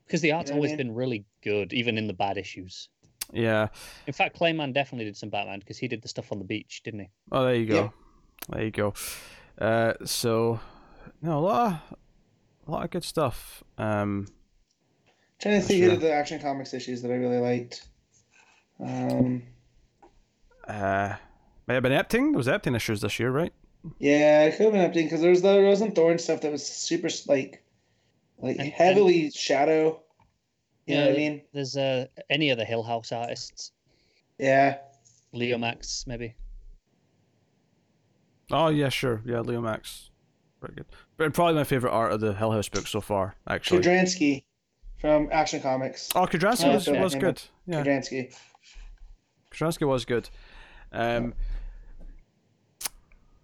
[0.05, 0.77] because the art's know what I always mean?
[0.77, 2.89] been really good, even in the bad issues.
[3.33, 3.67] Yeah.
[4.05, 6.45] In fact, Clay Mann definitely did some Batman because he did the stuff on the
[6.45, 7.09] beach, didn't he?
[7.31, 7.75] Oh, there you go.
[7.75, 7.89] Yeah.
[8.49, 8.93] There you go.
[9.59, 10.59] Uh, so,
[11.21, 11.97] no, a lot of,
[12.67, 13.63] a lot of good stuff.
[13.77, 14.27] Um,
[15.39, 15.93] trying to think Sure.
[15.93, 17.87] of the Action Comics issues that I really liked.
[18.79, 19.43] Um,
[20.67, 21.15] uh,
[21.67, 22.31] may have been Epting.
[22.31, 23.53] There was Epting issues this year, right?
[23.99, 26.51] yeah, it could have been empty because there was the Rose and Thorn stuff that
[26.51, 27.63] was super like,
[28.39, 30.01] like And- heavily shadow.
[30.85, 31.41] You know Yeah, what I mean?
[31.53, 33.71] There's uh, any of the Hill House artists,
[34.37, 34.77] Yeah.
[35.33, 36.35] Leomacs maybe.
[38.51, 39.21] Oh yeah, sure.
[39.25, 40.09] Yeah, Leomacs,
[40.61, 40.85] very good.
[41.17, 43.81] But probably my favorite art of the Hill House book so far, actually.
[43.81, 44.43] Kudranski
[44.99, 46.09] from Action Comics.
[46.15, 47.01] oh, Kudranski Oh, was, okay.
[47.01, 47.41] was good.
[47.65, 48.35] Yeah, Kudranski.
[49.51, 50.29] Kudranski was good.
[50.91, 51.33] Um,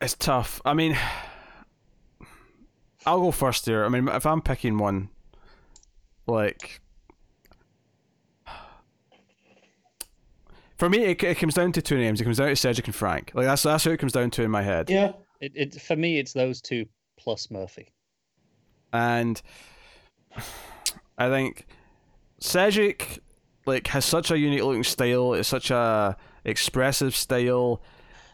[0.01, 0.61] it's tough.
[0.65, 0.97] I mean,
[3.05, 3.85] I'll go first here.
[3.85, 5.09] I mean, if I'm picking one,
[6.27, 6.81] like.
[10.77, 12.19] For me, it, it comes down to two names.
[12.19, 13.31] It comes down to Sejic and Frank.
[13.33, 14.89] Like that's that's who it comes down to in my head.
[14.89, 15.13] Yeah.
[15.39, 16.85] It, it for me, it's those two
[17.17, 17.91] plus Murphy.
[18.91, 19.41] and
[21.17, 21.65] I think
[22.41, 23.19] Sejic
[23.65, 25.33] like has such a unique looking style.
[25.33, 27.81] It's such a expressive style.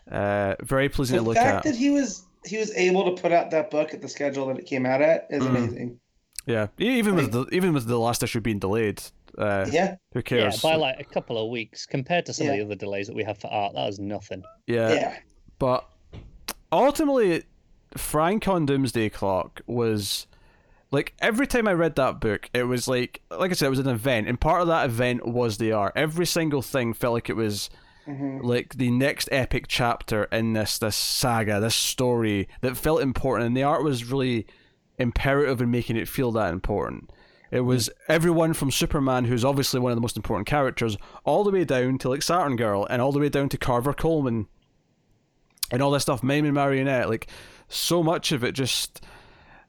[0.10, 1.44] Uh, very pleasing The to look at.
[1.46, 4.08] The fact that he was he was able to put out that book at the
[4.10, 5.50] schedule that it came out at is Mhm.
[5.50, 6.00] amazing.
[6.48, 9.02] yeah, even with the even with the last issue being delayed.
[9.38, 9.96] Uh, Yeah.
[10.14, 10.64] who cares?
[10.64, 13.16] Yeah, by like a couple of weeks compared to some of the other delays that
[13.16, 14.44] we have for art, that was nothing.
[14.68, 15.18] yeah, Yeah.
[15.60, 15.88] but
[16.72, 17.44] ultimately,
[17.98, 20.28] Frank on Doomsday Clock was
[20.91, 23.80] like every time I read that book, it was like like I said, it was
[23.80, 25.94] an event, and part of that event was the art.
[25.95, 27.70] Every single thing felt like it was
[28.06, 33.48] hmm like the next epic chapter in this this saga, this story that felt important,
[33.48, 34.48] and the art was really
[34.98, 37.11] imperative in making it feel that important.
[37.52, 41.52] It was everyone from Superman, who's obviously one of the most important characters, all the
[41.52, 44.48] way down to like Saturn Girl, and all the way down to Carver Colman,
[45.72, 47.10] and all this stuff, Mime and Marionette.
[47.10, 47.28] Like
[47.70, 49.06] so much of it just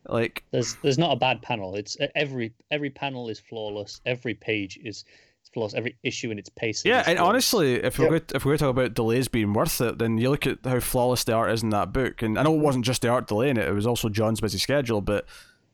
[0.08, 1.74] like There's there's not a bad panel.
[1.76, 4.00] It's every every panel is flawless.
[4.06, 5.04] Every page is
[5.52, 5.74] flawless.
[5.74, 6.90] Every issue in its pacing.
[6.90, 7.28] Yeah, is and flawless.
[7.52, 8.10] honestly, if we're Yep.
[8.10, 10.46] going to, if we're going to talk about delays being worth it, then you look
[10.46, 12.22] at how flawless the art is in that book.
[12.22, 14.58] And I know it wasn't just the art delaying it; it was also John's busy
[14.58, 15.00] schedule.
[15.00, 15.26] But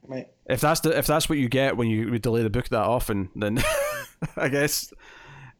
[0.02, 0.28] Right.
[0.48, 3.28] if that's the if that's what you get when you delay the book that often,
[3.36, 3.62] then
[4.36, 4.92] I guess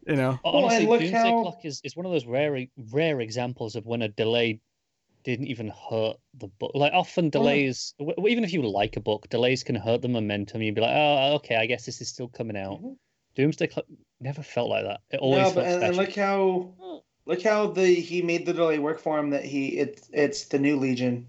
[0.07, 0.39] you know.
[0.43, 3.77] But Well, honestly, look Doomsday how- Clock is, is one of those rare rare examples
[3.77, 4.61] of when a delay
[5.27, 6.71] didn't even hurt the book.
[6.75, 10.63] Like often delays, w- even if you like a book, delays can hurt the momentum.
[10.63, 12.81] You'd be like, oh, okay, I guess this is still coming out.
[12.81, 12.97] Mhm.
[13.35, 13.87] Doomsday Clock
[14.21, 15.01] never felt like that.
[15.11, 16.71] It always No, felt but and, and look how
[17.27, 19.31] look how the he made the delay work for him.
[19.31, 21.27] That he it's it's the new Legion,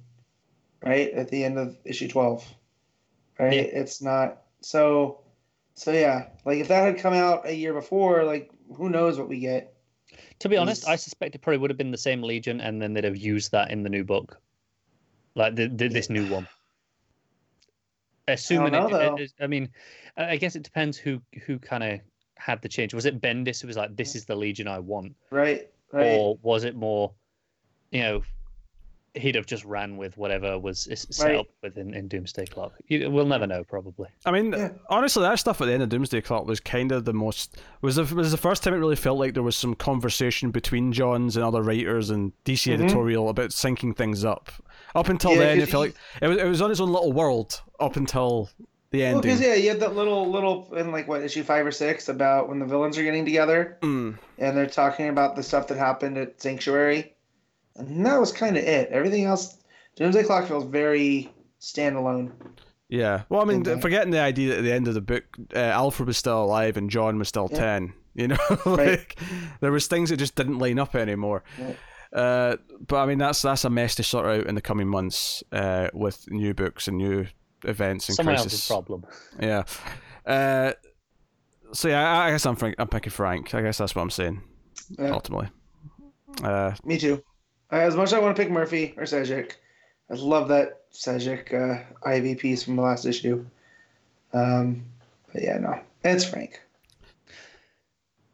[0.84, 2.45] right at the end of issue twelve,
[3.40, 3.53] right?
[3.53, 3.61] Yeah.
[3.82, 5.22] It's not so.
[5.74, 9.28] So yeah, like if that had come out a year before, like who knows what
[9.28, 9.74] we get?
[10.39, 12.93] To be honest, I suspect it probably would have been the same Legion, and then
[12.93, 14.39] they'd have used that in the new book,
[15.35, 16.47] like the, the, this new one.
[18.27, 19.69] Assuming know, it, it- I mean,
[20.17, 21.99] I I guess it depends who who kind of
[22.35, 22.93] had the change.
[22.93, 26.05] Was it Bendis who was like, "This is the Legion I want," Right, right.
[26.05, 27.13] or was it more,
[27.91, 28.23] you know,
[29.19, 31.35] he'd have just ran with whatever was set Right.
[31.39, 32.73] up within in Doomsday Clock?
[32.88, 34.07] You, we'll never know, probably.
[34.26, 34.69] I mean, Yeah.
[34.89, 37.95] honestly, that stuff at the end of Doomsday Clock was kind of the most was
[37.98, 41.35] the was the first time it really felt like there was some conversation between Johns
[41.35, 42.76] and other writers and DC Mhm.
[42.81, 44.52] editorial about syncing things up.
[44.95, 46.91] Up until Yeah, then, it 'cause felt like it was it was on its own
[46.91, 48.49] little world up until
[48.89, 49.22] The Well, ending.
[49.23, 52.48] because yeah, you had that little little in like what issue five or six about
[52.48, 54.18] when the villains are getting together Mm.
[54.38, 57.14] and they're talking about the stuff that happened at Sanctuary,
[57.77, 58.89] and that was kind of it.
[58.89, 59.57] Everything else,
[59.95, 61.31] Doomsday Clock feels very
[61.61, 62.31] standalone.
[62.89, 63.23] Yeah.
[63.29, 63.81] Well, I mean, Okay.
[63.81, 65.23] forgetting the idea that at the end of the book,
[65.53, 67.57] uh, Alfred was still alive and Jon was still Yeah.
[67.59, 67.93] 10.
[68.15, 68.37] You know?
[68.65, 68.87] Right.
[68.87, 69.19] like,
[69.61, 71.43] there was things that just didn't line up anymore.
[71.59, 71.77] Right.
[72.13, 72.55] Uh,
[72.87, 75.89] but I mean, that's that's a mess to sort out in the coming months uh,
[75.93, 77.27] with new books and new
[77.63, 78.53] events and Someone crisis.
[78.53, 79.05] else's problem.
[79.39, 79.63] Yeah.
[80.25, 80.71] Uh,
[81.73, 83.53] so yeah, I, I guess I'm Frank, I'm picking Frank.
[83.53, 84.41] I guess that's what I'm saying.
[84.97, 85.09] Yeah.
[85.09, 85.49] Ultimately.
[86.41, 87.21] Uh, Me too.
[87.69, 89.53] As much as I want to pick Murphy or Sejic,
[90.10, 93.45] I love that Sejic uh, Ivy piece from the last issue.
[94.34, 94.85] Um,
[95.34, 96.61] but yeah, no, it's Frank.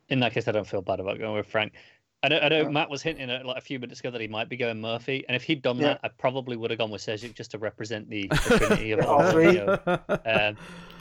[0.09, 1.73] In that case, I don't feel bad about going with Frank.
[2.21, 2.69] I know, I know Yeah.
[2.69, 5.25] Matt was hinting at like a few minutes ago that he might be going Murphy,
[5.27, 5.93] and if he'd done Yeah.
[5.93, 8.99] that, I probably would have gone with Sejic just to represent the, the trinity of
[9.01, 9.59] All all three.
[9.59, 9.77] Um,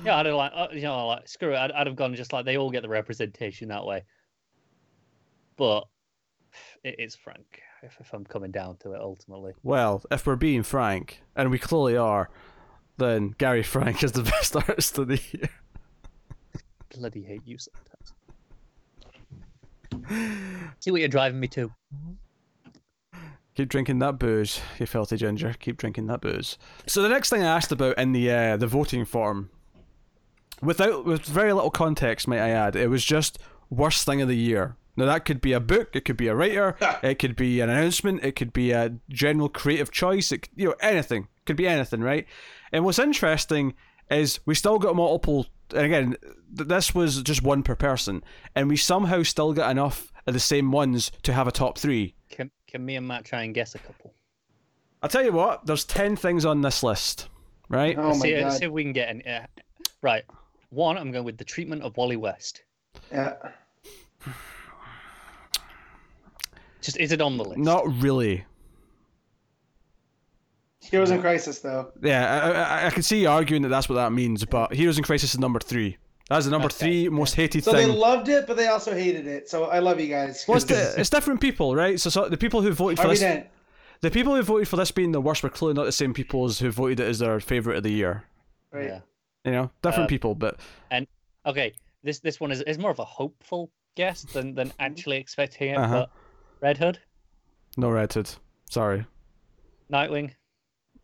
[0.04, 1.56] yeah, I'd have like, uh, you know, like screw it.
[1.58, 4.04] I'd, I'd have gone just like they all get the representation that way.
[5.56, 5.86] But
[6.82, 9.52] it is Frank if, if I'm coming down to it ultimately.
[9.62, 12.30] well, if we're being frank, and we clearly are,
[12.98, 15.48] then Gary Frank is the best artist of the year.
[16.94, 18.12] Bloody hate you sometimes.
[20.80, 21.72] See what you're driving me to.
[23.54, 25.54] Keep drinking that booze, you filthy ginger.
[25.58, 26.56] Keep drinking that booze.
[26.86, 29.50] So the next thing I asked about in the uh, the voting form,
[30.62, 33.38] without with very little context, might I add, it was just
[33.68, 34.76] worst thing of the year.
[34.96, 37.70] Now that could be a book, it could be a writer, it could be an
[37.70, 41.66] announcement, it could be a general creative choice, it, could- you know anything, could be
[41.66, 42.26] anything, right?
[42.72, 43.74] And what's interesting
[44.10, 45.46] is we still got multiple.
[45.74, 46.16] And again,
[46.56, 48.22] th- this was just one per person,
[48.54, 52.14] and we somehow still got enough of the same ones to have a top three.
[52.28, 54.12] Can, can me and Matt try and guess a couple?
[55.02, 57.28] I'll tell you what, there's 10 things on this list,
[57.68, 57.96] right?
[57.98, 58.58] Oh let's, my see, let's god!
[58.58, 59.26] see if we can get any.
[59.26, 59.46] Uh,
[60.02, 60.24] right.
[60.68, 62.62] One, I'm going with the treatment of Wally West.
[63.10, 63.34] Yeah.
[66.82, 67.58] Just is it on the list?
[67.58, 68.44] Not really.
[70.80, 71.92] Heroes in Crisis, though.
[72.02, 72.50] Yeah, I,
[72.82, 75.32] I, I can see you arguing that that's what that means, but Heroes in Crisis
[75.32, 75.96] is number three.
[76.28, 79.26] That's the number Okay, three most hated So they loved it, but they also hated
[79.26, 79.48] it.
[79.48, 80.44] So I love you guys.
[80.48, 82.00] Well, it's, di- it's different people, right?
[82.00, 83.46] So, so the people who voted for Harvey this, Dent.
[84.00, 86.44] the people who voted for this being the worst were clearly not the same people
[86.46, 88.24] as who voted it as their favorite of the year.
[88.72, 88.86] Right.
[88.86, 89.00] Yeah.
[89.44, 90.58] You know, different Um, people, but
[90.90, 91.06] and
[91.46, 91.74] Okay.
[92.02, 95.76] This this one is, is more of a hopeful guess than, than actually expecting it.
[95.76, 96.06] Uh-huh.
[96.06, 96.10] But
[96.62, 96.98] Red Hood,
[97.76, 98.30] no Red Hood.
[98.70, 99.04] Sorry.
[99.92, 100.30] Nightwing,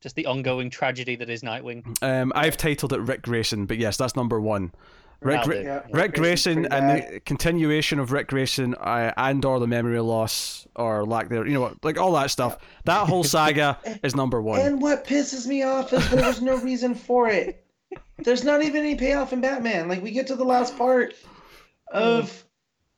[0.01, 2.01] just the ongoing tragedy that is Nightwing.
[2.03, 4.73] Um, I've titled it Ric Grayson, but yes, that's number one.
[5.20, 5.67] Rick, That'll Gra- do.
[5.67, 5.83] Yeah.
[5.93, 11.05] Ric Grayson and the continuation of Ric Grayson uh, and or the memory loss or
[11.05, 12.57] lack there, you know, what, like all that stuff.
[12.85, 14.61] That whole saga is number one.
[14.61, 17.65] And what pisses me off is there was no reason for it.
[18.19, 19.89] There's not even any payoff in Batman.
[19.89, 21.15] Like we get to the last part
[21.91, 22.45] of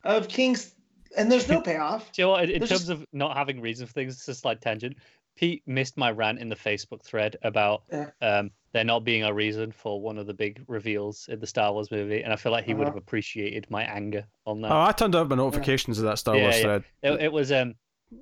[0.05, 0.75] of King's,
[1.17, 2.11] and there's no payoff.
[2.13, 2.45] Do you know what?
[2.45, 4.97] In, in There's terms just- of not having reason for things, it's a slight tangent.
[5.37, 8.11] Pete missed my rant in the Facebook thread about Yeah.
[8.21, 11.73] um, there not being a reason for one of the big reveals in the Star
[11.73, 12.95] Wars movie, and I feel like he would Uh-huh.
[12.95, 14.71] have appreciated my anger on that.
[14.71, 16.63] Oh, I turned up my notifications of that Star Yeah, Wars yeah.
[16.63, 16.85] thread.
[17.03, 17.75] It, it was um.
[18.11, 18.19] Do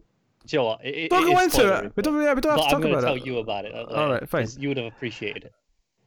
[0.57, 0.85] you know what?
[0.85, 1.93] It, it- Don't it go into spoilery, it.
[1.97, 3.27] We don't, yeah, we don't But have to I'm talk going to about tell it.
[3.27, 3.75] you about it.
[3.75, 4.43] All right, fine.
[4.45, 5.53] 'cause You would have appreciated it.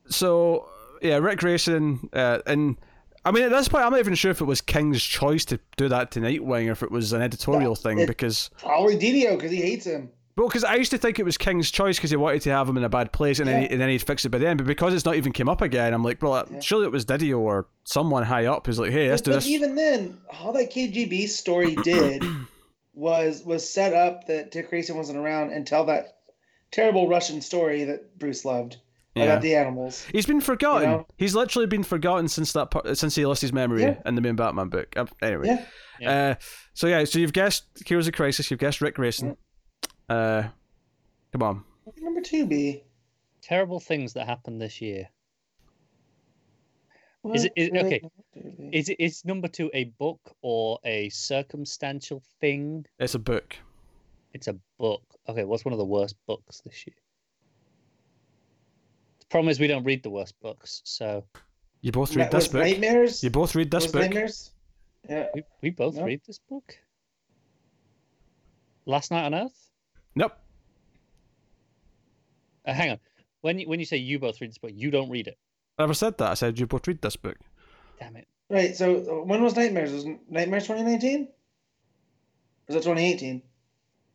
[0.09, 0.69] So
[1.01, 2.77] yeah, Ric Grayson, uh, and
[3.23, 5.59] I mean at this point, I'm not even sure if it was King's choice to
[5.77, 9.35] do that to Nightwing or if it was an editorial thing it- because Probably Didio
[9.35, 10.09] because he hates him.
[10.37, 12.67] well, because I used to think it was King's choice because he wanted to have
[12.67, 14.57] him in a bad place and then he, and then he'd fix it by then.
[14.57, 16.59] But because it's not even came up again, I'm like, well, uh, Yeah.
[16.61, 19.35] surely it was Didio or someone high up who's like, hey, let's But, do but
[19.35, 19.47] this.
[19.47, 22.23] even then, all that KGB story did
[22.93, 26.17] was was set up that Dick Grayson wasn't around and tell that
[26.71, 28.77] terrible Russian story that Bruce loved
[29.15, 29.23] Yeah.
[29.25, 30.05] about the animals.
[30.11, 30.89] He's been forgotten.
[30.89, 31.07] You know?
[31.17, 33.97] He's literally been forgotten since that part, since he lost his memory Yeah.
[34.05, 34.95] in the main Batman book.
[34.95, 35.65] Uh, anyway, Yeah.
[35.99, 36.11] Yeah.
[36.11, 36.35] Uh,
[36.73, 39.35] so yeah, so you've guessed Heroes of Crisis, you've guessed Ric Grayson.
[40.09, 40.43] Uh,
[41.33, 41.63] come on.
[41.83, 42.83] What would Number two be.
[43.41, 45.09] Terrible things that happened this year.
[47.21, 48.01] What Is it- is- okay.
[48.33, 48.75] number?
[48.75, 52.85] Is it is number two a book or a circumstantial thing?
[52.97, 53.57] It's a book.
[54.33, 55.03] It's a book.
[55.27, 56.95] Okay, what's one of the worst books this year?
[59.31, 61.23] The problem is we don't read the worst books, so
[61.79, 62.63] You both read this book.
[62.63, 63.23] Nightmares.
[63.23, 64.01] You both read this Was book.
[64.01, 64.51] Nightmares.
[65.09, 65.27] Yeah.
[65.33, 66.03] we, we both No.
[66.03, 66.77] read this book.
[68.85, 69.69] Last Night on Earth.
[70.15, 70.33] Nope.
[72.65, 72.99] Uh, hang on.
[73.39, 75.37] When you, when you say you both read this book, you don't read it.
[75.77, 76.31] I never said that.
[76.31, 77.37] I said you both read this book.
[78.01, 78.27] Damn it.
[78.49, 78.75] Right.
[78.75, 79.93] So uh, when was Nightmares?
[79.93, 81.29] Was Nightmares 2019?
[82.67, 83.41] Was it 2018?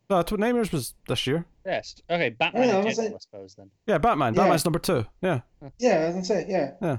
[0.08, 1.44] No, Tw- Nightmares was this year.
[1.64, 1.96] Yes.
[2.08, 3.70] Okay, Batman Yeah, I was general, like- I suppose then.
[3.86, 4.34] Yeah, Batman.
[4.34, 4.42] Yeah.
[4.42, 5.04] Batman's number two.
[5.20, 5.40] Yeah.
[5.78, 6.98] Yeah, I was gonna say yeah,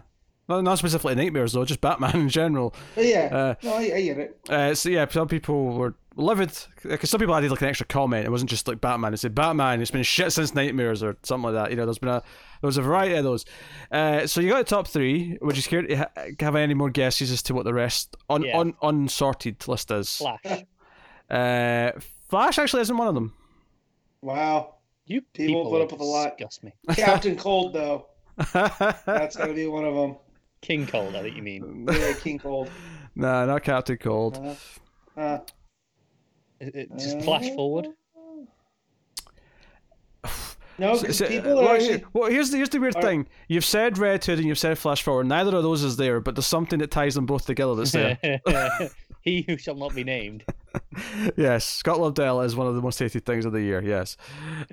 [0.50, 2.74] Not, not specifically Nightmares though, just Batman in general.
[2.95, 3.30] but yeah.
[3.32, 4.40] Uh, no, I, I get it.
[4.50, 6.52] Uh, so yeah, some people were livid
[6.84, 8.26] because some people added like an extra comment.
[8.26, 9.14] It wasn't just like Batman.
[9.14, 9.82] It said Batman.
[9.82, 11.69] It's been shit since Nightmares or something like that.
[11.72, 12.22] You know, there's been a
[12.61, 13.45] there was a variety of those.
[13.92, 15.38] Uh, so you got the top three.
[15.42, 16.11] Would you care to ha-
[16.42, 18.58] have any more guesses as to what the rest un, Yeah.
[18.60, 20.18] un, unsorted list is?
[20.18, 20.64] Flash.
[21.30, 21.92] Uh,
[22.30, 23.34] Flash actually isn't one of them.
[24.22, 24.76] Wow.
[25.06, 26.38] You People people put up with a lot.
[26.38, 26.74] disgust me.
[26.96, 28.08] Captain Cold though.
[28.54, 30.18] That's gotta be one of them.
[30.62, 31.88] King Cold, I think you mean.
[31.92, 32.70] Yeah, King Cold.
[33.16, 34.38] nah, not Captain Cold.
[35.16, 35.40] Uh, uh,
[36.60, 37.88] It- it- just flash forward.
[40.80, 42.04] No, So- because so- people well, are actually.
[42.14, 43.28] well, here's the here's the weird Are- thing.
[43.48, 45.26] You've said Red Hood and you've said Flash Forward.
[45.26, 48.20] Neither of those is there, but there's something that ties them both together that's there.
[49.28, 50.44] He who shall not be named.
[51.38, 53.82] yes, Scott Lobdell is one of the most hated things of the year.
[53.84, 54.16] Yes.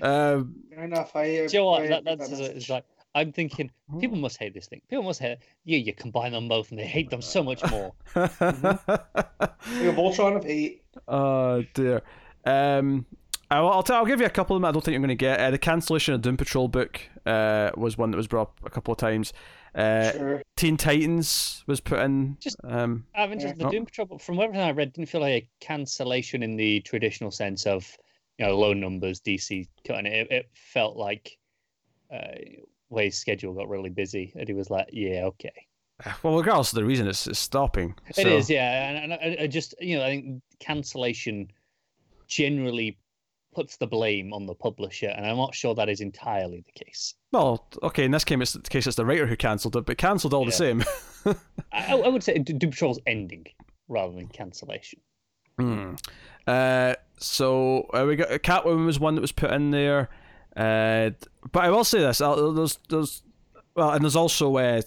[0.02, 1.14] Um, Fair enough.
[1.16, 1.24] I.
[1.24, 1.82] Do you know what?
[1.82, 2.84] I- That, I- that's it's like
[3.16, 4.80] I'm thinking people must hate this thing.
[4.90, 5.38] People must hate.
[5.64, 7.92] Yeah, you combine them both and they hate them so much more.
[8.14, 10.82] Like a Voltron of hate.
[11.08, 12.02] oh dear.
[12.44, 13.06] Um,
[13.50, 14.66] I'll I'll, tell, I'll give you a couple of them.
[14.68, 15.38] I don't think you're going to get.
[15.40, 18.70] Uh, the cancellation of Doom Patrol book uh, was one that was brought up a
[18.70, 19.32] couple of times.
[19.74, 20.42] Uh, Sure.
[20.56, 22.36] Teen Titans was put in.
[22.40, 23.58] Just- um, I'm interested.
[23.58, 23.70] The Oh.
[23.70, 27.66] Doom Patrol, from everything I read, didn't feel like a cancellation in the traditional sense
[27.66, 27.96] of
[28.38, 29.20] you know low numbers.
[29.20, 30.12] DC cutting it.
[30.12, 31.36] It, it felt like
[32.12, 32.34] uh,
[32.90, 35.52] Way's schedule got really busy, and he was like, "Yeah, okay."
[36.22, 37.94] well, regardless of the reason, it's, it's stopping.
[38.16, 41.50] It is, yeah, and, and I, I just you know I think cancellation
[42.28, 42.98] generally
[43.54, 47.14] puts the blame on the publisher, and I'm not sure that is entirely the case.
[47.32, 48.04] Well, okay.
[48.04, 50.44] In this case, it's, the case it's the writer who cancelled it, but cancelled all
[50.44, 50.84] the same.
[51.72, 53.46] I, I would say Doom Patrol's ending
[53.88, 55.00] rather than cancellation.
[55.58, 55.94] Hmm.
[56.46, 60.10] Uh, so uh, we got Catwoman was one that was put in there,
[60.56, 61.10] uh,
[61.52, 63.22] but I will say this: uh, there's there's
[63.74, 64.82] well, and there's also uh,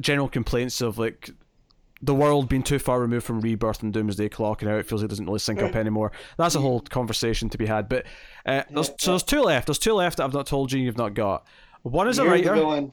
[0.00, 1.30] general complaints of like
[2.02, 5.02] the world being too far removed from Rebirth and Doomsday Clock, and how it feels
[5.02, 6.12] it doesn't really sync up anymore.
[6.38, 7.88] That's a whole conversation to be had.
[7.88, 8.06] But
[8.46, 9.66] uh, there's, so there's two left.
[9.66, 11.46] There's two left that I've not told you you've not got.
[11.82, 12.92] One is a You're the writer, villain.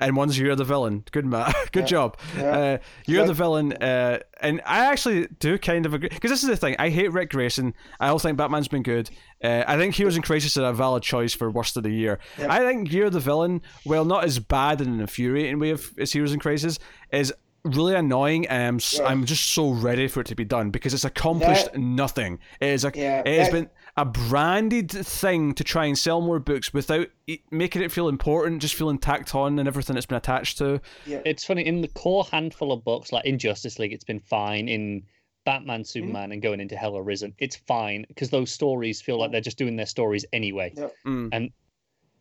[0.00, 1.04] and one's you're the villain.
[1.12, 1.86] Good Matt, good Yeah.
[1.86, 2.16] job.
[2.36, 2.42] Yeah.
[2.44, 6.42] Uh, you're That- the villain, uh, and I actually do kind of agree because this
[6.42, 6.76] is the thing.
[6.78, 7.74] I hate Ric Grayson.
[8.00, 9.08] I don't think Batman's been good.
[9.42, 12.18] Uh, I think Heroes in Crisis is a valid choice for worst of the year.
[12.38, 13.62] I think you're the villain.
[13.86, 16.78] Well, not as bad in an infuriating way of as Heroes in Crisis
[17.12, 17.32] is
[17.64, 19.10] really annoying, and I'm s Yeah.
[19.10, 22.38] am just so ready for it to be done because it's accomplished That- nothing.
[22.60, 26.20] It is a Yeah, it has that- been a branded thing to try and sell
[26.20, 30.04] more books without it making it feel important, just feeling tacked on and everything it's
[30.06, 30.80] been attached to.
[31.06, 31.22] Yeah.
[31.24, 34.68] It's funny in the core handful of books, like in Justice League, it's been fine.
[34.68, 35.04] In
[35.44, 39.40] Batman, Superman, and going into Hell Arisen, it's fine because those stories feel like they're
[39.40, 40.72] just doing their stories anyway.
[40.76, 40.94] Yep.
[41.06, 41.52] Mm.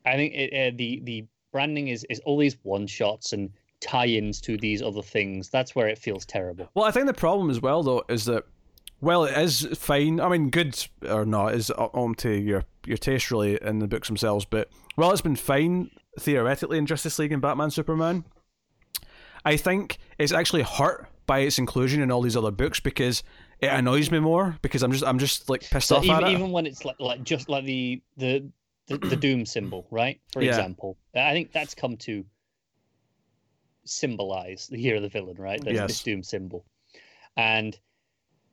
[0.05, 3.49] I think it, uh, the the branding is is all these one shots and
[3.83, 5.49] tie-ins to these other things.
[5.49, 6.69] That's where it feels terrible.
[6.73, 8.45] Well, I think the problem as well, though, is that
[9.01, 10.21] well, it is fine.
[10.21, 14.07] I mean, good or not is on to your your taste really in the books
[14.07, 14.45] themselves.
[14.45, 18.23] But well, it's been fine theoretically in Justice League and Batman Superman.
[19.45, 23.23] I think it's actually hurt by its inclusion in all these other books because
[23.59, 26.23] it annoys me more because I'm just I'm just like pissed So off even, at
[26.23, 26.29] it.
[26.31, 28.45] even when it's like like just like the the
[28.87, 30.19] the, the doom symbol, right?
[30.31, 30.49] For Yeah.
[30.49, 32.25] example, I think that's come to
[33.85, 35.61] symbolize the year of the villain, right?
[35.63, 35.87] There's Yes.
[35.87, 36.65] this doom symbol,
[37.37, 37.77] and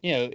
[0.03, 0.31] you know,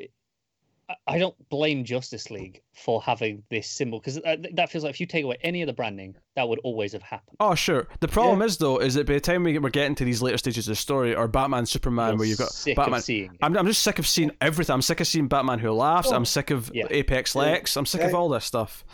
[0.87, 4.91] I- I don't blame Justice League for having this symbol because uh, that feels like
[4.91, 7.37] if you take away any of the branding, that would always have happened.
[7.39, 7.87] Oh sure.
[8.01, 10.21] The problem is though, is that by the time we get, we're getting to these
[10.21, 13.03] later stages of the story, or Batman, Superman, You're where you've got sick Batman, of
[13.03, 14.75] seeing I'm, I'm just sick of seeing everything.
[14.75, 16.11] I'm sick of seeing Batman who laughs.
[16.11, 16.25] I'm oh.
[16.25, 16.85] sick of Yeah.
[16.91, 17.75] Apex Lex.
[17.77, 18.85] I'm sick of all this stuff.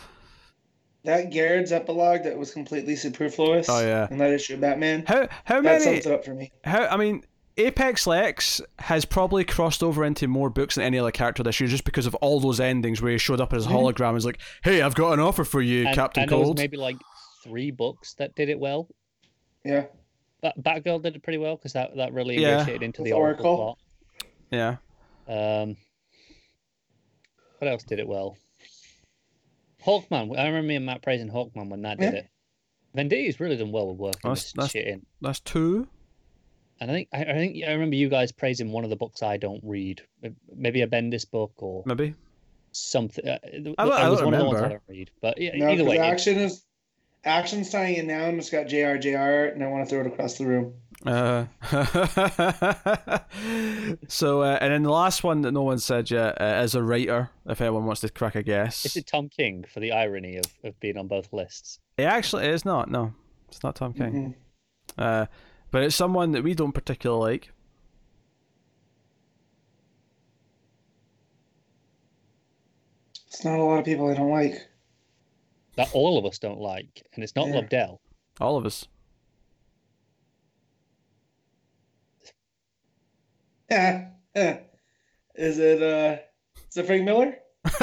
[1.04, 3.68] That Garrett's epilogue that was completely superfluous.
[3.70, 4.08] Oh, yeah.
[4.12, 5.04] In that issue of Batman.
[5.08, 5.84] How how That many?
[5.84, 6.52] sums it up for me.
[6.64, 7.24] How I mean,
[7.58, 11.68] Apex Lex has probably crossed over into more books than any other character this year,
[11.68, 14.26] just because of all those endings where he showed up as his hologram and was
[14.26, 16.78] like, "Hey, I've got an offer for you, and, Captain and there was Cold." maybe
[16.78, 16.98] like
[17.44, 18.88] three books that did it well.
[19.66, 19.86] Yeah.
[20.42, 22.58] Bat- Batgirl did it pretty well because that, that really Yeah.
[22.58, 23.78] initiated into With the Oracle, Oracle.
[24.52, 24.78] Yeah.
[25.28, 25.78] Um,
[27.60, 28.38] what else did it well?
[29.86, 30.38] Hawkman.
[30.38, 32.20] I remember me and Matt praising Hawkman when that did Yeah.
[32.20, 32.28] it.
[32.96, 35.06] Venditti's really done well with working That's- this that's- shit in.
[35.22, 35.88] That's two.
[36.80, 39.22] And I think I, I think I remember you guys praising one of the books
[39.22, 40.02] I don't read,
[40.56, 42.16] maybe a Bendis book or Maybe.
[42.72, 43.26] something.
[43.28, 44.82] Uh, it I don't- I was don't one of the ones I remember.
[44.88, 46.66] don't read, but yeah, No, either way, action is
[47.24, 50.38] action's tying in now and it's got JRJR and I want to throw it across
[50.40, 50.74] the room.
[51.06, 51.46] Uh,
[54.08, 56.84] so, uh, and then the last one that no one said yet uh, is a
[56.84, 57.30] writer.
[57.48, 60.46] If anyone wants to crack a guess, Is it Tom King for the irony of,
[60.64, 61.80] of being on both lists?
[61.98, 62.90] it actually is not.
[62.92, 63.14] No,
[63.48, 64.36] it's not Tom King.
[64.98, 65.04] Mhm.
[65.04, 65.26] Uh,
[65.72, 67.52] but it's someone that we don't particularly like.
[73.28, 74.68] It's not a lot of people I don't like.
[75.78, 77.62] That all of us don't like, and it's not Yeah.
[77.62, 78.00] Lobdell.
[78.40, 78.88] All of us.
[82.24, 82.32] Yeah.
[83.61, 83.61] yeah.
[85.36, 86.18] Is it uh
[86.70, 87.36] is it Frank Miller?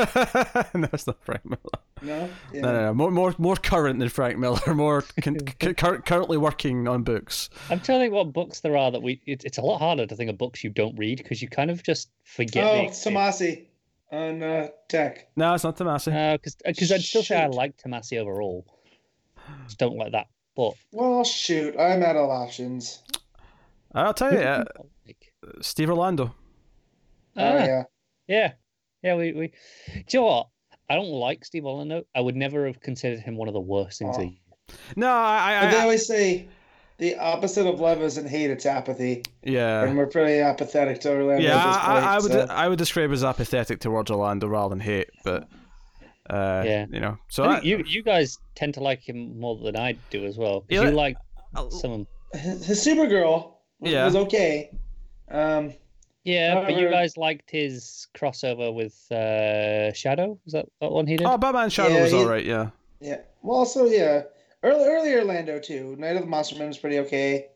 [0.74, 1.60] no, it's not Frank Miller.
[2.02, 2.28] No?
[2.52, 2.60] Yeah.
[2.60, 2.94] No, no, no.
[2.94, 4.74] More, more, more current than Frank Miller.
[4.74, 7.48] More con- c- currently working on books.
[7.70, 9.20] I'm trying to think what books there are that we.
[9.26, 11.70] It, it's a lot harder to think of books you don't read because you kind
[11.70, 12.64] of just forget.
[12.64, 13.66] Oh, Tomasi
[14.10, 15.28] on uh, tech.
[15.36, 16.12] No, it's not Tomasi.
[16.12, 18.66] No, Because because I'd still say I like Tomasi overall.
[19.64, 20.76] Just don't like that book.
[20.92, 23.02] Well, shoot, I'm out of options.
[23.94, 24.86] I'll tell you, uh, Like,
[25.60, 26.34] Steve Orlando.
[27.36, 27.82] Oh ah, yeah.
[28.26, 28.52] yeah,
[29.02, 29.14] yeah.
[29.14, 29.46] We we.
[29.48, 30.48] Do you know what?
[30.90, 32.04] I don't like Steve Orlando.
[32.14, 34.16] I would never have considered him one of the worst things.
[34.18, 34.22] Oh.
[34.22, 34.36] of the.
[34.96, 36.48] No, I, But they I, I always say
[36.98, 39.22] the opposite of love isn't hate, it's apathy.
[39.42, 41.56] yeah, and we're pretty apathetic to Orlando yeah.
[41.56, 42.04] at this I, point.
[42.04, 45.44] I would, so- I would describe as apathetic towards Orlando rather than hate, but
[46.28, 46.86] uh, Yeah.
[46.90, 47.16] you know.
[47.28, 50.36] So I I, you you guys tend to like him more than I do as
[50.36, 50.64] well.
[50.68, 51.16] Yeah, you like
[51.54, 52.06] I- some.
[52.32, 54.04] his, his Supergirl was, Yeah.
[54.04, 54.70] was okay.
[55.30, 55.74] Um,
[56.24, 60.38] Yeah, but you guys liked his crossover with uh, Shadow.
[60.46, 61.26] Is that that one he did?
[61.26, 62.44] oh, Batman Shadow Yeah, was he- all right.
[62.44, 63.18] Yeah, yeah.
[63.42, 64.22] Well, also yeah,
[64.62, 65.96] early early Orlando too.
[65.98, 67.46] Night of the Monster Man was pretty okay.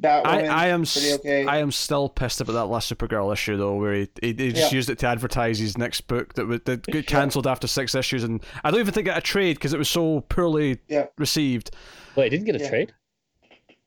[0.00, 1.44] Batwoman I, I am, pretty okay.
[1.46, 4.70] I am still pissed about that last Supergirl issue though, where he, he, he just
[4.70, 4.76] Yeah.
[4.76, 8.22] used it to advertise his next book that would that got cancelled after six issues,
[8.22, 11.06] and I don't even think it got a trade because it was so poorly Yeah.
[11.18, 11.72] received.
[12.14, 12.68] Wait, he didn't get a Yeah.
[12.70, 12.92] trade.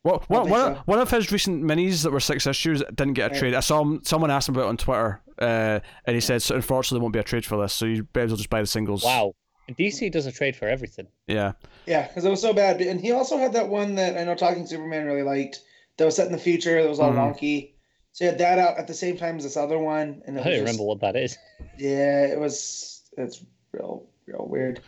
[0.04, 0.72] What, what, one, so.
[0.72, 3.40] of, one of his recent minis that were six issues didn't get a Right.
[3.40, 3.54] trade.
[3.56, 6.56] I saw him, someone asked him about it on Twitter, uh, and he said, so
[6.56, 9.04] unfortunately, there won't be a trade for this, so you better just buy the singles.
[9.04, 9.34] Wow.
[9.70, 11.08] DC does a trade for everything.
[11.28, 11.54] Yeah.
[11.86, 12.82] Yeah, because it was so bad.
[12.82, 15.62] And he also had that one that I know Talking Superman really liked.
[15.98, 16.82] That was set in the future.
[16.84, 17.36] That was all Mhm.
[17.38, 17.72] wonky.
[18.12, 20.44] So he had that out at the same time as this other one, and I
[20.44, 21.38] don't just- remember what that is.
[21.78, 23.10] Yeah, it was.
[23.18, 23.42] It's
[23.72, 24.82] real, real weird.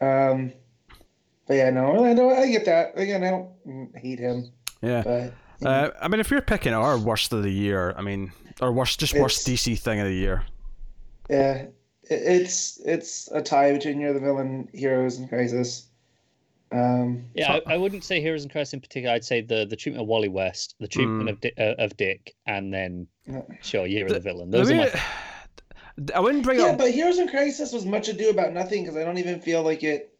[0.00, 0.52] Um,
[1.46, 2.28] but yeah, no, Orlando.
[2.30, 2.98] I get that.
[2.98, 4.50] Again, I don't mm, hate him,
[4.86, 5.02] Yeah.
[5.04, 5.22] but
[5.60, 8.32] you know, Uh, I mean, if you're picking our worst of the year, I mean,
[8.60, 10.42] or worst, just worst It's- DC thing of the year.
[11.30, 11.66] yeah,
[12.04, 15.88] it's it's a tie between You're the Villain, Heroes, and Crisis.
[16.72, 19.14] Um, Yeah, I, I wouldn't say Heroes and Crisis in particular.
[19.14, 21.32] I'd say the the treatment of Wally West, the treatment Mm.
[21.32, 23.42] of Di- uh, of Dick, and then Yeah.
[23.62, 24.48] sure, Year of the Villain.
[24.54, 24.90] I, Those are my
[26.14, 26.70] I wouldn't bring yeah, up.
[26.72, 29.62] Yeah, but Heroes and Crisis was much ado about nothing because I don't even feel
[29.62, 30.12] like it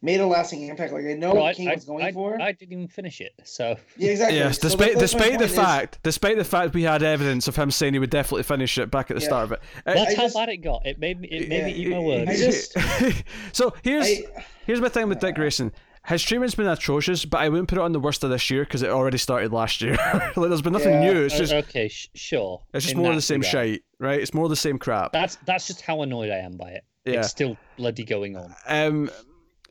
[0.00, 0.92] made a lasting impact.
[0.92, 2.40] Like I know No, what King I, was going I, for.
[2.40, 3.32] I didn't even finish it.
[3.44, 4.38] So yeah, exactly.
[4.38, 7.48] Yes, So despite that- despite the point is- fact, despite the fact we had evidence
[7.48, 9.28] of him saying he would definitely finish it back at the Yeah.
[9.28, 9.60] start of it.
[9.86, 10.86] Uh, that's I how just- bad it got.
[10.86, 11.28] It made me.
[11.28, 12.38] It made me eat my I words.
[12.38, 12.76] just-
[13.52, 14.22] so here's I-
[14.66, 15.72] here's my thing with Dick Grayson.
[16.06, 18.64] His treatment's been atrocious, but I wouldn't put it on the worst of this year
[18.64, 19.96] because it already started last year.
[20.14, 21.12] like, there's been nothing Yeah.
[21.12, 21.22] new.
[21.24, 22.62] It's just okay, sh- sure.
[22.72, 23.52] it's just in more of the same regard.
[23.52, 24.18] shite, right?
[24.18, 25.12] It's more of the same crap.
[25.12, 26.84] That's that's just how annoyed I am by it.
[27.04, 27.18] Yeah.
[27.20, 28.54] It's still bloody going on.
[28.66, 29.10] Um,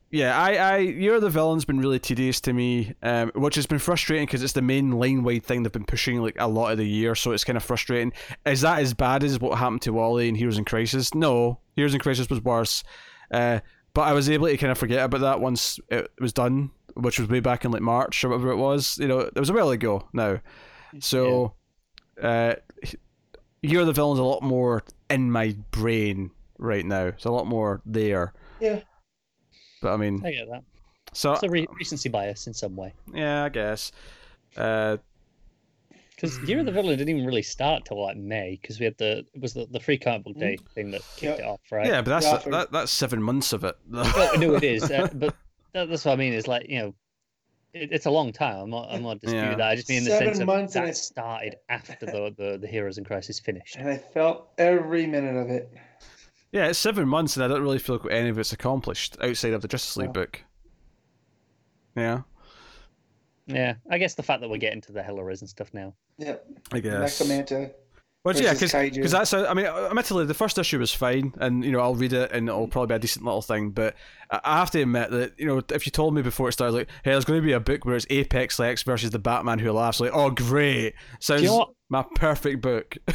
[0.10, 3.66] yeah, I, I, Year of the Villain's been really tedious to me, um, which has
[3.66, 6.72] been frustrating because it's the main line wide thing they've been pushing like a lot
[6.72, 8.14] of the year, so it's kind of frustrating.
[8.45, 11.14] Is that as bad as what happened to Wally in Heroes in Crisis?
[11.14, 12.84] No, Heroes in Crisis was worse,
[13.32, 13.60] uh,
[13.94, 17.19] but I was able to kind of forget about that once it was done, which
[17.19, 18.98] was way back in like March or whatever it was.
[18.98, 20.40] You know, it was a while ago now.
[21.00, 21.53] So,
[22.22, 22.56] uh,
[23.61, 27.08] Year of the Villain's a lot more in my brain right now.
[27.08, 28.34] It's a lot more there.
[28.61, 28.82] Yeah.
[29.81, 30.64] But I mean, I get that.
[31.14, 32.93] so It's a re- recency bias in some way.
[33.14, 33.91] yeah, I guess.
[34.56, 34.97] Uh,
[36.15, 38.97] Because Year of the Villain didn't even really start till like May because we had
[38.97, 41.45] the it was the, the free comic book day thing that kicked Yeah.
[41.45, 41.85] it off, right?
[41.85, 43.75] yeah, but that's Yeah, that, that's seven months of it.
[43.91, 45.35] Well, no, it is, uh, but
[45.73, 46.33] that, that's what I mean.
[46.33, 46.95] Is like you know,
[47.73, 48.57] it, it's a long time.
[48.64, 49.56] I'm not I'm not disputing Yeah.
[49.57, 49.67] that.
[49.69, 52.33] I just mean in the Seven sense of months and that it's- started after the,
[52.35, 53.75] the the Heroes and Crisis finished.
[53.75, 55.72] and I felt every minute of it.
[56.58, 59.53] Yeah, it's seven months, and I don't really feel like any of it's accomplished outside
[59.53, 60.11] of the Justice League Yeah.
[60.11, 60.44] book.
[61.95, 62.22] Yeah,
[63.45, 65.94] Yeah, I guess the fact that we're getting to the Hell Arisen and stuff now.
[66.18, 66.45] Yep.
[66.72, 67.22] I guess.
[67.22, 67.72] Necromanta.
[68.26, 69.10] Well, yeah, versus because Kaiju.
[69.11, 71.94] that's a, I mean, uh, admittedly, the first issue was fine, and you know I'll
[71.95, 73.69] read it, and it'll probably be a decent little thing.
[73.69, 73.95] But
[74.32, 76.74] I I have to admit that you know if you told me before it started,
[76.74, 79.60] like, hey, there's going to be a book where it's Apex Lex versus the Batman
[79.60, 81.69] Who Laughs, like, oh great, sounds know what?
[81.90, 82.98] my perfect book.
[83.08, 83.14] Do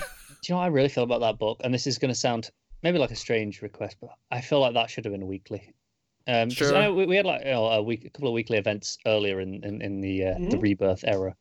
[0.49, 1.61] you know how I really feel about that book?
[1.63, 2.51] And this is going to sound
[2.83, 5.73] maybe like a strange request, but I feel like that should have been a weekly.
[6.27, 6.77] Um, 'cause Sure.
[6.77, 9.41] I we, we had like you know, a week, a couple of weekly events earlier
[9.41, 10.63] in in, in the uh, the Mhm.
[10.63, 11.37] rebirth era,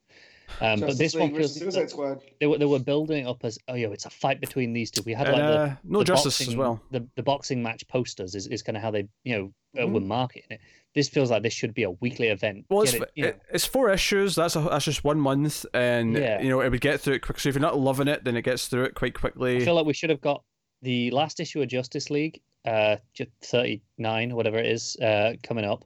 [0.60, 2.22] Um, but this League one versus feels Suicide Squad.
[2.40, 4.90] they were they were building it up as oh yeah, it's a fight between these
[4.92, 5.02] two.
[5.06, 6.82] We had like And, the, uh, no the justice as boxing- well.
[6.92, 9.94] The the boxing match posters is, is kind of how they you know uh, Mhm.
[9.94, 10.60] were marketing it.
[10.96, 12.66] This feels like this should be a weekly event.
[12.70, 14.36] Well, it's, it, you know, it's four issues.
[14.36, 16.42] That's a, that's just one month, and Yeah.
[16.42, 17.40] you know it would get through it quick.
[17.40, 19.58] So if you're not loving it, then it gets through it quite quickly.
[19.58, 20.44] I feel like we should have got
[20.82, 22.98] the last issue of Justice League, uh,
[23.44, 25.86] 39, whatever it is, uh, coming up,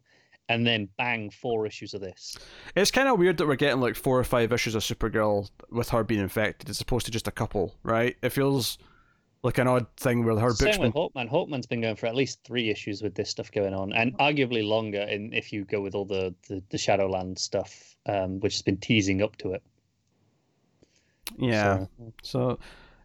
[0.49, 2.37] and then bang, four issues of this.
[2.75, 5.89] It's kind of weird that we're getting like four or five issues of Supergirl with
[5.89, 8.15] her being infected, as opposed to just a couple, right?
[8.21, 8.77] It feels
[9.45, 11.29] like an odd thing where her book's Same been with Hawkman.
[11.29, 14.67] Hawkman's been going for at least three issues with this stuff going on, and arguably
[14.67, 18.61] longer in if you go with all the the, the Shadowland stuff, um, which has
[18.61, 19.63] been teasing up to it.
[21.37, 21.85] yeah.
[21.97, 22.59] So, So,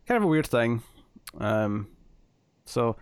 [0.06, 0.82] kind of a weird thing.
[1.38, 1.88] Um,
[2.64, 2.96] so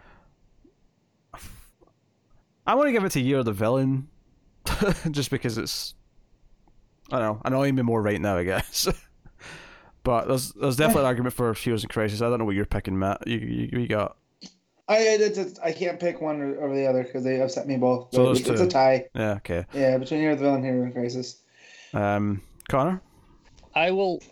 [2.66, 4.08] I want to give it to Year of the Villain,
[5.10, 5.94] just because it's
[7.10, 8.88] I don't know annoying me more right now, I guess.
[10.02, 12.20] but there's there's definitely an argument for Heroes in Crisis.
[12.20, 13.26] I don't know what you're picking, Matt.
[13.26, 14.16] You you, you got
[14.88, 17.76] I I, did- I can't pick one or- over the other because they upset me
[17.76, 18.08] both.
[18.12, 19.06] So those it's, it's a tie.
[19.14, 19.64] yeah okay.
[19.72, 21.42] Yeah, between Hero of the Villain and Hero in Crisis.
[21.94, 23.00] Um, Connor.
[23.74, 24.22] I will.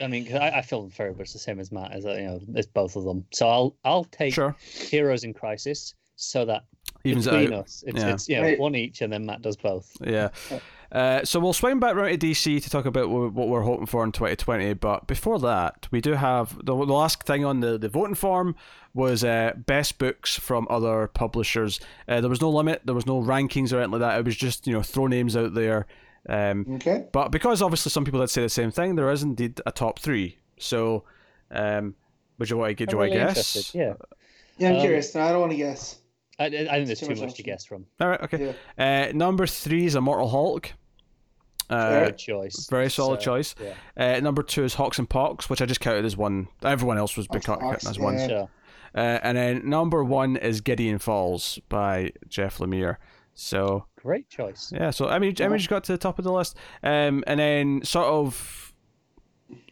[0.00, 1.92] I mean, I, I feel very much the same as Matt.
[1.92, 3.24] As you know, it's both of them.
[3.32, 4.54] So I'll I'll take Sure.
[4.60, 6.64] Heroes in Crisis so that
[7.04, 7.64] Evens it between out.
[7.64, 8.12] us, it's Yeah.
[8.12, 9.90] it's you know one each, and then Matt does both.
[10.00, 10.28] Yeah.
[10.92, 14.04] Uh, so we'll swing back round to DC to talk about what we're hoping for
[14.04, 14.74] in 2020.
[14.74, 18.54] But before that, we do have the, the last thing on the, the voting form
[18.94, 21.80] was uh, best books from other publishers.
[22.06, 24.18] Uh, there was no limit, there was no rankings or anything like that.
[24.20, 25.86] It was just you know throw names out there.
[26.28, 27.06] Um, Okay.
[27.12, 29.98] but because obviously some people did say the same thing, there is indeed a top
[30.00, 30.38] three.
[30.58, 31.04] So,
[31.50, 31.94] um,
[32.38, 33.36] would you want to I'm do I guess?
[33.56, 33.94] interested, Yeah,
[34.58, 35.14] Yeah, I'm Um, curious.
[35.14, 35.98] No, I don't want to guess.
[36.38, 37.86] I, I think there's Too too much much to guess from.
[38.00, 38.20] All right.
[38.22, 38.54] Okay.
[38.78, 39.08] Yeah.
[39.08, 40.72] Uh, number three is Immortal Hulk.
[41.70, 42.66] Uh, Good choice.
[42.70, 43.54] very solid So, choice.
[43.60, 43.74] Yeah.
[44.16, 46.48] Uh, number two is HoX and PoX, which I just counted as one.
[46.62, 48.14] Everyone else was been HoX and counted PoX, as one.
[48.18, 48.26] yeah.
[48.28, 48.50] Sure.
[48.94, 52.96] Uh, and then number one is Gideon Falls by Jeff Lemire.
[53.34, 54.72] So Great choice.
[54.72, 56.56] yeah, so I mean, I mean, just got to the top of the list.
[56.84, 58.72] Um, and then sort of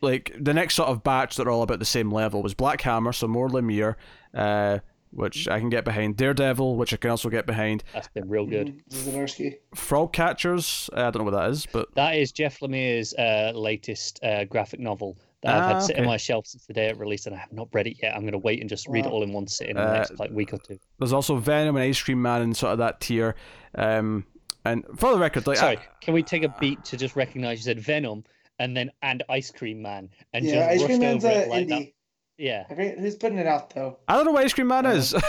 [0.02, 2.80] like the next sort of batch that are all about the same level was Black
[2.80, 3.94] Hammer, so more Lemire,
[4.34, 4.80] uh,
[5.12, 6.16] which I can get behind.
[6.16, 7.84] Daredevil, which I can also get behind.
[7.92, 8.82] That's been real good.
[8.90, 9.54] Mhm.
[9.76, 14.18] Frogcatchers, uh, I don't know what that is, but That is Jeff Lemire's uh, latest
[14.24, 16.08] uh, graphic novel that I've Ah, had sit in okay.
[16.10, 18.14] my shelf since the day it released, and I have not read it yet.
[18.14, 19.92] I'm going to wait and just read it all in one sitting in the Uh,
[19.92, 20.78] next like week or two.
[20.98, 23.36] there's also Venom and Ice Cream Man in sort of that tier.
[23.76, 24.26] Um,
[24.64, 27.58] and for the record, like Sorry, I- can we take a beat to just recognize
[27.58, 28.24] you said Venom
[28.58, 31.68] and then and Ice Cream Man and Yeah, Ice Cream Man's over uh, it like
[31.68, 31.81] that?
[31.81, 31.92] indie.
[32.39, 32.64] Yeah.
[32.70, 33.98] I who's putting it out though.
[34.08, 35.14] I don't know what Ice Cream Man Uh, is.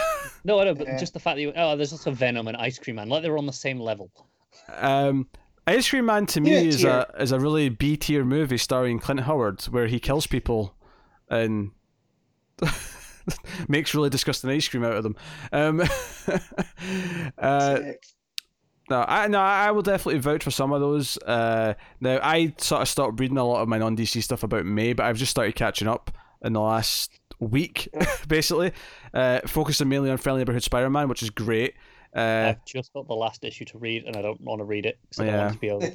[0.46, 0.98] No, I know, but Yeah.
[0.98, 3.38] just the fact that you oh, there's also Venom and Ice Cream Man, like they're
[3.38, 4.12] on the same level.
[4.70, 5.28] um,
[5.68, 9.00] Ice Cream Man to me Yeah, is a is a really B tier movie starring
[9.00, 10.76] Clint Howard where he kills people
[11.30, 11.72] and
[13.68, 15.16] makes really disgusting ice cream out of them.
[15.52, 15.82] Um,
[17.38, 17.80] uh,
[18.90, 21.18] no, I no, I will definitely vouch for some of those.
[21.18, 24.66] Uh, now I sort of stopped reading a lot of my non DC stuff about
[24.66, 27.90] May, but I've just started catching up in the last week,
[28.28, 28.72] basically,
[29.14, 31.74] uh, focusing mainly on Friendly Neighborhood Spider Man, which is great.
[32.16, 34.86] Uh, I've just got the last issue to read, and I don't want to read
[34.86, 35.42] it because I don't Yeah.
[35.46, 35.92] want to be over.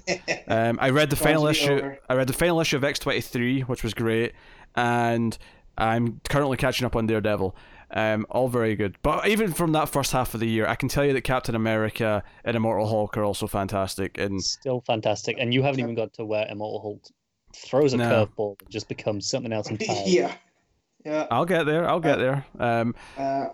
[0.70, 1.72] Um, I read the final issue.
[1.72, 1.98] over.
[2.08, 4.32] I read the final issue of X twenty three, which was great,
[4.74, 5.36] and
[5.78, 7.56] I'm currently catching up on Daredevil.
[7.92, 8.96] Um, all very good.
[9.02, 11.54] But even from that first half of the year, I can tell you that Captain
[11.56, 14.16] America and Immortal Hulk are also fantastic.
[14.18, 17.02] And Still fantastic, and you haven't even got to where Immortal Hulk
[17.56, 18.26] throws a No.
[18.26, 20.10] curveball and just becomes something else entirely.
[20.10, 20.34] yeah.
[21.04, 21.26] Yeah.
[21.30, 21.88] I'll get there.
[21.88, 22.44] I'll get there.
[22.58, 23.46] Um, Uh,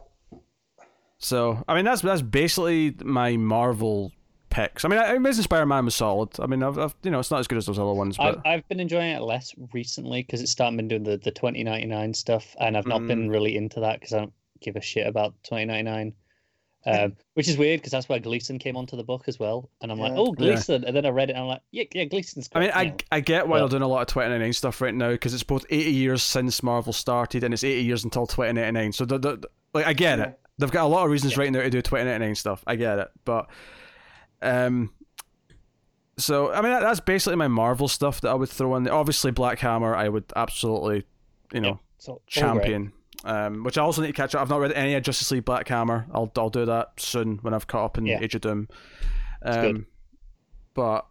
[1.18, 4.12] so I mean that's that's basically my Marvel
[4.50, 4.84] picks.
[4.84, 6.30] I mean, I, Amazing Spider-Man was solid.
[6.40, 8.36] I mean, I've, I've you know it's not as good as those other ones, I've,
[8.36, 12.14] but I've been enjoying it less recently because it's starting been doing the, the 2099
[12.14, 13.08] stuff, and I've not Mm.
[13.08, 16.12] been really into that because I don't give a shit about 2099.
[16.88, 19.90] Um, which is weird because that's where Gleason came onto the book as well, and
[19.90, 22.46] I'm like, oh Gleason, and then I read it and I'm like, yeah, yeah, Gleason's.
[22.46, 22.58] Good.
[22.58, 23.16] I mean, great I.
[23.16, 25.42] I get why Well- they're doing a lot of 2099 stuff right now because it's
[25.42, 28.92] both 80 years since Marvel started and it's 80 years until 2099.
[28.92, 30.24] So, the, the, like, I get Yeah.
[30.26, 30.40] it.
[30.58, 31.40] They've got a lot of reasons Yeah.
[31.40, 32.62] right now to do 2099 stuff.
[32.66, 33.08] I get it.
[33.24, 33.48] But,
[34.42, 34.92] um,
[36.18, 38.84] so, I mean, that, that's basically my Marvel stuff that I would throw in.
[38.84, 38.94] there.
[38.94, 41.04] Obviously, Black Hammer, I would absolutely,
[41.52, 42.92] you know, Yeah, so champion.
[43.24, 44.40] Um, which I also need to catch up.
[44.42, 46.06] I've not read any of Justice League Black Hammer.
[46.12, 48.20] I'll I'll do that soon when I've caught up in Yeah.
[48.20, 48.68] Age of Doom.
[49.42, 49.86] Um,
[50.74, 51.06] but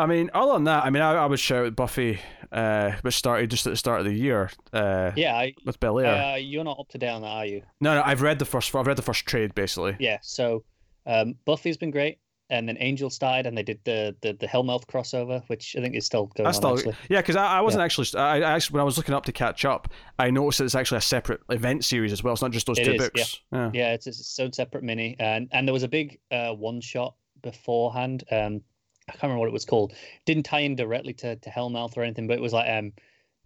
[0.00, 2.18] I mean, other than that, I mean, I, I would shout with Buffy,
[2.52, 6.34] uh, which started just at the start of the year, uh, Yeah, I, with Bellaire.
[6.34, 7.62] uh, you're not up to date on that, are you?
[7.80, 8.74] no, no, I've read the first.
[8.74, 9.96] I've read the first trade basically.
[10.00, 10.18] Yeah.
[10.22, 10.64] So,
[11.06, 12.18] um, Buffy's been great.
[12.50, 15.94] and then Angel started, and they did the the, the Hellmouth crossover, which I think
[15.94, 16.54] is still going I on.
[16.54, 16.96] still, actually.
[17.08, 18.08] yeah, because I, I wasn't actually.
[18.18, 19.88] I, I actually when I was looking up to catch up,
[20.18, 22.32] I noticed that it's actually a separate event series as well.
[22.32, 23.40] It's not just those It two is, books.
[23.52, 23.70] Yeah.
[23.72, 26.80] Yeah, it's, it's its own separate mini, and and there was a big uh, one
[26.80, 28.24] shot beforehand.
[28.32, 28.62] Um,
[29.10, 29.92] I can't remember what it was called.
[30.24, 32.92] Didn't tie in directly to to Hellmouth or anything, but it was like um,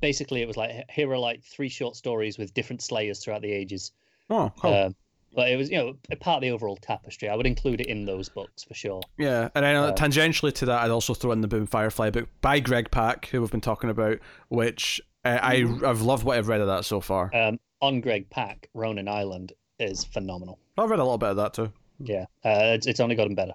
[0.00, 3.52] basically it was like here are like three short stories with different Slayers throughout the
[3.52, 3.92] ages.
[4.30, 4.72] Oh, cool.
[4.72, 4.94] Um,
[5.34, 7.28] but it was you know a part of the overall tapestry.
[7.28, 9.02] I would include it in those books for sure.
[9.18, 12.10] Yeah, and I know Uh, tangentially to that, I'd also throw in the Boom Firefly
[12.10, 14.18] book by Greg Pak, who we've been talking about,
[14.48, 15.84] which uh, I Mm-hmm.
[15.84, 17.34] I've loved what I've read of that so far.
[17.34, 20.58] Um, on Greg Pak, Ronin Island is phenomenal.
[20.78, 21.72] I've read a little bit of that too.
[21.98, 23.54] Yeah, uh, it's it's only gotten better.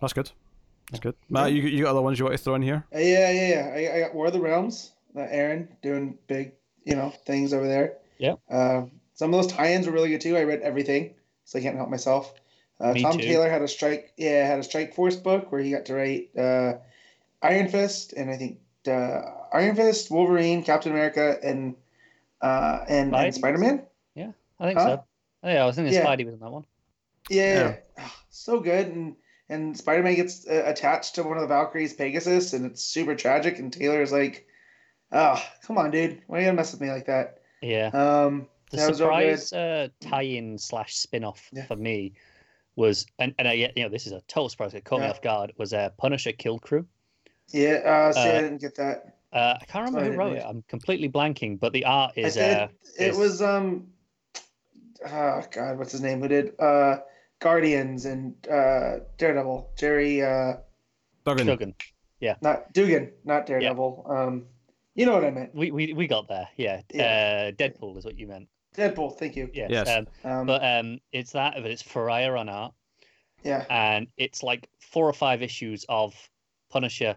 [0.00, 0.30] That's good.
[0.90, 1.14] That's good.
[1.28, 2.84] Matt, you you got other ones you want to throw in here?
[2.94, 3.72] Uh, yeah, yeah, yeah.
[3.92, 4.92] I, I got War of the Realms.
[5.16, 6.52] Uh, Aaron doing big,
[6.84, 7.94] you know, things over there.
[8.18, 8.34] Yeah.
[8.50, 8.82] Uh,
[9.14, 10.36] some of those tie-ins were really good too.
[10.36, 12.32] I read everything, so I can't help myself.
[12.80, 13.24] Uh, Me Tom too.
[13.24, 14.12] Taylor had a strike.
[14.16, 16.74] Yeah, had a Strike Force book where he got to write uh,
[17.42, 21.74] Iron Fist and I think uh, Iron Fist, Wolverine, Captain America, and
[22.40, 23.82] uh, and, and Spider Man.
[24.14, 24.86] Yeah, I think Huh?
[24.86, 25.04] so.
[25.42, 26.04] Oh, yeah, I was thinking Yeah.
[26.06, 26.64] Spidey was in that one.
[27.28, 28.86] Yeah, Ah, so good.
[28.88, 29.16] And
[29.48, 33.14] and Spider Man gets uh, attached to one of the Valkyries, Pegasus, and it's super
[33.14, 33.58] tragic.
[33.58, 34.46] And Taylor is like,
[35.12, 37.86] "Oh, come on, dude, why are you gonna mess with me like that?" Yeah.
[37.88, 39.38] Um, The that was real good.
[39.40, 41.66] surprise uh, tie-in slash spin-off Yeah.
[41.66, 42.12] for me
[42.76, 44.74] was, and, and I, you know, this is a total surprise.
[44.74, 45.52] It caught me off guard.
[45.56, 46.84] Was uh, Punisher Kill Krew.
[47.48, 49.16] Yeah, uh, see, I Uh, didn't get that.
[49.32, 50.44] Uh, I can't remember Sorry, who wrote it.
[50.46, 52.56] I'm completely blanking, but the art is did.
[52.56, 52.68] uh,
[52.98, 53.88] it is- was um,
[55.06, 56.20] oh God, what's his name?
[56.20, 56.98] Who did uh,
[57.40, 59.70] Guardians and uh, Daredevil?
[59.78, 60.54] Gerry, uh,
[61.24, 61.46] Duggan.
[61.46, 61.74] Duggan.
[62.42, 64.06] not Dugan, not Daredevil.
[64.08, 64.46] Um,
[64.94, 65.54] you know what I meant.
[65.54, 66.48] We, we we got there.
[66.56, 66.80] Yeah.
[66.92, 67.50] Yeah.
[67.50, 68.48] Uh, Deadpool is what you meant.
[68.76, 69.16] Deadpool.
[69.18, 69.48] Thank you.
[69.52, 69.70] Yes.
[69.70, 69.88] Yes.
[69.88, 72.72] Um, Um, but um, it's that, but it's Ferreyra on art.
[73.44, 73.64] yeah.
[73.70, 76.14] and it's like four or five issues of
[76.70, 77.14] Punisher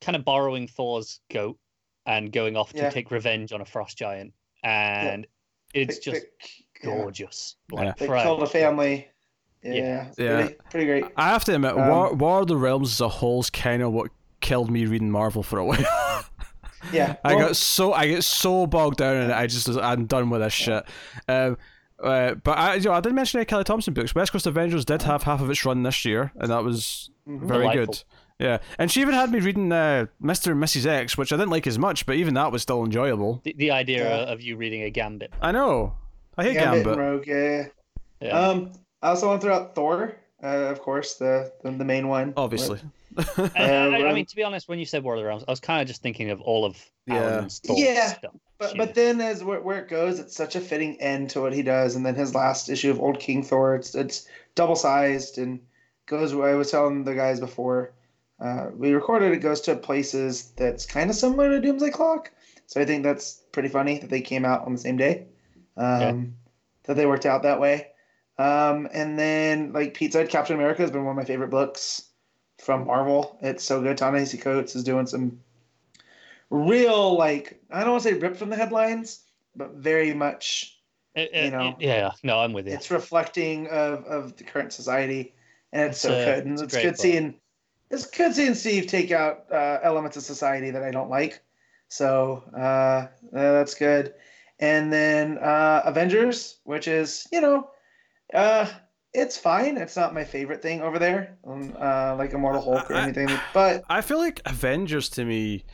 [0.00, 1.58] kind of borrowing Thor's goat
[2.06, 2.90] and going off to Yeah.
[2.90, 4.32] take revenge on a frost giant.
[4.62, 5.26] And
[5.72, 6.26] it's They- just
[6.82, 7.56] they- gorgeous.
[7.72, 7.80] Yeah.
[7.80, 9.08] Like, They Ferreyra- killed a family.
[9.64, 10.36] Yeah, Yeah.
[10.40, 11.04] Pretty, pretty great.
[11.16, 13.82] I have to admit, Um, War, War of the Realms as a whole is kind
[13.82, 14.10] of what
[14.40, 16.24] killed me reading Marvel for a while.
[16.92, 19.34] Yeah, I well- got so I get so bogged down in it.
[19.34, 20.84] I just I'm done with this shit.
[21.28, 21.56] Um,
[22.02, 24.14] uh, but I, you know, I did mention the Kelly Thompson books.
[24.14, 27.46] West Coast Avengers did have half of its run this year, and that was Mhm.
[27.46, 27.86] very Delightful.
[27.86, 28.04] good.
[28.38, 31.50] Yeah, and she even had me reading uh, Mister and Mrs X, which I didn't
[31.52, 33.40] like as much, but even that was still enjoyable.
[33.44, 34.32] the, the idea Yeah.
[34.32, 35.32] of you reading a Gambit.
[35.40, 35.94] I know.
[36.36, 36.98] I hate Gambit and Gambit.
[36.98, 37.26] Rogue.
[37.28, 37.66] Yeah.
[38.20, 38.38] Yeah.
[38.38, 38.72] Um,
[39.04, 40.16] I also want to throw out Thor.
[40.42, 42.32] Uh, of course, the the, the main one.
[42.36, 42.80] Obviously.
[43.16, 45.24] And- Yeah, and I, I mean, to be honest, when you said War of the
[45.26, 46.76] Realms, I was kind of just thinking of all of
[47.06, 47.14] Yeah.
[47.14, 48.32] Aaron's Thor Yeah, stuff.
[48.58, 51.52] But but then as where, where it goes, it's such a fitting end to what
[51.52, 54.26] he does, and then his last issue of Old King Thor, it's it's
[54.56, 55.60] double sized and
[56.06, 56.34] goes.
[56.34, 57.92] Where I was telling the guys before
[58.40, 62.32] uh, we recorded, it goes to places that's kind of similar to Doomsday Clock.
[62.66, 65.26] So I think that's pretty funny that they came out on the same day.
[65.76, 66.34] Um,
[66.84, 67.88] That they worked out that way.
[68.38, 72.10] Um, and then like Pete said, Captain America has been one of my favorite books
[72.60, 73.38] from Marvel.
[73.42, 73.96] It's so good.
[73.96, 75.40] Ta-Nehisi Coates is doing some
[76.50, 79.20] real like I don't want to say ripped from the headlines,
[79.56, 80.78] but very much
[81.16, 82.74] Uh, uh, you know, yeah, no, I'm with you.
[82.74, 85.34] it's reflecting of, of the current society,
[85.72, 86.44] and it's, It's so good.
[86.44, 86.96] And it's it's, good book.
[86.96, 87.34] seeing
[87.90, 91.40] it's good seeing Steve take out uh, elements of society that I don't like.
[91.88, 94.14] So uh, uh, that's good.
[94.58, 97.70] And then uh, Avengers, which is you know,
[98.32, 98.66] uh,
[99.12, 99.76] it's fine.
[99.76, 103.28] It's not my favorite thing over there, um, uh, like Immortal Hulk or I- anything.
[103.52, 105.64] But I feel like Avengers to me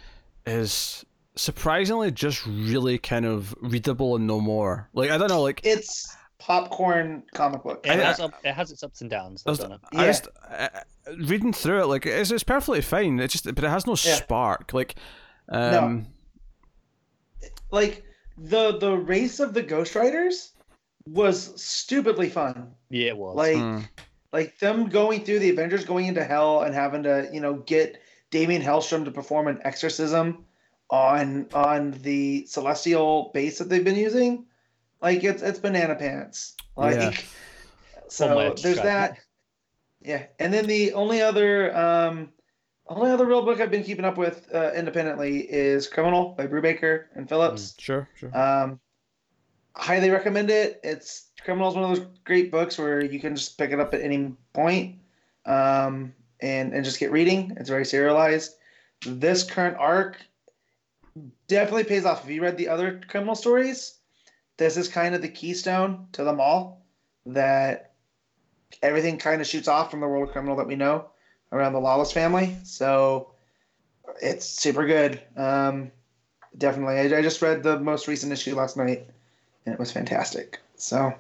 [0.47, 1.05] is
[1.37, 4.89] surprisingly just really kind of readable and no more.
[4.93, 7.87] Like I don't know, like it's popcorn comic book.
[7.87, 9.81] It has, up, it has its ups and downs, I was- doesn't it?
[9.95, 10.07] I Yeah.
[10.07, 10.69] just uh,
[11.19, 13.21] reading through it, like it's, it's perfectly fine.
[13.21, 14.17] It just, but it has no Yeah.
[14.17, 14.73] spark.
[14.75, 14.97] Like,
[15.49, 16.07] um,
[17.71, 18.05] like
[18.37, 20.53] the the race of the Ghost Riders
[21.11, 22.73] was stupidly fun.
[22.89, 23.37] Yeah, it was.
[23.37, 23.81] Like hmm.
[24.33, 28.01] like them going through the Avengers going into hell and having to you know get
[28.31, 30.45] Damien Hellstrom to perform an exorcism
[30.91, 34.47] on on the celestial base that they've been using.
[35.03, 36.57] Like it's it's banana pants.
[36.77, 37.17] Like Yeah.
[38.09, 39.19] So to there's describe that.
[40.03, 42.31] Yeah, and then the only other um,
[42.89, 47.05] only other real book I've been keeping up with uh, independently is Criminal by Brubaker
[47.15, 47.75] and Phillips.
[47.79, 48.37] sure, sure.
[48.37, 48.81] Um,
[49.81, 50.81] highly recommend it.
[50.85, 53.95] It's Criminal is one of those great books where you can just pick it up
[53.95, 54.97] at any point,
[55.47, 57.57] um, and and just get reading.
[57.59, 58.57] It's very serialized.
[59.07, 60.19] This current arc
[61.49, 62.25] definitely pays off.
[62.25, 63.95] If you read the other criminal stories,
[64.59, 66.85] this is kind of the keystone to them all.
[67.25, 67.93] That
[68.83, 71.07] everything kind of shoots off from the world of criminal that we know
[71.53, 72.57] around the Lawless family.
[72.65, 73.33] So
[74.21, 75.21] it's super good.
[75.37, 75.91] Um,
[76.57, 76.97] definitely.
[76.97, 79.09] I, I just read the most recent issue last night,
[79.67, 80.59] and it was fantastic.
[80.77, 81.13] So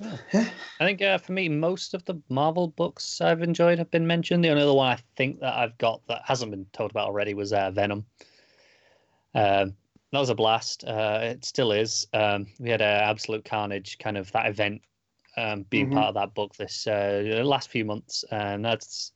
[0.00, 4.44] I think uh, for me, most of the Marvel books I've enjoyed have been mentioned.
[4.44, 7.34] The only other one I think that I've got that hasn't been told about already
[7.34, 8.06] was uh, Venom.
[9.34, 9.74] Um,
[10.12, 10.84] that was a blast.
[10.84, 12.06] Uh, it still is.
[12.14, 14.82] Um, we had uh, Absolute Carnage, kind of that event,
[15.36, 15.94] um, being Mhm.
[15.94, 19.12] part of that book this uh, last few months, and that's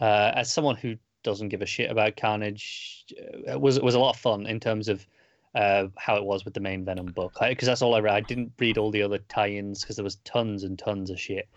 [0.00, 4.00] uh, as someone who doesn't give a shit about Carnage, it was it was a
[4.00, 5.06] lot of fun in terms of
[5.54, 7.36] uh, how it was with the main Venom book.
[7.40, 8.14] Because that's all I read.
[8.14, 11.48] I didn't read all the other tie-ins because there was tons and tons of shit.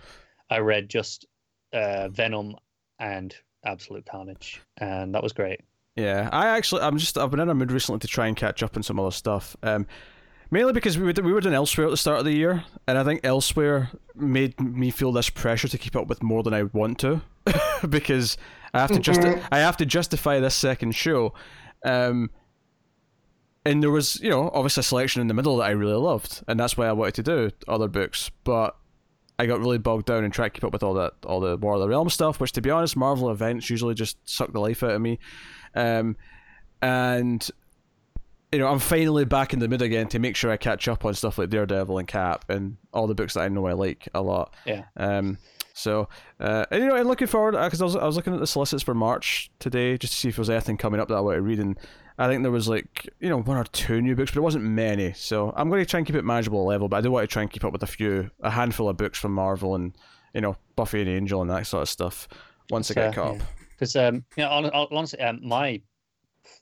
[0.50, 1.26] I read just
[1.74, 2.56] uh, Venom
[3.00, 5.61] and Absolute Carnage, and that was great.
[5.95, 8.64] Yeah, I actually, I'm just, I've been in a mood recently to try and catch
[8.64, 9.56] up on some other stuff.
[9.61, 9.88] Um,
[10.50, 12.98] mainly because we were, we were doing Elsewhere at the start of the year, and
[12.98, 16.64] I think Elsewhere made me feel this pressure to keep up with more than I
[16.64, 17.22] want to,
[17.90, 18.38] because
[18.74, 19.22] I have to just,
[19.52, 21.34] I have to justify this second show.
[21.84, 22.30] Um,
[23.66, 26.44] and there was, you know, obviously a selection in the middle that I really loved,
[26.48, 28.76] and that's why I wanted to do other books, but.
[29.40, 31.58] I got really bogged down and tried to keep up with all that, all the
[31.58, 34.60] War of the Realm stuff, which, to be honest, Marvel events usually just suck the
[34.60, 35.18] life out of me.
[35.74, 36.16] Um,
[36.80, 37.50] and
[38.52, 41.06] you know, I'm finally back in the mood again to make sure I catch up
[41.06, 44.10] on stuff like Daredevil and Cap and all the books that I know I like
[44.14, 44.54] a lot.
[44.66, 44.84] Yeah.
[44.98, 45.38] Um.
[45.74, 46.10] So,
[46.40, 48.48] uh, and you know, I'm looking forward because I was I was looking at the
[48.48, 51.22] solicits for March today just to see if there was anything coming up that I
[51.22, 51.80] want to read, and
[52.22, 54.64] I think there was like you know one or two new books, but it wasn't
[54.64, 55.14] many.
[55.14, 57.33] So I'm going to try and keep it manageable level, but I do want to
[57.33, 59.98] try and keep up with a few, a handful of books from Marvel and
[60.33, 62.27] you know Buffy and Angel and that sort of stuff
[62.69, 63.41] once I get caught up.
[63.72, 65.82] Because um, you know, hon- hon- honestly, um, my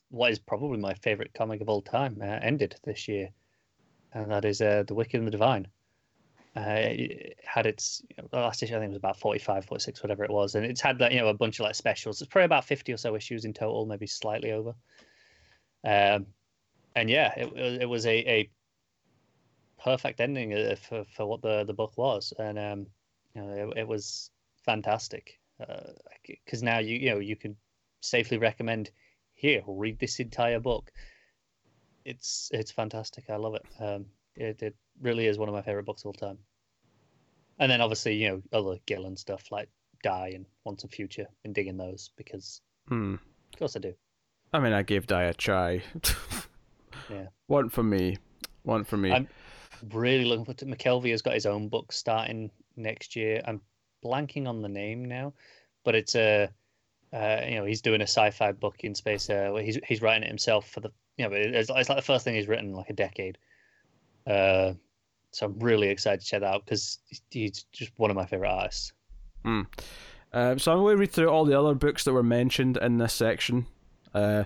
[0.09, 3.29] what is probably my favorite comic of all time uh, ended this year,
[4.13, 5.67] and that is uh, The Wicked and the Divine.
[6.55, 9.65] Uh, it had its you know, the last issue, I think it was about 45,
[9.65, 12.21] 46, whatever it was, and it's had like you know a bunch of like specials.
[12.21, 14.73] It's probably about fifty or so issues in total, maybe slightly over.
[15.83, 16.27] Um,
[16.95, 18.49] and yeah, it, was- it was a, a
[19.83, 22.87] perfect ending uh, for, for what the, the book was, and um,
[23.33, 24.31] you know it, it was
[24.65, 25.39] fantastic
[26.27, 27.55] because now you you know you can
[28.01, 28.91] safely recommend
[29.33, 30.91] here read this entire book.
[32.05, 33.29] It's it's fantastic.
[33.29, 33.65] I love it.
[33.79, 36.37] Um, it it really is one of my favorite books of all time.
[37.59, 39.69] And then obviously you know other Gillen stuff like
[40.03, 41.27] Die and Once and Future.
[41.43, 43.15] and digging those because Hmm.
[43.15, 43.93] of course I do.
[44.53, 45.81] I mean, I gave Die a try.
[47.09, 47.25] Yeah.
[47.47, 48.17] One for me.
[48.63, 49.11] One for me.
[49.11, 49.27] I'm-
[49.93, 53.41] Really looking forward to McKelvie has got his own book starting next year.
[53.47, 53.61] I'm
[54.05, 55.33] blanking on the name now,
[55.85, 56.49] but it's a
[57.13, 59.29] uh, you know he's doing a sci-fi book in space.
[59.29, 62.01] Uh, where he's he's writing it himself for the you know it's, it's like the
[62.03, 63.37] first thing he's written in like a decade.
[64.27, 64.73] Uh,
[65.31, 66.99] so I'm really excited to check that out because
[67.31, 68.91] he's just one of my favorite artists.
[69.45, 72.97] Um, so I'm going to read through all the other books that were mentioned in
[72.97, 73.65] this section.
[74.13, 74.43] Uh,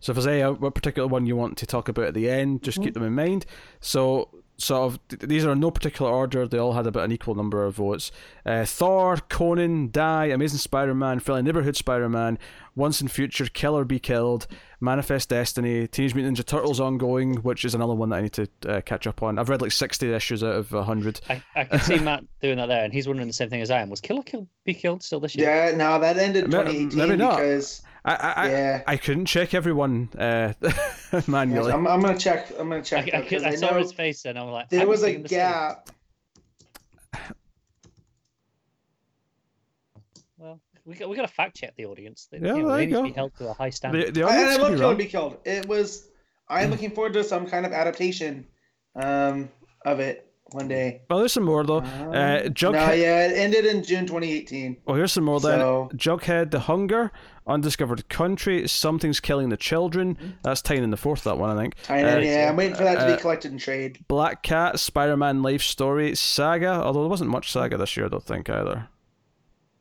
[0.00, 2.28] so if there's any uh, what particular one you want to talk about at the
[2.28, 3.46] end, just keep them in mind.
[3.80, 6.46] So sort of these are in no particular order.
[6.46, 8.12] They all had about an equal number of votes.
[8.44, 12.38] Uh, Thor, Conan, Die, Amazing Spider-Man, Friendly Neighborhood Spider-Man,
[12.76, 14.46] Once and Future, Kill or Be Killed,
[14.80, 18.48] Manifest Destiny, Teenage Mutant Ninja Turtles ongoing, which is another one that I need to
[18.68, 19.38] uh, catch up on.
[19.38, 21.20] I've read like 60 issues out of 100.
[21.28, 23.70] I, I can see Matt doing that there, and he's wondering the same thing as
[23.70, 23.90] I am.
[23.90, 25.48] Was Killer Kill Be Killed still this year?
[25.48, 27.40] Yeah, no, that ended 2018 maybe not.
[28.04, 28.82] Because I I, I, yeah.
[28.86, 30.52] I couldn't check everyone uh,
[31.26, 31.72] manually.
[31.72, 32.50] I'm, I'm gonna check.
[32.58, 33.08] I'm gonna check.
[33.14, 35.06] I, that, 'cause I I saw know his face, and I'm like, there was a
[35.06, 35.90] making gap.
[40.38, 42.28] Well, we got we got to fact check the audience.
[42.30, 43.08] They, Yeah, you know, there they you need to go.
[43.08, 44.08] be held to a high standard.
[44.08, 45.30] The, the and audience I could love be Killer.
[45.30, 45.38] Be Killed.
[45.44, 46.08] It was.
[46.48, 48.46] I'm looking forward to some kind of adaptation
[48.96, 49.48] um,
[49.86, 51.02] of it one day.
[51.10, 51.78] Well, there's some more though.
[51.78, 51.82] Uh,
[52.44, 52.98] no, Jughead.
[53.00, 54.78] yeah, it ended in June 2018.
[54.86, 55.58] Well, here's some more then.
[55.58, 57.12] So- Jughead, The Hunger,
[57.46, 60.38] Undiscovered Country, Something's Killing the Children.
[60.42, 61.74] That's tying in the fourth, that one, I think.
[61.90, 63.98] Know, Uh, yeah, I'm waiting for that to uh, be collected and trade.
[64.08, 68.08] Black Cat, Spider Man Life Story, Saga, although there wasn't much Saga this year, I
[68.08, 68.88] don't think, either.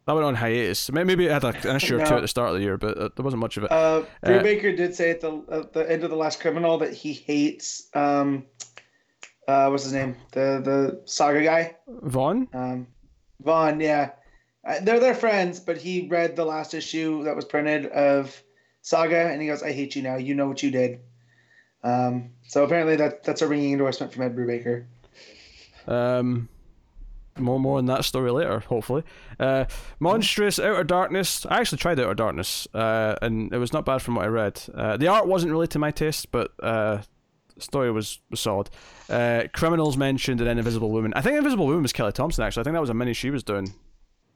[0.05, 0.91] That went on hiatus.
[0.91, 2.77] May- Maybe it had a- an issue or two at the start of the year,
[2.77, 3.71] but uh, there wasn't much of it.
[3.71, 6.91] Uh, uh, Brubaker did say at the at the end of the last criminal that
[6.93, 8.43] he hates um,
[9.47, 10.15] uh, what's his name?
[10.31, 12.47] The the saga guy, Vaughn?
[12.53, 12.87] um,
[13.41, 13.79] Vaughn.
[13.79, 14.11] Yeah,
[14.67, 18.41] uh, they're they're friends, but he read the last issue that was printed of
[18.81, 20.15] Saga, and he goes, "I hate you now.
[20.17, 20.99] You know what you did."
[21.83, 24.85] Um, so apparently that that's a ringing endorsement from Ed Brubaker.
[25.87, 26.47] Um,
[27.37, 29.03] more more on that story later, hopefully.
[29.39, 29.65] Uh,
[29.99, 31.45] Monstress Outer Darkness.
[31.45, 34.61] I actually tried Outer Darkness, uh, and it was not bad from what I read.
[34.73, 37.01] Uh, the art wasn't really to my taste, but uh,
[37.59, 38.69] story was, was solid.
[39.09, 41.13] Uh, Criminals mentioned and then Invisible Woman.
[41.15, 42.61] I think Invisible Woman was Kelly Thompson actually.
[42.61, 43.73] I think that was a mini she was doing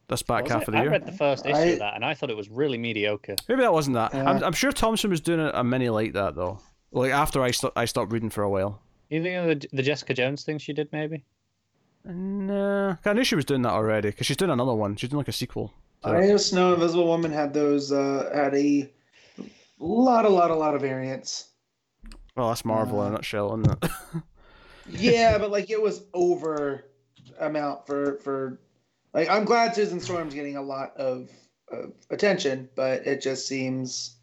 [0.08, 0.68] this back Was half it?
[0.70, 0.92] of the I year.
[0.92, 3.36] read the first issue I- of that, and I thought it was really mediocre.
[3.50, 4.16] Maybe that wasn't that.
[4.16, 6.60] I'm, I'm sure Thompson was doing a, a mini like that though.
[6.92, 8.82] Like after I sto- I stopped reading for a while.
[9.10, 11.24] You think of the, the Jessica Jones thing she did, maybe?
[12.06, 14.96] Nah, I knew she was doing that already because she's doing another one.
[14.96, 15.74] She's doing like a sequel.
[16.04, 16.28] I it.
[16.32, 18.90] just know Invisible Woman had those uh had a
[19.80, 21.50] lot, a lot, a lot of variants.
[22.38, 23.92] Well, that's Marvel in a Uh, nutshell, isn't it?
[24.86, 26.86] Yeah, but like it was over
[27.40, 28.60] amount for for
[29.14, 31.30] like I'm glad Susan Storm's getting a lot of,
[31.70, 34.16] of attention, but it just seems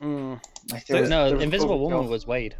[0.00, 0.40] Mm.
[0.70, 1.80] like there was, no, there was Invisible.
[1.80, 2.56] Woman was Wade.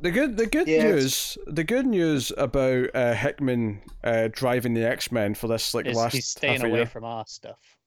[0.00, 4.84] The good, the good Yeah, news, the good news about uh, Hickman uh, driving the
[4.88, 6.86] X Men for this like Is last he's staying half away year.
[6.86, 7.77] from our stuff.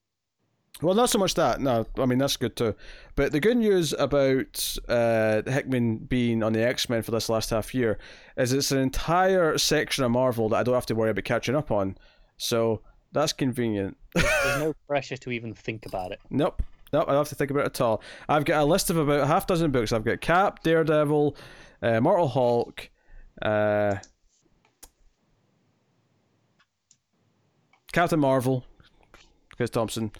[0.80, 1.60] Well, not so much that.
[1.60, 2.74] No, I mean that's good too.
[3.14, 7.50] But the good news about uh, Hickman being on the X Men for this last
[7.50, 7.98] half year
[8.36, 11.54] is it's an entire section of Marvel that I don't have to worry about catching
[11.54, 11.96] up on.
[12.36, 12.80] So
[13.12, 13.96] that's convenient.
[14.14, 14.26] There's
[14.58, 16.20] no pressure to even think about it.
[16.30, 16.62] Nope.
[16.92, 18.02] Nope, I don't have to think about it at all.
[18.28, 19.92] I've got a list of about a half dozen books.
[19.92, 21.36] I've got Cap, Daredevil,
[21.80, 22.90] uh, Mortal Hulk,
[23.40, 23.94] uh,
[27.92, 28.66] Captain Marvel,
[29.56, 30.10] Chris Thompson.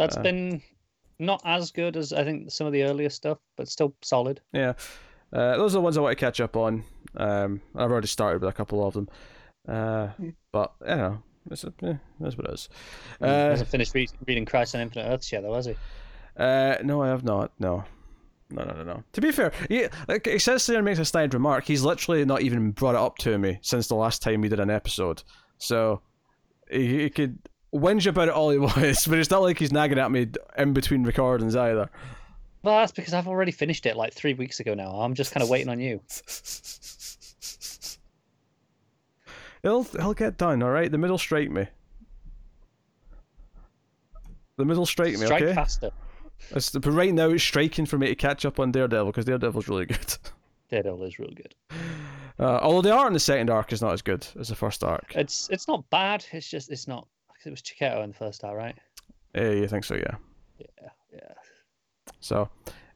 [0.00, 0.62] That's Uh, been
[1.18, 4.40] not as good as I think some of the earlier stuff, but still solid.
[4.52, 4.72] Yeah,
[5.32, 6.84] uh, those are the ones I want to catch up on.
[7.16, 9.08] Um, I've already started with a couple of them,
[9.68, 10.08] uh,
[10.52, 12.68] but you know, it's, yeah, that's what it is.
[13.20, 15.76] Uh, hasn't finished re- reading Crisis on Infinite Earths yet, though, has he?
[16.36, 17.52] Uh, no, I have not.
[17.58, 17.84] No,
[18.48, 19.04] no, no, no, no.
[19.12, 21.66] To be fair, he, like, he says there and makes a snide remark.
[21.66, 24.60] He's literally not even brought it up to me since the last time we did
[24.60, 25.22] an episode.
[25.58, 26.00] So
[26.70, 27.38] he, he could
[27.72, 30.72] whinge about it all he wants, but it's not like he's nagging at me in
[30.72, 31.90] between recordings either.
[32.62, 35.00] Well, that's because I've already finished it like three weeks ago now.
[35.00, 36.00] I'm just kind of waiting on you.
[39.62, 40.90] It'll it'll get done, all right.
[40.90, 41.66] The middle strike me.
[44.56, 45.54] The middle strike me, Strike okay.
[45.54, 45.90] faster.
[46.50, 49.68] It's, but right now it's striking for me to catch up on Daredevil because Daredevil's
[49.68, 50.16] really good.
[50.70, 51.54] Daredevil is real good.
[52.38, 54.82] Uh, although the art in the second arc is not as good as the first
[54.82, 55.12] arc.
[55.14, 56.24] It's it's not bad.
[56.32, 57.06] It's just it's not.
[57.40, 58.76] Cause it was Checchetto in the first hour, right?
[59.34, 59.94] Yeah, you think so?
[59.94, 60.16] Yeah.
[60.58, 61.32] Yeah, yeah.
[62.20, 62.50] So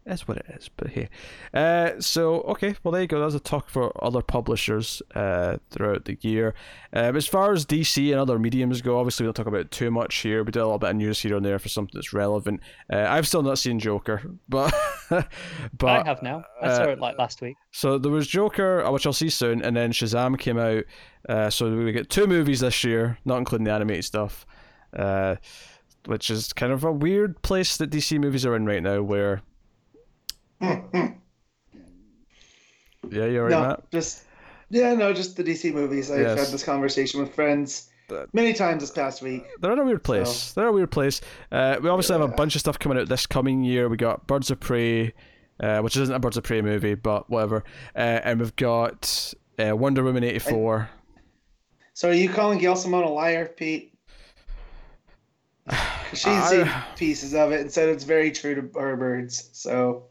[0.06, 0.68] that's what it is.
[0.76, 1.08] But hey,
[1.54, 3.20] uh, so okay, well there you go.
[3.20, 6.54] That's a talk for other publishers uh, throughout the year.
[6.92, 9.70] Um, as far as DC and other mediums go, obviously we don't talk about it
[9.70, 10.44] too much here.
[10.44, 12.60] We do a little bit of news here and there for something that's relevant.
[12.92, 14.74] Uh, I've still not seen Joker, but
[15.08, 16.44] but I have now.
[16.60, 17.56] I saw it like last week.
[17.72, 20.84] So there was Joker, uh, which I'll see soon, and then Shazam came out.
[21.26, 24.44] Uh, so we get two movies this year, not including the animated stuff,
[24.94, 25.36] uh,
[26.04, 29.40] which is kind of a weird place that DC movies are in right now, where.
[33.10, 33.90] Yeah, you're right, no, Matt.
[33.90, 34.22] just
[34.70, 36.10] yeah, no, just the DC movies.
[36.10, 36.38] I've Yes.
[36.38, 39.44] had this conversation with friends But- many times this past week.
[39.60, 40.52] They're in a weird place.
[40.52, 41.20] They're in a weird place.
[41.52, 43.88] Uh, we obviously have a bunch of stuff coming out this coming year.
[43.88, 45.12] We got Birds of Prey,
[45.60, 47.62] uh, which isn't a Birds of Prey movie, but whatever.
[47.94, 50.88] Uh, and we've got uh, Wonder Woman eighty four.
[51.92, 53.92] So are you calling Gail Simone a liar, Pete?
[56.12, 59.50] She's I- seen pieces of it and said it's very true to her birds.
[59.52, 60.04] So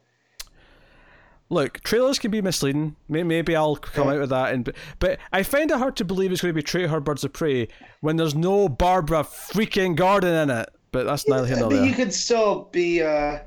[1.53, 2.95] Look, trailers can be misleading.
[3.07, 4.14] Maybe I'll come Yeah.
[4.15, 6.64] out with that, and but I find it hard to believe it's going to be
[6.64, 7.67] true to her Birds of Prey
[8.01, 10.69] when there's no Barbara freaking Gordon in it.
[10.91, 13.40] But that's neither here nor but you could still be uh,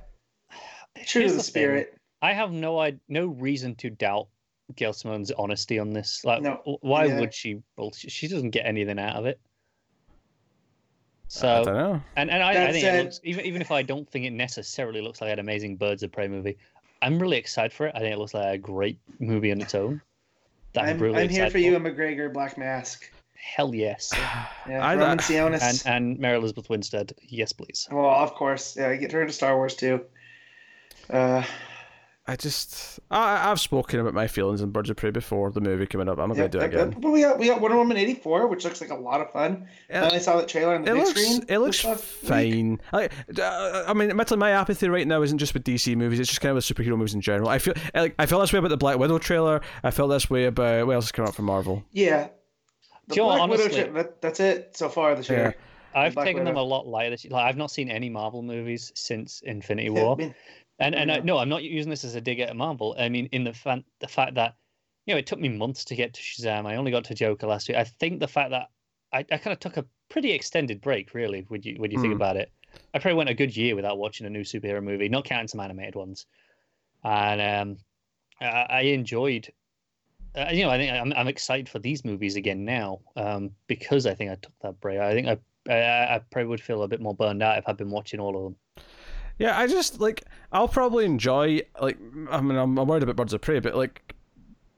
[1.05, 1.43] true Here's to the, the thing.
[1.43, 1.99] spirit.
[2.23, 4.29] I have no I no reason to doubt
[4.75, 6.25] Gail Simone's honesty on this.
[6.25, 6.79] Like, No.
[6.81, 7.21] why Yeah.
[7.21, 7.63] would she?
[7.77, 9.39] Well, she, she doesn't get anything out of it.
[9.43, 12.03] I So, don't know.
[12.17, 15.01] and and I, I think it looks, even even if I don't think it necessarily
[15.01, 16.57] looks like an amazing Birds of Prey movie,
[17.07, 17.93] I'm really excited for it.
[17.95, 20.01] I think it looks like a great movie on its own.
[20.73, 23.09] that I'm, really I'm here excited for you, and McGregor, Black Mask.
[23.35, 24.11] Hell yes,
[24.69, 25.63] Yeah, I- Roman I- Sionis.
[25.87, 27.87] and and Mary Elizabeth Winstead, yes please.
[27.93, 30.01] well, of course, yeah, get her into Star Wars too.
[31.09, 31.45] Uh,
[32.29, 35.87] I just I I've spoken about my feelings on Birds of Prey before the movie
[35.87, 36.19] coming up.
[36.19, 37.01] I'm not yeah, going to do it again.
[37.01, 39.31] But we got we got Wonder Woman eighty four, which looks like a lot of
[39.33, 39.69] fun.
[39.89, 40.05] Yeah.
[40.05, 41.45] And I saw that trailer on the It big looks screen.
[41.49, 42.29] it looks this last week.
[42.29, 42.81] fine.
[42.93, 46.41] Like, I mean, admittedly, my apathy right now isn't just with DC movies; it's just
[46.41, 47.49] kind of with superhero movies in general.
[47.49, 49.61] I feel like I felt this way about the Black Widow trailer.
[49.85, 51.85] I felt this way about what else is coming up from Marvel.
[51.93, 52.29] Yeah.
[53.09, 55.55] The Do know what, Black Widow honestly- trip, that, that's it so far this year.
[55.95, 57.11] I've Black taken them a lot lighter.
[57.11, 57.31] this year.
[57.33, 60.35] Like I've not seen any Marvel movies since Infinity Yeah, I War.
[60.79, 61.23] And and I, Yeah.
[61.23, 62.95] no, I'm not using this as a dig at Marvel.
[62.99, 64.57] I mean, in the fan, the fact that
[65.07, 66.67] you know it took me months to get to Shazam.
[66.67, 67.77] I only got to Joker last week.
[67.79, 68.69] I think the fact that
[69.13, 71.43] I, I kind of took a pretty extended break, really.
[71.49, 72.23] when you would you think Hmm.
[72.23, 72.53] about it?
[72.93, 75.61] I probably went a good year without watching a new superhero movie, not counting some
[75.61, 76.27] animated ones.
[77.05, 77.79] And um,
[78.41, 79.53] I, I enjoyed
[80.35, 84.07] uh, you know, I think I'm I'm excited for these movies again now, um, because
[84.07, 84.99] I think I took that break.
[84.99, 85.39] I think I,
[85.73, 88.37] I I probably would feel a bit more burned out if I'd been watching all
[88.37, 88.57] of them.
[89.39, 91.99] Yeah, I just like I'll probably enjoy like
[92.31, 94.15] I mean I'm, I'm worried about Birds of Prey, but like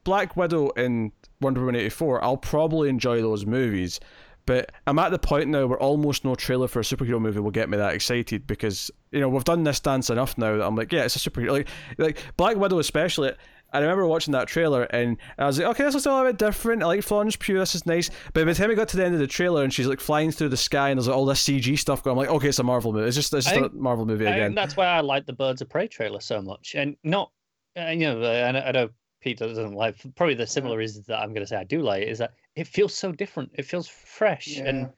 [0.04, 4.00] Black Widow and Wonder Woman eighty four, I'll probably enjoy those movies.
[4.46, 7.50] But I'm at the point now where almost no trailer for a superhero movie will
[7.50, 10.74] get me that excited because you know we've done this dance enough now that I'm
[10.74, 11.50] like, yeah, it's a superhero.
[11.50, 13.32] Like like Black Widow especially.
[13.72, 16.38] I remember watching that trailer and I was like, okay, this looks a little bit
[16.38, 16.82] different.
[16.82, 18.08] I like Florence Pugh, this is nice.
[18.32, 20.00] But by the time we got to the end of the trailer and she's like
[20.00, 22.48] flying through the sky and there's like, all this CG stuff going, I'm like, okay,
[22.48, 23.06] it's a Marvel movie.
[23.06, 24.46] It's just, it's just I a think- Marvel movie I again.
[24.48, 27.30] think that's why I like the Birds of Prey trailer so much, and not,
[27.78, 28.88] uh, you know, I know, I know
[29.20, 29.96] Peter doesn't like.
[30.16, 32.32] Probably the similar reasons that I'm going to say I do like it is that
[32.56, 33.50] it feels so different.
[33.54, 34.88] It feels fresh, and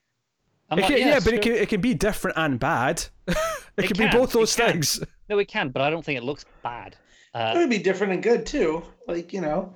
[0.71, 3.05] I'm It like, can, yeah, but it can, it can be different and bad.
[3.27, 3.37] it,
[3.79, 4.73] It can, can, be both those can.
[4.75, 5.03] things.
[5.29, 6.97] no, it can, but I don't think it looks bad.
[7.35, 8.83] It Uh, would be different and good too.
[9.07, 9.75] Like you know,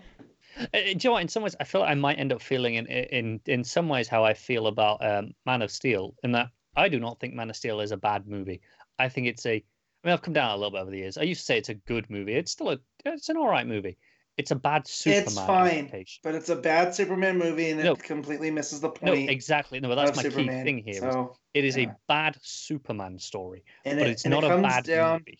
[0.59, 1.23] Uh, Do you know what?
[1.23, 3.89] In some ways, I feel like I might end up feeling in in in some
[3.89, 7.35] ways how I feel about um, Man of Steel, in that I do not think
[7.35, 8.61] Man of Steel is a bad movie.
[8.99, 9.55] I think it's a.
[9.57, 11.17] I mean, I've come down a little bit over the years.
[11.17, 12.35] I used to say it's a good movie.
[12.35, 12.79] It's still a.
[13.05, 13.97] It's an all right movie.
[14.37, 16.05] It's a bad Superman It's fine.
[16.25, 19.05] but it's a bad Superman movie and it completely misses the point.
[19.05, 19.79] No, exactly.
[19.79, 20.59] No, but that's my Superman.
[20.59, 21.01] key thing here.
[21.01, 21.91] So, it is yeah.
[21.91, 25.39] a bad Superman story, and but it, it's and it not a bad down, movie.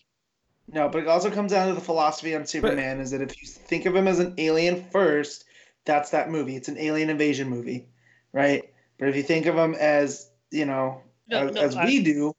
[0.71, 3.47] No, but it also comes down to the philosophy on Superman is that if you
[3.47, 5.45] think of him as an alien first,
[5.85, 6.55] that's that movie.
[6.55, 7.87] It's an alien invasion movie,
[8.33, 8.63] right?
[8.97, 12.03] But if you think of him as, you know, No, as, no, as I- we
[12.03, 12.33] do,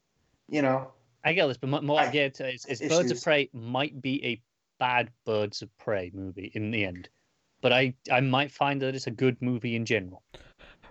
[0.49, 0.91] you know,
[1.25, 3.23] I get this, but mo- more I I- get to is, is Birds of.
[3.23, 4.41] Prey might be a
[4.79, 7.09] bad Birds of Prey movie in the end,
[7.61, 10.23] but I I might find that it's a good movie in general.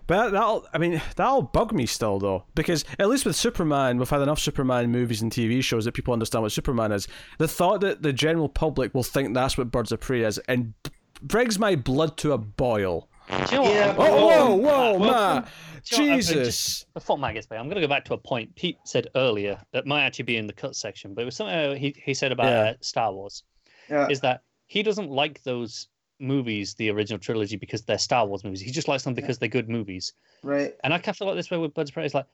[0.06, 4.08] But that'll, I mean, that'll bug me still though, because at least with Superman, we've
[4.08, 7.08] had enough Superman movies and TV shows that people understand what Superman is.
[7.38, 10.74] The thought that the general public will think that's what Birds of Prey is, and
[10.84, 10.90] b-
[11.22, 13.08] brings my blood to a boil.
[13.28, 13.62] You know?
[13.64, 15.48] Yeah, I'm- Oh, whoa, whoa, Well, Matt!
[15.90, 16.86] do you I- I just- Jesus!
[16.94, 19.60] Before Matt gets back, I'm going to go back to a point Pete said earlier
[19.72, 22.14] that might actually be in the cut section, but it was something uh, he, he
[22.14, 22.60] said about Yeah.
[22.70, 23.42] uh, Star Wars.
[23.90, 28.44] yeah, Is that he doesn't like those movies, the original trilogy, because they're Star Wars
[28.44, 28.60] movies.
[28.60, 30.12] He just likes them because they're good movies.
[30.42, 30.74] right.
[30.84, 32.04] And I kind of feel like this way with Birds of Prey.
[32.04, 32.26] It's like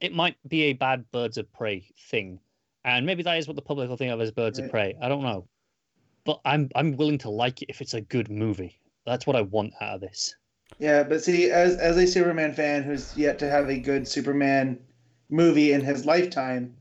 [0.00, 2.40] it might be a bad Birds of Prey thing,
[2.84, 4.96] and maybe that is what the public will think of as Birds of Prey.
[5.00, 5.46] I don't know,
[6.24, 8.78] but I'm I'm willing to like it if it's a good movie.
[9.06, 10.34] That's what I want out of this.
[10.78, 14.78] Yeah, but see, as as a Superman fan who's yet to have a good Superman
[15.30, 16.76] movie in his lifetime,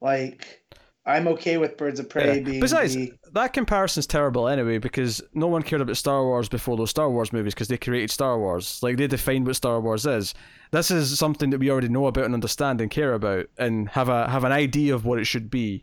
[0.00, 0.62] like
[1.08, 2.40] I'm okay with Birds of Prey Yeah.
[2.44, 6.76] being Besides, the, that comparison's terrible anyway because no one cared about Star Wars before
[6.76, 8.78] those Star Wars movies because they created Star Wars.
[8.82, 10.34] Like they defined what Star Wars is.
[10.70, 14.08] This is something that we already know about and understand and care about and have
[14.08, 15.82] a have an idea of what it should be.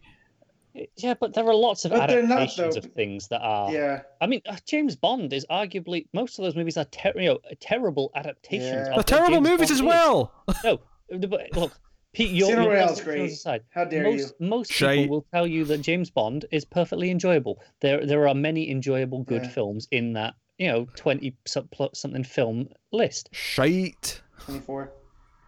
[0.98, 3.72] Yeah, but there are lots of But they're not, adaptations of things that are.
[3.72, 4.02] yeah.
[4.20, 7.40] I mean, uh, James Bond is arguably most of those movies are ter- you know,
[7.62, 8.72] terrible adaptations.
[8.90, 8.90] Yeah.
[8.90, 9.82] of They're terrible James movies Bond as is.
[9.82, 10.34] well.
[10.66, 10.80] No,
[11.28, 11.72] but look,
[12.16, 13.32] Pete, you're, Casino you're Royale's great.
[13.32, 13.62] aside.
[13.70, 14.98] How dare most most Shite.
[15.04, 17.62] people will tell you that James Bond is perfectly enjoyable.
[17.82, 19.50] There there are many enjoyable good Yeah.
[19.50, 23.30] films in that you know twenty something film list.
[23.34, 24.22] Shite.
[24.40, 24.92] Twenty four.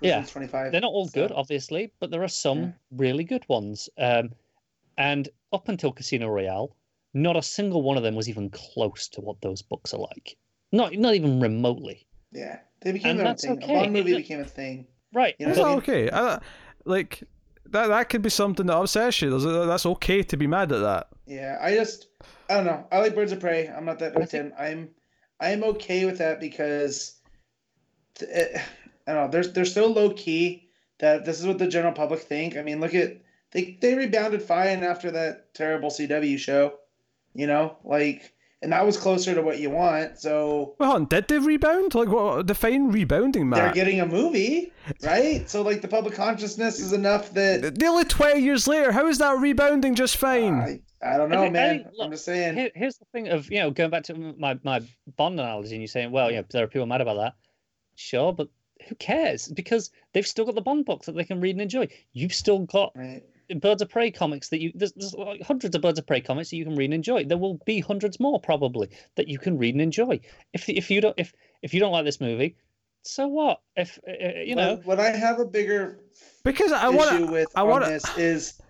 [0.01, 0.23] Yeah.
[0.25, 0.71] Twenty five.
[0.71, 2.71] They're not all good, obviously, but there are some Yeah.
[2.91, 3.89] really good ones.
[3.97, 4.31] Um,
[4.97, 6.75] and up until Casino Royale,
[7.13, 10.35] not a single one of them was even close to what those books are like.
[10.71, 12.05] Not not even remotely.
[12.33, 13.63] Yeah, they became And their that's thing.
[13.63, 13.73] okay.
[13.73, 14.85] A Bond movie became a thing.
[15.13, 15.35] Right.
[15.39, 15.77] You know That's what I mean?
[15.79, 16.09] okay.
[16.11, 16.39] I,
[16.85, 17.23] like
[17.67, 17.87] that.
[17.87, 19.37] That could be something that upsets you.
[19.65, 21.07] That's okay to be mad at that.
[21.25, 22.07] Yeah, I just
[22.49, 22.85] I don't know.
[22.91, 23.67] I like Birds of Prey.
[23.67, 24.53] I'm not that I hooked in.
[24.57, 24.89] I'm
[25.39, 27.15] I'm okay with that because
[28.15, 28.61] th- eh,
[29.07, 29.31] I don't know.
[29.31, 30.69] They're they're so low key
[30.99, 32.57] that this is what the general public think.
[32.57, 33.17] I mean, look at
[33.51, 36.75] they they rebounded fine after that terrible CW show.
[37.33, 40.19] You know, like and that was closer to what you want.
[40.19, 41.93] So Well, hold on, did they rebound?
[41.95, 42.45] Like, what?
[42.45, 43.59] Define rebounding, man.
[43.59, 44.71] they're getting a movie,
[45.03, 45.49] right?
[45.49, 49.37] So like the public consciousness is enough that Nearly twenty years later, how is that
[49.39, 50.55] rebounding just fine?
[50.55, 51.77] I, I don't I know, think- I man.
[51.83, 52.55] think- look, I'm just saying.
[52.57, 54.81] Here, here's the thing of you know going back to my my
[55.17, 57.33] Bond analogy, and you saying, well, you know, there are people mad about that.
[57.95, 58.47] Sure, but
[58.87, 59.47] who cares?
[59.47, 61.87] Because they've still got the Bond books that they can read and enjoy.
[62.13, 63.23] You've still got Right.
[63.61, 66.49] Birds of Prey comics that you there's, there's like hundreds of Birds of Prey comics
[66.49, 67.23] that you can read and enjoy.
[67.23, 70.19] There will be hundreds more probably that you can read and enjoy.
[70.53, 72.55] If if you don't if if you don't like this movie,
[73.03, 73.61] so what?
[73.75, 75.99] If uh, uh, you know, What, what I have a bigger
[76.43, 78.61] Because I want issue want with I wanna- this is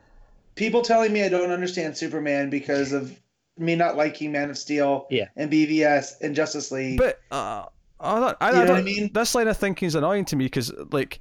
[0.55, 3.19] people telling me I don't understand Superman because of
[3.57, 5.29] me not liking Man of Steel Yeah.
[5.35, 6.99] and BVS and Justice League.
[6.99, 7.65] But uh,
[7.99, 9.11] I don't, I, You know I what I don't, mean?
[9.13, 11.19] This line of thinking is annoying to me because, like,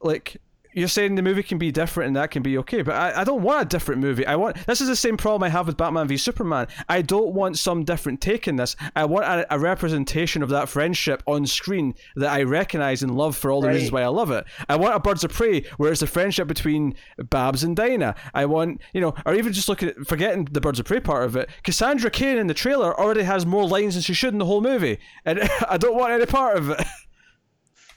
[0.00, 0.38] like
[0.74, 3.24] you're saying the movie can be different and that can be okay, but I, I
[3.24, 4.26] don't want a different movie.
[4.26, 6.66] I want this is the same problem I have with Batman v Superman.
[6.88, 8.76] I don't want some different take in this.
[8.96, 13.36] I want a, a representation of that friendship on screen that I recognize and love
[13.36, 13.74] for all the Right.
[13.74, 14.44] reasons why I love it.
[14.68, 18.14] I want a Birds of Prey where it's a friendship between Babs and Dinah.
[18.34, 21.24] I want you know, or even just looking at forgetting the Birds of Prey part
[21.24, 21.48] of it.
[21.62, 24.60] Cassandra Cain in the trailer already has more lines than she should in the whole
[24.60, 26.80] movie, and I don't want any part of it.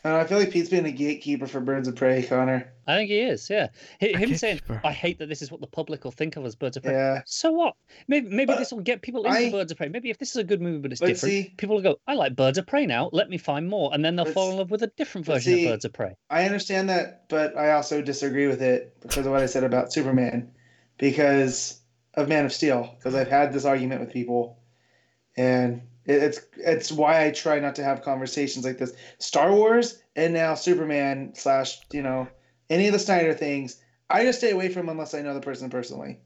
[0.06, 2.72] And I feel like Pete's being a gatekeeper for Birds of Prey, Connor.
[2.86, 3.50] I think he is.
[3.50, 3.70] Yeah,
[4.00, 6.56] H- him saying, "I hate that this is what the public will think of as
[6.56, 7.24] Birds of Prey." Yeah.
[7.26, 7.74] So what?
[8.08, 9.90] Maybe maybe But this will get people into I- Birds of Prey.
[9.90, 11.96] Maybe if this is a good movie but it's But different, see- people will go,
[12.06, 13.10] "I like Birds of Prey now.
[13.14, 15.66] Let me find more," and then they'll fall in love with a different version see-
[15.66, 16.14] of Birds of Prey.
[16.30, 19.92] I understand that, but I also disagree with it because of what I said about
[19.92, 20.52] Superman,
[21.00, 21.82] because
[22.14, 22.94] of Man of Steel.
[23.00, 24.60] Because I've had this argument with people,
[25.36, 28.94] and it, it's it's why I try not to have conversations like this.
[29.20, 32.28] Star Wars and now Superman slash you know
[32.70, 33.82] any of the Snyder things.
[34.10, 36.20] I just stay away from unless I know the person personally.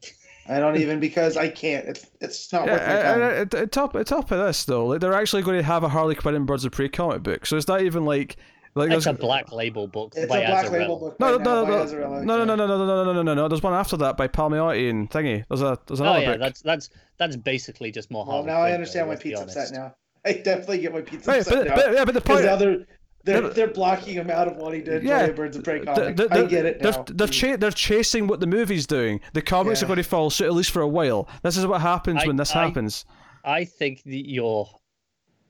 [0.48, 1.86] I don't even because I can't.
[1.86, 3.14] It's it's not Yeah, worth my time.
[3.14, 5.84] and at, at top at top of this though, like they're actually going to have
[5.84, 8.36] a Harley Quinn and Birds of Prey comic book, so it's not even like
[8.74, 10.72] like It's a black label book It's by a black Azzarello.
[10.72, 11.20] label book.
[11.20, 13.34] No, right no, no, no, no, no, no, no, no, no, no, no, no, no,
[13.34, 13.48] no.
[13.48, 15.44] There's one after that by Palmiotti and thingy.
[15.48, 16.18] There's a there's another.
[16.18, 16.40] Oh yeah, book.
[16.40, 18.24] that's that's that's basically just more.
[18.26, 19.94] Well, now I understand why Pete's upset now.
[20.24, 21.74] I definitely get why Pete's Right, upset but, now.
[21.76, 22.44] but yeah, but the point.
[22.44, 22.86] now they're
[23.24, 26.16] they're, they're blocking him out of wanting to enjoy Yeah, Birds of Prey the- comic.
[26.16, 29.20] the- I get it They're, they're, cha- they're chasing what the movie's doing.
[29.34, 31.28] The comics are going to fall suit at least for a while.
[31.42, 33.04] This is what happens I- when this I- happens.
[33.44, 34.66] I think that you're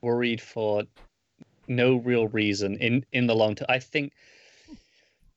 [0.01, 0.83] worried for
[1.75, 3.65] no real reason in in the long term.
[3.69, 4.13] I think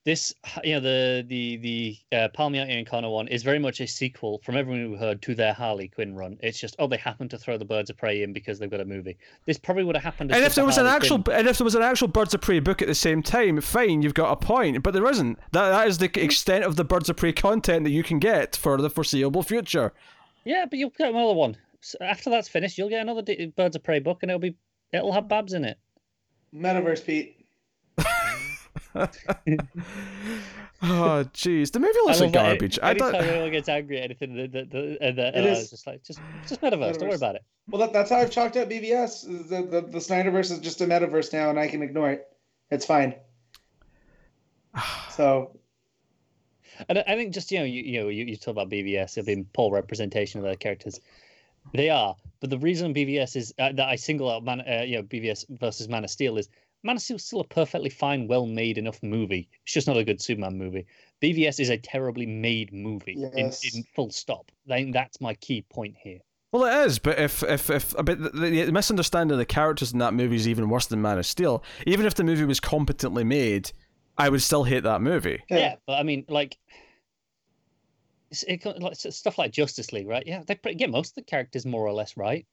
[0.04, 3.86] this, you know, the the the uh, Palmiotti and Conner one is very much a
[3.86, 6.36] sequel from everyone who heard to their Harley Quinn run.
[6.42, 8.80] It's just oh they happen to throw the Birds of Prey in because they've got
[8.80, 9.16] a movie.
[9.46, 10.30] This probably would have happened.
[10.30, 12.42] And if there was an actual, Quinn- and if there was an actual Birds of
[12.42, 14.82] Prey book at the same time, fine, you've got a point.
[14.82, 15.38] But there isn't.
[15.52, 18.56] That that is the extent of the Birds of Prey content that you can get
[18.56, 19.94] for the foreseeable future.
[20.44, 21.56] yeah, but you'll get another one
[22.02, 22.76] after that's finished.
[22.76, 23.22] You'll get another
[23.56, 24.54] Birds of Prey book, and it'll be
[24.92, 25.78] it'll have Babs in it.
[26.54, 27.46] Metaverse, Pete.
[30.86, 32.78] Oh, jeez, the movie looks like garbage.
[32.82, 33.24] I Anytime don't.
[33.24, 35.70] anyone gets angry at anything, that that that- and that- It and I is.
[35.70, 36.98] just like, just just metaverse.
[36.98, 37.44] Don't worry about it.
[37.70, 39.48] Well, that, that's how I've chalked up BVS.
[39.48, 42.26] The, the the Snyderverse is just a metaverse now, and I can ignore it.
[42.70, 43.14] It's fine.
[45.10, 45.56] So
[46.88, 49.16] And I I think just you know you you know you, you talk about BVS
[49.16, 51.00] it being poor representation of their characters.
[51.72, 54.96] They are, but the reason BVS is uh, that I single out Man, uh, you
[54.96, 56.48] know BVS versus Man of Steel is
[56.82, 59.48] Man of Steel is still a perfectly fine, well made enough movie.
[59.64, 60.86] It's just not a good Superman movie.
[61.22, 63.12] BVS is a terribly made movie.
[63.14, 63.74] In, Yes.
[63.74, 64.50] in full stop.
[64.70, 66.18] I think that's my key point here.
[66.52, 69.98] Well, it is, but if if if but the, the misunderstanding of the characters in
[69.98, 71.64] that movie is even worse than Man of Steel.
[71.86, 73.72] Even if the movie was competently made,
[74.16, 75.42] I would still hate that movie.
[75.50, 76.83] Yeah, yeah, but I mean, like, it's,
[78.42, 80.26] it, like s- stuff like Justice League, right?
[80.26, 82.46] Yeah, they pretty- get most of the characters more or less right.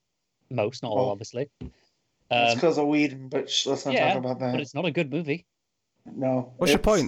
[0.50, 1.10] Most, not all, Oh.
[1.12, 1.50] obviously.
[1.60, 1.72] it's
[2.52, 4.62] Um, because of weed, but sh- let's not yeah, talk about but that.
[4.62, 5.46] it's not a good movie.
[6.06, 6.54] No.
[6.58, 7.08] What's your point?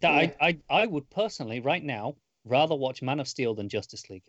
[0.00, 0.34] That Yeah.
[0.40, 4.24] I, I, I would personally, right now, rather watch Man of Steel than Justice League.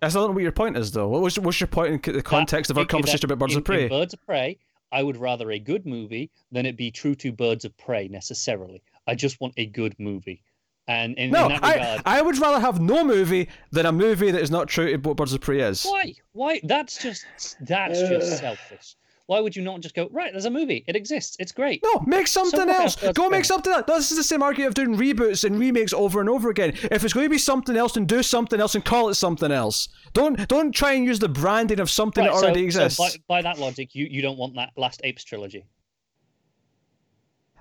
[0.00, 1.08] That's not know what your point is, though.
[1.08, 3.46] What was what's your point in the context of our in- in conversation that- about
[3.46, 3.88] Birds in- of Prey?
[3.88, 4.58] Birds of Prey,
[4.90, 8.82] I would rather a good movie than it be true to Birds of Prey necessarily.
[9.06, 10.42] I just want a good movie.
[10.88, 13.92] And in, no, in that I, regard, I would rather have no movie than a
[13.92, 15.84] movie that is not true to what Birds of Prey is.
[15.84, 16.14] why?
[16.32, 16.60] Why?
[16.64, 17.24] That's just
[17.60, 18.96] that's just selfish.
[19.26, 20.32] Why would you not just go right?
[20.32, 20.84] There's a movie.
[20.88, 21.36] It exists.
[21.38, 21.80] It's great.
[21.84, 22.80] No, make something what else.
[22.80, 23.46] else does Go make that?
[23.46, 23.84] something else.
[23.86, 26.70] This is the same argument of doing reboots and remakes over and over again.
[26.90, 29.52] If it's going to be something else, then do something else and call it something
[29.52, 29.88] else.
[30.12, 32.98] Don't don't try and use the branding of something Right, that so- already exists.
[32.98, 35.64] So by, by that logic, you, you don't want that last Apes trilogy.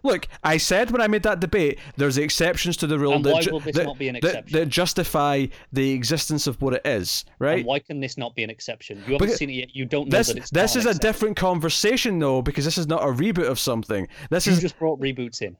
[0.03, 3.33] Look, I said when I made that debate, there's exceptions to the rule And that,
[3.33, 4.59] why ju- will this that, not be an that- exception?
[4.59, 7.57] that justify the existence of what it is, right?
[7.59, 8.97] And why can this not be an exception?
[8.97, 9.75] You haven't Because seen it yet.
[9.75, 11.07] You don't know This that it's this is a exception.
[11.11, 14.07] different conversation though, because this is not a reboot of something.
[14.29, 15.57] This You is just brought reboots in.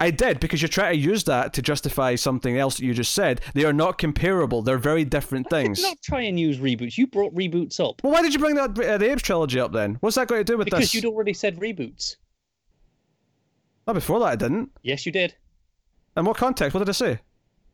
[0.00, 3.12] I did because you're trying to use that to justify something else that you just
[3.12, 3.40] said.
[3.54, 4.60] They are not comparable.
[4.60, 5.80] They're very different things.
[5.82, 6.98] Not try and use reboots.
[6.98, 9.72] You brought reboots up Well, why did you bring that uh, the Apes trilogy up
[9.72, 9.96] then?
[10.00, 10.94] What's that got to do with because this?
[10.94, 12.16] you'd already said reboots.
[13.86, 14.70] Not before that, I didn't.
[14.82, 15.34] Yes, you did.
[16.16, 16.74] In what context?
[16.74, 17.20] What did I say?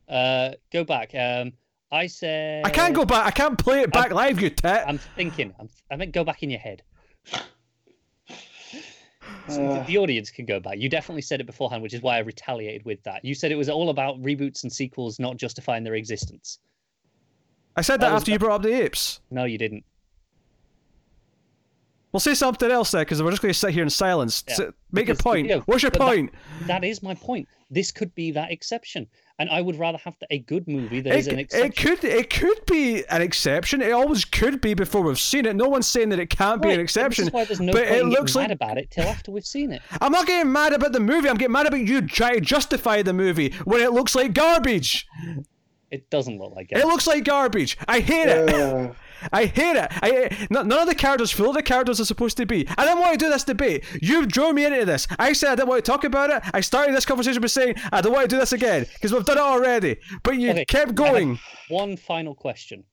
[0.09, 1.13] Uh, go back.
[1.15, 1.53] Um,
[1.91, 3.25] I said I can't go back.
[3.25, 4.83] I can't play it back live, you tit.
[4.87, 5.53] I'm thinking.
[5.59, 6.83] I'm, I meant go back in your head.
[9.47, 10.77] So Uh, the, the audience can go back.
[10.77, 13.23] You definitely said it beforehand, which is why I retaliated with that.
[13.23, 16.59] You said it was all about reboots and sequels not justifying their existence.
[17.75, 19.19] I said that that was after you brought up the apes.
[19.31, 19.83] No, you didn't.
[22.11, 24.43] Well, say something else there, because we're just going to sit here in silence.
[24.47, 24.59] Yeah, S-
[24.91, 25.47] Make a because- point.
[25.47, 26.33] yeah, What's your but that- point?
[26.67, 27.47] That is my point.
[27.73, 29.07] This could be that exception,
[29.39, 32.29] and I would rather have a good movie that is It, an it could it
[32.29, 33.81] could be an exception.
[33.81, 35.55] It always could be before we've seen it.
[35.55, 37.23] No one's saying that it can't be an exception.
[37.23, 39.31] This is why there's no but point it looks like mad about it till after
[39.31, 39.81] we've seen it.
[40.01, 41.29] I'm not getting mad about the movie.
[41.29, 45.07] I'm getting mad about you trying to justify the movie when it looks like garbage.
[45.91, 46.85] It doesn't look like It it.
[46.85, 47.77] looks like garbage.
[47.87, 48.95] I hate it.
[49.33, 49.87] I hate it.
[50.01, 52.65] I n- none of the characters feel the characters are supposed to be.
[52.77, 53.83] I didn't want to do this debate.
[54.01, 55.05] You drew me into this.
[55.19, 56.41] I said I didn't want to talk about it.
[56.55, 59.25] I started this conversation by saying I don't want to do this again because we've
[59.25, 59.97] done it already.
[60.23, 61.37] But you Okay, kept going.
[61.69, 62.85] One final question.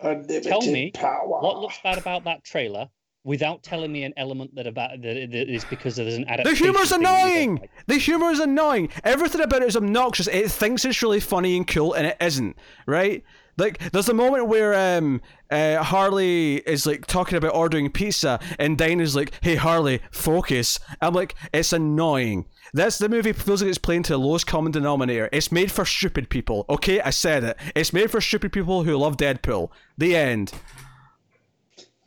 [0.00, 1.26] unlimited Tell me power.
[1.42, 2.88] What looks bad about that trailer
[3.24, 6.66] without telling me an element that about that that is because there's an The adaptation.
[6.66, 7.56] humor's thing that annoying.
[7.56, 7.70] like?
[7.86, 8.90] The humor is annoying.
[9.02, 10.26] Everything about it is obnoxious.
[10.28, 12.56] It thinks it's really funny and cool, and it isn't.
[12.86, 13.24] Right?
[13.56, 18.76] Like, there's a moment where um, uh, Harley is like talking about ordering pizza, and
[18.76, 22.46] Dinah's like, "Hey, Harley, focus." I'm like, it's annoying.
[22.72, 25.28] That's the movie feels like it's playing to the lowest common denominator.
[25.30, 26.64] It's made for stupid people.
[26.68, 27.56] Okay, I said it.
[27.76, 29.70] It's made for stupid people who love Deadpool.
[29.96, 30.52] The end.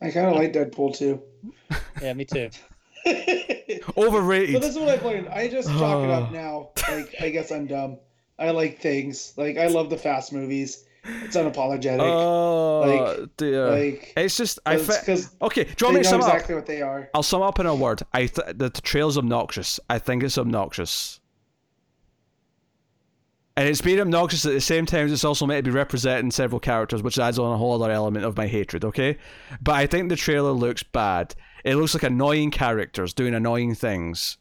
[0.01, 1.21] I kind of like Deadpool too.
[2.01, 2.49] Yeah, me too.
[3.97, 4.53] Overrated.
[4.53, 5.29] But this is what I've learned.
[5.29, 6.31] I just chalk it up uh.
[6.31, 6.69] now.
[6.89, 7.97] Like I guess I'm dumb.
[8.37, 9.33] I like things.
[9.37, 10.83] Like I love the fast movies.
[11.23, 11.99] It's unapologetic.
[12.01, 13.67] Oh like- dear.
[13.67, 14.77] Uh, like it's just I.
[14.77, 16.33] Fe- okay, do you want me to sum it up?
[16.33, 17.09] exactly what they are.
[17.13, 18.03] I'll sum up in a word.
[18.13, 19.79] I th- the, the trailer's obnoxious.
[19.89, 21.19] I think it's obnoxious.
[23.57, 26.29] And it's being obnoxious at the same time as it's also meant to be representing
[26.29, 29.17] several characters, which adds on a whole other element of my hatred, okay?
[29.59, 31.33] But I think the trailer looks bad.
[31.65, 34.37] It looks like annoying characters doing annoying things.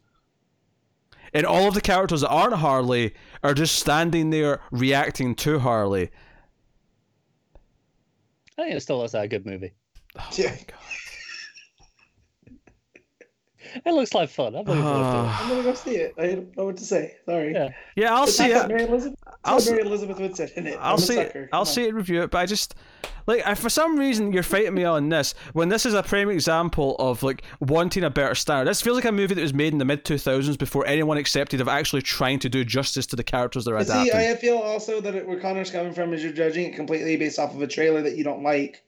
[1.33, 6.11] And all of the characters that aren't Harley are just standing there reacting to Harley.
[8.59, 9.73] I think it still looks like a good movie.
[10.19, 10.57] Oh yeah.
[13.85, 14.55] It looks like fun.
[14.57, 15.43] I'm looking forward to Ah.
[15.43, 16.15] I'm gonna go see it.
[16.19, 17.15] I don't know what to say.
[17.27, 17.53] Sorry.
[17.53, 17.69] Yeah.
[17.97, 18.75] Yeah, I'll It's see not got it.
[18.75, 19.19] Mary Elizabeth.
[19.27, 20.79] It's I'll got s- Mary Elizabeth Winstead in it.
[20.81, 21.27] I'll I'm a see it.
[21.29, 21.49] sucker.
[21.53, 22.75] I'll Come see it review it, but I just
[23.27, 26.31] like I, for some reason you're fighting me on this when this is a prime
[26.31, 28.69] example of like wanting a better standard.
[28.71, 31.17] This feels like a movie that was made in the mid two thousands before anyone
[31.19, 34.13] accepted of actually trying to do justice to the characters they're But adapting.
[34.13, 37.17] see, I feel also that it, where Connor's coming from is you're judging it completely
[37.17, 38.83] based off of a trailer that you don't like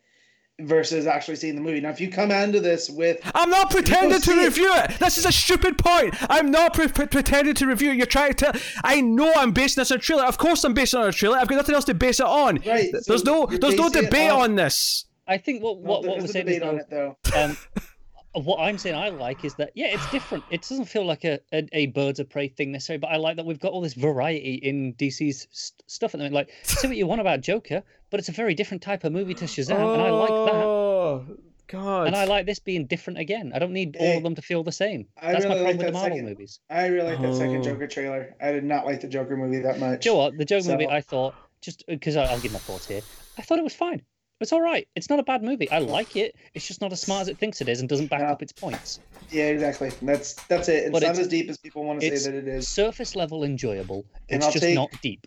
[0.61, 1.81] versus actually seeing the movie.
[1.81, 4.45] Now, if you come into this with I'm not pretending to see it.
[4.45, 4.99] review it.
[4.99, 6.15] This is a stupid point.
[6.29, 7.97] I'm not pre- pre- pretending to review it.
[7.97, 8.61] You're trying to.
[8.83, 10.25] I know I'm basing this on a trailer.
[10.25, 11.39] Of course, I'm basing it on a trailer.
[11.39, 12.57] I've got nothing else to base it on.
[12.67, 13.47] Right, so There's no.
[13.47, 15.05] There's no debate off- on this.
[15.27, 17.17] I think what well, what there what is we're saying is on it though.
[17.37, 17.57] um,
[18.45, 20.45] what I'm saying I like is that yeah, it's different.
[20.51, 23.37] It doesn't feel like a, a, a birds of prey thing necessarily, but I like
[23.37, 26.35] that we've got all this variety in DC's st- stuff at the moment.
[26.35, 29.35] Like, say what you want about Joker, but it's a very different type of movie
[29.35, 30.55] to Shazam, and I like that.
[30.55, 31.27] Oh
[31.67, 32.07] God.
[32.07, 33.53] And I like this being different again.
[33.55, 35.07] I don't need all Hey, of them to feel the same.
[35.21, 36.61] I That's my really problem like with the Marvel second- movies.
[36.71, 37.63] I really like that second Oh.
[37.63, 38.35] Joker trailer.
[38.41, 40.01] I did not like the Joker movie that much.
[40.03, 40.39] Do you know what?
[40.39, 43.03] The Joker movie, I thought, just uh, because I'll give my thoughts here,
[43.37, 44.01] I thought it was fine.
[44.41, 44.87] It's all right.
[44.95, 45.69] It's not a bad movie.
[45.71, 46.37] I like it.
[46.55, 48.31] It's just not as smart as it thinks it is and doesn't back Yeah.
[48.31, 49.01] up its points.
[49.31, 49.91] Yeah, exactly.
[50.01, 50.85] That's that's it.
[50.85, 52.69] It's But not it's- as deep as people want to say that it is.
[52.69, 54.05] Surface level enjoyable.
[54.29, 55.27] And It's I'll just take- not deep.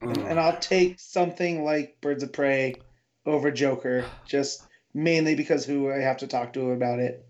[0.00, 2.74] And, and I'll take something like Birds of Prey
[3.26, 7.24] over Joker, just mainly because who I have to talk to about it.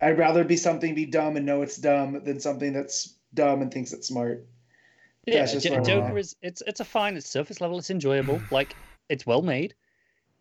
[0.00, 3.72] I'd rather be something be dumb and know it's dumb than something that's dumb and
[3.72, 4.46] thinks it's smart.
[5.26, 7.16] Yeah, That's just Jo- where I'm Joker is it's it's a fine.
[7.16, 7.78] It's surface level.
[7.78, 8.40] It's enjoyable.
[8.50, 8.76] Like
[9.08, 9.74] it's well made.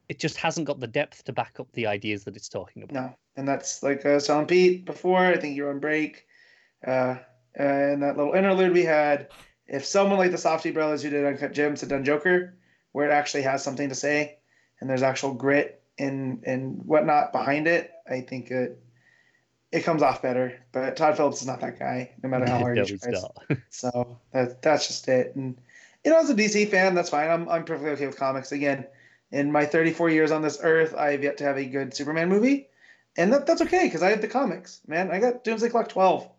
[0.07, 2.93] It just hasn't got the depth to back up the ideas that it's talking about.
[2.93, 5.19] No, and that's like I was telling Pete before.
[5.19, 6.25] I think you're on break,
[6.85, 7.15] uh,
[7.55, 9.29] and that little interlude we had.
[9.67, 12.55] If someone like the Safdie Brothers who did Uncut Gems had done Joker,
[12.91, 14.37] where it actually has something to say,
[14.79, 18.79] and there's actual grit and and whatnot behind it, I think it
[19.71, 20.61] it comes off better.
[20.71, 23.25] But Todd Phillips is not that guy, no matter how hard he tries.
[23.69, 25.35] So that that's just it.
[25.35, 25.57] And
[26.03, 27.29] you know, as a DC fan, that's fine.
[27.29, 28.51] I'm I'm perfectly okay with comics.
[28.51, 28.85] Again,
[29.31, 32.67] in my 34 years on this earth, I've yet to have a good Superman movie,
[33.17, 34.81] and that, that's okay because I have the comics.
[34.87, 36.29] Man, I got Doomsday Clock 12.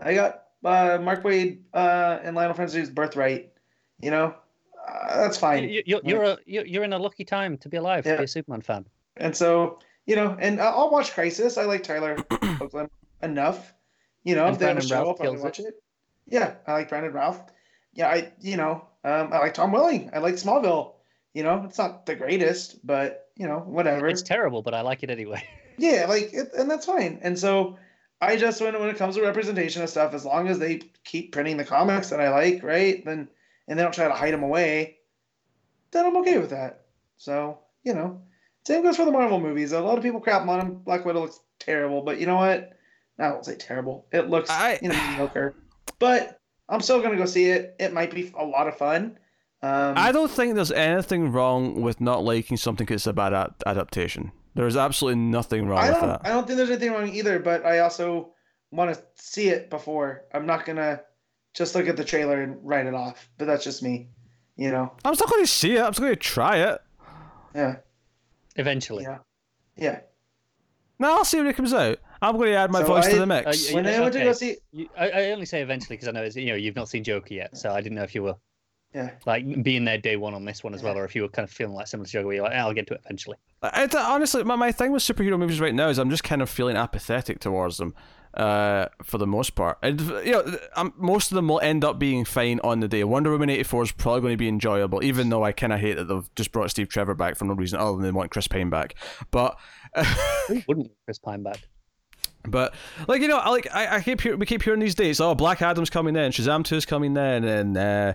[0.00, 3.50] I got uh, Mark Waid uh, and Leinil Francis' Birthright.
[4.00, 4.34] You know,
[4.88, 5.68] uh, that's fine.
[5.68, 8.16] You- You're, you're a you're you're in a lucky time to be alive to Yeah.
[8.18, 8.84] be a Superman fan.
[9.16, 11.58] And so, you know, and I- I'll watch Crisis.
[11.58, 12.88] I like Tyler Hoechlin
[13.22, 13.74] enough.
[14.22, 15.82] You know, And if they have a Brandon show, Routh I'll probably kills watch it.
[16.28, 17.40] Yeah, I like Brandon Routh.
[17.94, 20.10] Yeah, I, you know, um, I like Tom Welling.
[20.12, 20.92] I like Smallville.
[21.34, 24.08] You know, it's not the greatest, but you know, whatever.
[24.08, 25.42] It's terrible, but I like it anyway.
[25.80, 27.20] Yeah, like, it, and that's fine.
[27.22, 27.78] And so,
[28.20, 31.30] I just when when it comes to representation of stuff, as long as they keep
[31.30, 33.04] printing the comics that I like, right?
[33.04, 33.28] Then
[33.68, 34.96] and they don't try to hide them away,
[35.92, 36.86] then I'm okay with that.
[37.16, 38.20] So you know,
[38.66, 39.70] Same goes for the Marvel movies.
[39.70, 40.74] A lot of people crap on them.
[40.84, 42.72] Black Widow looks terrible, but you know what?
[43.20, 44.06] I won't say terrible.
[44.12, 45.54] It looks I- you know mediocre.
[46.00, 47.76] But I'm still gonna go see it.
[47.78, 49.16] It might be a lot of fun.
[49.60, 53.32] Um, I don't think there's anything wrong with not liking something because it's a bad
[53.34, 54.30] ad- adaptation.
[54.54, 56.08] There's absolutely nothing wrong I with don't.
[56.08, 56.20] that.
[56.24, 57.38] I don't think there's anything wrong either.
[57.38, 58.32] But I also
[58.70, 60.24] want to see it before.
[60.32, 61.00] I'm not gonna
[61.54, 63.28] just look at the trailer and write it off.
[63.38, 64.08] But that's just me.
[64.56, 64.92] You know.
[65.04, 65.80] I'm still going to see it.
[65.80, 66.80] I'm still going to try it.
[67.54, 67.76] Yeah.
[68.56, 69.04] Eventually.
[69.04, 69.18] Yeah.
[69.76, 70.00] Yeah.
[70.98, 71.98] No, I'll see when it comes out.
[72.20, 73.70] I'm going to add my So voice to the mix.
[73.70, 76.10] Uh, When I went to go see, You, I, I only say eventually because I
[76.10, 78.24] know it's, you know you've not seen Joker yet, so I didn't know if you
[78.24, 78.34] were
[78.94, 81.28] yeah, like being there day one on this one as well, or if you were
[81.28, 83.02] kind of feeling like similar to Joker, where you're like, "Ah, I'll get to it
[83.04, 83.36] eventually.
[83.62, 86.48] It's, honestly, my, my thing with superhero movies right now is I'm just kind of
[86.48, 87.94] feeling apathetic towards them,
[88.34, 89.78] uh, for the most part.
[89.82, 93.04] And you know, um most of them will end up being fine on the day.
[93.04, 95.80] Wonder Woman eighty four is probably going to be enjoyable, even though I kind of
[95.80, 98.30] hate that they've just brought Steve Trevor back for no reason other than they want
[98.30, 98.94] Chris Pine back.
[99.30, 99.58] But.
[100.48, 101.60] Who wouldn't want Chris Pine back?
[102.46, 102.74] But
[103.06, 105.20] like you know, like I, I keep hear, we keep hearing these dates.
[105.20, 108.14] Oh, Black Adam's coming in, Shazam two is coming in, and uh,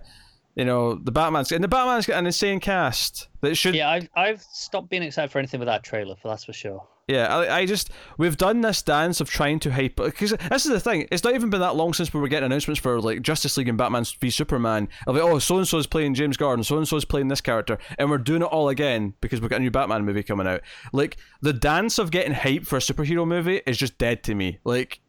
[0.56, 3.76] you know the Batman's and the Batman's got an insane cast that should.
[3.76, 6.88] Yeah, I've I've stopped being excited for anything with that trailer, for that's for sure.
[7.08, 10.72] Yeah, I, I just we've done this dance of trying to hype because this is
[10.72, 11.06] the thing.
[11.12, 13.68] It's not even been that long since we were getting announcements for like Justice League
[13.68, 14.88] and Batman v Superman.
[15.06, 17.28] Of like, oh, so and so is playing James Gordon, so and so is playing
[17.28, 20.24] this character, and we're doing it all again because we've got a new Batman movie
[20.24, 20.62] coming out.
[20.94, 24.60] Like the dance of getting hype for a superhero movie is just dead to me.
[24.64, 25.02] Like,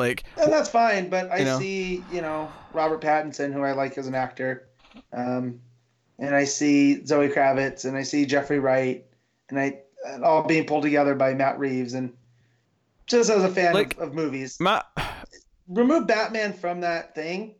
[0.00, 1.08] like and that's fine.
[1.10, 1.58] But I You know?
[1.60, 4.66] see, you know, Robert Pattinson, who I like as an actor,
[5.12, 5.60] um,
[6.18, 9.04] and I see Zoe Kravitz, and I see Jeffrey Wright,
[9.50, 12.12] and I and all being pulled together by Matt Reeves, and
[13.06, 14.86] just as a fan Like- of, of movies, Matt.
[15.68, 17.54] remove Batman from that thing.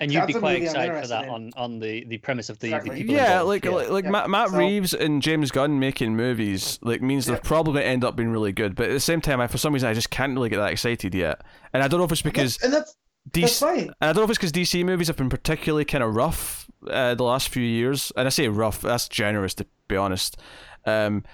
[0.00, 1.30] And you'd be That's a quite excited for that in.
[1.30, 2.96] on, on the, the premise of the, the Exactly.
[3.02, 3.48] people yeah, involved.
[3.48, 3.70] like yeah.
[3.70, 4.10] like, like Yeah.
[4.10, 7.88] Matt, Matt So- Reeves and James Gunn making movies like means they're probably going to
[7.90, 8.74] end up being really good.
[8.74, 10.72] But at the same time, I for some reason I just can't really get that
[10.72, 11.42] excited yet.
[11.72, 12.96] And I don't know if it's because and that's that's
[13.30, 13.60] DC.
[13.60, 13.78] fine.
[13.80, 16.68] And I don't know if it's because DC movies have been particularly kind of rough
[16.88, 18.12] uh, the last few years.
[18.16, 20.36] And I say rough, that's generous to be honest.
[20.84, 21.24] Um,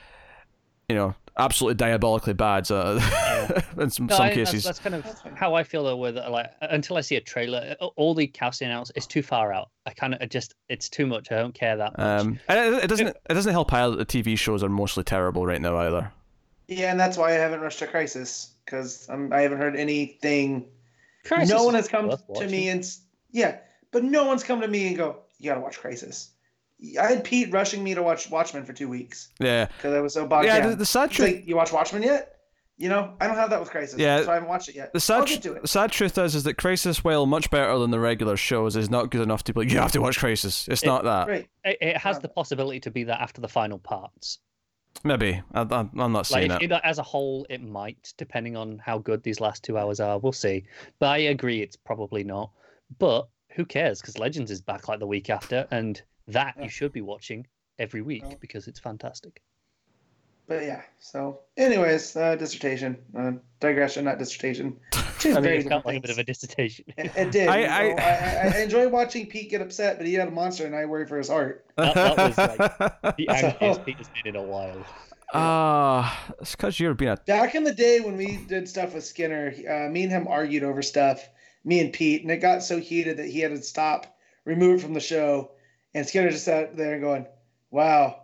[0.89, 2.99] you know, absolutely diabolically bad uh,
[3.79, 4.65] in some, No, some I- that's- cases.
[4.65, 5.97] That's, kind of how I feel though.
[5.97, 9.71] With like until I see a trailer, all the casting announcements it's too far out.
[9.87, 11.31] I kind of just it's too much.
[11.33, 12.21] I don't care that much.
[12.21, 15.05] Um, and it, it doesn't it doesn't help either that the TV shows are mostly
[15.05, 16.13] terrible right now either.
[16.67, 20.67] Yeah, and that's why I haven't rushed to Crisis because I haven't heard anything.
[21.29, 22.85] Crisis no one has come to me and
[23.31, 23.59] yeah,
[23.93, 26.31] but no one's come to me and go, "You gotta watch Crisis."
[27.01, 30.15] I had Pete rushing me to watch Watchmen for two weeks Yeah, because I was
[30.15, 30.61] so bogged yeah.
[30.61, 30.71] down.
[30.71, 31.29] The, the sad truth.
[31.37, 32.35] like, "You watch Watchmen yet?"
[32.81, 33.99] You know, I don't have that with Crisis.
[33.99, 34.23] Yeah.
[34.23, 34.93] so I haven't watched it yet.
[34.93, 35.69] The I'll sad, get to the it.
[35.69, 39.11] sad truth is, is that Crisis, while much better than the regular shows, is not
[39.11, 40.69] good enough to be like, you have to watch Crisis.
[40.69, 41.27] It's It- not that.
[41.27, 41.49] Right.
[41.65, 42.21] It, it has Yeah.
[42.21, 44.39] the possibility to be that after the final parts.
[45.05, 45.41] Maybe.
[45.53, 46.73] I, I, I'm not Like saying if, it.
[46.73, 50.19] it- as a whole, it might, depending on how good these last two hours are.
[50.19, 50.65] We'll see.
[50.99, 52.51] But I agree, it's probably not.
[52.99, 54.01] But who cares?
[54.01, 56.65] Because Legends is back like the week after, and that Yeah.
[56.65, 57.47] you should be watching
[57.79, 58.35] every week Yeah.
[58.41, 59.43] because it's fantastic.
[60.49, 60.81] But yeah.
[60.99, 64.79] So, anyways, uh, dissertation, uh, digression, not dissertation.
[65.21, 66.87] Two I mean, very it felt like a bit of a dissertation.
[66.97, 67.49] It, it did.
[67.49, 70.29] I- you I- know, I, I, I enjoy watching Pete get upset, but he had
[70.29, 71.67] a monster, and I worry for his heart.
[71.77, 72.57] that- that was, like,
[73.17, 74.85] the So- angriest Peter's been in a while.
[75.35, 77.17] Ah, it's because you're being a.
[77.27, 80.65] Back in the day when we did stuff with Skinner, uh, me and him argued
[80.65, 81.29] over stuff,
[81.65, 84.83] me and Pete, and it got so heated that he had to stop, remove it
[84.83, 85.51] from the show,
[85.93, 87.27] and Skinner just sat there and going,
[87.71, 88.23] "Wow,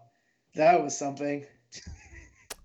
[0.54, 1.44] that was something."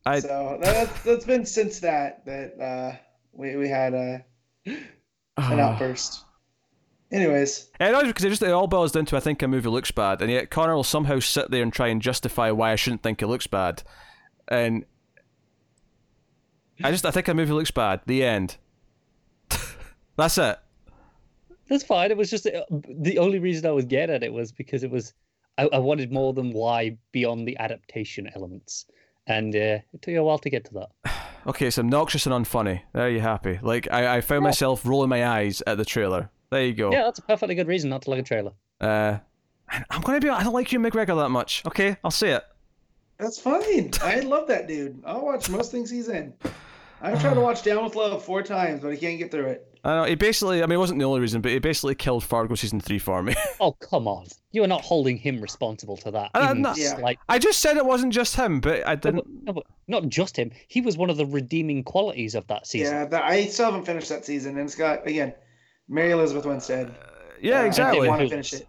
[0.06, 2.95] I- So that's that's been since that that uh,
[3.34, 4.18] we we had uh,
[5.38, 6.26] an outburst.
[7.11, 9.69] Anyways, It annoys because it just it all boils down to I think a movie
[9.69, 12.76] looks bad, and yet Connor will somehow sit there and try and justify why I
[12.76, 13.82] shouldn't think it looks bad,
[14.48, 14.86] and
[16.84, 18.02] I just I think a movie looks bad.
[18.06, 18.58] The end.
[20.18, 20.60] That's it.
[21.68, 22.11] That's fine.
[22.11, 24.92] It was just uh, the only reason I was getting at it was because it
[24.92, 25.14] was
[25.58, 28.86] I, I wanted more than why beyond the adaptation elements,
[29.30, 30.90] and uh, it took you a while to get to that.
[31.48, 32.82] Okay, it's obnoxious and unfunny.
[32.91, 33.59] There you happy.
[33.64, 36.30] Like I, I found myself rolling my eyes at the trailer.
[36.51, 36.91] There you go.
[36.91, 38.51] Yeah, that's a perfectly good reason not to like a trailer.
[38.82, 39.17] Uh,
[39.90, 40.30] I'm gonna be.
[40.30, 41.64] I don't like Ewan McGregor that much.
[41.66, 42.43] Okay, I'll say it.
[43.17, 43.90] that's fine.
[44.03, 45.01] I love that dude.
[45.06, 46.33] I'll watch most things he's in.
[47.01, 49.69] I've tried to watch Down with Love four times, but I can't get through it.
[49.83, 50.61] I know he basically.
[50.61, 53.24] I mean, it wasn't the only reason, but he basically killed Fargo season three for
[53.24, 53.35] me.
[53.61, 56.32] Oh come on, you are not holding him responsible to that.
[56.33, 57.14] I'm not- Yeah.
[57.27, 59.17] I just said it wasn't just him, but I didn't.
[59.17, 60.51] but, no, but not just him.
[60.67, 62.93] He was one of the redeeming qualities of that season.
[62.93, 65.33] Yeah, that, I still haven't finished that season, and it's got again
[65.88, 66.93] Mary Elizabeth Winstead.
[67.41, 67.99] Yeah, Uh, I exactly.
[68.01, 68.67] didn't want to finish it.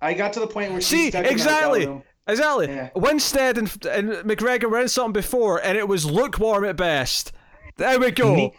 [0.00, 1.80] I got to the point where See, she's stuck exactly.
[1.80, 2.02] hotel room.
[2.28, 2.66] Exactly.
[2.68, 2.90] Yeah.
[2.94, 7.32] Winstead and, and McGregor were in something before, and it was lukewarm at best.
[7.78, 8.34] There we go.
[8.36, 8.54] Me-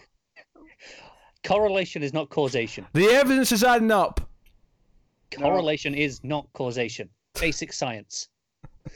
[1.44, 2.86] Correlation is not causation.
[2.94, 4.22] The evidence is adding up.
[5.38, 7.10] Correlation is not causation.
[7.40, 8.30] Basic science.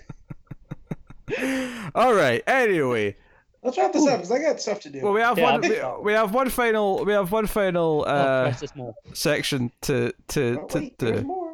[1.95, 2.41] All right.
[2.47, 3.15] Anyway,
[3.63, 5.01] Let's wrap this up because I got stuff to do.
[5.01, 5.65] well, we have Yeah, one.
[5.65, 5.67] I
[5.97, 7.03] We, we have one final.
[7.03, 8.93] We have one final Oh, uh, press more.
[9.13, 10.79] section to to Oh, to.
[10.79, 11.53] wait, to more.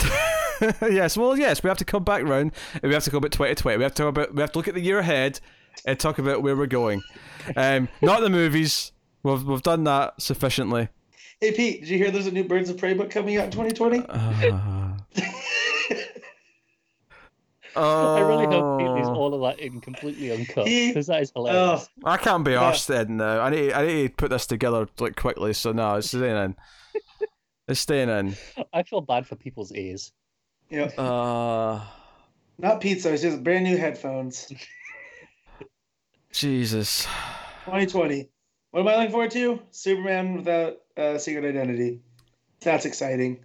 [0.90, 1.16] yes.
[1.16, 1.62] Well, yes.
[1.62, 3.78] We have to come back round, and we have to go about 2020.
[3.78, 4.34] We have to talk about.
[4.34, 5.40] We have to look at the year ahead,
[5.86, 7.02] and talk about where we're going.
[7.56, 8.92] Um, not the movies.
[9.22, 10.88] We've we've done that sufficiently.
[11.40, 13.50] Hey Pete, did you hear there's a new Birds of Prey book coming out in
[13.50, 14.04] 2020?
[17.76, 19.14] Uh, I really hope Pete leaves oh.
[19.14, 21.88] all of that in completely uncut because that is hilarious.
[22.04, 22.62] Oh, I can't be Yeah.
[22.72, 23.40] arsed then now.
[23.40, 25.52] I need I need to put this together like quickly.
[25.52, 26.56] So no, it's staying in.
[27.68, 28.36] It's staying in.
[28.72, 30.12] I feel bad for people's ears.
[30.68, 30.86] yeah.
[30.98, 31.80] Uh,
[32.58, 33.12] Not pizza.
[33.12, 34.52] It's just brand new headphones.
[36.32, 37.04] Jesus.
[37.66, 38.28] 2020.
[38.70, 39.60] What am I looking forward to?
[39.70, 42.00] Superman without uh, secret identity.
[42.60, 43.44] That's exciting.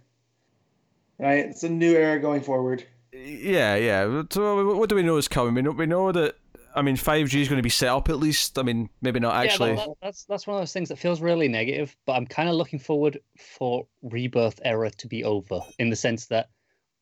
[1.18, 1.46] Right?
[1.46, 2.84] It's a new era going forward.
[3.12, 4.22] Yeah, yeah.
[4.30, 5.54] So what do we know is coming?
[5.54, 6.36] We know we know that.
[6.74, 8.58] I mean, five G is going to be set up at least.
[8.58, 9.70] I mean, maybe not actually.
[9.70, 11.96] yeah, that, that's that's one of those things that feels really negative.
[12.04, 16.26] But I'm kind of looking forward for rebirth era to be over in the sense
[16.26, 16.50] that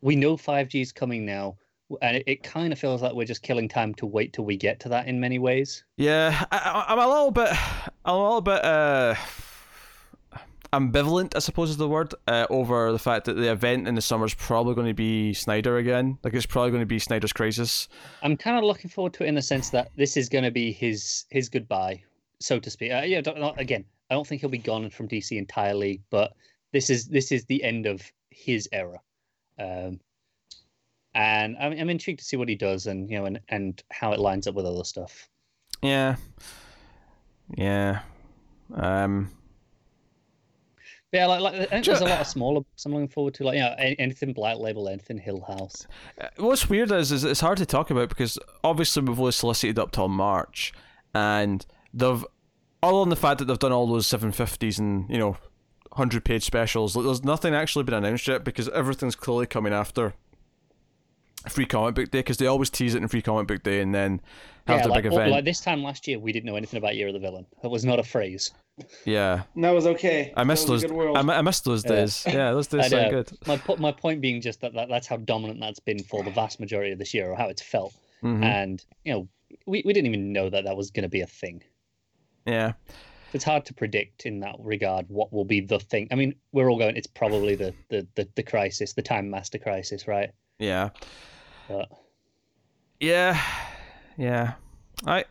[0.00, 1.56] we know 5G is coming now,
[2.02, 4.56] and it, it kind of feels like we're just killing time to wait till we
[4.56, 5.84] get to that in many ways.
[5.96, 7.50] Yeah, I, I'm a little bit,
[8.04, 9.14] I'm a little bit uh,
[10.74, 14.02] ambivalent, I suppose is the word, uh, over the fact that the event in the
[14.02, 16.18] summer is probably going to be Snyder again.
[16.22, 17.88] Like it's probably going to be Snyder's Crisis.
[18.22, 20.50] I'm kind of looking forward to it in the sense that this is going to
[20.50, 22.02] be his his goodbye,
[22.40, 22.92] so to speak.
[22.92, 26.32] Uh, yeah, not, again, I don't think he'll be gone from DC entirely, but
[26.72, 29.00] this is this is the end of his era,
[29.58, 30.00] um,
[31.14, 34.12] and I'm, I'm intrigued to see what he does and you know and, and how
[34.12, 35.28] it lines up with other stuff.
[35.82, 36.16] Yeah,
[37.56, 38.00] yeah.
[38.74, 39.30] Um,
[41.12, 42.60] yeah, like, like I think there's a lot of smaller.
[42.60, 45.86] books I'm looking forward to, like you know, anything Black Label, anything Hill House.
[46.20, 49.78] Uh, What's weird is, is it's hard to talk about because obviously we've only solicited
[49.78, 50.72] up till March,
[51.14, 52.24] and they've,
[52.82, 55.36] other than the fact that they've done all those seven fifties and you know,
[55.92, 60.14] hundred page specials, there's nothing actually been announced yet because everything's clearly coming after
[61.48, 63.94] Free Comic Book Day because they always tease it in Free Comic Book Day and
[63.94, 64.20] then
[64.66, 65.30] have yeah, the like, big event.
[65.30, 67.46] like this time last year, we didn't know anything about Year of the Villain.
[67.62, 68.50] That was not a phrase.
[69.04, 70.32] yeah, And that was okay.
[70.36, 70.82] I missed those.
[70.82, 71.16] good world.
[71.16, 72.24] I, I missed those days.
[72.26, 73.22] Yeah, those days I sound know.
[73.22, 73.38] good.
[73.46, 76.30] My po- my point being just that, that that's how dominant that's been for the
[76.30, 77.94] vast majority of this year, or how it's felt.
[78.20, 79.28] hmm And you know,
[79.66, 81.62] we, we didn't even know that that was going to be a thing.
[82.46, 82.72] Yeah.
[83.32, 86.06] It's hard to predict in that regard what will be the thing.
[86.10, 86.96] I mean, we're all going.
[86.96, 90.30] It's probably the the the, the crisis, the Time Master crisis, right?
[90.58, 90.90] Yeah.
[91.68, 91.88] But
[93.00, 93.40] Yeah,
[94.16, 94.54] yeah.
[95.06, 95.24] I.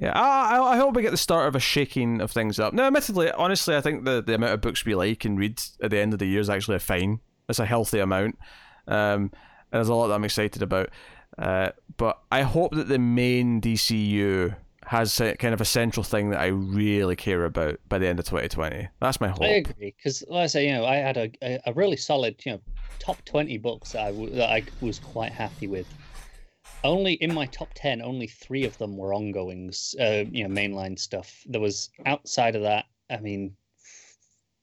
[0.00, 2.72] Yeah, I, I hope we get the start of a shaking of things up.
[2.72, 5.90] Now, admittedly, honestly, I think the, the amount of books we like and read at
[5.90, 7.18] the end of the year is actually a fine.
[7.48, 8.38] It's a healthy amount.
[8.86, 9.32] Um,
[9.72, 10.90] and there's a lot that I'm excited about.
[11.36, 14.54] Uh, but I hope that the main DCU
[14.88, 18.18] has a, kind of a central thing that I really care about by the end
[18.18, 18.88] of 2020.
[19.02, 19.42] That's my hope.
[19.42, 22.36] I agree because, like I say, you know, I had a, a, a really solid,
[22.46, 22.60] you know,
[22.98, 25.86] top twenty books that I, w- that I was quite happy with.
[26.84, 30.98] Only in my top ten, only three of them were ongoings, uh, you know, mainline
[30.98, 31.42] stuff.
[31.46, 32.86] There was outside of that.
[33.10, 33.54] I mean,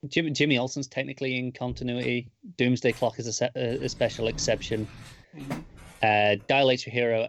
[0.08, 2.32] Jim, Jimmy Olsen's technically in continuity.
[2.58, 4.88] Doomsday Clock is a, se- a, a special exception.
[6.02, 7.28] Uh, Dial H for Hero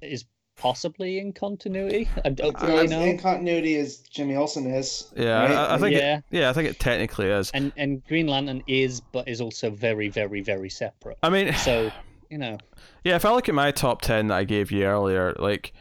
[0.00, 0.26] is
[0.60, 2.08] possibly in continuity.
[2.24, 3.00] I don't So really know.
[3.00, 5.10] in continuity as Jimmy Olsen is.
[5.16, 5.50] yeah, right?
[5.50, 5.96] I, I think.
[5.96, 6.18] Yeah.
[6.18, 7.50] It, yeah, I think it technically is.
[7.52, 11.18] and and Green Lantern is, but is also very, very, very separate.
[11.22, 11.90] I mean, So
[12.28, 12.58] you know,
[13.04, 15.72] Yeah, if I look at my top 10 that I gave you earlier, like,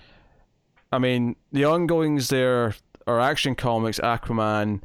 [0.92, 2.74] I mean, the ongoings there
[3.06, 4.82] are Action Comics, Aquaman,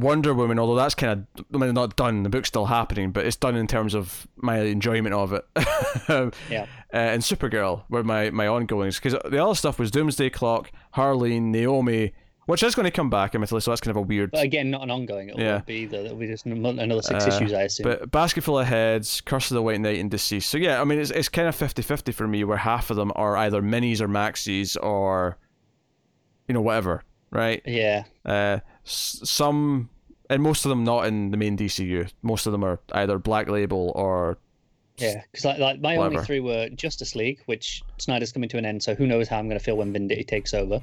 [0.00, 3.26] Wonder Woman, although that's kind of, I mean, not done, the book's still happening, but
[3.26, 5.44] it's done in terms of my enjoyment of it.
[6.50, 6.66] Yeah.
[6.92, 11.44] Uh, and Supergirl were my, my ongoings, because the other stuff was Doomsday Clock, Harleen,
[11.50, 12.14] Naomi,
[12.46, 14.30] which is going to come back, admittedly, so that's kind of a weird.
[14.30, 15.28] but again, not an ongoing.
[15.28, 15.52] It Yeah.
[15.56, 15.98] won't be either.
[15.98, 17.84] It'll be just another six Uh, issues, I assume.
[17.84, 20.44] But Basket Full of Heads, Curse of the White Knight, and DCeased.
[20.44, 23.12] So yeah, I mean, it's, it's kind of 50-50 for me, where half of them
[23.16, 25.36] are either minis or maxis or,
[26.46, 27.60] you know, whatever, right?
[27.66, 29.88] yeah, Uh, s- some,
[30.30, 32.10] and most of them not in the main DCU.
[32.22, 34.38] Most of them are either Black Label or
[34.96, 35.22] yeah.
[35.30, 38.82] Because like, like my only three were Justice League, which Snyder's coming to an end,
[38.82, 40.80] so who knows how I'm going to feel when Venditti takes over.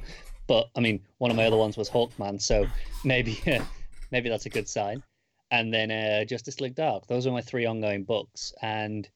[0.48, 2.66] But I mean, one of my other ones was Hawkman, so
[3.04, 3.40] maybe
[4.12, 5.04] maybe that's a good sign.
[5.52, 7.08] And then uh, Justice League Dark.
[7.08, 9.10] Those are my three ongoing books, and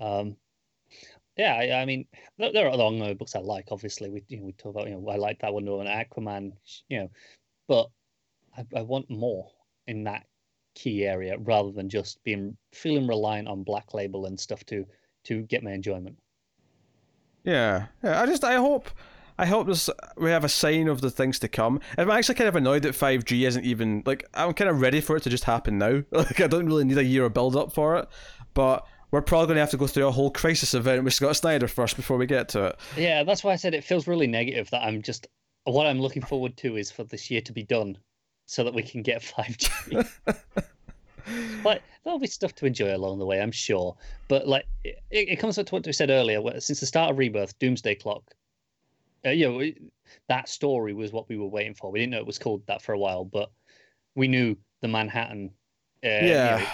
[0.00, 0.36] Um,
[1.36, 2.06] yeah, I, I mean,
[2.38, 3.68] there, there are other ongoing books I like.
[3.70, 6.52] Obviously, we you know, we talk about you know I like that Wonder Woman, Aquaman,
[6.88, 7.10] you know,
[7.68, 7.88] but
[8.56, 9.48] I, I want more
[9.86, 10.26] in that
[10.74, 14.86] key area rather than just being feeling reliant on Black Label and stuff to
[15.24, 16.16] to get my enjoyment.
[17.44, 18.20] Yeah, yeah.
[18.20, 18.90] I just I hope
[19.38, 21.80] I hope this we have a sign of the things to come.
[21.98, 25.16] I'm actually kind of annoyed that 5G isn't even like I'm kind of ready for
[25.16, 26.02] it to just happen now.
[26.12, 28.08] Like I don't really need a year of build up for it,
[28.54, 31.36] but we're probably going to have to go through a whole crisis event with Scott
[31.36, 32.76] Snyder first before we get to it.
[32.96, 35.26] Yeah, that's why I said it feels really negative that I'm just
[35.64, 37.98] what I'm looking forward to is for this year to be done
[38.46, 40.08] so that we can get 5G.
[41.64, 43.96] like there'll be stuff to enjoy along the way, I'm sure.
[44.28, 46.40] But like it, it comes back to what we said earlier.
[46.40, 48.22] where Since the start of Rebirth, Doomsday Clock,
[49.24, 49.78] uh, you know, it-
[50.28, 51.90] that story was what we were waiting for.
[51.90, 53.50] We didn't know it was called that for a while, but
[54.14, 55.50] we knew the Manhattan,
[56.04, 56.66] uh, you yeah, know,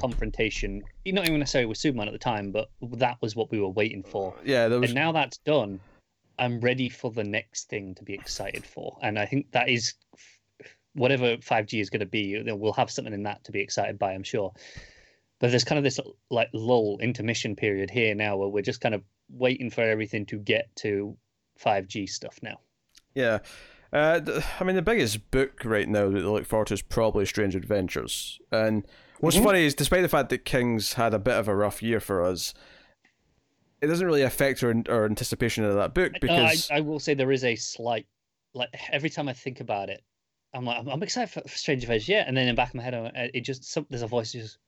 [0.00, 0.82] confrontation.
[1.06, 2.68] Not even necessarily with Superman at the time, but
[2.98, 4.34] that was what we were waiting for.
[4.44, 4.66] yeah.
[4.66, 5.78] There was And now that's done,
[6.40, 8.98] I'm ready for the next thing to be excited for.
[9.02, 9.94] And I think that is
[10.94, 14.12] whatever 5G is going to be, we'll have something in that to be excited by,
[14.12, 14.52] I'm sure.
[15.38, 15.98] But there's kind of this
[16.30, 20.38] like lull intermission period here now where we're just kind of waiting for everything to
[20.38, 21.16] get to
[21.64, 22.60] 5G stuff now.
[23.14, 23.38] Yeah.
[23.92, 24.20] Uh,
[24.60, 27.56] I mean, the biggest book right now that I look forward to is probably Strange
[27.56, 28.38] Adventures.
[28.52, 28.86] And
[29.20, 29.44] what's Mhm.
[29.44, 32.22] funny is, despite the fact that King's had a bit of a rough year for
[32.22, 32.54] us,
[33.80, 37.00] it doesn't really affect our, our anticipation of that book Uh, because I, I will
[37.00, 38.06] say there is a slight,
[38.52, 40.04] like every time I think about it,
[40.52, 42.24] I'm like, I'm, I'm excited for, for Strange Adventures, yeah.
[42.26, 44.32] And then in the back of my head, I- it just some, there's a voice
[44.32, 44.58] just,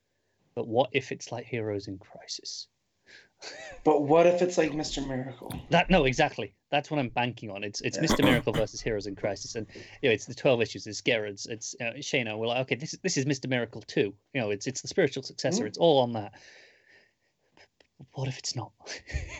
[0.55, 2.67] but what if it's like Heroes in Crisis?
[3.83, 5.05] But what if it's like Mr.
[5.05, 5.51] Miracle?
[5.69, 6.55] That no, exactly.
[6.71, 7.65] That's what I'm banking on.
[7.65, 8.03] It's it's Yeah.
[8.03, 8.23] Mr.
[8.29, 9.67] Miracle versus Heroes in Crisis, and
[10.01, 10.87] you know it's the twelve issues.
[10.87, 11.45] It's Gerads.
[11.47, 12.37] It's uh, Shaner.
[12.37, 13.49] We're like, okay, this is this is Mr.
[13.49, 14.13] Miracle too.
[14.33, 15.65] You know, it's it's the spiritual successor.
[15.65, 15.67] Mhm.
[15.67, 16.31] It's all on that.
[18.13, 18.71] What if it's not?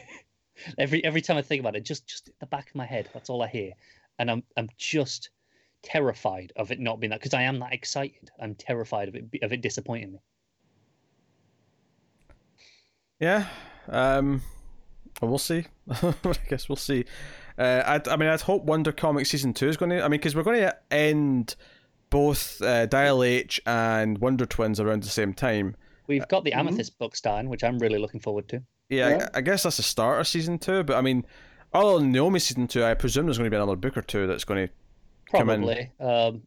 [0.77, 3.07] every every time I think about it, just just at the back of my head,
[3.13, 3.71] that's all I hear,
[4.19, 5.29] and I'm I'm just
[5.83, 8.31] terrified of it not being that because I am that excited.
[8.41, 10.19] I'm terrified of it of it disappointing me.
[13.19, 13.47] yeah,
[13.89, 14.41] um,
[15.21, 15.65] well, we'll see.
[15.89, 16.13] I
[16.49, 17.05] guess we'll see.
[17.57, 19.99] Uh, I, I mean, I'd hope Wonder Comics season two is going to.
[20.03, 21.55] I mean, because we're going to end
[22.09, 25.75] both uh, Dial H and Wonder Twins around the same time.
[26.07, 26.57] We've got the mhm.
[26.57, 28.61] Amethyst book starting, which I'm really looking forward to.
[28.89, 29.29] Yeah, Yeah.
[29.33, 30.83] I, I guess that's the start of season two.
[30.83, 31.25] But I mean,
[31.73, 34.27] other than Naomi season two, I presume there's going to be another book or two
[34.27, 34.73] that's going to.
[35.33, 35.91] Probably.
[35.99, 36.43] Um,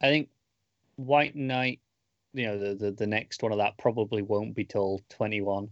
[0.00, 0.28] I think
[0.96, 1.80] White Knight,
[2.34, 5.68] you know, the, the, the next one of that probably won't be till 21.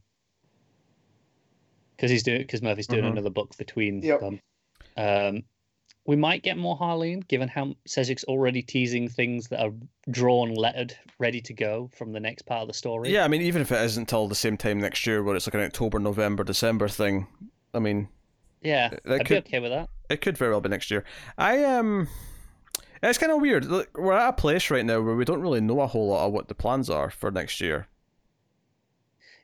[1.96, 3.12] Because he's doing because Murphy's doing Mhm.
[3.12, 4.20] another book between Yep.
[4.20, 4.40] them.
[4.96, 5.42] Um,
[6.06, 9.72] we might get more Harleen, given how Sejic's already teasing things that are
[10.10, 13.12] drawn, lettered, ready to go from the next part of the story.
[13.12, 15.46] Yeah, I mean, even if it isn't till the same time next year, where it's
[15.46, 17.26] like an October, November, December thing.
[17.74, 18.08] I mean,
[18.62, 19.88] yeah, that I'd could- be okay with that.
[20.08, 21.04] it could very well be next year.
[21.38, 22.08] I um,
[23.02, 23.64] it's kind of weird.
[23.64, 26.26] Look, we're at a place right now where we don't really know a whole lot
[26.26, 27.86] of what the plans are for next year.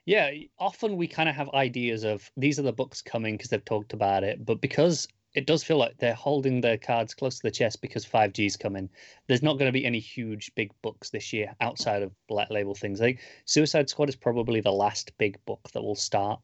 [0.05, 3.65] Yeah, often we kind of have ideas of these are the books coming because they've
[3.65, 7.43] talked about it, but because it does feel like they're holding their cards close to
[7.43, 8.89] the chest because 5G's coming,
[9.27, 12.73] there's not going to be any huge big books this year outside of Black Label
[12.73, 13.01] things.
[13.01, 16.39] Like Suicide Squad is probably the last big book that will start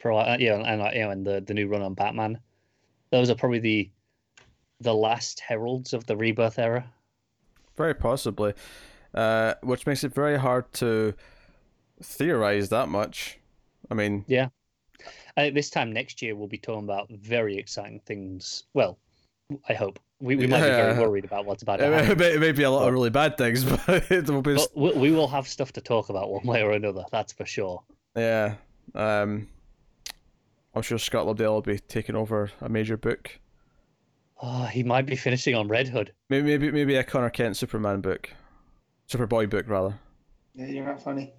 [0.00, 2.38] for uh, you know, and like, you know, and the the new run on Batman.
[3.10, 3.90] Those are probably the
[4.80, 6.88] the last heralds of the rebirth era.
[7.76, 8.54] Very possibly,
[9.14, 11.14] uh, which makes it very hard to
[12.02, 13.38] theorize that much.
[13.90, 14.48] I mean, yeah,
[15.36, 18.64] I think this time next year we'll be talking about very exciting things.
[18.74, 18.98] Well,
[19.68, 21.00] I hope we, we might be very Yeah.
[21.00, 23.64] worried about what's about it may, it may be a lot of really bad things,
[23.86, 24.54] but will be.
[24.56, 27.04] But we, we will have stuff to talk about one way or another.
[27.10, 27.82] That's for sure.
[28.16, 28.54] Yeah.
[28.94, 29.48] Um,
[30.78, 33.38] I'm sure Scott Lobdell will be taking over a major book.
[34.40, 36.12] Oh, he might be finishing on Red Hood.
[36.30, 38.30] Maybe maybe maybe a Conner Kent Superman book,
[39.10, 39.98] Superboy book rather.
[40.54, 41.32] Yeah, you're not funny.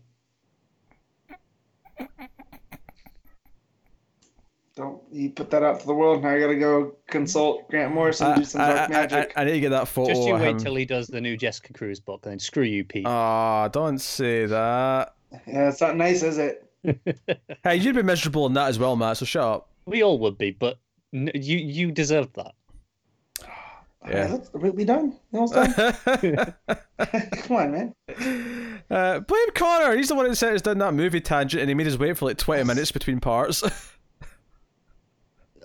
[4.76, 6.24] Don't you put that out to the world?
[6.24, 9.34] Now I gotta go consult Grant Morrison, I, do some I- dark I- magic.
[9.38, 10.10] I- I need to get that photo.
[10.14, 10.58] Just you wait him.
[10.58, 13.06] till he does the new Jessica Cruz book, then screw you, Pete.
[13.08, 15.16] Ah, don't say that.
[15.48, 16.69] yeah, it's not nice, is it?
[17.64, 19.18] Hey, you'd be miserable in that as well, Matt.
[19.18, 19.70] So shut up.
[19.86, 20.78] we all would be, but
[21.14, 22.54] n- you you deserved that.
[24.08, 24.16] Yeah.
[24.28, 25.14] Alright, let's- we, we done?
[25.34, 25.74] You almost done?
[27.44, 27.94] Come on, man.
[28.90, 29.98] uh, blame Connor.
[29.98, 32.18] He's the one that said he's done that movie tangent, and he made us wait
[32.18, 33.62] for like twenty minutes between parts.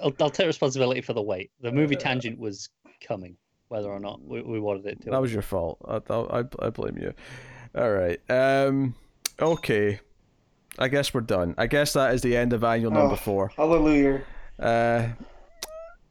[0.03, 1.51] I'll, I'll take responsibility for the wait.
[1.61, 2.69] The movie Tangent was
[3.01, 3.37] coming,
[3.69, 5.11] whether or not we, we wanted it to.
[5.11, 5.79] that was your fault.
[5.87, 7.15] I, I, I blame you.
[7.77, 8.19] All right.
[8.31, 8.95] Um.
[9.41, 10.01] Okay.
[10.79, 11.55] I guess we're done.
[11.59, 13.17] I guess that is the end of annual number Oh.
[13.17, 13.49] four.
[13.57, 14.23] Hallelujah.
[14.59, 15.09] Uh,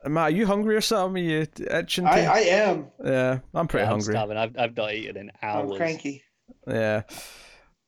[0.06, 1.24] Matt, are you hungry or something?
[1.24, 2.06] Are you itching?
[2.06, 2.12] To...
[2.12, 2.88] I, I am.
[3.04, 4.14] yeah, I'm pretty Yeah, I'm hungry.
[4.14, 4.38] starving.
[4.38, 5.72] I've, I've not eaten in hours.
[5.72, 6.24] I'm cranky.
[6.68, 7.04] Yeah.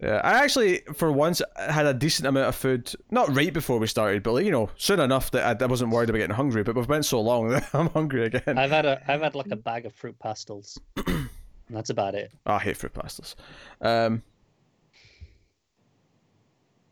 [0.02, 2.92] Yeah, I actually, for once, had a decent amount of food.
[3.12, 5.92] Not right before we started, but like, you know, soon enough that I, I wasn't
[5.92, 6.64] worried about getting hungry.
[6.64, 8.58] But we've been so long that I'm hungry again.
[8.58, 10.78] I've had a I've had like a bag of fruit pastilles.
[11.70, 12.32] that's about it.
[12.45, 13.36] Oh, I hate fruit pastilles.
[13.82, 14.22] Um,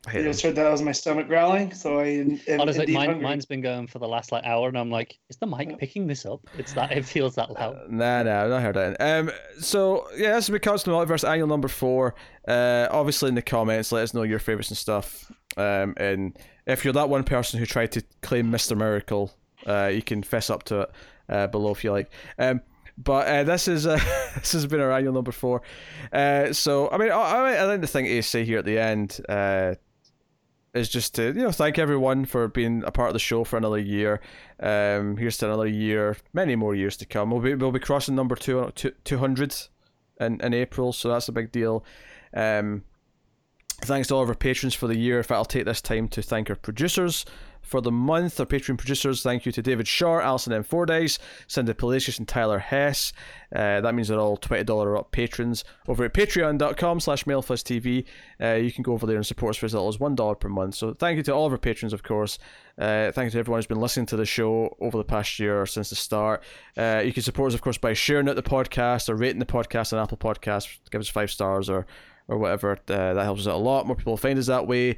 [0.05, 3.23] I You just heard that was my stomach growling, so I am Honestly, mine, hungry.
[3.23, 6.07] mine's been going for the last like hour, and I'm like, is the mic picking
[6.07, 6.41] this up?
[6.57, 7.89] It's that it feels that loud.
[7.89, 8.97] Nah, nah, I've not heard that.
[8.99, 12.15] Um, so yeah, this is Constant Multiverse Annual Number Four.
[12.45, 15.31] Uh, obviously in the comments, let us know your favorites and stuff.
[15.55, 19.31] Um, and if you're that one person who tried to claim Mister Miracle,
[19.65, 20.91] uh, you can fess up to it
[21.29, 22.11] uh, below if you like.
[22.37, 22.59] Um,
[22.97, 23.99] but uh, this is uh,
[24.35, 25.61] this has been our annual number four.
[26.11, 28.77] Uh, so I mean, I, I, I think the thing to say here at the
[28.77, 29.75] end uh,
[30.73, 33.57] is just to you know thank everyone for being a part of the show for
[33.57, 34.19] another year.
[34.59, 37.31] Um, here's to another year, many more years to come.
[37.31, 38.71] We'll be we'll be crossing number two
[39.03, 39.55] two hundred
[40.19, 41.85] in in April, so that's a big deal.
[42.33, 42.83] Um,
[43.81, 45.21] thanks to all of our patrons for the year.
[45.23, 47.25] Fact, I'll take this time to thank our producers
[47.63, 48.39] for the month.
[48.39, 50.63] Our Patreon producers, thank you to David Shaw, Alison M.
[50.63, 51.17] Fordyce,
[51.47, 53.13] Cindy Palacios, and Tyler Hess.
[53.53, 55.63] Uh, that means they're all $20 or up patrons.
[55.87, 58.05] Over at patreon.com slash mailfuzztv,
[58.41, 60.49] uh, you can go over there and support us for as little as $1 per
[60.49, 60.75] month.
[60.75, 62.37] So thank you to all of our patrons, of course.
[62.77, 65.65] Uh, thank you to everyone who's been listening to the show over the past year
[65.65, 66.43] since the start.
[66.77, 69.45] Uh, you can support us, of course, by sharing out the podcast or rating the
[69.45, 70.77] podcast on Apple Podcasts.
[70.91, 71.85] Give us five stars or
[72.27, 72.73] or whatever.
[72.87, 73.85] Uh, that helps us out a lot.
[73.85, 74.97] More people find us that way.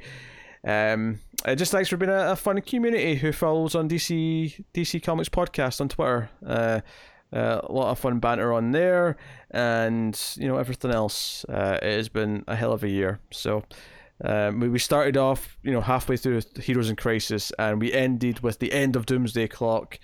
[0.66, 5.02] Um, uh, just thanks for being a, a fun community who follows on DC DC
[5.02, 6.28] Comics podcast on Twitter.
[6.44, 6.80] Uh,
[7.32, 9.16] uh, a lot of fun banter on there,
[9.52, 11.44] and you know everything else.
[11.48, 13.20] Uh, it has been a hell of a year.
[13.30, 13.64] So.
[14.24, 18.40] Um, we we started off, you know, halfway through Heroes in Crisis, and we ended
[18.40, 19.98] with the end of Doomsday Clock,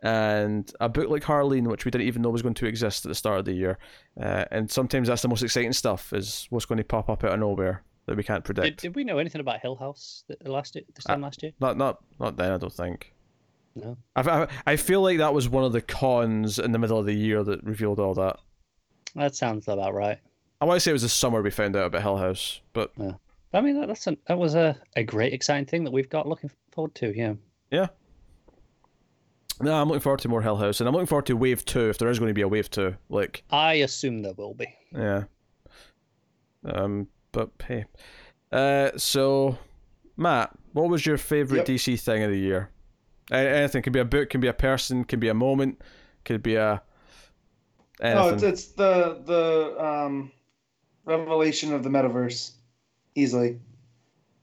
[0.00, 3.08] and a book like Harleen, which we didn't even know was going to exist at
[3.08, 3.76] the start of the year.
[4.22, 7.32] Uh, and sometimes that's the most exciting stuff, is what's going to pop up out
[7.32, 8.80] of nowhere that we can't predict.
[8.80, 11.52] did we know anything about Hill House last this time last year?
[11.60, 12.52] Not not not then.
[12.52, 13.12] I don't think.
[13.74, 13.96] No.
[14.16, 17.04] I, I, I feel like that was one of the cons in the middle of
[17.04, 18.38] the year that revealed all that.
[19.14, 20.18] That sounds about right.
[20.60, 22.92] I want to say it was the summer we found out about Hill House, but
[22.96, 23.12] yeah.
[23.52, 26.26] I mean, that, that's an, that was a, a great, exciting thing that we've got
[26.26, 27.14] looking forward to.
[27.16, 27.34] Yeah.
[27.70, 27.88] yeah.
[29.60, 31.88] No, I'm looking forward to more Hill House, and I'm looking forward to Wave Two
[31.88, 32.96] if there is going to be a Wave Two.
[33.08, 34.74] Like, I assume there will be.
[34.92, 35.24] yeah.
[36.64, 37.84] Um, but hey,
[38.50, 39.58] uh, so
[40.16, 41.76] Matt, what was your favorite Yep.
[41.78, 42.70] DC thing of the year?
[43.30, 45.82] Anything can be a book, can be a person, can be a moment,
[46.24, 46.80] could be a
[48.00, 48.22] anything.
[48.28, 50.32] No, it's, it's the the um,
[51.04, 52.52] revelation of the metaverse.
[53.14, 53.58] Easily.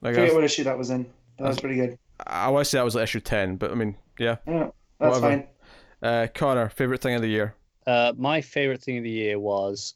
[0.04, 0.20] I I guess.
[0.22, 1.06] forget what issue that was in.
[1.40, 1.98] That was pretty good.
[2.28, 4.38] I want to say that was like issue ten, but I mean, yeah.
[4.48, 5.20] Yeah, that's Whatever.
[5.22, 5.48] fine.
[6.02, 7.56] Uh, Connor, favorite thing of the year.
[7.88, 9.96] Uh, my favorite thing of the year was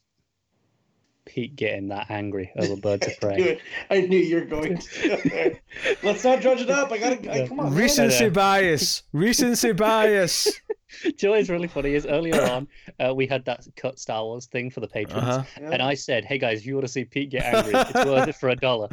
[1.28, 3.60] Pete getting that angry over Birds of I knew, Prey.
[3.90, 5.56] I knew you were going to.
[6.02, 6.90] Let's not judge it up.
[6.90, 7.32] I gotta.
[7.32, 7.66] I, come on.
[7.66, 7.74] man.
[7.74, 9.02] Recency bias.
[9.12, 10.44] Recency bias.
[11.02, 12.66] Do you know what's really funny is earlier on
[12.98, 15.42] uh, we had that cut Star Wars thing for the patrons, Uh-huh.
[15.60, 15.70] Yeah.
[15.72, 18.28] and I said, "Hey guys, if you want to see Pete get angry, it's worth
[18.28, 18.88] it for a dollar."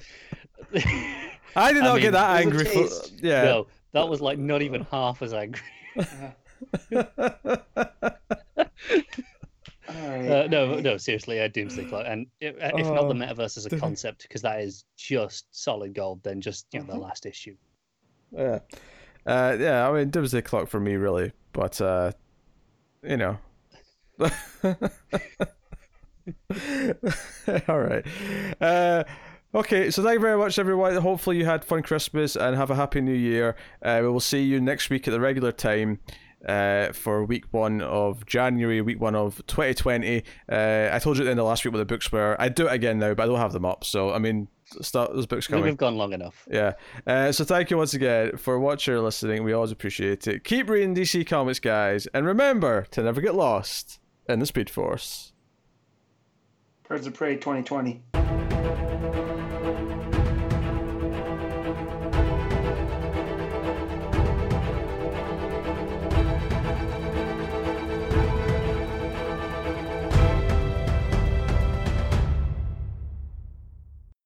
[1.55, 2.87] I did I not mean, get that it was a angry.
[2.87, 3.43] For, yeah.
[3.45, 5.61] No, that was like not even half as angry.
[5.97, 6.03] All
[9.87, 10.27] right.
[10.29, 13.65] Uh, no, no, seriously, uh, Doomsday Clock, and if, if not the Oh, metaverse as
[13.65, 17.01] a concept, because that is just solid gold, then just you know the Mhm.
[17.01, 17.55] last issue.
[18.31, 18.59] yeah.
[19.25, 19.89] Uh, yeah.
[19.89, 22.11] I mean, Doomsday Clock for me, really, but uh,
[23.03, 23.37] you know.
[27.67, 28.05] All right.
[28.59, 29.03] Uh,
[29.53, 30.95] okay, so thank you very much, everyone.
[30.95, 33.55] Hopefully, you had fun Christmas and have a happy New Year.
[33.81, 35.99] Uh, we will see you next week at the regular time.
[36.45, 40.23] Uh, for week one of January, week one of 2020.
[40.49, 42.35] Uh, I told you at the end of last week what the books were.
[42.39, 43.83] I do it again now, but I don't have them up.
[43.83, 44.47] So, I mean,
[44.81, 45.63] start those books coming.
[45.63, 46.47] we've gone long enough.
[46.51, 46.73] Yeah.
[47.07, 49.43] Uh, so thank you once again for watching or listening.
[49.43, 50.43] We always appreciate it.
[50.43, 53.99] Keep reading DC Comics, guys, and remember to never get lost
[54.29, 55.33] in the Speed Force.
[56.87, 58.44] Birds of Prey 2020.